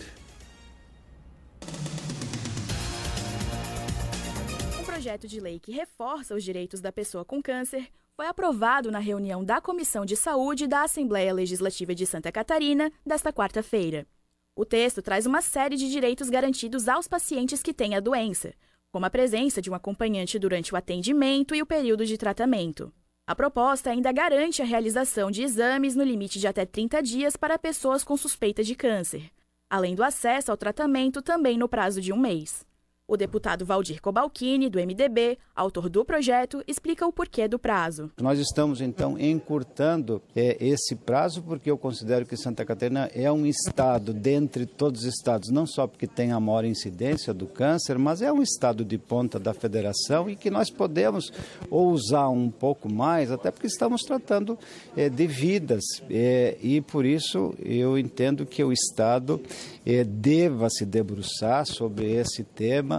Um 4.81 4.83
projeto 4.83 5.27
de 5.27 5.39
lei 5.39 5.59
que 5.59 5.71
reforça 5.71 6.33
os 6.33 6.43
direitos 6.43 6.81
da 6.81 6.91
pessoa 6.91 7.23
com 7.23 7.43
câncer 7.43 7.87
foi 8.15 8.25
aprovado 8.25 8.91
na 8.91 8.97
reunião 8.97 9.45
da 9.45 9.61
Comissão 9.61 10.03
de 10.03 10.15
Saúde 10.15 10.65
da 10.65 10.81
Assembleia 10.81 11.31
Legislativa 11.31 11.93
de 11.93 12.07
Santa 12.07 12.31
Catarina 12.31 12.91
desta 13.05 13.31
quarta-feira. 13.31 14.07
O 14.55 14.65
texto 14.65 15.03
traz 15.03 15.27
uma 15.27 15.43
série 15.43 15.75
de 15.75 15.87
direitos 15.87 16.27
garantidos 16.27 16.87
aos 16.87 17.07
pacientes 17.07 17.61
que 17.61 17.71
têm 17.71 17.93
a 17.93 17.99
doença, 17.99 18.55
como 18.91 19.05
a 19.05 19.11
presença 19.11 19.61
de 19.61 19.69
um 19.69 19.75
acompanhante 19.75 20.39
durante 20.39 20.73
o 20.73 20.75
atendimento 20.75 21.53
e 21.53 21.61
o 21.61 21.67
período 21.67 22.03
de 22.03 22.17
tratamento. 22.17 22.91
A 23.25 23.33
proposta 23.33 23.89
ainda 23.89 24.11
garante 24.11 24.61
a 24.61 24.65
realização 24.65 25.31
de 25.31 25.43
exames 25.43 25.95
no 25.95 26.03
limite 26.03 26.39
de 26.39 26.45
até 26.45 26.65
30 26.65 27.01
dias 27.01 27.37
para 27.37 27.57
pessoas 27.57 28.03
com 28.03 28.17
suspeita 28.17 28.61
de 28.61 28.75
câncer, 28.75 29.31
além 29.69 29.95
do 29.95 30.03
acesso 30.03 30.51
ao 30.51 30.57
tratamento 30.57 31.21
também 31.21 31.57
no 31.57 31.69
prazo 31.69 32.01
de 32.01 32.11
um 32.11 32.17
mês. 32.17 32.65
O 33.05 33.17
deputado 33.17 33.65
Valdir 33.65 34.01
Cobalcini, 34.01 34.69
do 34.69 34.79
MDB, 34.79 35.37
autor 35.53 35.89
do 35.89 36.05
projeto, 36.05 36.63
explica 36.65 37.05
o 37.05 37.11
porquê 37.11 37.49
do 37.49 37.59
prazo. 37.59 38.09
Nós 38.21 38.39
estamos, 38.39 38.79
então, 38.79 39.19
encurtando 39.19 40.21
é, 40.33 40.55
esse 40.65 40.95
prazo 40.95 41.43
porque 41.43 41.69
eu 41.69 41.77
considero 41.77 42.25
que 42.25 42.37
Santa 42.37 42.63
Catarina 42.63 43.11
é 43.13 43.29
um 43.29 43.45
estado, 43.45 44.13
dentre 44.13 44.65
todos 44.65 45.01
os 45.01 45.07
estados, 45.07 45.49
não 45.49 45.67
só 45.67 45.85
porque 45.85 46.07
tem 46.07 46.31
a 46.31 46.39
maior 46.39 46.63
incidência 46.63 47.33
do 47.33 47.45
câncer, 47.45 47.99
mas 47.99 48.21
é 48.21 48.31
um 48.31 48.41
estado 48.41 48.85
de 48.85 48.97
ponta 48.97 49.37
da 49.37 49.53
federação 49.53 50.29
e 50.29 50.37
que 50.37 50.49
nós 50.49 50.69
podemos 50.69 51.29
ousar 51.69 52.29
um 52.29 52.49
pouco 52.49 52.89
mais, 52.89 53.31
até 53.31 53.51
porque 53.51 53.67
estamos 53.67 54.03
tratando 54.03 54.57
é, 54.95 55.09
de 55.09 55.27
vidas. 55.27 55.83
É, 56.09 56.57
e, 56.61 56.79
por 56.79 57.05
isso, 57.05 57.53
eu 57.59 57.97
entendo 57.97 58.45
que 58.45 58.63
o 58.63 58.71
estado 58.71 59.41
é, 59.85 60.05
deva 60.05 60.69
se 60.69 60.85
debruçar 60.85 61.65
sobre 61.65 62.09
esse 62.09 62.45
tema 62.45 62.92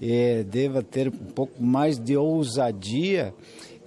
eh, 0.00 0.44
deva 0.48 0.82
ter 0.82 1.08
um 1.08 1.32
pouco 1.32 1.60
mais 1.60 1.98
de 1.98 2.16
ousadia 2.16 3.34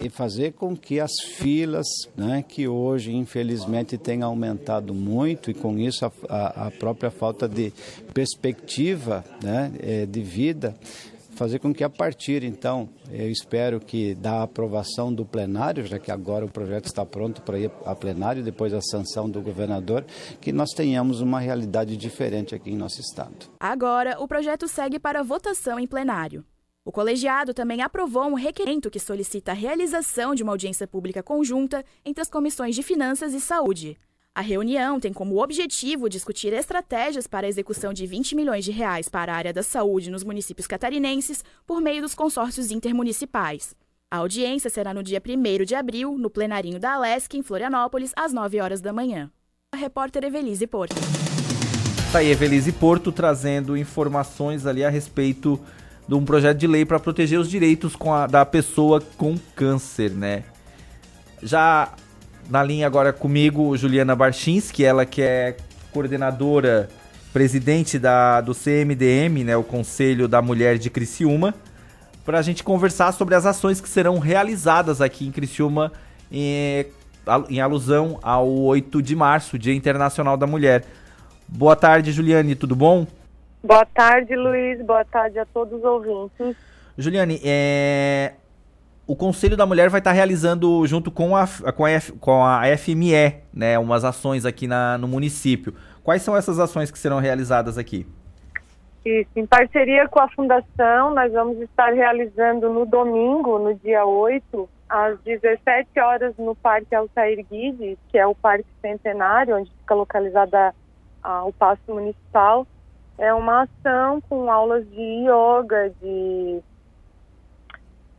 e 0.01 0.09
fazer 0.09 0.53
com 0.53 0.75
que 0.75 0.99
as 0.99 1.11
filas, 1.21 1.87
né, 2.15 2.43
que 2.47 2.67
hoje 2.67 3.13
infelizmente 3.13 3.97
tem 3.97 4.21
aumentado 4.21 4.93
muito 4.93 5.51
e 5.51 5.53
com 5.53 5.77
isso 5.77 6.05
a, 6.05 6.11
a, 6.29 6.67
a 6.67 6.71
própria 6.71 7.11
falta 7.11 7.47
de 7.47 7.73
perspectiva 8.13 9.23
né, 9.43 9.71
eh, 9.79 10.05
de 10.05 10.21
vida, 10.21 10.73
fazer 11.39 11.59
com 11.59 11.73
que 11.73 11.85
a 11.85 11.89
partir, 11.89 12.43
então, 12.43 12.89
eu 13.09 13.31
espero 13.31 13.79
que 13.79 14.13
da 14.13 14.43
aprovação 14.43 15.13
do 15.13 15.25
plenário, 15.25 15.85
já 15.85 15.97
que 15.97 16.11
agora 16.11 16.45
o 16.45 16.51
projeto 16.51 16.87
está 16.87 17.05
pronto 17.05 17.41
para 17.41 17.57
ir 17.57 17.71
a 17.85 17.95
plenário, 17.95 18.43
depois 18.43 18.73
a 18.73 18.81
sanção 18.81 19.29
do 19.29 19.41
governador, 19.41 20.05
que 20.41 20.51
nós 20.51 20.71
tenhamos 20.71 21.21
uma 21.21 21.39
realidade 21.39 21.95
diferente 21.95 22.53
aqui 22.53 22.71
em 22.71 22.75
nosso 22.75 22.99
estado. 22.99 23.47
Agora, 23.57 24.21
o 24.21 24.27
projeto 24.27 24.67
segue 24.67 24.99
para 24.99 25.23
votação 25.23 25.79
em 25.79 25.87
plenário. 25.87 26.43
O 26.83 26.91
colegiado 26.91 27.53
também 27.53 27.81
aprovou 27.81 28.25
um 28.25 28.33
requerimento 28.33 28.89
que 28.89 28.99
solicita 28.99 29.51
a 29.51 29.55
realização 29.55 30.35
de 30.35 30.43
uma 30.43 30.51
audiência 30.51 30.87
pública 30.87 31.23
conjunta 31.23 31.85
entre 32.03 32.21
as 32.21 32.29
comissões 32.29 32.75
de 32.75 32.83
Finanças 32.83 33.33
e 33.33 33.39
Saúde. 33.39 33.97
A 34.35 34.41
reunião 34.41 34.99
tem 34.99 35.11
como 35.11 35.41
objetivo 35.41 36.07
discutir 36.07 36.53
estratégias 36.53 37.27
para 37.27 37.47
a 37.47 37.49
execução 37.49 37.91
de 37.91 38.05
20 38.05 38.35
milhões 38.35 38.63
de 38.63 38.71
reais 38.71 39.09
para 39.09 39.33
a 39.33 39.35
área 39.35 39.51
da 39.51 39.63
saúde 39.63 40.11
nos 40.11 40.23
municípios 40.23 40.67
catarinenses 40.67 41.43
por 41.65 41.81
meio 41.81 42.01
dos 42.01 42.15
consórcios 42.15 42.71
intermunicipais. 42.71 43.75
A 44.11 44.17
audiência 44.17 44.69
será 44.69 44.93
no 44.93 45.03
dia 45.03 45.21
1 45.21 45.65
de 45.65 45.75
abril, 45.75 46.17
no 46.17 46.29
plenarinho 46.29 46.79
da 46.79 46.93
Alesc, 46.93 47.35
em 47.35 47.43
Florianópolis, 47.43 48.11
às 48.15 48.31
9 48.31 48.61
horas 48.61 48.81
da 48.81 48.93
manhã. 48.93 49.29
A 49.73 49.77
repórter 49.77 50.23
Evelise 50.23 50.65
Porto. 50.65 50.95
Tá 52.11 52.19
aí, 52.19 52.31
Evelise 52.31 52.71
Porto 52.71 53.11
trazendo 53.11 53.77
informações 53.77 54.65
ali 54.65 54.83
a 54.83 54.89
respeito 54.89 55.59
de 56.07 56.15
um 56.15 56.25
projeto 56.25 56.57
de 56.57 56.65
lei 56.65 56.85
para 56.85 56.99
proteger 56.99 57.39
os 57.39 57.49
direitos 57.49 57.93
a, 58.01 58.25
da 58.25 58.43
pessoa 58.45 58.99
com 59.17 59.37
câncer, 59.55 60.11
né? 60.11 60.45
Já 61.43 61.93
na 62.49 62.63
linha 62.63 62.87
agora 62.87 63.13
comigo, 63.13 63.77
Juliana 63.77 64.15
Barchinski, 64.15 64.83
ela 64.83 65.05
que 65.05 65.21
é 65.21 65.55
coordenadora, 65.91 66.89
presidente 67.31 67.99
da, 67.99 68.41
do 68.41 68.53
CMDM, 68.53 69.43
né, 69.43 69.55
o 69.55 69.63
Conselho 69.63 70.27
da 70.27 70.41
Mulher 70.41 70.77
de 70.77 70.89
Criciúma, 70.89 71.53
para 72.25 72.39
a 72.39 72.41
gente 72.41 72.63
conversar 72.63 73.11
sobre 73.11 73.35
as 73.35 73.45
ações 73.45 73.79
que 73.79 73.87
serão 73.87 74.17
realizadas 74.17 74.99
aqui 74.99 75.27
em 75.27 75.31
Criciúma 75.31 75.91
em, 76.31 76.85
em 77.49 77.61
alusão 77.61 78.19
ao 78.21 78.49
8 78.49 79.01
de 79.01 79.15
março, 79.15 79.57
Dia 79.57 79.73
Internacional 79.73 80.35
da 80.35 80.47
Mulher. 80.47 80.83
Boa 81.47 81.75
tarde, 81.75 82.11
Juliane, 82.11 82.55
tudo 82.55 82.75
bom? 82.75 83.05
Boa 83.63 83.85
tarde, 83.85 84.35
Luiz. 84.35 84.81
Boa 84.83 85.05
tarde 85.05 85.37
a 85.37 85.45
todos 85.45 85.79
os 85.79 85.83
ouvintes. 85.83 86.55
Juliane, 86.97 87.39
é, 87.43 88.33
o 89.09 89.15
Conselho 89.15 89.57
da 89.57 89.65
Mulher 89.65 89.89
vai 89.89 89.99
estar 89.99 90.11
realizando, 90.11 90.85
junto 90.85 91.09
com 91.09 91.35
a, 91.35 91.47
com 91.75 91.83
a, 91.83 91.89
F, 91.89 92.11
com 92.11 92.45
a 92.45 92.61
FME, 92.77 93.41
né, 93.51 93.79
umas 93.79 94.03
ações 94.03 94.45
aqui 94.45 94.67
na, 94.67 94.99
no 94.99 95.07
município. 95.07 95.73
Quais 96.03 96.21
são 96.21 96.37
essas 96.37 96.59
ações 96.59 96.91
que 96.91 96.99
serão 96.99 97.17
realizadas 97.17 97.75
aqui? 97.75 98.05
Isso, 99.03 99.31
em 99.35 99.47
parceria 99.47 100.07
com 100.07 100.19
a 100.19 100.29
Fundação, 100.29 101.11
nós 101.15 101.33
vamos 101.33 101.59
estar 101.59 101.91
realizando 101.91 102.71
no 102.71 102.85
domingo, 102.85 103.57
no 103.57 103.73
dia 103.73 104.05
8, 104.05 104.69
às 104.87 105.19
17 105.21 105.99
horas, 105.99 106.37
no 106.37 106.53
Parque 106.53 106.93
Altair 106.93 107.43
Guides, 107.49 107.97
que 108.09 108.17
é 108.19 108.27
o 108.27 108.35
Parque 108.35 108.69
Centenário, 108.79 109.57
onde 109.57 109.71
fica 109.71 109.95
localizada 109.95 110.71
a, 111.23 111.45
o 111.45 111.51
Paço 111.51 111.81
Municipal. 111.87 112.67
É 113.17 113.33
uma 113.33 113.63
ação 113.63 114.21
com 114.29 114.51
aulas 114.51 114.87
de 114.87 115.25
yoga, 115.25 115.91
de 115.99 116.61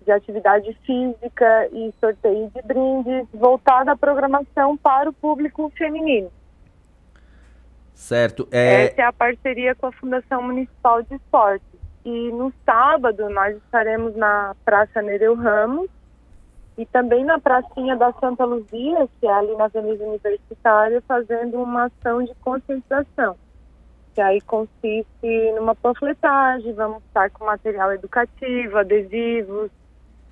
de 0.04 0.12
atividade 0.12 0.72
física 0.84 1.68
e 1.72 1.92
sorteio 2.00 2.50
de 2.54 2.62
brindes 2.62 3.26
voltada 3.32 3.92
à 3.92 3.96
programação 3.96 4.76
para 4.76 5.10
o 5.10 5.12
público 5.12 5.70
feminino. 5.76 6.30
Certo. 7.94 8.48
É... 8.50 8.86
Essa 8.86 9.02
é 9.02 9.04
a 9.04 9.12
parceria 9.12 9.74
com 9.74 9.86
a 9.86 9.92
Fundação 9.92 10.42
Municipal 10.42 11.02
de 11.02 11.14
Esportes. 11.14 11.68
E 12.04 12.32
no 12.32 12.50
sábado 12.64 13.28
nós 13.28 13.56
estaremos 13.58 14.16
na 14.16 14.56
Praça 14.64 15.02
Nereu 15.02 15.34
Ramos 15.34 15.90
e 16.78 16.86
também 16.86 17.24
na 17.26 17.38
Pracinha 17.38 17.94
da 17.94 18.10
Santa 18.14 18.42
Luzia, 18.44 19.06
que 19.20 19.26
é 19.26 19.32
ali 19.32 19.54
na 19.54 19.66
Avenida 19.66 20.02
Universitária, 20.02 21.02
fazendo 21.06 21.62
uma 21.62 21.84
ação 21.84 22.24
de 22.24 22.34
conscientização. 22.36 23.36
Que 24.14 24.20
aí 24.22 24.40
consiste 24.40 25.52
numa 25.54 25.74
panfletagem, 25.74 26.72
vamos 26.72 27.02
estar 27.04 27.30
com 27.30 27.44
material 27.44 27.92
educativo, 27.92 28.78
adesivos, 28.78 29.70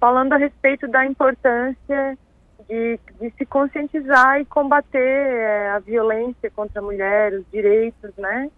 falando 0.00 0.32
a 0.32 0.36
respeito 0.36 0.88
da 0.88 1.04
importância 1.06 2.18
de, 2.68 2.98
de 3.20 3.32
se 3.36 3.46
conscientizar 3.46 4.40
e 4.40 4.44
combater 4.44 4.98
é, 4.98 5.70
a 5.70 5.78
violência 5.78 6.50
contra 6.50 6.80
a 6.80 6.84
mulher, 6.84 7.32
os 7.32 7.44
direitos, 7.50 8.10
né? 8.16 8.50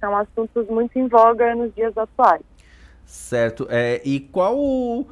São 0.00 0.16
assuntos 0.16 0.68
muito 0.68 0.98
em 0.98 1.08
voga 1.08 1.54
nos 1.54 1.74
dias 1.74 1.96
atuais. 1.96 2.42
Certo. 3.04 3.66
É, 3.70 4.00
e 4.04 4.20
qual 4.20 4.58
o 4.58 5.06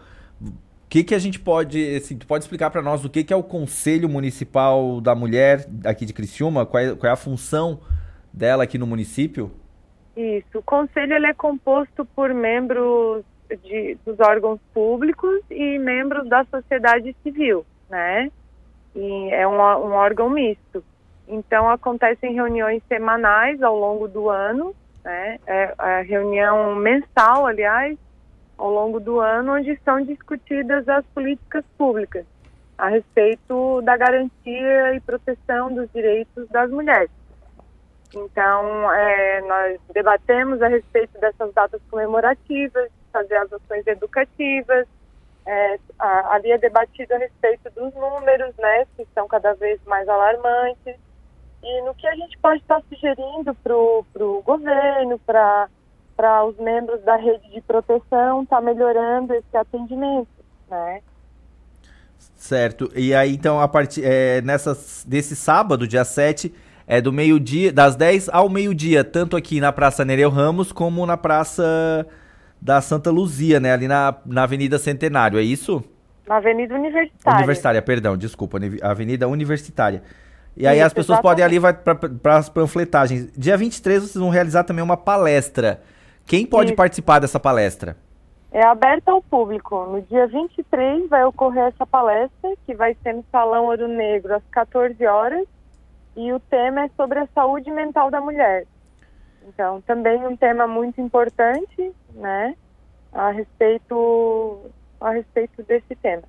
que, 0.89 1.05
que 1.05 1.15
a 1.15 1.19
gente 1.19 1.39
pode, 1.39 1.97
assim, 1.97 2.19
tu 2.19 2.27
pode 2.27 2.45
explicar 2.45 2.71
para 2.71 2.83
nós 2.83 3.05
o 3.05 3.09
que, 3.09 3.23
que 3.23 3.33
é 3.33 3.37
o 3.37 3.43
Conselho 3.43 4.09
Municipal 4.09 5.01
da 5.01 5.15
Mulher 5.15 5.67
aqui 5.85 6.05
de 6.05 6.13
Criciúma? 6.13 6.67
Qual 6.67 6.83
é, 6.83 6.95
qual 6.95 7.09
é 7.09 7.13
a 7.13 7.17
função 7.17 7.81
dela 8.33 8.65
aqui 8.65 8.77
no 8.77 8.87
município? 8.87 9.53
Isso. 10.17 10.59
O 10.59 10.63
conselho 10.63 11.15
ele 11.15 11.27
é 11.27 11.35
composto 11.35 12.05
por 12.05 12.35
membros 12.35 13.25
de, 13.57 13.97
dos 14.05 14.19
órgãos 14.21 14.61
públicos 14.73 15.41
e 15.51 15.79
membros 15.79 16.29
da 16.29 16.45
sociedade 16.45 17.15
civil, 17.23 17.65
né? 17.89 18.31
E 18.95 19.31
é 19.31 19.47
um, 19.47 19.57
um 19.57 19.93
órgão 19.93 20.31
misto. 20.31 20.85
Então, 21.29 21.69
acontecem 21.71 22.35
reuniões 22.35 22.83
semanais 22.89 23.63
ao 23.63 23.79
longo 23.79 24.09
do 24.09 24.29
ano, 24.29 24.75
né? 25.05 25.39
É 25.47 25.75
a 25.79 26.01
reunião 26.01 26.75
mensal, 26.75 27.47
aliás, 27.47 27.97
ao 28.59 28.71
longo 28.71 29.01
do 29.01 29.21
ano, 29.21 29.55
onde 29.55 29.79
são 29.85 30.03
discutidas 30.03 30.89
as 30.89 31.05
políticas 31.07 31.65
públicas 31.79 32.27
a 32.77 32.89
respeito 32.89 33.83
da 33.83 33.97
garantia 33.97 34.95
e 34.95 35.01
proteção 35.01 35.73
dos 35.73 35.89
direitos 35.93 36.49
das 36.49 36.71
mulheres. 36.71 37.11
Então, 38.15 38.93
é, 38.93 39.41
nós 39.43 39.81
debatemos 39.93 40.61
a 40.63 40.69
respeito 40.69 41.19
dessas 41.21 41.53
datas 41.53 41.81
comemorativas, 41.91 42.91
fazer 43.13 43.37
as 43.37 43.53
ações 43.53 43.87
educativas. 43.87 44.87
É, 45.47 45.79
ali 45.99 46.53
é 46.53 46.59
debatido 46.59 47.15
a 47.15 47.19
respeito 47.19 47.71
dos 47.71 47.95
números, 47.95 48.55
né, 48.59 48.87
que 48.97 49.07
são 49.15 49.27
cada 49.27 49.55
vez 49.55 49.81
mais 49.87 50.09
alarmantes, 50.09 50.95
e 51.63 51.83
no 51.83 51.95
que 51.95 52.07
a 52.07 52.15
gente 52.15 52.39
pode 52.39 52.61
estar 52.61 52.81
sugerindo 52.89 53.55
para 53.55 53.75
o 53.75 54.43
governo, 54.45 55.19
para 55.27 56.45
os 56.45 56.57
membros 56.59 57.03
da 57.03 57.17
rede 57.17 57.51
de 57.51 57.61
proteção, 57.63 58.43
está 58.43 58.61
melhorando 58.61 59.35
esse 59.35 59.57
atendimento, 59.57 60.29
né. 60.71 61.03
Certo. 62.37 62.91
E 62.95 63.15
aí, 63.15 63.35
então, 63.35 63.61
a 63.61 63.69
partir 63.69 64.03
é, 64.05 64.41
nessas, 64.43 65.05
desse 65.09 65.35
sábado, 65.35 65.89
dia 65.89 66.05
7, 66.05 66.55
é 66.87 67.01
do 67.01 67.13
meio-dia, 67.13 67.73
das 67.73 67.97
10 67.97 68.29
ao 68.31 68.49
meio-dia, 68.49 69.05
tanto 69.05 69.37
aqui 69.37 69.61
na 69.61 69.73
Praça 69.73 70.05
Nereu 70.05 70.31
Ramos 70.31 70.71
como 70.73 71.05
na 71.07 71.17
Praça 71.17 72.07
da 72.61 72.81
Santa 72.81 73.11
Luzia, 73.11 73.59
né? 73.59 73.73
Ali 73.73 73.89
na, 73.89 74.15
na 74.27 74.43
Avenida 74.43 74.79
Centenário, 74.79 75.39
é 75.39 75.43
isso? 75.43 75.83
Na 76.27 76.37
Avenida 76.37 76.75
Universitária. 76.75 77.39
Universitária, 77.39 77.83
perdão, 77.83 78.17
desculpa, 78.17 78.59
Avenida 78.83 79.27
Universitária. 79.27 80.03
E 80.57 80.67
aí 80.67 80.79
Isso, 80.79 80.87
as 80.87 80.93
pessoas 80.93 81.21
podem 81.21 81.45
ali 81.45 81.59
vai 81.59 81.73
para 81.73 82.37
as 82.37 82.49
panfletagens. 82.49 83.33
Dia 83.37 83.57
23 83.57 84.03
vocês 84.03 84.15
vão 84.15 84.31
realizar 84.31 84.65
também 84.65 84.85
uma 84.85 84.97
palestra. 84.97 85.81
Quem 86.27 86.45
pode 86.45 86.71
Isso. 86.71 86.77
participar 86.77 87.19
dessa 87.19 87.41
palestra? 87.41 87.97
É 88.53 88.65
aberta 88.65 89.13
ao 89.13 89.23
público. 89.23 89.87
No 89.87 90.03
dia 90.03 90.27
23 90.27 91.09
vai 91.09 91.25
ocorrer 91.25 91.69
essa 91.69 91.87
palestra, 91.87 92.53
que 92.67 92.75
vai 92.75 92.97
ser 93.03 93.15
no 93.15 93.25
Salão 93.31 93.67
Ouro 93.67 93.87
Negro, 93.87 94.35
às 94.35 94.43
14 94.51 95.07
horas. 95.07 95.47
E 96.17 96.33
o 96.33 96.41
tema 96.41 96.85
é 96.85 96.91
sobre 96.97 97.21
a 97.21 97.29
saúde 97.35 97.71
mental 97.71 98.11
da 98.11 98.21
mulher. 98.21 98.67
Então, 99.49 99.81
também 99.83 100.27
um 100.27 100.37
tema 100.37 100.67
muito 100.67 101.01
importante, 101.01 101.93
né? 102.15 102.55
A 103.13 103.31
respeito, 103.31 104.71
a 105.01 105.11
respeito 105.11 105.63
desse 105.63 105.95
tema. 105.97 106.23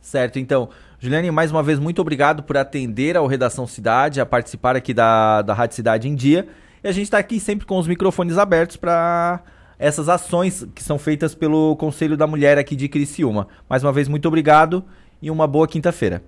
Certo, 0.00 0.38
então, 0.38 0.68
Juliane, 0.98 1.30
mais 1.30 1.52
uma 1.52 1.62
vez, 1.62 1.78
muito 1.78 2.00
obrigado 2.00 2.42
por 2.42 2.56
atender 2.56 3.16
ao 3.16 3.26
Redação 3.26 3.66
Cidade, 3.66 4.20
a 4.20 4.26
participar 4.26 4.74
aqui 4.74 4.92
da, 4.92 5.42
da 5.42 5.54
Rádio 5.54 5.76
Cidade 5.76 6.08
em 6.08 6.14
Dia. 6.14 6.48
E 6.82 6.88
a 6.88 6.92
gente 6.92 7.04
está 7.04 7.18
aqui 7.18 7.38
sempre 7.38 7.66
com 7.66 7.78
os 7.78 7.86
microfones 7.86 8.36
abertos 8.36 8.76
para 8.76 9.40
essas 9.78 10.08
ações 10.08 10.66
que 10.74 10.82
são 10.82 10.98
feitas 10.98 11.34
pelo 11.34 11.76
Conselho 11.76 12.16
da 12.16 12.26
Mulher 12.26 12.58
aqui 12.58 12.74
de 12.74 12.88
Criciúma. 12.88 13.46
Mais 13.68 13.84
uma 13.84 13.92
vez, 13.92 14.08
muito 14.08 14.26
obrigado 14.26 14.84
e 15.20 15.30
uma 15.30 15.46
boa 15.46 15.68
quinta-feira. 15.68 16.22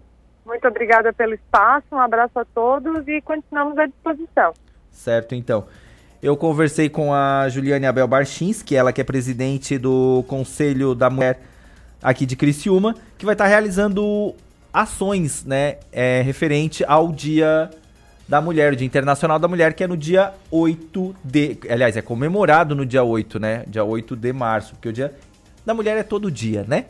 Muito 0.46 0.68
obrigada 0.68 1.12
pelo 1.12 1.34
espaço, 1.34 1.86
um 1.92 1.98
abraço 1.98 2.38
a 2.38 2.44
todos 2.44 3.08
e 3.08 3.20
continuamos 3.22 3.76
à 3.78 3.86
disposição. 3.86 4.52
Certo, 4.90 5.34
então. 5.34 5.66
Eu 6.24 6.38
conversei 6.38 6.88
com 6.88 7.12
a 7.12 7.50
Juliane 7.50 7.84
Abel 7.84 8.08
Barchinski, 8.08 8.74
ela 8.74 8.94
que 8.94 9.00
é 9.02 9.04
presidente 9.04 9.76
do 9.76 10.24
Conselho 10.26 10.94
da 10.94 11.10
Mulher 11.10 11.38
aqui 12.02 12.24
de 12.24 12.34
Criciúma, 12.34 12.94
que 13.18 13.26
vai 13.26 13.34
estar 13.34 13.46
realizando 13.46 14.34
ações, 14.72 15.44
né, 15.44 15.76
é, 15.92 16.22
referente 16.22 16.82
ao 16.88 17.12
Dia 17.12 17.68
da 18.26 18.40
Mulher, 18.40 18.72
o 18.72 18.76
Dia 18.76 18.86
Internacional 18.86 19.38
da 19.38 19.46
Mulher, 19.46 19.74
que 19.74 19.84
é 19.84 19.86
no 19.86 19.98
dia 19.98 20.32
8 20.50 21.14
de... 21.22 21.58
Aliás, 21.68 21.94
é 21.94 22.00
comemorado 22.00 22.74
no 22.74 22.86
dia 22.86 23.04
8, 23.04 23.38
né, 23.38 23.64
dia 23.68 23.84
8 23.84 24.16
de 24.16 24.32
março, 24.32 24.72
porque 24.72 24.88
o 24.88 24.92
Dia 24.94 25.14
da 25.62 25.74
Mulher 25.74 25.98
é 25.98 26.02
todo 26.02 26.30
dia, 26.30 26.64
né? 26.66 26.86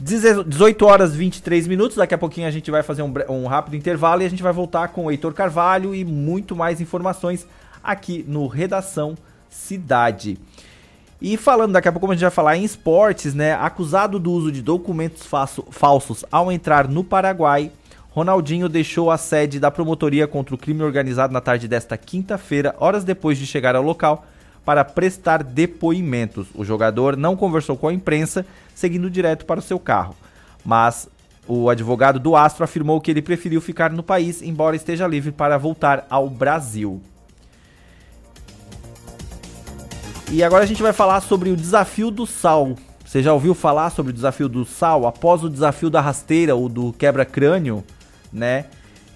18 0.00 0.86
horas 0.86 1.14
e 1.14 1.18
23 1.18 1.66
minutos. 1.66 1.98
Daqui 1.98 2.14
a 2.14 2.18
pouquinho 2.18 2.46
a 2.46 2.50
gente 2.50 2.70
vai 2.70 2.82
fazer 2.82 3.02
um, 3.02 3.12
um 3.28 3.46
rápido 3.46 3.76
intervalo 3.76 4.22
e 4.22 4.26
a 4.26 4.28
gente 4.28 4.42
vai 4.42 4.52
voltar 4.52 4.88
com 4.88 5.06
o 5.06 5.10
Heitor 5.10 5.34
Carvalho 5.34 5.94
e 5.94 6.02
muito 6.02 6.56
mais 6.56 6.80
informações 6.80 7.46
aqui 7.86 8.24
no 8.26 8.46
Redação 8.46 9.16
Cidade. 9.48 10.38
E 11.20 11.36
falando, 11.36 11.72
daqui 11.72 11.88
a 11.88 11.92
pouco 11.92 12.10
a 12.10 12.14
gente 12.14 12.22
vai 12.22 12.30
falar 12.30 12.56
em 12.56 12.64
esportes, 12.64 13.32
né? 13.32 13.54
Acusado 13.54 14.18
do 14.18 14.30
uso 14.30 14.52
de 14.52 14.60
documentos 14.60 15.26
falsos 15.70 16.24
ao 16.30 16.52
entrar 16.52 16.86
no 16.88 17.02
Paraguai, 17.02 17.72
Ronaldinho 18.10 18.68
deixou 18.68 19.10
a 19.10 19.16
sede 19.16 19.60
da 19.60 19.70
promotoria 19.70 20.26
contra 20.26 20.54
o 20.54 20.58
crime 20.58 20.82
organizado 20.82 21.32
na 21.32 21.40
tarde 21.40 21.68
desta 21.68 21.96
quinta-feira, 21.96 22.74
horas 22.78 23.04
depois 23.04 23.38
de 23.38 23.46
chegar 23.46 23.76
ao 23.76 23.82
local, 23.82 24.26
para 24.64 24.84
prestar 24.84 25.42
depoimentos. 25.42 26.48
O 26.54 26.64
jogador 26.64 27.16
não 27.16 27.36
conversou 27.36 27.76
com 27.76 27.88
a 27.88 27.92
imprensa, 27.92 28.44
seguindo 28.74 29.10
direto 29.10 29.46
para 29.46 29.60
o 29.60 29.62
seu 29.62 29.78
carro. 29.78 30.16
Mas 30.64 31.08
o 31.46 31.70
advogado 31.70 32.18
do 32.18 32.34
Astro 32.34 32.64
afirmou 32.64 33.00
que 33.00 33.10
ele 33.10 33.22
preferiu 33.22 33.60
ficar 33.60 33.90
no 33.90 34.02
país, 34.02 34.42
embora 34.42 34.74
esteja 34.74 35.06
livre 35.06 35.30
para 35.30 35.56
voltar 35.56 36.06
ao 36.10 36.28
Brasil. 36.28 37.00
E 40.32 40.42
agora 40.42 40.64
a 40.64 40.66
gente 40.66 40.82
vai 40.82 40.92
falar 40.92 41.20
sobre 41.20 41.50
o 41.50 41.56
desafio 41.56 42.10
do 42.10 42.26
sal. 42.26 42.74
Você 43.04 43.22
já 43.22 43.32
ouviu 43.32 43.54
falar 43.54 43.90
sobre 43.90 44.10
o 44.10 44.12
desafio 44.12 44.48
do 44.48 44.64
sal? 44.64 45.06
Após 45.06 45.44
o 45.44 45.48
desafio 45.48 45.88
da 45.88 46.00
rasteira 46.00 46.56
ou 46.56 46.68
do 46.68 46.92
quebra-crânio, 46.92 47.84
né? 48.32 48.64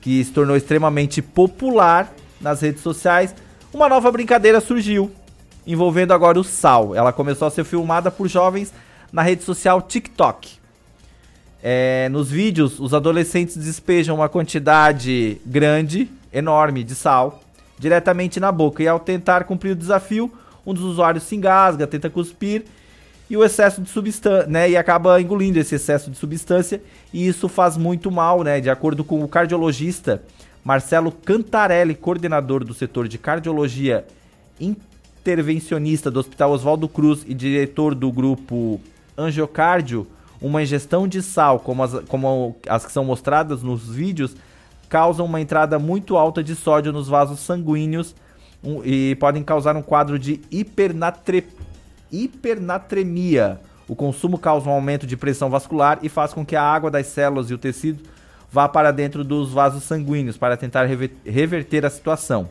Que 0.01 0.23
se 0.25 0.31
tornou 0.31 0.57
extremamente 0.57 1.21
popular 1.21 2.15
nas 2.41 2.61
redes 2.61 2.83
sociais, 2.83 3.35
uma 3.75 3.89
nova 3.89 4.11
brincadeira 4.13 4.61
surgiu, 4.61 5.11
envolvendo 5.67 6.13
agora 6.13 6.39
o 6.39 6.45
sal. 6.45 6.95
Ela 6.95 7.13
começou 7.13 7.49
a 7.49 7.51
ser 7.51 7.65
filmada 7.65 8.09
por 8.09 8.29
jovens 8.29 8.73
na 9.13 9.23
rede 9.23 9.43
social 9.43 9.83
TikTok. 9.83 10.61
É, 11.61 12.09
nos 12.09 12.31
vídeos, 12.31 12.79
os 12.79 12.95
adolescentes 12.95 13.57
despejam 13.57 14.15
uma 14.15 14.29
quantidade 14.29 15.41
grande, 15.45 16.09
enorme 16.33 16.85
de 16.85 16.95
sal 16.95 17.41
diretamente 17.79 18.39
na 18.39 18.53
boca. 18.53 18.83
E 18.83 18.89
ao 18.89 19.01
tentar 19.01 19.45
cumprir 19.45 19.73
o 19.73 19.77
desafio, 19.77 20.33
um 20.67 20.75
dos 20.75 20.85
usuários 20.85 21.25
se 21.25 21.37
engasga, 21.37 21.87
tenta 21.87 22.11
cuspir 22.11 22.65
e 23.31 23.37
o 23.37 23.45
excesso 23.45 23.81
de 23.81 23.89
substância, 23.89 24.47
né, 24.49 24.69
e 24.69 24.77
acaba 24.77 25.21
engolindo 25.21 25.59
esse 25.59 25.77
excesso 25.77 26.11
de 26.11 26.19
substância. 26.19 26.83
E 27.13 27.29
isso 27.29 27.49
faz 27.49 27.77
muito 27.77 28.11
mal, 28.11 28.43
né, 28.43 28.61
de 28.61 28.69
acordo 28.69 29.05
com 29.05 29.23
o 29.23 29.29
cardiologista 29.29 30.21
Marcelo 30.65 31.13
Cantarelli, 31.13 31.95
coordenador 31.95 32.65
do 32.65 32.75
setor 32.75 33.07
de 33.07 33.17
cardiologia 33.19 34.05
intervencionista 34.61 36.11
do 36.11 36.19
Hospital 36.19 36.51
Oswaldo 36.51 36.89
Cruz 36.89 37.25
e 37.27 37.33
diretor 37.33 37.95
do 37.95 38.11
grupo 38.11 38.81
Angiocárdio, 39.17 40.07
uma 40.41 40.63
ingestão 40.63 41.07
de 41.07 41.23
sal, 41.23 41.61
como 41.61 41.83
as, 41.85 42.01
como 42.09 42.57
as 42.69 42.85
que 42.85 42.93
são 42.93 43.05
mostradas 43.05 43.63
nos 43.63 43.89
vídeos, 43.89 44.35
causam 44.89 45.25
uma 45.25 45.41
entrada 45.41 45.79
muito 45.79 46.17
alta 46.17 46.43
de 46.43 46.57
sódio 46.57 46.93
nos 46.93 47.07
vasos 47.07 47.39
sanguíneos 47.41 48.15
um- 48.63 48.83
e 48.85 49.15
podem 49.17 49.43
causar 49.43 49.77
um 49.77 49.83
quadro 49.83 50.19
de 50.19 50.41
hipernatre, 50.51 51.47
hipernatremia. 52.11 53.61
O 53.89 53.97
consumo 53.97 54.39
causa 54.39 54.69
um 54.69 54.73
aumento 54.73 55.07
de 55.07 55.17
pressão 55.17 55.51
vascular 55.51 55.99
e 56.03 56.09
faz 56.09 56.33
com 56.33 56.45
que 56.45 56.55
a 56.55 56.63
água 56.63 56.91
das 56.91 57.07
células 57.07 57.51
e 57.51 57.55
o 57.55 57.59
tecido 57.59 58.03
vá 58.53 58.69
para 58.69 58.91
dentro 58.91 59.25
dos 59.25 59.53
vasos 59.53 59.83
sanguíneos 59.85 60.37
para 60.37 60.57
tentar 60.57 60.85
rever- 60.85 61.13
reverter 61.25 61.85
a 61.85 61.91
situação. 61.91 62.49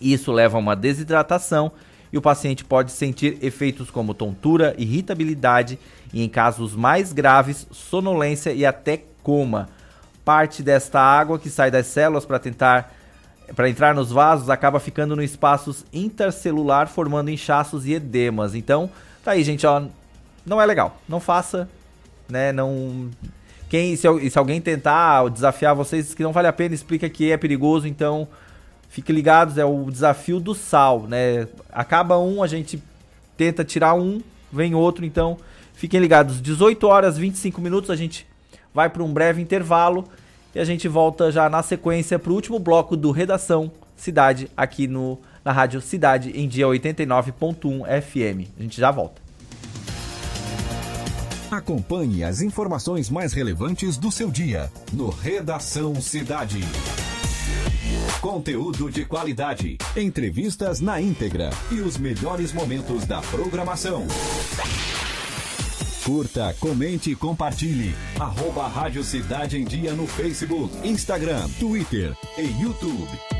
Isso 0.00 0.32
leva 0.32 0.56
a 0.56 0.60
uma 0.60 0.74
desidratação 0.74 1.72
e 2.12 2.18
o 2.18 2.22
paciente 2.22 2.64
pode 2.64 2.90
sentir 2.90 3.38
efeitos 3.42 3.90
como 3.90 4.14
tontura, 4.14 4.74
irritabilidade 4.78 5.78
e, 6.12 6.22
em 6.22 6.28
casos 6.28 6.74
mais 6.74 7.12
graves, 7.12 7.66
sonolência 7.70 8.52
e 8.52 8.64
até 8.64 9.04
coma. 9.22 9.68
Parte 10.24 10.62
desta 10.62 11.00
água 11.00 11.38
que 11.38 11.50
sai 11.50 11.70
das 11.70 11.86
células 11.86 12.24
para 12.24 12.38
tentar 12.38 12.94
para 13.54 13.68
entrar 13.68 13.94
nos 13.94 14.10
vasos 14.10 14.50
acaba 14.50 14.78
ficando 14.78 15.16
no 15.16 15.22
espaços 15.22 15.84
intercelular 15.92 16.88
formando 16.88 17.30
inchaços 17.30 17.86
e 17.86 17.94
edemas. 17.94 18.54
Então, 18.54 18.90
tá 19.24 19.32
aí, 19.32 19.42
gente, 19.42 19.66
ó, 19.66 19.82
não 20.46 20.60
é 20.60 20.66
legal. 20.66 20.96
Não 21.08 21.20
faça, 21.20 21.68
né? 22.28 22.52
Não 22.52 23.10
quem 23.70 23.94
se, 23.94 24.30
se 24.30 24.36
alguém 24.36 24.60
tentar 24.60 25.28
desafiar 25.28 25.76
vocês 25.76 26.12
que 26.12 26.24
não 26.24 26.32
vale 26.32 26.48
a 26.48 26.52
pena, 26.52 26.74
explica 26.74 27.08
que 27.08 27.30
é 27.30 27.36
perigoso, 27.36 27.86
então 27.86 28.26
fiquem 28.88 29.14
ligados, 29.14 29.56
é 29.58 29.64
o 29.64 29.88
desafio 29.88 30.40
do 30.40 30.56
sal, 30.56 31.02
né? 31.02 31.46
Acaba 31.70 32.18
um, 32.18 32.42
a 32.42 32.48
gente 32.48 32.82
tenta 33.36 33.64
tirar 33.64 33.94
um, 33.94 34.20
vem 34.52 34.74
outro, 34.74 35.04
então 35.04 35.38
fiquem 35.72 36.00
ligados. 36.00 36.42
18 36.42 36.84
horas 36.84 37.16
25 37.16 37.60
minutos, 37.60 37.90
a 37.90 37.96
gente 37.96 38.26
vai 38.74 38.90
para 38.90 39.04
um 39.04 39.12
breve 39.12 39.40
intervalo 39.40 40.04
e 40.54 40.58
a 40.58 40.64
gente 40.64 40.88
volta 40.88 41.30
já 41.30 41.48
na 41.48 41.62
sequência 41.62 42.18
para 42.18 42.32
o 42.32 42.34
último 42.34 42.58
bloco 42.58 42.96
do 42.96 43.10
Redação 43.10 43.70
Cidade 43.96 44.50
aqui 44.56 44.86
no 44.86 45.18
na 45.44 45.52
Rádio 45.52 45.80
Cidade 45.80 46.30
em 46.34 46.46
dia 46.46 46.66
89.1 46.66 47.84
FM. 48.02 48.50
A 48.58 48.62
gente 48.62 48.80
já 48.80 48.90
volta. 48.90 49.20
Acompanhe 51.50 52.22
as 52.22 52.42
informações 52.42 53.10
mais 53.10 53.32
relevantes 53.32 53.96
do 53.96 54.10
seu 54.10 54.30
dia 54.30 54.70
no 54.92 55.10
Redação 55.10 55.94
Cidade. 56.00 56.60
Conteúdo 58.20 58.90
de 58.90 59.04
qualidade, 59.04 59.76
entrevistas 59.96 60.80
na 60.80 61.00
íntegra 61.00 61.50
e 61.70 61.80
os 61.80 61.96
melhores 61.96 62.52
momentos 62.52 63.04
da 63.04 63.20
programação. 63.22 64.06
Curta, 66.04 66.54
comente 66.58 67.10
e 67.10 67.16
compartilhe. 67.16 67.94
Arroba 68.18 68.66
Rádio 68.66 69.04
Cidade 69.04 69.58
em 69.58 69.64
Dia 69.64 69.92
no 69.92 70.06
Facebook, 70.06 70.70
Instagram, 70.86 71.48
Twitter 71.58 72.16
e 72.38 72.62
YouTube. 72.62 73.39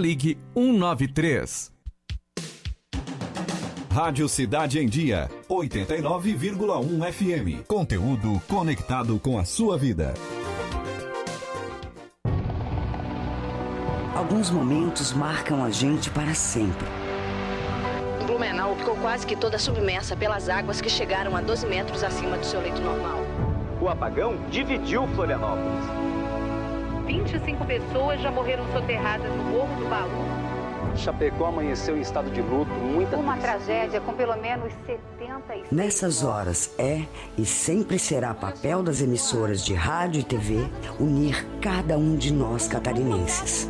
ligue 0.01 0.37
193. 0.55 1.71
Rádio 3.91 4.27
Cidade 4.27 4.79
em 4.79 4.87
Dia, 4.87 5.29
89,1 5.47 7.11
FM. 7.11 7.67
Conteúdo 7.67 8.41
conectado 8.47 9.19
com 9.19 9.37
a 9.37 9.45
sua 9.45 9.77
vida. 9.77 10.13
Alguns 14.15 14.49
momentos 14.49 15.13
marcam 15.13 15.63
a 15.63 15.69
gente 15.69 16.09
para 16.09 16.33
sempre. 16.33 16.87
Blumenau 18.25 18.75
ficou 18.77 18.95
quase 18.95 19.27
que 19.27 19.35
toda 19.35 19.59
submersa 19.59 20.15
pelas 20.15 20.49
águas 20.49 20.81
que 20.81 20.89
chegaram 20.89 21.35
a 21.35 21.41
12 21.41 21.67
metros 21.67 22.03
acima 22.03 22.37
do 22.37 22.45
seu 22.45 22.61
leito 22.61 22.81
normal. 22.81 23.19
O 23.81 23.89
apagão 23.89 24.37
dividiu 24.49 25.07
Florianópolis. 25.09 26.00
25 27.05 27.65
pessoas 27.65 28.21
já 28.21 28.31
morreram 28.31 28.65
soterradas 28.71 29.29
no 29.31 29.43
Morro 29.43 29.75
do 29.75 29.89
Baú 29.89 30.51
Chapecó 30.95 31.47
amanheceu 31.47 31.97
em 31.97 32.01
estado 32.01 32.29
de 32.31 32.41
luto, 32.41 32.71
muita 32.71 33.17
Uma 33.17 33.37
tragédia 33.37 33.99
com 34.01 34.13
pelo 34.13 34.35
menos 34.37 34.73
76... 34.85 35.71
Nessas 35.71 36.23
horas 36.23 36.73
é 36.77 37.03
e 37.37 37.45
sempre 37.45 37.97
será 37.97 38.33
papel 38.33 38.83
das 38.83 39.01
emissoras 39.01 39.63
de 39.63 39.73
rádio 39.73 40.21
e 40.21 40.23
TV 40.23 40.67
unir 40.99 41.45
cada 41.61 41.97
um 41.97 42.15
de 42.15 42.33
nós 42.33 42.67
catarinenses. 42.67 43.69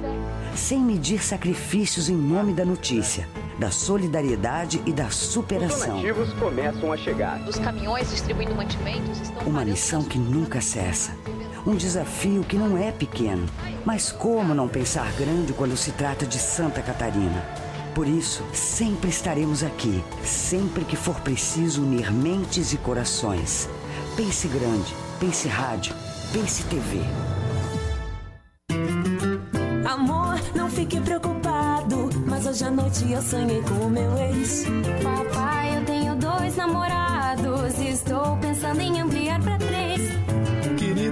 Sem 0.56 0.80
medir 0.80 1.24
sacrifícios 1.24 2.10
em 2.10 2.16
nome 2.16 2.54
da 2.54 2.66
notícia, 2.66 3.28
da 3.58 3.72
solidariedade 3.72 4.82
e 4.86 4.92
da 4.92 5.10
superação. 5.10 5.96
Os 5.96 6.02
donativos 6.02 6.34
começam 6.34 6.92
a 6.92 6.98
chegar. 6.98 7.40
Os 7.48 7.58
caminhões 7.58 8.10
distribuindo 8.10 8.56
mantimentos 8.56 9.22
estão... 9.22 9.48
Uma 9.48 9.64
missão 9.64 10.04
que 10.04 10.18
nunca 10.18 10.60
cessa. 10.60 11.16
Um 11.66 11.76
desafio 11.76 12.44
que 12.44 12.58
não 12.58 12.78
é 12.78 12.92
pequeno. 12.92 13.46
Mas 13.86 14.12
como 14.12 14.54
não 14.54 14.68
pensar 14.68 15.12
grande 15.14 15.54
quando 15.54 15.78
se 15.78 15.92
trata 15.92 16.26
de 16.26 16.38
Santa 16.38 16.82
Catarina? 16.82 17.44
Por 17.94 18.08
isso, 18.08 18.44
sempre 18.54 19.10
estaremos 19.10 19.64
aqui, 19.64 20.04
sempre 20.24 20.86
que 20.86 20.96
for 20.96 21.20
preciso 21.22 21.84
unir 21.84 22.12
mentes 22.12 22.74
e 22.74 22.78
corações. 22.78 23.70
Pense 24.16 24.48
grande, 24.48 24.96
pense 25.20 25.48
rádio, 25.48 25.94
pense 26.32 26.64
TV. 26.64 27.02
Amor, 29.86 30.40
não 30.56 30.70
fique 30.70 31.00
preocupado, 31.02 32.10
mas 32.26 32.46
hoje 32.46 32.64
à 32.64 32.72
noite 32.72 33.12
eu 33.12 33.22
sonhei 33.22 33.62
com 33.62 33.86
o 33.86 33.90
meu 33.90 34.18
ex. 34.18 34.66
Papai, 35.04 35.78
eu 35.78 35.86
tenho 35.86 36.16
dois 36.16 36.56
namorados 36.56 37.12
estou 37.92 38.38
pensando 38.38 38.82
em 38.82 39.02
ampliar 39.02 39.40
pra 39.42 39.58
três. 39.58 39.81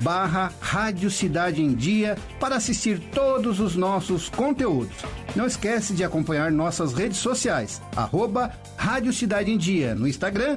barra 0.00 0.52
Rádio 0.60 1.10
Cidade 1.10 1.62
em 1.62 1.74
Dia 1.74 2.16
para 2.38 2.56
assistir 2.56 2.98
todos 3.12 3.60
os 3.60 3.76
nossos 3.76 4.28
conteúdos. 4.28 4.96
Não 5.36 5.46
esquece 5.46 5.94
de 5.94 6.02
acompanhar 6.02 6.50
nossas 6.50 6.92
redes 6.92 7.18
sociais, 7.18 7.80
arroba 7.94 8.52
Rádio 8.76 9.12
Cidade 9.12 9.50
em 9.50 9.58
Dia 9.58 9.94
no 9.94 10.08
Instagram, 10.08 10.56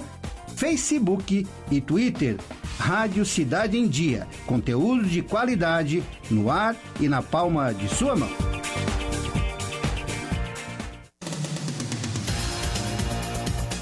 Facebook 0.55 1.45
e 1.69 1.81
Twitter. 1.81 2.37
Rádio 2.77 3.23
Cidade 3.23 3.77
em 3.77 3.87
Dia, 3.87 4.27
conteúdo 4.47 5.05
de 5.05 5.21
qualidade 5.21 6.03
no 6.29 6.49
ar 6.49 6.75
e 6.99 7.07
na 7.07 7.21
palma 7.21 7.73
de 7.73 7.87
sua 7.87 8.15
mão. 8.15 8.29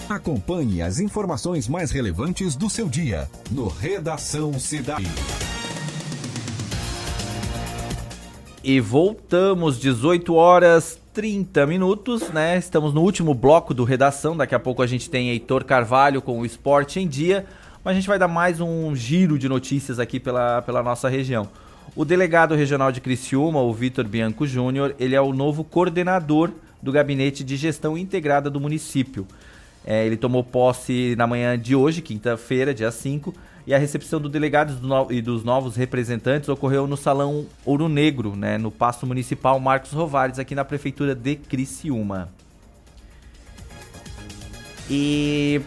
Acompanhe 0.09 0.81
as 0.81 0.99
informações 0.99 1.69
mais 1.69 1.89
relevantes 1.89 2.53
do 2.57 2.69
seu 2.69 2.89
dia 2.89 3.29
no 3.49 3.69
Redação 3.69 4.59
Cidade. 4.59 5.09
E 8.63 8.79
voltamos, 8.79 9.79
18 9.79 10.35
horas 10.35 10.99
30 11.13 11.65
minutos, 11.65 12.29
né? 12.29 12.59
Estamos 12.59 12.93
no 12.93 13.01
último 13.01 13.33
bloco 13.33 13.73
do 13.73 13.83
Redação. 13.83 14.37
Daqui 14.37 14.53
a 14.53 14.59
pouco 14.59 14.83
a 14.83 14.87
gente 14.87 15.09
tem 15.09 15.31
Heitor 15.31 15.65
Carvalho 15.65 16.21
com 16.21 16.39
o 16.39 16.45
Esporte 16.45 16.99
em 16.99 17.07
Dia. 17.07 17.43
Mas 17.83 17.93
a 17.93 17.95
gente 17.95 18.07
vai 18.07 18.19
dar 18.19 18.27
mais 18.27 18.61
um 18.61 18.95
giro 18.95 19.39
de 19.39 19.49
notícias 19.49 19.97
aqui 19.97 20.19
pela, 20.19 20.61
pela 20.61 20.83
nossa 20.83 21.09
região. 21.09 21.49
O 21.95 22.05
delegado 22.05 22.53
regional 22.53 22.91
de 22.91 23.01
Criciúma, 23.01 23.59
o 23.59 23.73
Vitor 23.73 24.05
Bianco 24.05 24.45
Júnior, 24.45 24.95
ele 24.99 25.15
é 25.15 25.21
o 25.21 25.33
novo 25.33 25.63
coordenador 25.63 26.51
do 26.79 26.91
Gabinete 26.91 27.43
de 27.43 27.57
Gestão 27.57 27.97
Integrada 27.97 28.47
do 28.47 28.59
município. 28.59 29.25
É, 29.83 30.05
ele 30.05 30.17
tomou 30.17 30.43
posse 30.43 31.15
na 31.17 31.25
manhã 31.25 31.57
de 31.57 31.75
hoje, 31.75 31.99
quinta-feira, 31.99 32.75
dia 32.75 32.91
5, 32.91 33.33
e 33.71 33.73
a 33.73 33.77
recepção 33.77 34.19
do 34.19 34.27
delegado 34.27 34.77
e 35.09 35.21
dos 35.21 35.45
novos 35.45 35.77
representantes 35.77 36.49
ocorreu 36.49 36.85
no 36.85 36.97
Salão 36.97 37.45
Ouro 37.63 37.87
Negro, 37.87 38.35
né, 38.35 38.57
no 38.57 38.69
Paço 38.69 39.07
Municipal 39.07 39.57
Marcos 39.61 39.93
Rovares, 39.93 40.37
aqui 40.37 40.53
na 40.53 40.65
Prefeitura 40.65 41.15
de 41.15 41.37
Criciúma. 41.37 42.27
E 44.89 45.61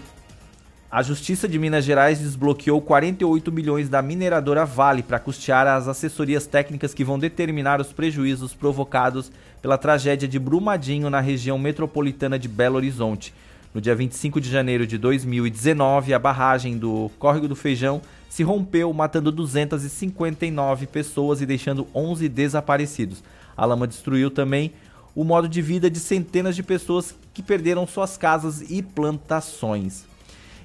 a 0.91 1.03
Justiça 1.03 1.49
de 1.49 1.59
Minas 1.59 1.83
Gerais 1.83 2.19
desbloqueou 2.19 2.83
48 2.83 3.51
milhões 3.51 3.89
da 3.89 4.03
mineradora 4.03 4.67
Vale 4.67 5.03
para 5.03 5.19
custear 5.19 5.67
as 5.67 5.89
assessorias 5.89 6.47
técnicas 6.47 6.93
que 6.93 7.05
vão 7.05 7.19
determinar 7.19 7.81
os 7.81 7.91
prejuízos 7.91 8.53
provocados 8.53 9.33
pela 9.63 9.79
tragédia 9.79 10.29
de 10.29 10.39
Brumadinho 10.39 11.09
na 11.09 11.21
região 11.21 11.59
metropolitana 11.59 12.39
de 12.39 12.49
Belo 12.49 12.77
Horizonte. 12.77 13.33
No 13.75 13.81
dia 13.81 13.97
25 13.97 14.41
de 14.41 14.49
janeiro 14.49 14.87
de 14.87 14.97
2019, 14.97 16.15
a 16.15 16.19
barragem 16.19 16.79
do 16.79 17.11
Córrego 17.19 17.49
do 17.49 17.57
Feijão 17.57 18.01
se 18.31 18.45
rompeu, 18.45 18.93
matando 18.93 19.33
259 19.33 20.87
pessoas 20.87 21.41
e 21.41 21.47
deixando 21.47 21.85
11 21.93 22.29
desaparecidos. 22.29 23.21
A 23.57 23.65
lama 23.65 23.89
destruiu 23.89 24.31
também 24.31 24.73
o 25.13 25.25
modo 25.25 25.49
de 25.49 25.61
vida 25.61 25.91
de 25.91 25.99
centenas 25.99 26.55
de 26.55 26.63
pessoas 26.63 27.17
que 27.35 27.43
perderam 27.43 27.85
suas 27.85 28.17
casas 28.17 28.63
e 28.71 28.81
plantações. 28.81 30.05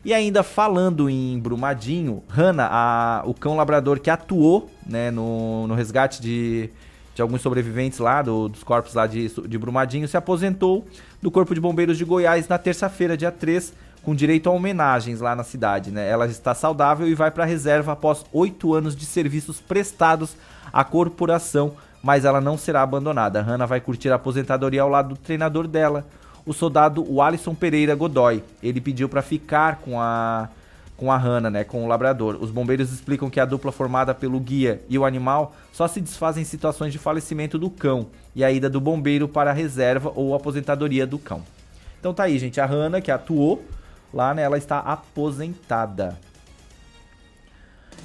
E 0.05 0.13
ainda 0.13 0.43
falando 0.43 1.09
em 1.09 1.39
Brumadinho, 1.39 2.21
Hanna, 2.29 2.69
a, 2.71 3.23
o 3.25 3.33
cão 3.33 3.55
labrador 3.55 3.99
que 3.99 4.11
atuou 4.11 4.69
né, 4.85 5.09
no, 5.09 5.65
no 5.65 5.73
resgate 5.73 6.21
de, 6.21 6.69
de 7.19 7.21
alguns 7.21 7.41
sobreviventes 7.41 7.99
lá, 7.99 8.21
do, 8.21 8.47
dos 8.47 8.63
corpos 8.63 8.93
lá 8.93 9.05
de, 9.05 9.27
de 9.27 9.57
Brumadinho, 9.57 10.07
se 10.07 10.15
aposentou 10.15 10.85
do 11.21 11.29
Corpo 11.29 11.53
de 11.53 11.59
Bombeiros 11.59 11.97
de 11.97 12.05
Goiás 12.05 12.47
na 12.47 12.57
terça-feira, 12.57 13.17
dia 13.17 13.29
3, 13.29 13.73
com 14.01 14.15
direito 14.15 14.47
a 14.47 14.53
homenagens 14.53 15.19
lá 15.19 15.35
na 15.35 15.43
cidade. 15.43 15.91
Né? 15.91 16.07
Ela 16.07 16.27
está 16.27 16.55
saudável 16.55 17.09
e 17.09 17.13
vai 17.13 17.29
para 17.29 17.43
a 17.43 17.45
reserva 17.45 17.91
após 17.91 18.23
oito 18.31 18.73
anos 18.73 18.95
de 18.95 19.05
serviços 19.05 19.59
prestados 19.59 20.33
à 20.71 20.85
corporação, 20.85 21.73
mas 22.01 22.23
ela 22.23 22.39
não 22.39 22.57
será 22.57 22.83
abandonada. 22.83 23.41
Hanna 23.41 23.67
vai 23.67 23.81
curtir 23.81 24.09
a 24.11 24.15
aposentadoria 24.15 24.81
ao 24.81 24.87
lado 24.87 25.09
do 25.09 25.17
treinador 25.17 25.67
dela, 25.67 26.07
o 26.45 26.53
soldado 26.53 27.21
Alisson 27.21 27.53
Pereira 27.53 27.95
Godoy. 27.95 28.41
Ele 28.63 28.79
pediu 28.79 29.09
para 29.09 29.21
ficar 29.21 29.79
com 29.79 29.99
a 29.99 30.47
com 30.99 31.09
a 31.09 31.17
Hanna, 31.17 31.49
né, 31.49 31.63
com 31.63 31.85
o 31.85 31.87
labrador. 31.87 32.37
Os 32.41 32.51
bombeiros 32.51 32.91
explicam 32.91 33.29
que 33.29 33.39
a 33.39 33.45
dupla 33.45 33.71
formada 33.71 34.13
pelo 34.13 34.37
guia 34.37 34.81
e 34.89 34.99
o 34.99 35.05
animal 35.05 35.55
só 35.71 35.87
se 35.87 36.01
desfaz 36.01 36.37
em 36.37 36.43
situações 36.43 36.91
de 36.91 36.99
falecimento 36.99 37.57
do 37.57 37.69
cão 37.69 38.07
e 38.35 38.43
a 38.43 38.51
ida 38.51 38.69
do 38.69 38.81
bombeiro 38.81 39.25
para 39.25 39.51
a 39.51 39.53
reserva 39.53 40.11
ou 40.13 40.35
aposentadoria 40.35 41.07
do 41.07 41.17
cão. 41.17 41.41
Então 41.97 42.13
tá 42.13 42.23
aí, 42.23 42.37
gente, 42.37 42.59
a 42.59 42.65
Hanna 42.65 42.99
que 42.99 43.11
atuou 43.11 43.63
lá, 44.13 44.33
né, 44.33 44.41
ela 44.41 44.57
está 44.57 44.79
aposentada. 44.79 46.19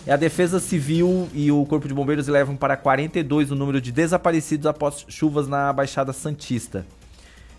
E 0.07 0.11
a 0.11 0.17
Defesa 0.17 0.61
Civil 0.61 1.29
e 1.35 1.51
o 1.51 1.65
Corpo 1.67 1.89
de 1.89 1.95
Bombeiros 1.95 2.29
levam 2.29 2.55
para 2.55 2.77
42 2.77 3.51
o 3.51 3.57
número 3.57 3.81
de 3.81 3.91
desaparecidos 3.91 4.67
após 4.67 5.05
chuvas 5.09 5.49
na 5.49 5.73
Baixada 5.73 6.13
Santista. 6.13 6.87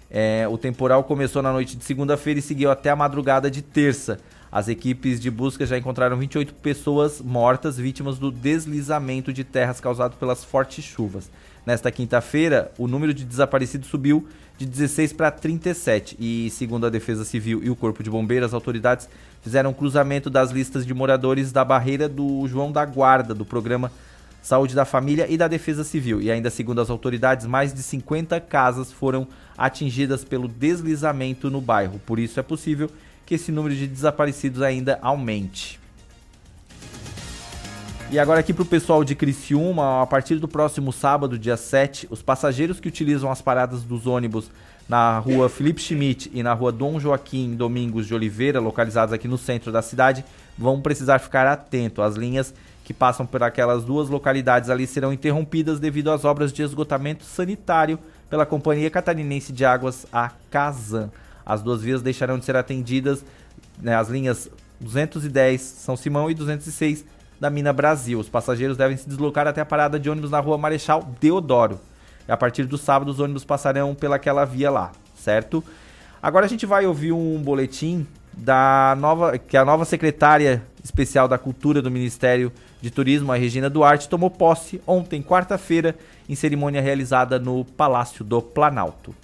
É, 0.10 0.48
o 0.48 0.58
temporal 0.58 1.04
começou 1.04 1.42
na 1.42 1.52
noite 1.52 1.76
de 1.76 1.84
segunda-feira 1.84 2.40
e 2.40 2.44
seguiu 2.44 2.72
até 2.72 2.90
a 2.90 2.96
madrugada 2.96 3.52
de 3.52 3.62
terça. 3.62 4.20
As 4.56 4.70
equipes 4.70 5.20
de 5.20 5.30
busca 5.30 5.66
já 5.66 5.78
encontraram 5.78 6.16
28 6.16 6.54
pessoas 6.54 7.20
mortas, 7.20 7.76
vítimas 7.76 8.18
do 8.18 8.32
deslizamento 8.32 9.34
de 9.34 9.44
terras 9.44 9.82
causado 9.82 10.16
pelas 10.16 10.46
fortes 10.46 10.86
chuvas. 10.86 11.30
Nesta 11.66 11.92
quinta-feira, 11.92 12.72
o 12.78 12.88
número 12.88 13.14
de 13.14 13.26
desaparecidos 13.26 13.90
subiu 13.90 14.30
de 14.58 14.66
16 14.66 15.12
para 15.12 15.30
37 15.30 16.16
e, 16.18 16.50
segundo 16.52 16.86
a 16.86 16.90
Defesa 16.90 17.26
Civil 17.26 17.62
e 17.66 17.70
o 17.70 17.76
Corpo 17.76 18.02
de 18.02 18.10
Bombeiros, 18.10 18.48
as 18.48 18.54
autoridades 18.54 19.10
fizeram 19.42 19.72
um 19.72 19.74
cruzamento 19.74 20.30
das 20.30 20.52
listas 20.52 20.86
de 20.86 20.94
moradores 20.94 21.52
da 21.52 21.66
barreira 21.66 22.08
do 22.08 22.48
João 22.48 22.72
da 22.72 22.86
Guarda, 22.86 23.34
do 23.34 23.44
programa 23.44 23.92
Saúde 24.42 24.74
da 24.74 24.86
Família 24.86 25.26
e 25.30 25.36
da 25.36 25.50
Defesa 25.50 25.84
Civil. 25.84 26.22
E 26.22 26.32
ainda 26.32 26.50
segundo 26.50 26.80
as 26.80 26.90
autoridades, 26.90 27.46
mais 27.46 27.74
de 27.74 27.84
50 27.84 28.40
casas 28.40 28.90
foram 28.90 29.28
atingidas 29.58 30.24
pelo 30.24 30.48
deslizamento 30.48 31.52
no 31.52 31.60
bairro. 31.60 32.00
Por 32.06 32.20
isso 32.20 32.40
é 32.40 32.44
possível 32.44 32.90
que 33.26 33.36
esse 33.36 33.52
número 33.52 33.76
de 33.76 33.88
desaparecidos 33.88 34.62
ainda 34.62 35.00
aumente. 35.02 35.80
E 38.12 38.20
agora 38.20 38.40
aqui 38.40 38.54
para 38.54 38.62
o 38.62 38.68
pessoal 38.68 39.04
de 39.04 39.16
Criciúma, 39.16 40.04
a 40.04 40.06
partir 40.06 40.36
do 40.36 40.48
próximo 40.48 40.94
sábado, 40.94 41.40
dia 41.40 41.58
7, 41.58 42.08
os 42.12 42.22
passageiros 42.22 42.80
que 42.80 42.88
utilizam 42.88 43.32
as 43.32 43.42
paradas 43.42 43.82
dos 43.82 44.06
ônibus 44.06 44.52
na 44.88 45.18
rua 45.18 45.50
Felipe 45.50 45.82
Schmidt 45.82 46.30
e 46.32 46.44
na 46.44 46.54
rua 46.54 46.72
Dom 46.72 47.00
Joaquim 47.00 47.56
Domingos 47.56 48.06
de 48.06 48.14
Oliveira, 48.14 48.60
localizados 48.60 49.12
aqui 49.12 49.28
no 49.28 49.40
centro 49.40 49.72
da 49.72 49.82
cidade, 49.82 50.24
vão 50.56 50.80
precisar 50.80 51.18
ficar 51.18 51.48
atento. 51.48 52.04
As 52.04 52.16
linhas 52.16 52.54
que 52.84 52.94
passam 52.94 53.26
por 53.26 53.42
aquelas 53.42 53.84
duas 53.84 54.08
localidades 54.08 54.70
ali 54.70 54.86
serão 54.86 55.12
interrompidas 55.12 55.80
devido 55.80 56.12
às 56.12 56.24
obras 56.24 56.54
de 56.54 56.62
esgotamento 56.62 57.24
sanitário 57.24 57.98
pela 58.30 58.46
Companhia 58.46 58.92
Catarinense 58.92 59.52
de 59.52 59.66
Águas, 59.66 60.06
a 60.14 60.32
Casan. 60.52 61.10
As 61.46 61.62
duas 61.62 61.82
vias 61.82 62.02
deixarão 62.02 62.40
de 62.40 62.46
ser 62.46 62.56
atendidas, 62.56 63.24
né, 63.82 63.96
as 63.96 64.10
linhas 64.10 64.50
210 64.80 65.62
São 65.62 65.96
Simão 65.96 66.30
e 66.30 66.34
206 66.34 67.06
da 67.40 67.50
Mina 67.50 67.72
Brasil. 67.72 68.20
Os 68.20 68.30
passageiros 68.30 68.78
devem 68.78 68.98
se 68.98 69.08
deslocar 69.08 69.48
até 69.48 69.62
a 69.62 69.66
parada 69.66 70.00
de 70.00 70.10
ônibus 70.10 70.32
na 70.32 70.40
rua 70.40 70.58
Marechal 70.58 71.08
Deodoro. 71.20 71.80
E 72.28 72.32
a 72.32 72.38
partir 72.38 72.66
do 72.66 72.78
sábado 72.78 73.10
os 73.10 73.20
ônibus 73.20 73.46
passarão 73.46 73.94
pelaquela 73.94 74.46
via 74.46 74.72
lá, 74.72 74.92
certo? 75.16 75.64
Agora 76.22 76.46
a 76.46 76.50
gente 76.50 76.66
vai 76.66 76.86
ouvir 76.86 77.12
um 77.12 77.42
boletim 77.42 78.08
da 78.34 78.96
nova 78.98 79.38
que 79.38 79.56
a 79.56 79.64
nova 79.64 79.86
secretária 79.86 80.64
especial 80.84 81.28
da 81.28 81.38
Cultura 81.38 81.82
do 81.82 81.92
Ministério 81.92 82.52
de 82.82 82.92
Turismo, 82.92 83.32
a 83.32 83.36
Regina 83.36 83.70
Duarte, 83.70 84.10
tomou 84.10 84.30
posse 84.30 84.82
ontem, 84.86 85.22
quarta-feira, 85.22 85.96
em 86.28 86.36
cerimônia 86.36 86.82
realizada 86.82 87.40
no 87.40 87.64
Palácio 87.64 88.24
do 88.24 88.42
Planalto. 88.42 89.16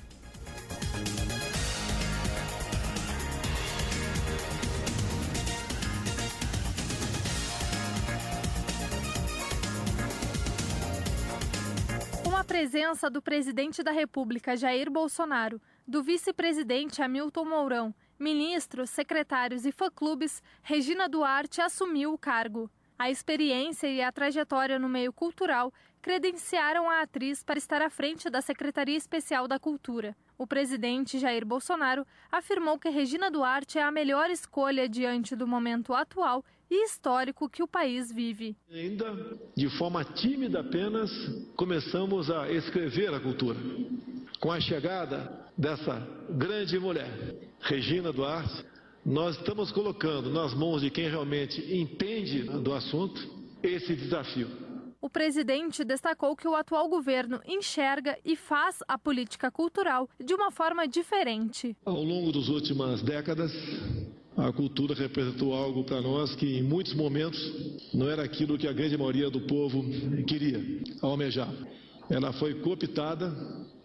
Presença 12.61 13.09
do 13.09 13.23
presidente 13.23 13.81
da 13.81 13.89
República, 13.89 14.55
Jair 14.55 14.87
Bolsonaro, 14.87 15.59
do 15.87 16.03
vice-presidente 16.03 17.01
Hamilton 17.01 17.43
Mourão 17.43 17.95
ministros, 18.19 18.91
secretários 18.91 19.65
e 19.65 19.71
fã-clubes, 19.71 20.43
Regina 20.61 21.09
Duarte 21.09 21.59
assumiu 21.59 22.13
o 22.13 22.19
cargo. 22.19 22.69
A 22.99 23.09
experiência 23.09 23.87
e 23.87 23.99
a 23.99 24.11
trajetória 24.11 24.77
no 24.77 24.87
meio 24.87 25.11
cultural 25.11 25.73
credenciaram 26.03 26.87
a 26.87 27.01
atriz 27.01 27.43
para 27.43 27.57
estar 27.57 27.81
à 27.81 27.89
frente 27.89 28.29
da 28.29 28.41
Secretaria 28.41 28.95
Especial 28.95 29.47
da 29.47 29.57
Cultura. 29.57 30.15
O 30.37 30.45
presidente 30.45 31.17
Jair 31.17 31.43
Bolsonaro 31.43 32.05
afirmou 32.31 32.77
que 32.77 32.89
Regina 32.89 33.31
Duarte 33.31 33.79
é 33.79 33.81
a 33.81 33.89
melhor 33.89 34.29
escolha 34.29 34.87
diante 34.87 35.35
do 35.35 35.47
momento 35.47 35.95
atual 35.95 36.45
e 36.71 36.85
histórico 36.85 37.49
que 37.49 37.61
o 37.61 37.67
país 37.67 38.09
vive. 38.13 38.55
Ainda 38.71 39.37
de 39.57 39.69
forma 39.77 40.05
tímida 40.05 40.61
apenas, 40.61 41.11
começamos 41.57 42.31
a 42.31 42.49
escrever 42.49 43.13
a 43.13 43.19
cultura. 43.19 43.59
Com 44.39 44.49
a 44.49 44.61
chegada 44.61 45.51
dessa 45.57 46.07
grande 46.29 46.79
mulher, 46.79 47.11
Regina 47.59 48.13
Duarte, 48.13 48.65
nós 49.05 49.35
estamos 49.35 49.71
colocando 49.71 50.31
nas 50.31 50.53
mãos 50.53 50.81
de 50.81 50.89
quem 50.89 51.09
realmente 51.09 51.61
entende 51.75 52.43
do 52.43 52.73
assunto 52.73 53.19
esse 53.61 53.93
desafio. 53.93 54.47
O 55.01 55.09
presidente 55.09 55.83
destacou 55.83 56.35
que 56.35 56.47
o 56.47 56.55
atual 56.55 56.87
governo 56.87 57.41
enxerga 57.45 58.17
e 58.23 58.35
faz 58.35 58.79
a 58.87 58.97
política 58.97 59.51
cultural 59.51 60.07
de 60.23 60.33
uma 60.33 60.51
forma 60.51 60.87
diferente. 60.87 61.75
Ao 61.83 62.01
longo 62.01 62.31
das 62.31 62.47
últimas 62.47 63.01
décadas, 63.01 63.51
a 64.47 64.51
cultura 64.51 64.95
representou 64.95 65.53
algo 65.53 65.83
para 65.83 66.01
nós 66.01 66.35
que 66.35 66.57
em 66.57 66.63
muitos 66.63 66.93
momentos 66.93 67.39
não 67.93 68.09
era 68.09 68.23
aquilo 68.23 68.57
que 68.57 68.67
a 68.67 68.73
grande 68.73 68.97
maioria 68.97 69.29
do 69.29 69.41
povo 69.41 69.83
queria, 70.25 70.59
almejar. 71.01 71.53
Ela 72.09 72.33
foi 72.33 72.55
cooptada 72.55 73.31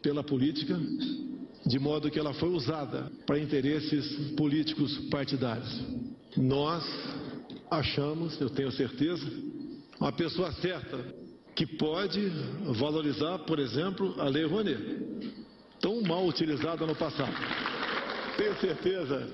pela 0.00 0.24
política 0.24 0.78
de 1.66 1.78
modo 1.78 2.10
que 2.10 2.18
ela 2.18 2.32
foi 2.32 2.48
usada 2.48 3.10
para 3.26 3.38
interesses 3.38 4.30
políticos 4.36 4.96
partidários. 5.10 5.68
Nós 6.36 6.84
achamos, 7.70 8.40
eu 8.40 8.48
tenho 8.48 8.70
certeza, 8.70 9.26
uma 10.00 10.12
pessoa 10.12 10.52
certa 10.52 10.98
que 11.54 11.66
pode 11.66 12.30
valorizar, 12.78 13.38
por 13.40 13.58
exemplo, 13.58 14.14
a 14.18 14.28
Lei 14.28 14.44
Rouanet, 14.44 14.78
tão 15.80 16.00
mal 16.02 16.26
utilizada 16.26 16.86
no 16.86 16.94
passado. 16.94 17.34
Tenho 18.36 18.54
certeza 18.60 19.28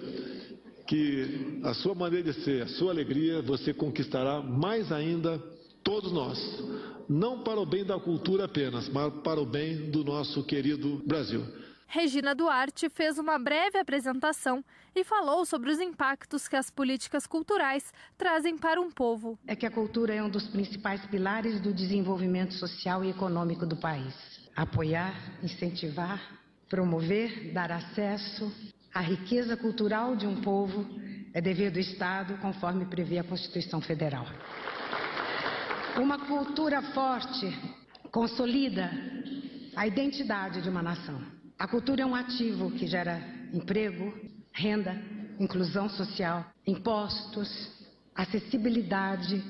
que 0.93 1.59
a 1.65 1.73
sua 1.73 1.95
maneira 1.95 2.31
de 2.31 2.45
ser, 2.45 2.65
a 2.65 2.69
sua 2.69 2.93
alegria, 2.93 3.41
você 3.41 3.73
conquistará 3.73 4.43
mais 4.43 4.93
ainda 4.93 5.39
todos 5.83 6.13
nós, 6.13 6.39
não 7.09 7.43
para 7.43 7.59
o 7.59 7.65
bem 7.65 7.83
da 7.83 7.99
cultura 7.99 8.45
apenas, 8.45 8.91
mas 8.91 9.11
para 9.25 9.41
o 9.41 9.47
bem 9.47 9.91
do 9.91 10.05
nosso 10.05 10.45
querido 10.45 11.03
Brasil. 11.07 11.47
Regina 11.87 12.35
Duarte 12.35 12.91
fez 12.91 13.19
uma 13.19 13.39
breve 13.39 13.79
apresentação 13.79 14.63
e 14.95 15.03
falou 15.03 15.47
sobre 15.47 15.71
os 15.71 15.81
impactos 15.81 16.47
que 16.47 16.57
as 16.57 16.71
políticas 16.71 17.27
culturais 17.27 17.91
trazem 18.19 18.59
para 18.59 18.79
um 18.79 18.91
povo. 18.91 19.39
É 19.47 19.57
que 19.57 19.65
a 19.65 19.71
cultura 19.71 20.13
é 20.13 20.23
um 20.23 20.29
dos 20.29 20.47
principais 20.49 21.07
pilares 21.07 21.59
do 21.63 21.73
desenvolvimento 21.73 22.53
social 22.53 23.03
e 23.03 23.09
econômico 23.09 23.65
do 23.65 23.77
país. 23.77 24.15
Apoiar, 24.55 25.15
incentivar, 25.43 26.21
promover, 26.69 27.51
dar 27.55 27.73
acesso 27.73 28.53
à 28.95 29.01
riqueza 29.01 29.57
cultural 29.57 30.15
de 30.17 30.27
um 30.27 30.41
povo 30.41 30.87
é 31.35 31.41
dever 31.41 31.71
do 31.71 31.79
Estado, 31.79 32.37
conforme 32.39 32.85
prevê 32.87 33.19
a 33.19 33.25
Constituição 33.25 33.81
Federal. 33.81 34.27
Uma 35.97 36.19
cultura 36.27 36.83
forte 36.93 37.47
consolida 38.11 38.91
a 39.75 39.87
identidade 39.87 40.61
de 40.61 40.69
uma 40.69 40.83
nação. 40.83 41.21
A 41.59 41.67
cultura 41.67 42.03
é 42.03 42.07
um 42.07 42.15
ativo 42.15 42.71
que 42.73 42.87
gera 42.87 43.21
emprego, 43.53 44.13
renda, 44.53 44.95
inclusão 45.39 45.89
social, 45.89 46.45
impostos, 46.67 47.49
acessibilidade 48.15 49.43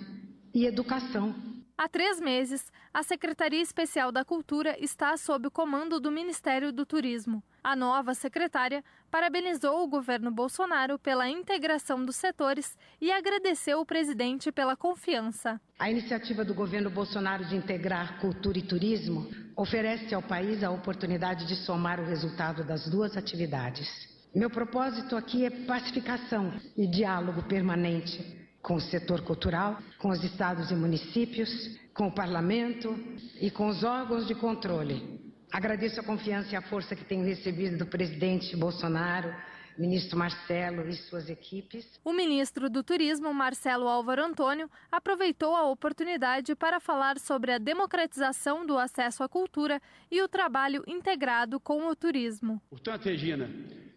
e 0.55 0.66
educação. 0.66 1.35
Há 1.77 1.89
três 1.89 2.20
meses, 2.20 2.70
a 2.94 3.02
Secretaria 3.02 3.60
Especial 3.60 4.12
da 4.12 4.24
Cultura 4.24 4.77
está 4.78 5.16
sob 5.16 5.48
o 5.48 5.51
comando 5.51 5.98
do 5.98 6.12
Ministério 6.12 6.73
do 6.73 6.86
Turismo. 6.86 7.43
A 7.64 7.74
nova 7.74 8.14
secretária 8.14 8.85
parabenizou 9.13 9.85
o 9.85 9.87
governo 9.87 10.31
Bolsonaro 10.31 10.99
pela 10.99 11.29
integração 11.29 12.03
dos 12.03 12.17
setores 12.17 12.79
e 12.99 13.13
agradeceu 13.13 13.79
o 13.79 13.85
presidente 13.85 14.51
pela 14.51 14.75
confiança. 14.75 15.61
A 15.79 15.91
iniciativa 15.91 16.43
do 16.43 16.55
governo 16.55 16.89
Bolsonaro 16.89 17.45
de 17.45 17.55
integrar 17.55 18.19
cultura 18.23 18.59
e 18.59 18.63
turismo 18.63 19.29
oferece 19.55 20.15
ao 20.15 20.23
país 20.23 20.65
a 20.65 20.71
oportunidade 20.71 21.47
de 21.47 21.55
somar 21.57 22.01
o 22.01 22.07
resultado 22.07 22.65
das 22.65 22.89
duas 22.89 23.15
atividades. 23.15 23.87
Meu 24.35 24.49
propósito 24.49 25.15
aqui 25.15 25.45
é 25.45 25.51
pacificação 25.51 26.51
e 26.75 26.87
diálogo 26.87 27.43
permanente 27.43 28.41
com 28.63 28.77
o 28.77 28.81
setor 28.81 29.21
cultural, 29.23 29.77
com 29.99 30.09
os 30.09 30.25
estados 30.25 30.71
e 30.71 30.75
municípios, 30.75 31.51
com 31.93 32.07
o 32.07 32.15
parlamento 32.15 32.97
e 33.39 33.51
com 33.51 33.69
os 33.69 33.85
órgãos 33.85 34.27
de 34.27 34.35
controle. 34.35 35.22
Agradeço 35.53 36.01
a 36.01 36.03
confiança 36.03 36.55
e 36.55 36.57
a 36.57 36.62
força 36.62 36.97
que 36.97 37.05
tenho 37.05 37.27
recebido 37.27 37.77
do 37.77 37.85
presidente 37.85 38.57
Bolsonaro, 38.57 39.35
ministro 39.77 40.19
Marcelo 40.19 40.89
e 40.89 40.95
suas 40.95 41.29
equipes. 41.29 41.87
O 42.03 42.11
ministro 42.11 42.70
do 42.70 42.83
Turismo, 42.83 43.35
Marcelo 43.35 43.87
Álvaro 43.87 44.24
Antônio, 44.24 44.70
aproveitou 44.91 45.55
a 45.55 45.69
oportunidade 45.69 46.55
para 46.55 46.81
falar 46.81 47.19
sobre 47.19 47.53
a 47.53 47.59
democratização 47.59 48.65
do 48.65 48.79
acesso 48.79 49.23
à 49.23 49.29
cultura 49.29 49.79
e 50.11 50.23
o 50.23 50.29
trabalho 50.29 50.83
integrado 50.87 51.61
com 51.61 51.87
o 51.87 51.95
turismo. 51.95 52.59
Portanto, 52.70 53.05
Regina, 53.05 53.51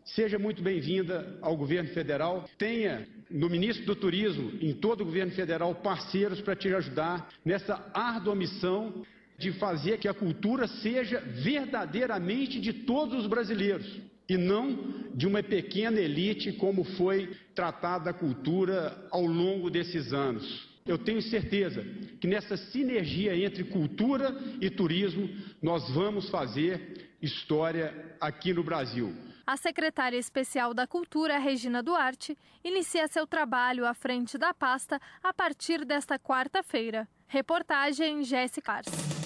seja 0.04 0.38
muito 0.38 0.62
bem-vinda 0.62 1.40
ao 1.42 1.56
governo 1.56 1.90
federal. 1.94 2.50
Tenha 2.58 3.08
no 3.32 3.50
ministro 3.50 3.86
do 3.86 3.96
Turismo, 3.96 4.52
em 4.62 4.74
todo 4.74 5.02
o 5.02 5.06
governo 5.06 5.32
federal, 5.32 5.74
parceiros 5.74 6.42
para 6.42 6.56
te 6.56 6.68
ajudar 6.74 7.30
nessa 7.46 7.90
árdua 7.94 8.36
missão 8.36 9.06
de 9.38 9.52
fazer 9.54 9.98
que 9.98 10.08
a 10.08 10.14
cultura 10.14 10.68
seja 10.68 11.20
verdadeiramente 11.20 12.60
de 12.60 12.72
todos 12.72 13.20
os 13.20 13.28
brasileiros 13.28 13.86
e 14.28 14.38
não 14.38 15.06
de 15.14 15.28
uma 15.28 15.44
pequena 15.44 16.00
elite 16.00 16.54
como 16.54 16.84
foi 16.84 17.36
tratada 17.54 18.10
a 18.10 18.14
cultura 18.14 19.08
ao 19.12 19.26
longo 19.26 19.70
desses 19.70 20.14
anos. 20.14 20.76
Eu 20.86 20.98
tenho 20.98 21.22
certeza 21.22 21.84
que 22.22 22.28
nessa 22.28 22.56
sinergia 22.56 23.36
entre 23.36 23.64
cultura 23.64 24.36
e 24.62 24.70
turismo 24.70 25.30
nós 25.62 25.90
vamos 25.90 26.30
fazer 26.30 27.16
história 27.22 28.16
aqui 28.22 28.54
no 28.54 28.64
Brasil. 28.64 29.12
A 29.48 29.58
secretária 29.58 30.18
especial 30.18 30.74
da 30.74 30.88
Cultura, 30.88 31.38
Regina 31.38 31.82
Duarte, 31.82 32.38
inicia 32.64 33.08
seu 33.08 33.28
trabalho 33.28 33.86
à 33.86 33.94
frente 33.94 34.38
da 34.38 34.54
pasta 34.54 35.00
a 35.24 35.34
partir 35.34 35.86
desta 35.86 36.18
quarta-feira. 36.18 37.08
Reportagem 37.28 38.24
Jéssica 38.24 38.74
Ars. 38.74 39.25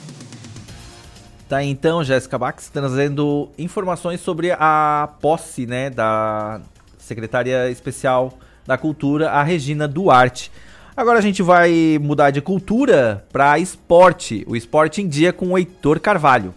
Tá 1.49 1.63
então, 1.63 2.03
Jéssica 2.03 2.38
Bax 2.38 2.69
trazendo 2.69 3.49
informações 3.57 4.21
sobre 4.21 4.51
a 4.51 5.09
posse, 5.19 5.65
né, 5.65 5.89
da 5.89 6.61
secretária 6.99 7.71
especial 7.71 8.38
da 8.67 8.77
Cultura, 8.77 9.31
a 9.31 9.41
Regina 9.41 9.88
Duarte. 9.88 10.51
Agora 10.95 11.17
a 11.17 11.21
gente 11.23 11.41
vai 11.41 11.97
mudar 11.99 12.30
de 12.30 12.39
cultura 12.39 13.26
para 13.34 13.57
esporte. 13.57 14.45
O 14.47 14.55
esporte 14.55 15.01
em 15.01 15.07
dia 15.07 15.34
com 15.34 15.47
o 15.47 15.57
Heitor 15.57 15.99
Carvalho. 15.99 16.53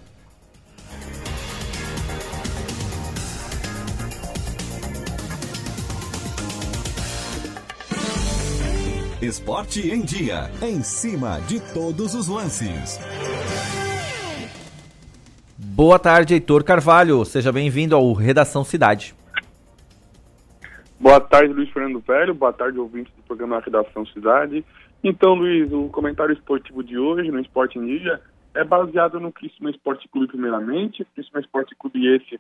Esporte 9.23 9.89
em 9.89 10.03
Dia. 10.03 10.51
Em 10.61 10.83
cima 10.83 11.41
de 11.49 11.61
todos 11.61 12.15
os 12.15 12.29
lances. 12.29 12.99
Boa 15.85 15.99
tarde, 15.99 16.35
Heitor 16.35 16.63
Carvalho. 16.63 17.25
Seja 17.25 17.51
bem-vindo 17.51 17.97
ao 17.97 18.13
Redação 18.13 18.63
Cidade. 18.63 19.17
Boa 21.01 21.21
tarde, 21.21 21.53
Luiz 21.53 21.69
Fernando 21.71 21.99
Velho. 21.99 22.33
Boa 22.33 22.53
tarde, 22.53 22.79
ouvintes 22.79 23.13
do 23.17 23.23
programa 23.25 23.59
Redação 23.59 24.07
Cidade. 24.07 24.65
Então, 25.03 25.35
Luiz, 25.35 25.73
o 25.73 25.89
comentário 25.89 26.33
esportivo 26.33 26.85
de 26.85 26.97
hoje 26.97 27.33
no 27.33 27.41
Esporte 27.41 27.81
Dia 27.81 28.21
é 28.55 28.63
baseado 28.63 29.19
no 29.19 29.33
Criciúma 29.33 29.73
Esporte 29.73 30.09
Clube 30.09 30.29
primeiramente. 30.29 31.05
Criciúma 31.17 31.41
Esporte 31.41 31.75
Clube 31.75 32.07
esse 32.15 32.39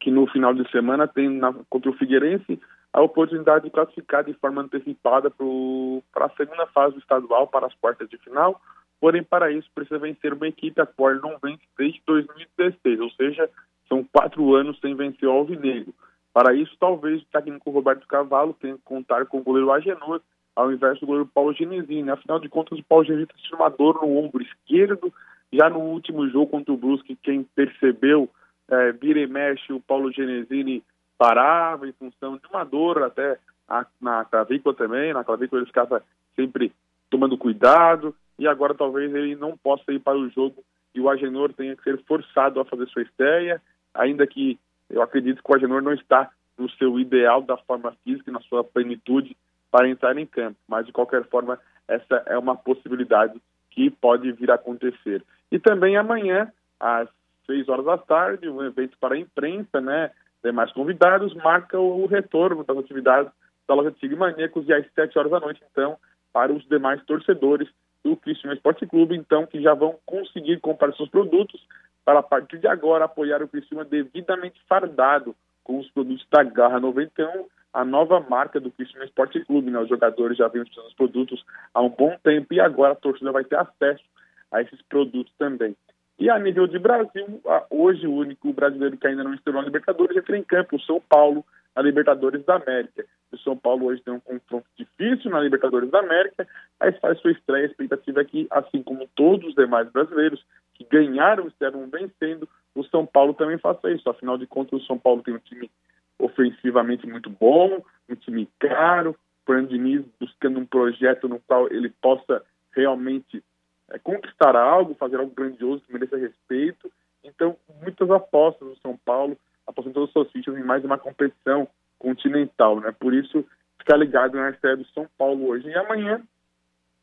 que 0.00 0.10
no 0.10 0.26
final 0.28 0.54
de 0.54 0.66
semana 0.70 1.06
tem 1.06 1.28
na, 1.28 1.52
contra 1.68 1.90
o 1.90 1.94
Figueirense 1.98 2.58
a 2.94 3.02
oportunidade 3.02 3.66
de 3.66 3.70
classificar 3.70 4.24
de 4.24 4.32
forma 4.32 4.62
antecipada 4.62 5.30
para 5.30 6.24
a 6.24 6.30
segunda 6.30 6.66
fase 6.68 6.94
do 6.94 7.00
estadual, 7.00 7.46
para 7.46 7.66
as 7.66 7.74
quartas 7.74 8.08
de 8.08 8.16
final. 8.16 8.58
Porém, 9.00 9.22
para 9.22 9.50
isso, 9.50 9.68
precisa 9.74 9.98
vencer 9.98 10.34
uma 10.34 10.46
equipe 10.46 10.80
a 10.80 10.86
qual 10.86 11.14
não 11.14 11.38
vence 11.42 11.62
desde 11.78 12.02
2016, 12.06 13.00
ou 13.00 13.10
seja, 13.12 13.48
são 13.88 14.04
quatro 14.04 14.54
anos 14.54 14.78
sem 14.78 14.94
vencer 14.94 15.26
o 15.26 15.32
Alvinegro. 15.32 15.94
Para 16.32 16.54
isso, 16.54 16.76
talvez 16.78 17.22
o 17.22 17.26
técnico 17.32 17.70
Roberto 17.70 18.06
Cavalo 18.06 18.54
tenha 18.60 18.76
que 18.76 18.82
contar 18.84 19.24
com 19.26 19.38
o 19.38 19.42
goleiro 19.42 19.72
Agenor, 19.72 20.20
ao 20.54 20.70
invés 20.70 21.00
do 21.00 21.06
goleiro 21.06 21.30
Paulo 21.32 21.54
Genesini. 21.54 22.10
Afinal 22.10 22.38
de 22.38 22.48
contas, 22.48 22.78
o 22.78 22.84
Paulo 22.84 23.04
Genesini 23.04 23.26
tem 23.26 23.58
uma 23.58 23.70
dor 23.70 23.94
no 24.02 24.16
ombro 24.18 24.42
esquerdo. 24.42 25.12
Já 25.52 25.68
no 25.70 25.80
último 25.80 26.28
jogo 26.28 26.48
contra 26.48 26.72
o 26.72 26.76
Brusque, 26.76 27.16
quem 27.16 27.42
percebeu, 27.42 28.28
é, 28.68 28.92
vira 28.92 29.18
e 29.18 29.26
mexe, 29.26 29.72
o 29.72 29.80
Paulo 29.80 30.12
Genesini 30.12 30.84
parava 31.18 31.88
em 31.88 31.92
função 31.92 32.36
de 32.36 32.46
uma 32.48 32.64
dor 32.64 33.02
até 33.02 33.38
a, 33.68 33.84
na 34.00 34.24
clavícula 34.24 34.74
também, 34.74 35.12
na 35.12 35.24
clavícula 35.24 35.60
ele 35.60 35.66
ficava 35.66 36.04
sempre 36.36 36.72
tomando 37.10 37.36
cuidado 37.36 38.14
e 38.40 38.48
agora 38.48 38.74
talvez 38.74 39.14
ele 39.14 39.36
não 39.36 39.54
possa 39.54 39.92
ir 39.92 40.00
para 40.00 40.16
o 40.16 40.30
jogo 40.30 40.64
e 40.94 41.00
o 41.00 41.10
Agenor 41.10 41.52
tenha 41.52 41.76
que 41.76 41.82
ser 41.82 42.02
forçado 42.04 42.58
a 42.58 42.64
fazer 42.64 42.88
sua 42.88 43.02
estreia, 43.02 43.60
ainda 43.92 44.26
que 44.26 44.58
eu 44.88 45.02
acredito 45.02 45.42
que 45.42 45.52
o 45.52 45.54
Agenor 45.54 45.82
não 45.82 45.92
está 45.92 46.30
no 46.58 46.68
seu 46.70 46.98
ideal 46.98 47.42
da 47.42 47.58
forma 47.58 47.94
física, 48.02 48.32
na 48.32 48.40
sua 48.40 48.64
plenitude 48.64 49.36
para 49.70 49.88
entrar 49.88 50.16
em 50.16 50.24
campo, 50.24 50.56
mas 50.66 50.86
de 50.86 50.92
qualquer 50.92 51.22
forma 51.28 51.60
essa 51.86 52.22
é 52.26 52.38
uma 52.38 52.56
possibilidade 52.56 53.38
que 53.70 53.90
pode 53.90 54.32
vir 54.32 54.50
a 54.50 54.54
acontecer. 54.54 55.22
E 55.52 55.58
também 55.58 55.98
amanhã, 55.98 56.50
às 56.80 57.10
seis 57.44 57.68
horas 57.68 57.84
da 57.84 57.98
tarde, 57.98 58.48
um 58.48 58.64
evento 58.64 58.96
para 58.98 59.16
a 59.16 59.18
imprensa, 59.18 59.82
né, 59.82 60.10
demais 60.42 60.72
convidados, 60.72 61.34
marca 61.34 61.78
o 61.78 62.06
retorno 62.06 62.64
das 62.64 62.78
atividades 62.78 63.30
da 63.68 63.74
loja 63.74 63.92
Tigre 63.92 64.16
Maníacos 64.16 64.66
e 64.66 64.72
às 64.72 64.90
7 64.94 65.18
horas 65.18 65.30
da 65.30 65.40
noite, 65.40 65.62
então, 65.70 65.98
para 66.32 66.50
os 66.52 66.66
demais 66.68 67.04
torcedores 67.04 67.68
do 68.04 68.16
Cristiano 68.16 68.54
Esporte 68.54 68.86
Clube, 68.86 69.16
então, 69.16 69.46
que 69.46 69.60
já 69.60 69.74
vão 69.74 69.96
conseguir 70.06 70.58
comprar 70.60 70.92
seus 70.94 71.08
produtos 71.08 71.60
para, 72.04 72.20
a 72.20 72.22
partir 72.22 72.58
de 72.58 72.66
agora, 72.66 73.04
apoiar 73.04 73.42
o 73.42 73.48
Cristiano 73.48 73.84
devidamente 73.84 74.60
fardado 74.68 75.34
com 75.62 75.78
os 75.78 75.90
produtos 75.90 76.26
da 76.30 76.42
Garra 76.42 76.80
91, 76.80 77.46
a 77.72 77.84
nova 77.84 78.20
marca 78.20 78.58
do 78.58 78.70
Cristiano 78.70 79.04
Esporte 79.04 79.44
Clube. 79.44 79.70
Né? 79.70 79.78
Os 79.78 79.88
jogadores 79.88 80.36
já 80.36 80.48
vêm 80.48 80.62
utilizando 80.62 80.88
os 80.88 80.94
produtos 80.94 81.44
há 81.74 81.80
um 81.80 81.90
bom 81.90 82.16
tempo 82.22 82.52
e 82.54 82.60
agora 82.60 82.92
a 82.92 82.96
torcida 82.96 83.30
vai 83.30 83.44
ter 83.44 83.56
acesso 83.56 84.04
a 84.50 84.62
esses 84.62 84.80
produtos 84.82 85.32
também. 85.38 85.76
E 86.18 86.28
a 86.28 86.38
nível 86.38 86.66
de 86.66 86.78
Brasil, 86.78 87.40
hoje 87.70 88.06
o 88.06 88.14
único 88.14 88.52
brasileiro 88.52 88.96
que 88.96 89.06
ainda 89.06 89.24
não 89.24 89.32
estreou 89.32 89.58
na 89.58 89.64
Libertadores 89.64 90.16
entra 90.16 90.36
em 90.36 90.42
campo, 90.42 90.76
o 90.76 90.80
São 90.80 91.00
Paulo, 91.00 91.44
na 91.80 91.82
Libertadores 91.82 92.44
da 92.44 92.56
América. 92.56 93.06
O 93.32 93.38
São 93.38 93.56
Paulo 93.56 93.86
hoje 93.86 94.02
tem 94.02 94.12
um 94.12 94.20
confronto 94.20 94.66
difícil 94.76 95.30
na 95.30 95.40
Libertadores 95.40 95.90
da 95.90 96.00
América, 96.00 96.46
mas 96.78 96.98
faz 96.98 97.18
sua 97.20 97.32
estreia. 97.32 97.64
A 97.64 97.70
expectativa 97.70 98.20
é 98.20 98.24
que, 98.24 98.46
assim 98.50 98.82
como 98.82 99.08
todos 99.16 99.48
os 99.48 99.54
demais 99.54 99.90
brasileiros 99.90 100.44
que 100.74 100.84
ganharam 100.84 101.48
estavam 101.48 101.88
vencendo, 101.88 102.46
o 102.74 102.84
São 102.84 103.06
Paulo 103.06 103.32
também 103.32 103.56
faça 103.56 103.90
isso. 103.90 104.08
Afinal 104.10 104.36
de 104.36 104.46
contas, 104.46 104.82
o 104.82 104.86
São 104.86 104.98
Paulo 104.98 105.22
tem 105.22 105.34
um 105.34 105.38
time 105.38 105.70
ofensivamente 106.18 107.06
muito 107.06 107.30
bom, 107.30 107.82
um 108.08 108.14
time 108.14 108.46
caro, 108.58 109.16
Fernando 109.46 109.70
Diniz 109.70 110.04
buscando 110.20 110.58
um 110.60 110.66
projeto 110.66 111.28
no 111.28 111.40
qual 111.40 111.66
ele 111.72 111.88
possa 112.02 112.42
realmente 112.72 113.42
é, 113.90 113.98
conquistar 113.98 114.54
algo, 114.54 114.94
fazer 114.96 115.16
algo 115.16 115.34
grandioso 115.34 115.82
que 115.86 115.92
mereça 115.92 116.18
respeito. 116.18 116.92
Então, 117.24 117.56
muitas 117.80 118.10
apostas 118.10 118.68
no 118.68 118.76
São 118.76 118.98
Paulo, 118.98 119.36
os 119.76 120.12
seus 120.12 120.30
fichas 120.30 120.56
em 120.56 120.62
mais 120.62 120.84
uma 120.84 120.98
competição 120.98 121.68
continental, 121.98 122.80
né? 122.80 122.94
Por 122.98 123.14
isso, 123.14 123.44
ficar 123.78 123.96
ligado 123.96 124.36
na 124.36 124.50
estreia 124.50 124.76
do 124.76 124.86
São 124.86 125.06
Paulo 125.18 125.48
hoje. 125.48 125.68
E 125.68 125.74
amanhã, 125.74 126.20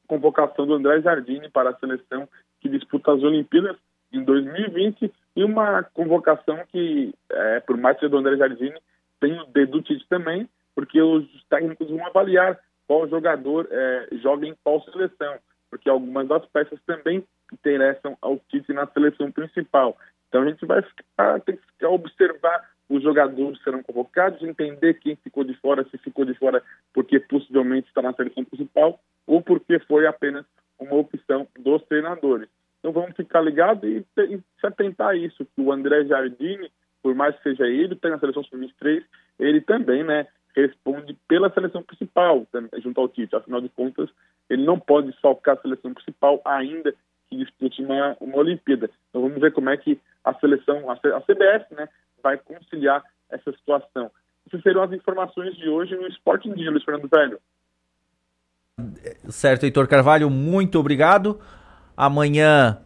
convocação 0.07 0.65
do 0.65 0.73
André 0.73 1.01
Jardine 1.01 1.49
para 1.49 1.71
a 1.71 1.77
seleção 1.77 2.27
que 2.59 2.69
disputa 2.69 3.13
as 3.13 3.23
Olimpíadas 3.23 3.77
em 4.11 4.23
2020 4.23 5.11
e 5.35 5.43
uma 5.43 5.83
convocação 5.83 6.59
que, 6.69 7.13
é, 7.29 7.59
por 7.59 7.77
mais 7.77 7.99
que 7.99 8.07
do 8.07 8.17
André 8.17 8.37
Jardine, 8.37 8.79
tem 9.19 9.39
o 9.39 9.45
dedo 9.45 9.81
Tite 9.81 10.07
também, 10.07 10.49
porque 10.73 11.01
os 11.01 11.27
técnicos 11.49 11.89
vão 11.89 12.05
avaliar 12.05 12.59
qual 12.87 13.07
jogador 13.07 13.67
é, 13.69 14.07
joga 14.21 14.47
em 14.47 14.55
qual 14.63 14.81
seleção 14.83 15.37
porque 15.69 15.89
algumas 15.89 16.27
das 16.27 16.45
peças 16.47 16.79
também 16.85 17.23
interessam 17.51 18.17
ao 18.21 18.37
Tite 18.49 18.73
na 18.73 18.87
seleção 18.87 19.31
principal. 19.31 19.97
Então 20.27 20.41
a 20.41 20.49
gente 20.49 20.65
vai 20.65 20.81
ficar, 20.81 21.39
tem 21.41 21.55
que 21.55 21.65
ficar 21.65 21.89
observar 21.89 22.69
os 22.89 23.03
jogadores 23.03 23.61
serão 23.63 23.83
convocados, 23.83 24.41
entender 24.41 24.93
quem 24.95 25.15
ficou 25.17 25.43
de 25.43 25.53
fora, 25.55 25.85
se 25.89 25.97
ficou 25.97 26.23
de 26.23 26.33
fora 26.35 26.63
porque 26.93 27.19
possivelmente 27.19 27.87
está 27.87 28.01
na 28.01 28.13
seleção 28.13 28.45
principal 28.45 28.99
ou 29.25 29.41
porque 29.41 29.79
foi 29.79 30.07
apenas 30.07 30.45
uma 30.79 30.95
opção 30.95 31.47
dos 31.59 31.83
treinadores. 31.83 32.47
Então 32.79 32.91
vamos 32.91 33.15
ficar 33.15 33.41
ligados 33.41 33.83
e, 33.83 34.05
e 34.19 34.37
se 34.37 34.67
atentar 34.67 35.09
a 35.09 35.15
isso, 35.15 35.45
que 35.45 35.61
o 35.61 35.71
André 35.71 36.05
Jardine, 36.05 36.71
por 37.01 37.13
mais 37.13 37.35
que 37.37 37.43
seja 37.43 37.67
ele, 37.67 37.95
tem 37.95 38.11
na 38.11 38.19
seleção 38.19 38.43
sub-23, 38.43 39.03
ele 39.39 39.59
também, 39.59 40.03
né, 40.03 40.27
responde 40.55 41.17
pela 41.27 41.51
seleção 41.51 41.83
principal, 41.83 42.47
junto 42.77 43.01
ao 43.01 43.09
Tite. 43.09 43.35
Afinal 43.35 43.61
de 43.61 43.69
contas, 43.69 44.09
ele 44.49 44.63
não 44.63 44.79
pode 44.79 45.11
falcar 45.19 45.57
a 45.57 45.61
seleção 45.61 45.93
principal 45.93 46.41
ainda 46.45 46.95
que 47.29 47.37
dispute 47.37 47.81
uma, 47.83 48.15
uma 48.19 48.37
Olimpíada. 48.37 48.89
Então 49.09 49.21
vamos 49.21 49.39
ver 49.39 49.51
como 49.53 49.69
é 49.69 49.77
que 49.77 49.99
a 50.23 50.33
seleção, 50.35 50.89
a, 50.89 50.95
CBF, 50.95 51.73
né, 51.75 51.87
vai 52.21 52.37
conciliar 52.37 53.03
essa 53.29 53.51
situação. 53.51 54.11
Essas 54.47 54.61
seriam 54.61 54.83
as 54.83 54.91
informações 54.93 55.55
de 55.55 55.67
hoje 55.69 55.95
no 55.95 56.07
Esporte 56.07 56.49
Dia, 56.53 56.71
Luiz 56.71 56.83
Fernando 56.83 57.09
Velho. 57.09 57.39
Certo, 59.29 59.63
Heitor 59.63 59.87
Carvalho, 59.87 60.29
muito 60.29 60.79
obrigado. 60.79 61.39
Amanhã 61.95 62.79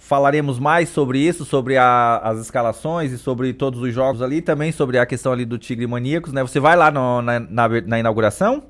falaremos 0.00 0.58
mais 0.58 0.88
sobre 0.88 1.18
isso, 1.18 1.44
sobre 1.44 1.76
a, 1.76 2.16
as 2.18 2.40
escalações 2.40 3.12
e 3.12 3.18
sobre 3.18 3.52
todos 3.52 3.80
os 3.80 3.92
jogos 3.92 4.22
ali, 4.22 4.42
também 4.42 4.72
sobre 4.72 4.98
a 4.98 5.06
questão 5.06 5.30
ali 5.30 5.44
do 5.44 5.58
Tigre 5.58 5.86
Maníacos, 5.86 6.32
né? 6.32 6.42
Você 6.42 6.58
vai 6.58 6.74
lá 6.74 6.90
no, 6.90 7.22
na, 7.22 7.38
na, 7.38 7.68
na, 7.68 7.98
inauguração? 7.98 8.64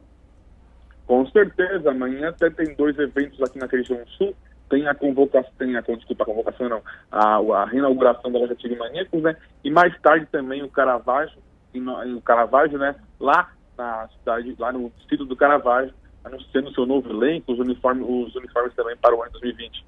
Com 1.07 1.25
certeza, 1.31 1.91
amanhã 1.91 2.29
até 2.29 2.51
tem 2.51 2.75
dois 2.75 2.99
eventos 2.99 3.41
aqui 3.43 3.59
na 3.59 3.67
região 3.67 4.01
sul, 4.19 4.35
tem 4.71 4.87
a 4.87 4.95
convocação, 4.95 5.51
tem 5.59 5.77
a, 5.77 5.81
desculpa, 5.81 6.23
a 6.23 6.27
convocação 6.27 6.69
não, 6.69 6.83
a, 7.11 7.37
a 7.37 7.65
reinauguração 7.67 8.31
da 8.31 8.39
loja 8.39 8.55
Tigre 8.55 8.79
Maníacos, 8.79 9.21
né? 9.21 9.37
E 9.65 9.71
mais 9.71 9.93
tarde 10.01 10.27
também 10.31 10.63
o 10.63 10.69
Caravaggio, 10.69 11.37
o 11.75 12.21
Caravaggio, 12.23 12.79
né? 12.79 12.95
Lá 13.19 13.51
na 13.77 14.09
cidade, 14.17 14.55
lá 14.59 14.73
no 14.73 14.91
distrito 14.97 15.25
do 15.25 15.37
Caravaggio, 15.37 15.93
anunciando 16.25 16.73
seu 16.73 16.87
novo 16.87 17.11
elenco, 17.11 17.53
os 17.53 17.59
uniformes, 17.59 18.07
os 18.09 18.35
uniformes 18.37 18.73
também 18.75 18.97
para 18.97 19.15
o 19.15 19.23
ano 19.23 19.33
2020. 19.33 19.85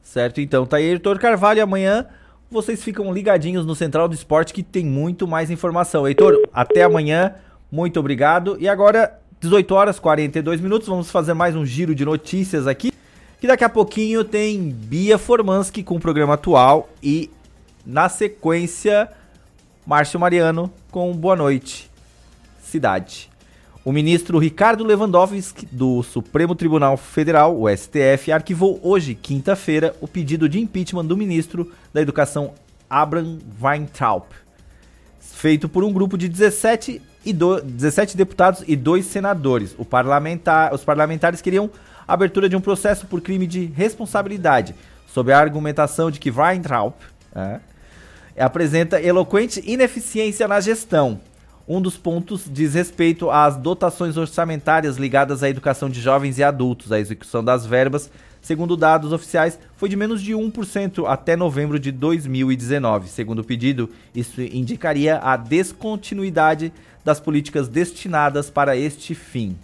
Certo, 0.00 0.40
então 0.40 0.64
tá 0.64 0.78
aí, 0.78 0.84
Heitor 0.84 1.18
Carvalho. 1.18 1.62
Amanhã 1.62 2.06
vocês 2.50 2.82
ficam 2.82 3.12
ligadinhos 3.12 3.66
no 3.66 3.74
Central 3.74 4.08
do 4.08 4.14
Esporte 4.14 4.54
que 4.54 4.62
tem 4.62 4.86
muito 4.86 5.28
mais 5.28 5.50
informação. 5.50 6.08
Heitor, 6.08 6.40
até 6.52 6.84
amanhã. 6.84 7.34
Muito 7.70 8.00
obrigado. 8.00 8.56
E 8.60 8.68
agora, 8.68 9.20
18 9.40 9.74
horas 9.74 9.98
42 9.98 10.60
minutos, 10.60 10.88
vamos 10.88 11.10
fazer 11.10 11.34
mais 11.34 11.54
um 11.56 11.66
giro 11.66 11.94
de 11.94 12.04
notícias 12.04 12.66
aqui. 12.66 12.95
Que 13.38 13.46
daqui 13.46 13.64
a 13.64 13.68
pouquinho 13.68 14.24
tem 14.24 14.70
Bia 14.70 15.18
Formansky 15.18 15.82
com 15.82 15.96
o 15.96 16.00
programa 16.00 16.34
atual 16.34 16.88
e 17.02 17.30
na 17.84 18.08
sequência 18.08 19.08
Márcio 19.86 20.18
Mariano 20.18 20.72
com 20.90 21.12
Boa 21.12 21.36
Noite 21.36 21.90
Cidade. 22.62 23.30
O 23.84 23.92
ministro 23.92 24.38
Ricardo 24.38 24.82
Lewandowski, 24.82 25.66
do 25.70 26.02
Supremo 26.02 26.54
Tribunal 26.54 26.96
Federal, 26.96 27.60
o 27.60 27.68
STF, 27.68 28.32
arquivou 28.32 28.80
hoje, 28.82 29.14
quinta-feira, 29.14 29.94
o 30.00 30.08
pedido 30.08 30.48
de 30.48 30.58
impeachment 30.58 31.04
do 31.04 31.16
ministro 31.16 31.70
da 31.92 32.00
Educação 32.00 32.54
Abraham 32.88 33.38
Weintraub, 33.62 34.24
feito 35.20 35.68
por 35.68 35.84
um 35.84 35.92
grupo 35.92 36.18
de 36.18 36.28
17, 36.28 37.00
e 37.24 37.32
do, 37.32 37.60
17 37.60 38.16
deputados 38.16 38.64
e 38.66 38.74
dois 38.74 39.04
senadores. 39.06 39.76
Parlamentar, 39.88 40.72
os 40.72 40.82
parlamentares 40.82 41.40
queriam 41.40 41.70
abertura 42.06 42.48
de 42.48 42.56
um 42.56 42.60
processo 42.60 43.06
por 43.06 43.20
crime 43.20 43.46
de 43.46 43.66
responsabilidade, 43.66 44.74
sob 45.06 45.32
a 45.32 45.38
argumentação 45.38 46.10
de 46.10 46.18
que 46.18 46.30
Weintraub 46.30 46.94
é, 47.34 47.60
apresenta 48.38 49.00
eloquente 49.00 49.62
ineficiência 49.64 50.46
na 50.46 50.60
gestão 50.60 51.20
um 51.68 51.80
dos 51.80 51.96
pontos 51.96 52.44
diz 52.48 52.74
respeito 52.74 53.28
às 53.28 53.56
dotações 53.56 54.16
orçamentárias 54.16 54.98
ligadas 54.98 55.42
à 55.42 55.48
educação 55.48 55.90
de 55.90 56.00
jovens 56.00 56.38
e 56.38 56.44
adultos. 56.44 56.92
A 56.92 57.00
execução 57.00 57.42
das 57.42 57.66
verbas, 57.66 58.08
segundo 58.40 58.76
dados 58.76 59.12
oficiais, 59.12 59.58
foi 59.76 59.88
de 59.88 59.96
menos 59.96 60.22
de 60.22 60.32
1% 60.32 61.04
até 61.08 61.34
novembro 61.34 61.80
de 61.80 61.90
2019. 61.90 63.08
Segundo 63.08 63.40
o 63.40 63.44
pedido, 63.44 63.90
isso 64.14 64.40
indicaria 64.40 65.18
a 65.18 65.36
descontinuidade 65.36 66.72
das 67.04 67.18
políticas 67.18 67.68
destinadas 67.68 68.48
para 68.48 68.76
este 68.76 69.12
fim. 69.12 69.58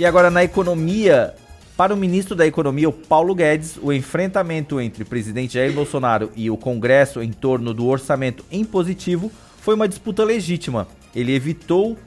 E 0.00 0.06
agora 0.06 0.30
na 0.30 0.42
economia, 0.42 1.34
para 1.76 1.92
o 1.92 1.96
ministro 1.96 2.34
da 2.34 2.46
Economia, 2.46 2.88
o 2.88 2.92
Paulo 2.92 3.34
Guedes, 3.34 3.78
o 3.82 3.92
enfrentamento 3.92 4.80
entre 4.80 5.02
o 5.02 5.06
presidente 5.06 5.52
Jair 5.52 5.74
Bolsonaro 5.74 6.32
e 6.34 6.50
o 6.50 6.56
Congresso 6.56 7.22
em 7.22 7.30
torno 7.30 7.74
do 7.74 7.86
orçamento 7.86 8.42
impositivo 8.50 9.30
foi 9.60 9.74
uma 9.74 9.86
disputa 9.86 10.24
legítima. 10.24 10.88
Ele 11.14 11.34
evitou 11.34 11.98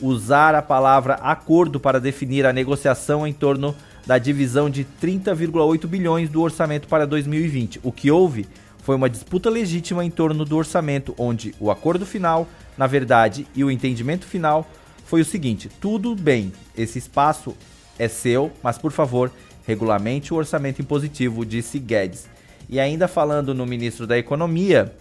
usar 0.00 0.54
a 0.54 0.62
palavra 0.62 1.14
acordo 1.14 1.80
para 1.80 2.00
definir 2.00 2.46
a 2.46 2.52
negociação 2.52 3.26
em 3.26 3.32
torno 3.32 3.74
da 4.06 4.18
divisão 4.18 4.70
de 4.70 4.86
30,8 5.02 5.84
bilhões 5.88 6.30
do 6.30 6.40
orçamento 6.42 6.86
para 6.86 7.08
2020. 7.08 7.80
O 7.82 7.90
que 7.90 8.08
houve 8.08 8.46
foi 8.84 8.94
uma 8.94 9.10
disputa 9.10 9.50
legítima 9.50 10.04
em 10.04 10.10
torno 10.12 10.44
do 10.44 10.56
orçamento, 10.56 11.12
onde 11.18 11.56
o 11.58 11.72
acordo 11.72 12.06
final, 12.06 12.46
na 12.78 12.86
verdade, 12.86 13.48
e 13.52 13.64
o 13.64 13.70
entendimento 13.70 14.26
final 14.26 14.64
foi 15.12 15.20
o 15.20 15.26
seguinte: 15.26 15.68
tudo 15.78 16.16
bem, 16.16 16.50
esse 16.74 16.98
espaço 16.98 17.54
é 17.98 18.08
seu, 18.08 18.50
mas 18.62 18.78
por 18.78 18.90
favor, 18.90 19.30
regulamente 19.66 20.32
o 20.32 20.38
orçamento 20.38 20.80
impositivo, 20.80 21.44
disse 21.44 21.78
Guedes. 21.78 22.26
E 22.66 22.80
ainda 22.80 23.06
falando 23.06 23.52
no 23.52 23.66
ministro 23.66 24.06
da 24.06 24.16
Economia, 24.16 24.96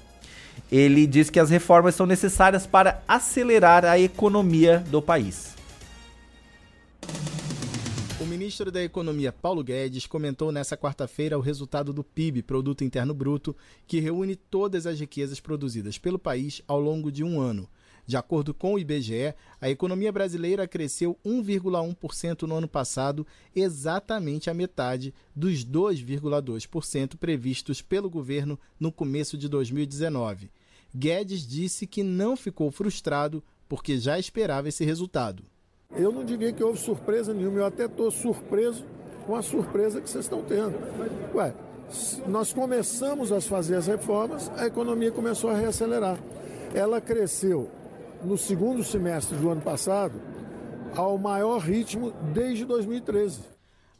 ele 0.69 1.07
diz 1.07 1.29
que 1.29 1.39
as 1.39 1.49
reformas 1.49 1.95
são 1.95 2.05
necessárias 2.05 2.67
para 2.67 3.01
acelerar 3.07 3.85
a 3.85 3.97
economia 3.97 4.79
do 4.91 5.01
país. 5.01 5.55
O 8.19 8.25
ministro 8.25 8.69
da 8.69 8.83
Economia 8.83 9.31
Paulo 9.31 9.63
Guedes 9.63 10.05
comentou 10.05 10.51
nesta 10.51 10.75
quarta-feira 10.75 11.37
o 11.37 11.41
resultado 11.41 11.93
do 11.93 12.03
PIB, 12.03 12.43
Produto 12.43 12.83
Interno 12.83 13.13
Bruto, 13.13 13.55
que 13.87 14.01
reúne 14.01 14.35
todas 14.35 14.85
as 14.85 14.99
riquezas 14.99 15.39
produzidas 15.39 15.97
pelo 15.97 16.19
país 16.19 16.61
ao 16.67 16.81
longo 16.81 17.09
de 17.09 17.23
um 17.23 17.39
ano. 17.39 17.65
De 18.11 18.17
acordo 18.17 18.53
com 18.53 18.73
o 18.73 18.77
IBGE, 18.77 19.33
a 19.61 19.69
economia 19.69 20.11
brasileira 20.11 20.67
cresceu 20.67 21.17
1,1% 21.25 22.41
no 22.41 22.55
ano 22.55 22.67
passado, 22.67 23.25
exatamente 23.55 24.49
a 24.49 24.53
metade 24.53 25.13
dos 25.33 25.63
2,2% 25.63 27.15
previstos 27.15 27.81
pelo 27.81 28.09
governo 28.09 28.59
no 28.77 28.91
começo 28.91 29.37
de 29.37 29.47
2019. 29.47 30.51
Guedes 30.93 31.47
disse 31.47 31.87
que 31.87 32.03
não 32.03 32.35
ficou 32.35 32.69
frustrado 32.69 33.41
porque 33.69 33.97
já 33.97 34.19
esperava 34.19 34.67
esse 34.67 34.83
resultado. 34.83 35.45
Eu 35.95 36.11
não 36.11 36.25
diria 36.25 36.51
que 36.51 36.61
houve 36.61 36.79
surpresa 36.79 37.33
nenhuma, 37.33 37.59
eu 37.59 37.65
até 37.65 37.85
estou 37.85 38.11
surpreso 38.11 38.83
com 39.25 39.37
a 39.37 39.41
surpresa 39.41 40.01
que 40.01 40.09
vocês 40.09 40.25
estão 40.25 40.43
tendo. 40.43 40.75
Ué, 41.33 41.53
nós 42.27 42.51
começamos 42.51 43.31
a 43.31 43.39
fazer 43.39 43.77
as 43.77 43.87
reformas, 43.87 44.51
a 44.57 44.67
economia 44.67 45.13
começou 45.13 45.49
a 45.49 45.55
reacelerar. 45.55 46.21
Ela 46.73 46.99
cresceu 46.99 47.69
no 48.23 48.37
segundo 48.37 48.83
semestre 48.83 49.37
do 49.37 49.49
ano 49.49 49.61
passado 49.61 50.21
ao 50.95 51.17
maior 51.17 51.59
ritmo 51.59 52.11
desde 52.33 52.65
2013. 52.65 53.41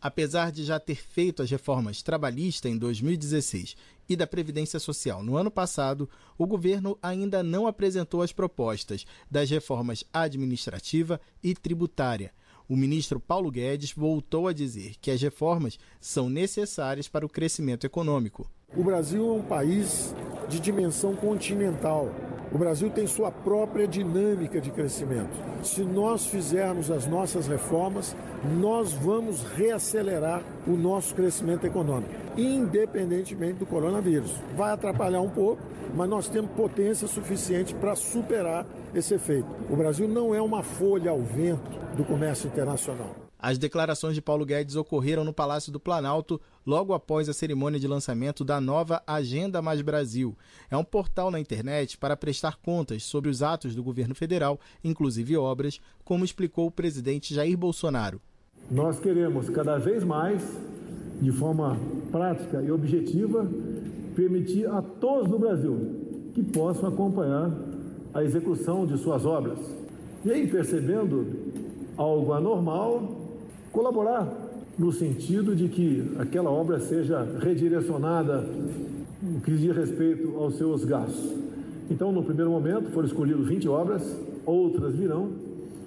Apesar 0.02 0.52
de 0.52 0.64
já 0.64 0.80
ter 0.80 0.96
feito 0.96 1.44
as 1.44 1.50
reformas 1.50 2.02
trabalhista 2.02 2.68
em 2.68 2.78
2016 2.78 3.76
e 4.10 4.16
da 4.16 4.26
Previdência 4.26 4.80
Social 4.80 5.24
no 5.24 5.38
ano 5.38 5.52
passado, 5.52 6.10
o 6.38 6.48
governo 6.48 6.98
ainda 7.02 7.44
não 7.44 7.68
apresentou 7.68 8.22
as 8.22 8.32
propostas 8.32 9.06
das 9.30 9.50
reformas 9.50 10.04
administrativa 10.12 11.22
e 11.44 11.54
tributária. 11.54 12.34
O 12.68 12.76
ministro 12.76 13.20
Paulo 13.20 13.52
Guedes 13.52 13.92
voltou 13.92 14.48
a 14.48 14.54
dizer 14.54 14.96
que 15.00 15.12
as 15.12 15.22
reformas 15.22 15.78
são 16.00 16.30
necessárias 16.30 17.08
para 17.08 17.26
o 17.26 17.30
crescimento 17.30 17.86
econômico. 17.86 18.50
O 18.76 18.84
Brasil 18.84 19.28
é 19.28 19.32
um 19.34 19.44
país 19.44 20.16
de 20.50 20.60
dimensão 20.60 21.16
continental. 21.16 22.10
O 22.54 22.58
Brasil 22.58 22.90
tem 22.90 23.08
sua 23.08 23.32
própria 23.32 23.88
dinâmica 23.88 24.60
de 24.60 24.72
crescimento. 24.72 25.32
Se 25.64 25.84
nós 25.84 26.26
fizermos 26.26 26.92
as 26.92 27.08
nossas 27.08 27.48
reformas, 27.48 28.14
nós 28.60 28.92
vamos 28.92 29.44
reacelerar 29.56 30.44
o 30.68 30.72
nosso 30.72 31.16
crescimento 31.16 31.66
econômico, 31.66 32.12
independentemente 32.38 33.60
do 33.60 33.66
coronavírus. 33.66 34.36
Vai 34.58 34.74
atrapalhar 34.74 35.22
um 35.22 35.30
pouco, 35.30 35.62
mas 35.96 36.10
nós 36.10 36.28
temos 36.28 36.52
potência 36.52 37.08
suficiente 37.08 37.74
para 37.74 37.96
superar 37.96 38.66
esse 38.94 39.14
efeito. 39.14 39.48
O 39.70 39.76
Brasil 39.78 40.08
não 40.08 40.36
é 40.36 40.42
uma 40.42 40.62
folha 40.62 41.12
ao 41.12 41.22
vento 41.22 41.72
do 41.96 42.04
comércio 42.04 42.48
internacional. 42.48 43.21
As 43.42 43.58
declarações 43.58 44.14
de 44.14 44.22
Paulo 44.22 44.46
Guedes 44.46 44.76
ocorreram 44.76 45.24
no 45.24 45.34
Palácio 45.34 45.72
do 45.72 45.80
Planalto 45.80 46.40
logo 46.64 46.94
após 46.94 47.28
a 47.28 47.34
cerimônia 47.34 47.80
de 47.80 47.88
lançamento 47.88 48.46
da 48.46 48.62
nova 48.62 49.02
Agenda 49.08 49.64
Mais 49.64 49.82
Brasil. 49.82 50.38
É 50.70 50.78
um 50.78 50.84
portal 50.84 51.32
na 51.32 51.40
internet 51.40 51.98
para 51.98 52.16
prestar 52.16 52.58
contas 52.58 53.02
sobre 53.02 53.32
os 53.32 53.42
atos 53.42 53.74
do 53.74 53.82
governo 53.82 54.14
federal, 54.14 54.60
inclusive 54.84 55.36
obras, 55.36 55.82
como 56.06 56.24
explicou 56.24 56.68
o 56.68 56.72
presidente 56.72 57.34
Jair 57.34 57.58
Bolsonaro. 57.58 58.22
Nós 58.70 59.00
queremos 59.00 59.50
cada 59.50 59.80
vez 59.80 60.04
mais, 60.04 60.44
de 61.20 61.32
forma 61.32 61.76
prática 62.12 62.62
e 62.62 62.72
objetiva, 62.72 63.50
permitir 64.16 64.68
a 64.68 64.84
todos 64.84 65.28
no 65.28 65.40
Brasil 65.40 66.30
que 66.36 66.44
possam 66.44 66.90
acompanhar 66.90 67.52
a 68.14 68.24
execução 68.24 68.86
de 68.86 68.98
suas 68.98 69.26
obras 69.26 69.58
E 70.24 70.32
aí, 70.32 70.46
percebendo 70.48 71.26
algo 71.98 72.34
anormal, 72.34 73.21
colaborar 73.72 74.28
no 74.78 74.92
sentido 74.92 75.56
de 75.56 75.68
que 75.68 76.12
aquela 76.20 76.50
obra 76.50 76.80
seja 76.80 77.24
redirecionada 77.40 78.42
no 79.22 79.40
que 79.42 79.52
diz 79.52 79.76
respeito 79.76 80.36
aos 80.38 80.56
seus 80.56 80.84
gastos. 80.84 81.32
Então, 81.90 82.12
no 82.12 82.24
primeiro 82.24 82.50
momento, 82.50 82.90
foram 82.92 83.08
escolhidas 83.08 83.46
20 83.48 83.68
obras, 83.68 84.18
outras 84.46 84.96
virão, 84.96 85.32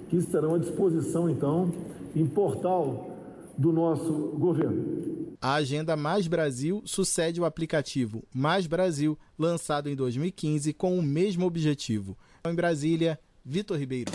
que 0.09 0.17
estarão 0.17 0.55
à 0.55 0.57
disposição, 0.57 1.29
então, 1.29 1.71
em 2.15 2.25
portal 2.25 3.09
do 3.57 3.71
nosso 3.71 4.11
governo. 4.37 5.35
A 5.41 5.55
Agenda 5.55 5.95
Mais 5.95 6.27
Brasil 6.27 6.81
sucede 6.85 7.41
o 7.41 7.45
aplicativo 7.45 8.23
Mais 8.33 8.67
Brasil, 8.67 9.17
lançado 9.37 9.89
em 9.89 9.95
2015 9.95 10.73
com 10.73 10.97
o 10.97 11.03
mesmo 11.03 11.45
objetivo. 11.45 12.17
Em 12.45 12.55
Brasília, 12.55 13.19
Vitor 13.43 13.77
Ribeiro. 13.77 14.11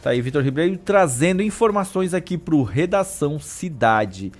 Tá 0.00 0.10
aí, 0.10 0.22
Vitor 0.22 0.44
Ribeiro, 0.44 0.78
trazendo 0.78 1.42
informações 1.42 2.14
aqui 2.14 2.38
para 2.38 2.54
o 2.54 2.62
Redação 2.62 3.40
Cidade. 3.40 4.30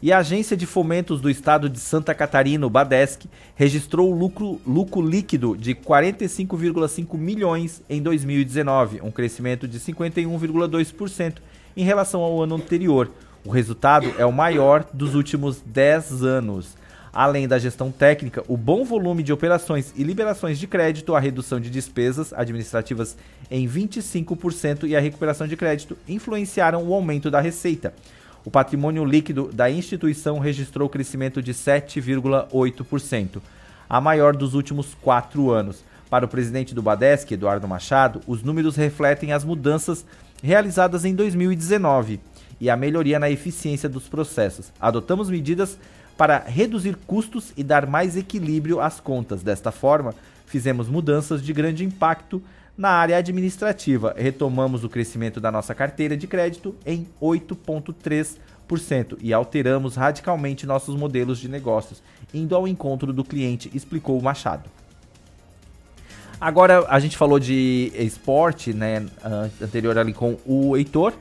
E 0.00 0.12
a 0.12 0.18
Agência 0.18 0.56
de 0.56 0.64
Fomentos 0.64 1.20
do 1.20 1.28
Estado 1.28 1.68
de 1.68 1.80
Santa 1.80 2.14
Catarina, 2.14 2.64
o 2.64 2.70
Badesc, 2.70 3.28
registrou 3.56 4.14
lucro, 4.14 4.60
lucro 4.64 5.02
líquido 5.02 5.56
de 5.56 5.74
45,5 5.74 7.18
milhões 7.18 7.82
em 7.90 8.00
2019, 8.00 9.00
um 9.02 9.10
crescimento 9.10 9.66
de 9.66 9.80
51,2% 9.80 11.38
em 11.76 11.82
relação 11.82 12.20
ao 12.20 12.40
ano 12.40 12.54
anterior. 12.54 13.10
O 13.44 13.50
resultado 13.50 14.14
é 14.18 14.24
o 14.24 14.32
maior 14.32 14.86
dos 14.94 15.16
últimos 15.16 15.60
10 15.66 16.22
anos. 16.22 16.76
Além 17.12 17.48
da 17.48 17.58
gestão 17.58 17.90
técnica, 17.90 18.44
o 18.48 18.56
bom 18.56 18.84
volume 18.84 19.22
de 19.22 19.32
operações 19.32 19.92
e 19.96 20.02
liberações 20.02 20.58
de 20.58 20.66
crédito, 20.66 21.14
a 21.14 21.20
redução 21.20 21.58
de 21.58 21.70
despesas 21.70 22.32
administrativas 22.32 23.16
em 23.50 23.68
25% 23.68 24.88
e 24.88 24.94
a 24.94 25.00
recuperação 25.00 25.46
de 25.46 25.56
crédito 25.56 25.96
influenciaram 26.08 26.84
o 26.84 26.94
aumento 26.94 27.30
da 27.30 27.40
receita. 27.40 27.94
O 28.44 28.50
patrimônio 28.50 29.04
líquido 29.04 29.50
da 29.52 29.70
instituição 29.70 30.38
registrou 30.38 30.88
crescimento 30.88 31.42
de 31.42 31.52
7,8%, 31.52 33.40
a 33.88 34.00
maior 34.00 34.36
dos 34.36 34.54
últimos 34.54 34.94
quatro 34.94 35.50
anos. 35.50 35.84
Para 36.08 36.24
o 36.24 36.28
presidente 36.28 36.74
do 36.74 36.80
Badesc, 36.80 37.32
Eduardo 37.32 37.68
Machado, 37.68 38.20
os 38.26 38.42
números 38.42 38.76
refletem 38.76 39.32
as 39.32 39.44
mudanças 39.44 40.06
realizadas 40.42 41.04
em 41.04 41.14
2019 41.14 42.20
e 42.60 42.70
a 42.70 42.76
melhoria 42.76 43.18
na 43.18 43.30
eficiência 43.30 43.88
dos 43.88 44.08
processos. 44.08 44.72
Adotamos 44.80 45.28
medidas 45.28 45.78
para 46.18 46.40
reduzir 46.40 46.96
custos 47.06 47.52
e 47.56 47.62
dar 47.62 47.86
mais 47.86 48.16
equilíbrio 48.16 48.80
às 48.80 48.98
contas. 48.98 49.40
Desta 49.42 49.70
forma, 49.70 50.12
fizemos 50.46 50.88
mudanças 50.88 51.40
de 51.40 51.52
grande 51.52 51.84
impacto 51.84 52.42
na 52.76 52.90
área 52.90 53.16
administrativa, 53.16 54.14
retomamos 54.16 54.82
o 54.82 54.88
crescimento 54.88 55.40
da 55.40 55.52
nossa 55.52 55.74
carteira 55.74 56.16
de 56.16 56.26
crédito 56.26 56.74
em 56.84 57.06
8,3% 57.22 59.16
e 59.20 59.32
alteramos 59.32 59.94
radicalmente 59.94 60.66
nossos 60.66 60.96
modelos 60.96 61.38
de 61.38 61.48
negócios, 61.48 62.02
indo 62.34 62.54
ao 62.54 62.66
encontro 62.68 63.12
do 63.12 63.24
cliente, 63.24 63.70
explicou 63.72 64.18
o 64.18 64.22
Machado. 64.22 64.68
Agora 66.40 66.84
a 66.88 67.00
gente 67.00 67.16
falou 67.16 67.38
de 67.40 67.92
esporte, 67.96 68.72
né, 68.72 69.06
anterior 69.60 69.98
ali 69.98 70.12
com 70.12 70.36
o 70.46 70.76
Heitor, 70.76 71.14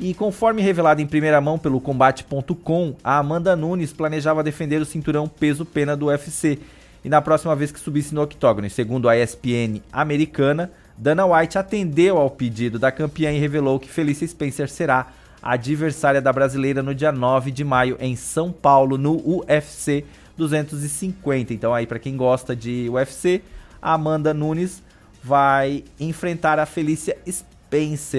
e 0.00 0.14
conforme 0.14 0.62
revelado 0.62 1.02
em 1.02 1.06
primeira 1.06 1.40
mão 1.42 1.58
pelo 1.58 1.78
combate.com, 1.78 2.94
a 3.04 3.18
Amanda 3.18 3.54
Nunes 3.54 3.92
planejava 3.92 4.42
defender 4.42 4.80
o 4.80 4.86
cinturão 4.86 5.28
peso-pena 5.28 5.94
do 5.94 6.06
UFC 6.06 6.58
e 7.04 7.08
na 7.08 7.20
próxima 7.20 7.54
vez 7.54 7.70
que 7.70 7.78
subisse 7.78 8.14
no 8.14 8.22
octógono. 8.22 8.68
segundo 8.70 9.10
a 9.10 9.16
ESPN 9.16 9.82
americana, 9.92 10.72
Dana 10.96 11.26
White 11.26 11.58
atendeu 11.58 12.16
ao 12.16 12.30
pedido 12.30 12.78
da 12.78 12.90
campeã 12.90 13.30
e 13.30 13.38
revelou 13.38 13.78
que 13.78 13.90
Felicia 13.90 14.26
Spencer 14.26 14.70
será 14.70 15.08
a 15.42 15.52
adversária 15.52 16.20
da 16.20 16.32
brasileira 16.32 16.82
no 16.82 16.94
dia 16.94 17.12
9 17.12 17.50
de 17.50 17.62
maio 17.62 17.98
em 18.00 18.16
São 18.16 18.50
Paulo, 18.50 18.96
no 18.96 19.22
UFC 19.26 20.04
250. 20.34 21.52
Então 21.52 21.74
aí 21.74 21.86
para 21.86 21.98
quem 21.98 22.16
gosta 22.16 22.56
de 22.56 22.88
UFC, 22.88 23.42
a 23.82 23.92
Amanda 23.92 24.32
Nunes 24.32 24.82
vai 25.22 25.84
enfrentar 25.98 26.58
a 26.58 26.64
Felícia 26.64 27.18
Spencer 27.30 27.59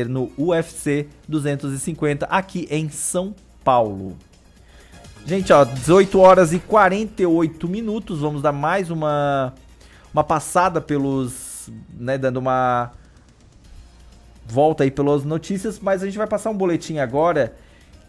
no 0.08 0.32
UFC 0.38 1.08
250 1.28 2.26
aqui 2.26 2.68
em 2.70 2.90
São 2.90 3.36
Paulo. 3.64 4.18
Gente, 5.26 5.54
ó, 5.54 5.64
18 5.64 6.20
horas 6.20 6.54
e 6.54 6.60
48 6.60 7.68
minutos. 7.68 8.20
Vamos 8.20 8.42
dar 8.42 8.52
mais 8.52 8.90
uma 8.90 9.54
uma 10.14 10.24
passada 10.24 10.82
pelos 10.82 11.72
né, 11.94 12.18
dando 12.18 12.38
uma 12.38 12.92
volta 14.46 14.84
aí 14.84 14.92
pelas 14.92 15.24
notícias, 15.24 15.80
mas 15.80 16.02
a 16.02 16.06
gente 16.06 16.18
vai 16.18 16.28
passar 16.28 16.50
um 16.50 16.58
boletim 16.58 16.98
agora 16.98 17.56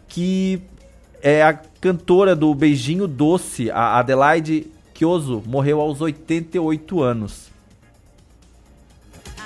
que 0.07 0.61
é 1.21 1.41
a 1.41 1.53
cantora 1.53 2.35
do 2.35 2.53
Beijinho 2.53 3.07
Doce, 3.07 3.71
a 3.71 3.99
Adelaide 3.99 4.67
Chioso, 4.93 5.43
morreu 5.45 5.81
aos 5.81 5.99
88 5.99 7.01
anos. 7.01 7.52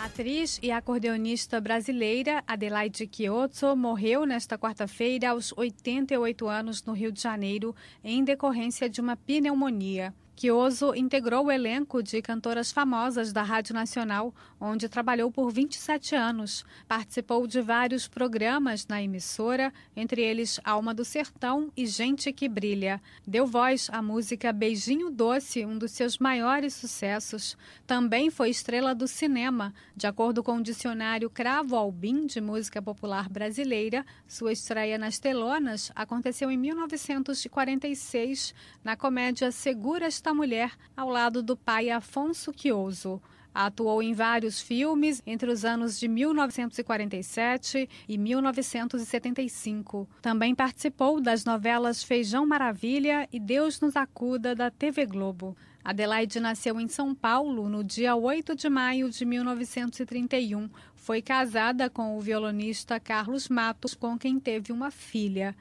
Atriz 0.08 0.58
e 0.64 0.72
acordeonista 0.72 1.60
brasileira 1.60 2.42
Adelaide 2.48 3.10
Chioso 3.12 3.76
morreu 3.76 4.26
nesta 4.26 4.58
quarta-feira 4.58 5.32
aos 5.32 5.52
88 5.56 6.48
anos 6.48 6.82
no 6.82 6.94
Rio 6.94 7.12
de 7.12 7.22
Janeiro 7.22 7.76
em 8.02 8.24
decorrência 8.24 8.90
de 8.90 9.02
uma 9.02 9.18
pneumonia. 9.18 10.16
Chioso 10.34 10.96
integrou 10.96 11.48
o 11.48 11.52
elenco 11.52 12.02
de 12.02 12.22
cantoras 12.22 12.72
famosas 12.72 13.34
da 13.34 13.44
Rádio 13.44 13.74
Nacional, 13.74 14.34
onde 14.60 14.90
trabalhou 14.90 15.32
por 15.32 15.52
27 15.52 16.16
anos. 16.16 16.66
Participou 16.88 17.46
de 17.48 17.62
vários 17.62 18.08
programas 18.08 18.88
na 18.88 19.02
emissora, 19.02 19.74
entre 19.96 20.22
eles 20.22 20.60
Alma 20.64 20.94
do 20.94 21.06
Sertão 21.06 21.72
e 21.76 21.86
Gente 21.86 22.32
que 22.32 22.50
Brilha. 22.50 23.02
Deu 23.26 23.46
voz 23.46 23.90
à 23.92 24.02
música 24.02 24.52
Beijinho 24.54 25.10
Doce, 25.10 25.66
um 25.66 25.78
dos 25.78 25.92
seus 25.92 26.18
maiores 26.18 26.74
sucessos. 26.74 27.58
Também 27.86 28.30
foi 28.30 28.50
estrela 28.50 28.94
do 28.94 29.08
cinema. 29.08 29.74
De 29.96 30.08
acordo 30.08 30.44
com 30.44 30.58
o 30.58 30.64
dicionário 30.64 31.30
Cravo 31.30 31.76
Albim 31.76 32.26
de 32.26 32.42
música 32.42 32.82
popular 32.82 33.30
brasileira, 33.30 34.06
sua 34.28 34.52
estreia 34.52 34.98
nas 34.98 35.20
telonas 35.20 35.92
aconteceu 35.96 36.52
em 36.52 36.58
1946 36.58 38.54
na 38.84 38.96
comédia 38.96 39.52
Segura 39.52 40.06
esta 40.06 40.34
mulher 40.34 40.72
ao 40.96 41.10
lado 41.10 41.42
do 41.42 41.56
pai 41.56 41.90
Afonso 41.90 42.52
Chioso. 42.56 43.22
Atuou 43.60 44.04
em 44.04 44.14
vários 44.14 44.62
filmes 44.62 45.20
entre 45.26 45.50
os 45.50 45.66
anos 45.66 46.00
de 46.00 46.08
1947 46.08 47.90
e 48.08 48.16
1975. 48.16 50.08
Também 50.22 50.54
participou 50.54 51.20
das 51.20 51.44
novelas 51.44 52.04
Feijão 52.04 52.46
Maravilha 52.46 53.28
e 53.34 53.40
Deus 53.40 53.82
nos 53.82 53.96
acuda 53.96 54.54
da 54.54 54.70
TV 54.70 55.08
Globo. 55.08 55.58
Adelaide 55.84 56.40
nasceu 56.40 56.80
em 56.80 56.88
São 56.88 57.16
Paulo 57.16 57.68
no 57.68 57.84
dia 57.84 58.16
8 58.16 58.56
de 58.56 58.70
maio 58.70 59.10
de 59.10 59.26
1931. 59.26 60.70
Foi 60.94 61.20
casada 61.20 61.90
com 61.90 62.16
o 62.16 62.22
violonista 62.22 63.00
Carlos 63.00 63.50
Matos, 63.50 63.96
com 63.96 64.20
quem 64.20 64.40
teve 64.40 64.72
uma 64.72 64.92
filha. 64.92 65.56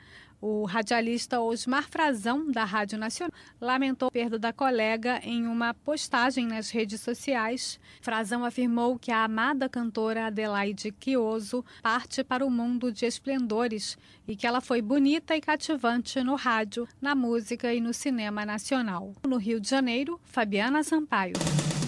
O 0.49 0.65
radialista 0.65 1.41
Osmar 1.41 1.89
Frazão, 1.91 2.53
da 2.53 2.63
Rádio 2.63 2.97
Nacional, 2.97 3.33
lamentou 3.61 4.07
a 4.07 4.13
perda 4.13 4.39
da 4.39 4.53
colega 4.53 5.19
em 5.25 5.45
uma 5.45 5.75
postagem 5.75 6.47
nas 6.47 6.71
redes 6.71 7.01
sociais. 7.01 7.81
Frazão 8.01 8.45
afirmou 8.45 8.97
que 8.97 9.11
a 9.11 9.25
amada 9.25 9.69
cantora 9.69 10.27
Adelaide 10.27 10.93
Quioso 10.93 11.65
parte 11.83 12.23
para 12.23 12.47
o 12.47 12.51
mundo 12.51 12.93
de 12.93 13.05
esplendores 13.05 13.99
e 14.29 14.37
que 14.37 14.47
ela 14.47 14.61
foi 14.61 14.81
bonita 14.81 15.37
e 15.37 15.41
cativante 15.41 16.23
no 16.23 16.37
rádio, 16.37 16.87
na 17.03 17.17
música 17.17 17.75
e 17.75 17.81
no 17.81 17.93
cinema 17.93 18.47
nacional. 18.47 19.15
No 19.27 19.39
Rio 19.39 19.59
de 19.59 19.69
Janeiro, 19.69 20.21
Fabiana 20.23 20.85
Sampaio. 20.85 21.35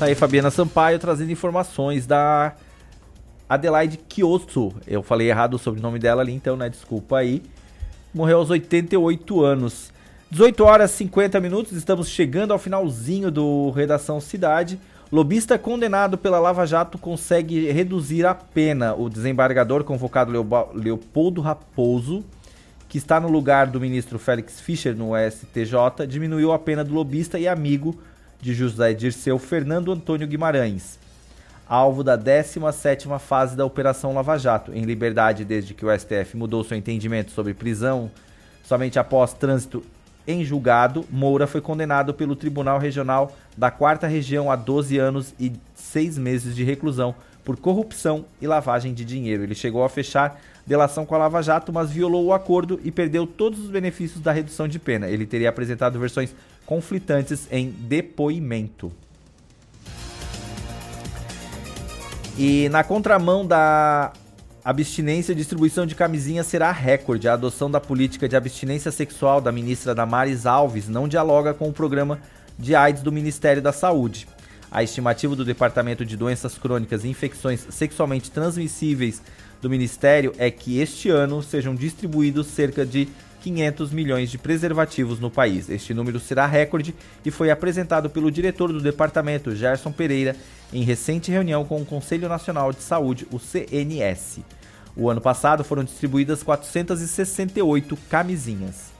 Tá 0.01 0.07
aí 0.07 0.17
Fabiana 0.17 0.51
Sampaio 0.51 0.99
trazendo 0.99 1.31
informações 1.31 2.09
da 2.09 2.57
Adelaide 3.49 3.99
Quioso. 3.99 4.75
Eu 4.85 5.01
falei 5.01 5.31
errado 5.31 5.55
o 5.55 5.59
sobrenome 5.61 6.01
dela 6.01 6.23
ali, 6.23 6.33
então, 6.33 6.57
né? 6.57 6.69
Desculpa 6.69 7.19
aí 7.19 7.41
morreu 8.19 8.39
aos 8.39 8.51
88 8.51 9.45
anos. 9.45 9.93
18 10.28 10.65
horas 10.65 10.90
e 10.93 10.97
50 10.97 11.39
minutos, 11.40 11.73
estamos 11.73 12.09
chegando 12.09 12.53
ao 12.53 12.59
finalzinho 12.59 13.31
do 13.31 13.70
Redação 13.70 14.20
Cidade. 14.20 14.81
Lobista 15.11 15.57
condenado 15.57 16.19
pela 16.19 16.40
Lava 16.40 16.66
Jato 16.66 16.99
consegue 16.99 17.70
reduzir 17.70 18.27
a 18.27 18.35
pena. 18.35 18.93
O 18.93 19.09
desembargador 19.09 19.85
convocado 19.85 20.32
Leopoldo 20.74 21.40
Raposo, 21.40 22.24
que 22.89 22.99
está 22.99 23.20
no 23.20 23.28
lugar 23.28 23.69
do 23.69 23.81
ministro 23.81 24.19
Félix 24.19 24.61
Fischer 24.61 24.97
no 24.97 25.12
STJ, 25.31 26.05
diminuiu 26.09 26.53
a 26.53 26.59
pena 26.59 26.82
do 26.82 26.93
lobista 26.93 27.39
e 27.39 27.47
amigo 27.47 27.97
de 28.40 28.53
José 28.53 28.95
Dirceu 28.95 29.39
Fernando 29.39 29.93
Antônio 29.93 30.27
Guimarães 30.27 30.99
alvo 31.69 32.03
da 32.03 32.16
17ª 32.16 33.19
fase 33.19 33.57
da 33.57 33.65
Operação 33.65 34.15
Lava 34.15 34.39
Jato, 34.39 34.73
em 34.73 34.82
liberdade 34.82 35.45
desde 35.45 35.74
que 35.74 35.85
o 35.85 35.99
STF 35.99 36.36
mudou 36.36 36.65
seu 36.65 36.77
entendimento 36.77 37.31
sobre 37.32 37.53
prisão 37.55 38.11
somente 38.69 38.99
após 38.99 39.32
trânsito 39.32 39.82
em 40.27 40.45
julgado, 40.45 41.07
Moura 41.11 41.47
foi 41.47 41.62
condenado 41.62 42.12
pelo 42.12 42.36
Tribunal 42.36 42.78
Regional 42.78 43.32
da 43.57 43.70
4 43.70 44.07
Região 44.07 44.51
a 44.51 44.57
12 44.57 44.99
anos 44.99 45.35
e 45.40 45.53
6 45.74 46.19
meses 46.19 46.55
de 46.55 46.62
reclusão 46.65 47.15
por 47.43 47.57
corrupção 47.57 48.27
e 48.43 48.47
lavagem 48.47 48.93
de 48.93 49.07
dinheiro. 49.07 49.43
Ele 49.43 49.55
chegou 49.55 49.82
a 49.82 49.89
fechar 49.89 50.39
delação 50.66 51.07
com 51.07 51.15
a 51.15 51.19
Lava 51.19 51.43
Jato, 51.43 51.73
mas 51.73 51.90
violou 51.90 52.27
o 52.27 52.35
acordo 52.35 52.78
e 52.85 52.90
perdeu 52.90 53.27
todos 53.27 53.59
os 53.59 53.70
benefícios 53.70 54.20
da 54.20 54.32
redução 54.32 54.69
de 54.69 54.78
pena. 54.78 55.09
Ele 55.09 55.24
teria 55.24 55.49
apresentado 55.49 55.99
versões 55.99 56.35
conflitantes 56.66 57.49
em 57.51 57.70
depoimento. 57.70 58.93
E 62.39 62.69
na 62.69 62.85
contramão 62.85 63.44
da 63.44 64.12
abstinência 64.65 65.32
e 65.32 65.35
distribuição 65.35 65.85
de 65.85 65.97
camisinha 65.97 66.44
será 66.44 66.70
recorde. 66.70 67.27
A 67.27 67.32
adoção 67.32 67.69
da 67.69 67.81
política 67.81 68.28
de 68.28 68.36
abstinência 68.36 68.93
sexual 68.93 69.40
da 69.40 69.51
ministra 69.51 69.93
Damares 69.93 70.47
Alves 70.47 70.89
não 70.89 71.09
dialoga 71.09 71.52
com 71.52 71.69
o 71.69 71.73
programa 71.73 72.20
de 72.56 72.77
AIDS 72.77 73.02
do 73.02 73.10
Ministério 73.10 73.60
da 73.60 73.73
Saúde. 73.73 74.28
A 74.70 74.85
estimativa 74.85 75.35
do 75.35 75.44
Departamento 75.44 76.05
de 76.05 76.16
Doenças 76.16 76.56
Crônicas 76.56 77.02
e 77.02 77.09
Infecções 77.09 77.66
Sexualmente 77.70 78.31
Transmissíveis 78.31 79.20
do 79.60 79.69
Ministério 79.69 80.32
é 80.39 80.48
que 80.48 80.78
este 80.78 81.10
ano 81.10 81.43
sejam 81.43 81.74
distribuídos 81.74 82.47
cerca 82.47 82.86
de 82.86 83.09
500 83.40 83.90
milhões 83.90 84.31
de 84.31 84.39
preservativos 84.39 85.19
no 85.19 85.31
país. 85.31 85.69
Este 85.69 85.93
número 85.93 86.20
será 86.20 86.47
recorde 86.47 86.94
e 87.24 87.32
foi 87.32 87.51
apresentado 87.51 88.09
pelo 88.09 88.31
diretor 88.31 88.73
do 88.73 88.81
departamento, 88.81 89.56
Gerson 89.56 89.90
Pereira, 89.90 90.36
em 90.73 90.82
recente 90.82 91.31
reunião 91.31 91.65
com 91.65 91.81
o 91.81 91.86
Conselho 91.86 92.28
Nacional 92.28 92.73
de 92.73 92.82
Saúde, 92.82 93.27
o 93.31 93.39
CNS. 93.39 94.40
O 94.97 95.09
ano 95.09 95.20
passado 95.20 95.65
foram 95.65 95.85
distribuídas 95.85 96.43
468 96.43 97.97
camisinhas. 98.11 98.93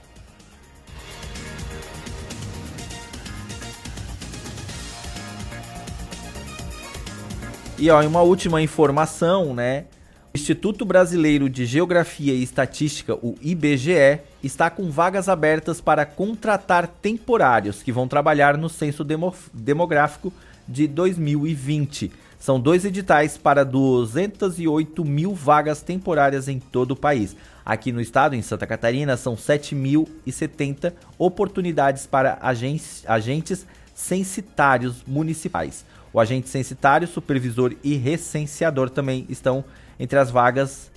E 7.77 7.89
ó, 7.89 8.01
uma 8.05 8.21
última 8.21 8.61
informação, 8.61 9.53
né? 9.53 9.85
O 10.33 10.37
Instituto 10.37 10.85
Brasileiro 10.85 11.49
de 11.49 11.65
Geografia 11.65 12.33
e 12.33 12.43
Estatística, 12.43 13.15
o 13.15 13.35
IBGE, 13.41 14.19
está 14.43 14.69
com 14.69 14.91
vagas 14.91 15.29
abertas 15.29 15.81
para 15.81 16.05
contratar 16.05 16.87
temporários 16.87 17.81
que 17.81 17.91
vão 17.91 18.07
trabalhar 18.07 18.57
no 18.57 18.69
censo 18.69 19.03
demo 19.03 19.33
demográfico 19.53 20.31
de 20.69 20.87
2020. 20.87 22.11
São 22.39 22.59
dois 22.59 22.85
editais 22.85 23.37
para 23.37 23.65
208 23.65 25.03
mil 25.03 25.33
vagas 25.33 25.81
temporárias 25.81 26.47
em 26.47 26.59
todo 26.59 26.91
o 26.91 26.95
país. 26.95 27.35
Aqui 27.65 27.91
no 27.91 27.99
estado, 27.99 28.35
em 28.35 28.41
Santa 28.41 28.65
Catarina, 28.65 29.17
são 29.17 29.35
7.070 29.35 30.93
oportunidades 31.17 32.07
para 32.07 32.37
agentes, 32.41 33.03
agentes 33.05 33.65
censitários 33.93 35.03
municipais. 35.05 35.83
O 36.13 36.19
agente 36.19 36.47
censitário, 36.47 37.07
supervisor 37.07 37.75
e 37.83 37.95
recenseador 37.95 38.89
também 38.89 39.25
estão 39.27 39.65
entre 39.99 40.17
as 40.17 40.31
vagas 40.31 40.89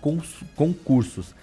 concursos 0.53 1.33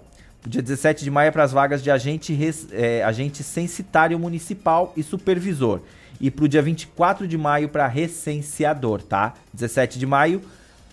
dia 0.46 0.60
17 0.60 1.04
de 1.04 1.10
maio 1.10 1.28
é 1.28 1.30
para 1.30 1.44
as 1.44 1.52
vagas 1.52 1.82
de 1.82 1.90
agente, 1.90 2.38
é, 2.72 3.02
agente 3.04 3.42
censitário 3.42 4.18
municipal 4.18 4.92
e 4.96 5.02
supervisor. 5.02 5.80
E 6.22 6.30
para 6.30 6.44
o 6.44 6.48
dia 6.48 6.62
24 6.62 7.26
de 7.26 7.36
maio 7.36 7.68
para 7.68 7.88
recenseador, 7.88 9.02
tá? 9.02 9.34
17 9.52 9.98
de 9.98 10.06
maio, 10.06 10.40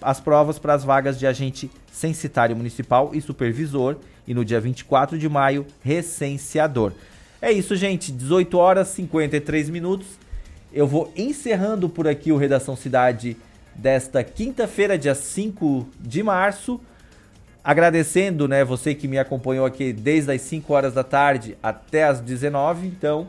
as 0.01 0.19
provas 0.19 0.57
para 0.57 0.73
as 0.73 0.83
vagas 0.83 1.19
de 1.19 1.27
agente 1.27 1.69
censitário 1.91 2.55
municipal 2.55 3.11
e 3.13 3.21
supervisor. 3.21 3.97
E 4.27 4.33
no 4.33 4.43
dia 4.43 4.59
24 4.59 5.19
de 5.19 5.29
maio, 5.29 5.67
recenseador. 5.83 6.93
É 7.39 7.51
isso, 7.51 7.75
gente. 7.75 8.11
18 8.11 8.57
horas 8.57 8.91
e 8.91 8.95
53 8.95 9.69
minutos. 9.69 10.07
Eu 10.73 10.87
vou 10.87 11.11
encerrando 11.15 11.87
por 11.87 12.07
aqui 12.07 12.31
o 12.31 12.37
Redação 12.37 12.75
Cidade 12.75 13.37
desta 13.75 14.23
quinta-feira, 14.23 14.97
dia 14.97 15.15
5 15.15 15.87
de 15.99 16.23
março. 16.23 16.81
Agradecendo, 17.63 18.47
né, 18.47 18.63
você 18.63 18.95
que 18.95 19.07
me 19.07 19.19
acompanhou 19.19 19.65
aqui 19.65 19.93
desde 19.93 20.31
as 20.31 20.41
5 20.41 20.73
horas 20.73 20.93
da 20.93 21.03
tarde 21.03 21.57
até 21.61 22.03
as 22.03 22.19
19. 22.19 22.87
Então, 22.87 23.27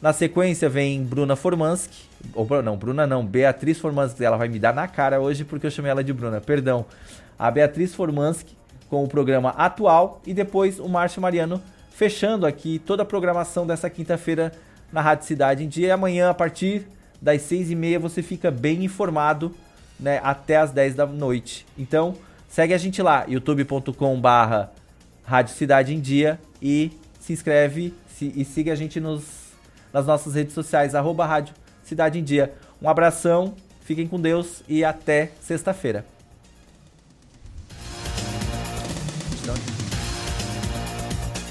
na 0.00 0.12
sequência 0.12 0.68
vem 0.68 1.02
Bruna 1.02 1.34
Formanski, 1.34 2.04
ou 2.34 2.46
não, 2.62 2.76
Bruna 2.76 3.06
não, 3.06 3.24
Beatriz 3.24 3.78
Formanski, 3.78 4.24
ela 4.24 4.36
vai 4.36 4.48
me 4.48 4.58
dar 4.58 4.74
na 4.74 4.86
cara 4.86 5.20
hoje 5.20 5.44
porque 5.44 5.66
eu 5.66 5.70
chamei 5.70 5.90
ela 5.90 6.04
de 6.04 6.12
Bruna, 6.12 6.40
perdão. 6.40 6.84
A 7.38 7.50
Beatriz 7.50 7.94
Formanski 7.94 8.56
com 8.88 9.04
o 9.04 9.08
programa 9.08 9.50
atual 9.50 10.20
e 10.26 10.32
depois 10.32 10.78
o 10.78 10.88
Márcio 10.88 11.20
Mariano 11.20 11.62
fechando 11.90 12.46
aqui 12.46 12.78
toda 12.78 13.02
a 13.02 13.06
programação 13.06 13.66
dessa 13.66 13.90
quinta-feira 13.90 14.52
na 14.92 15.00
Rádio 15.00 15.26
Cidade 15.26 15.64
em 15.64 15.68
Dia. 15.68 15.88
E 15.88 15.90
amanhã, 15.90 16.30
a 16.30 16.34
partir 16.34 16.86
das 17.20 17.42
seis 17.42 17.70
e 17.70 17.74
meia, 17.74 17.98
você 17.98 18.22
fica 18.22 18.50
bem 18.50 18.84
informado 18.84 19.54
né, 19.98 20.20
até 20.22 20.56
as 20.56 20.70
10 20.70 20.94
da 20.94 21.06
noite. 21.06 21.66
Então, 21.76 22.14
segue 22.48 22.72
a 22.72 22.78
gente 22.78 23.02
lá, 23.02 23.24
youtube.com 23.28 24.20
barra 24.20 24.72
Rádio 25.24 25.54
Cidade 25.54 25.94
em 25.94 26.00
Dia 26.00 26.40
e 26.62 26.92
se 27.20 27.32
inscreve 27.32 27.92
se, 28.06 28.32
e 28.34 28.44
siga 28.44 28.72
a 28.72 28.76
gente 28.76 29.00
nos, 29.00 29.37
nas 29.92 30.06
nossas 30.06 30.34
redes 30.34 30.54
sociais, 30.54 30.94
arroba 30.94 31.26
Rádio 31.26 31.54
Cidade 31.82 32.18
em 32.18 32.24
Dia. 32.24 32.52
Um 32.82 32.88
abração, 32.88 33.54
fiquem 33.80 34.06
com 34.06 34.20
Deus 34.20 34.62
e 34.68 34.84
até 34.84 35.30
sexta-feira. 35.40 36.04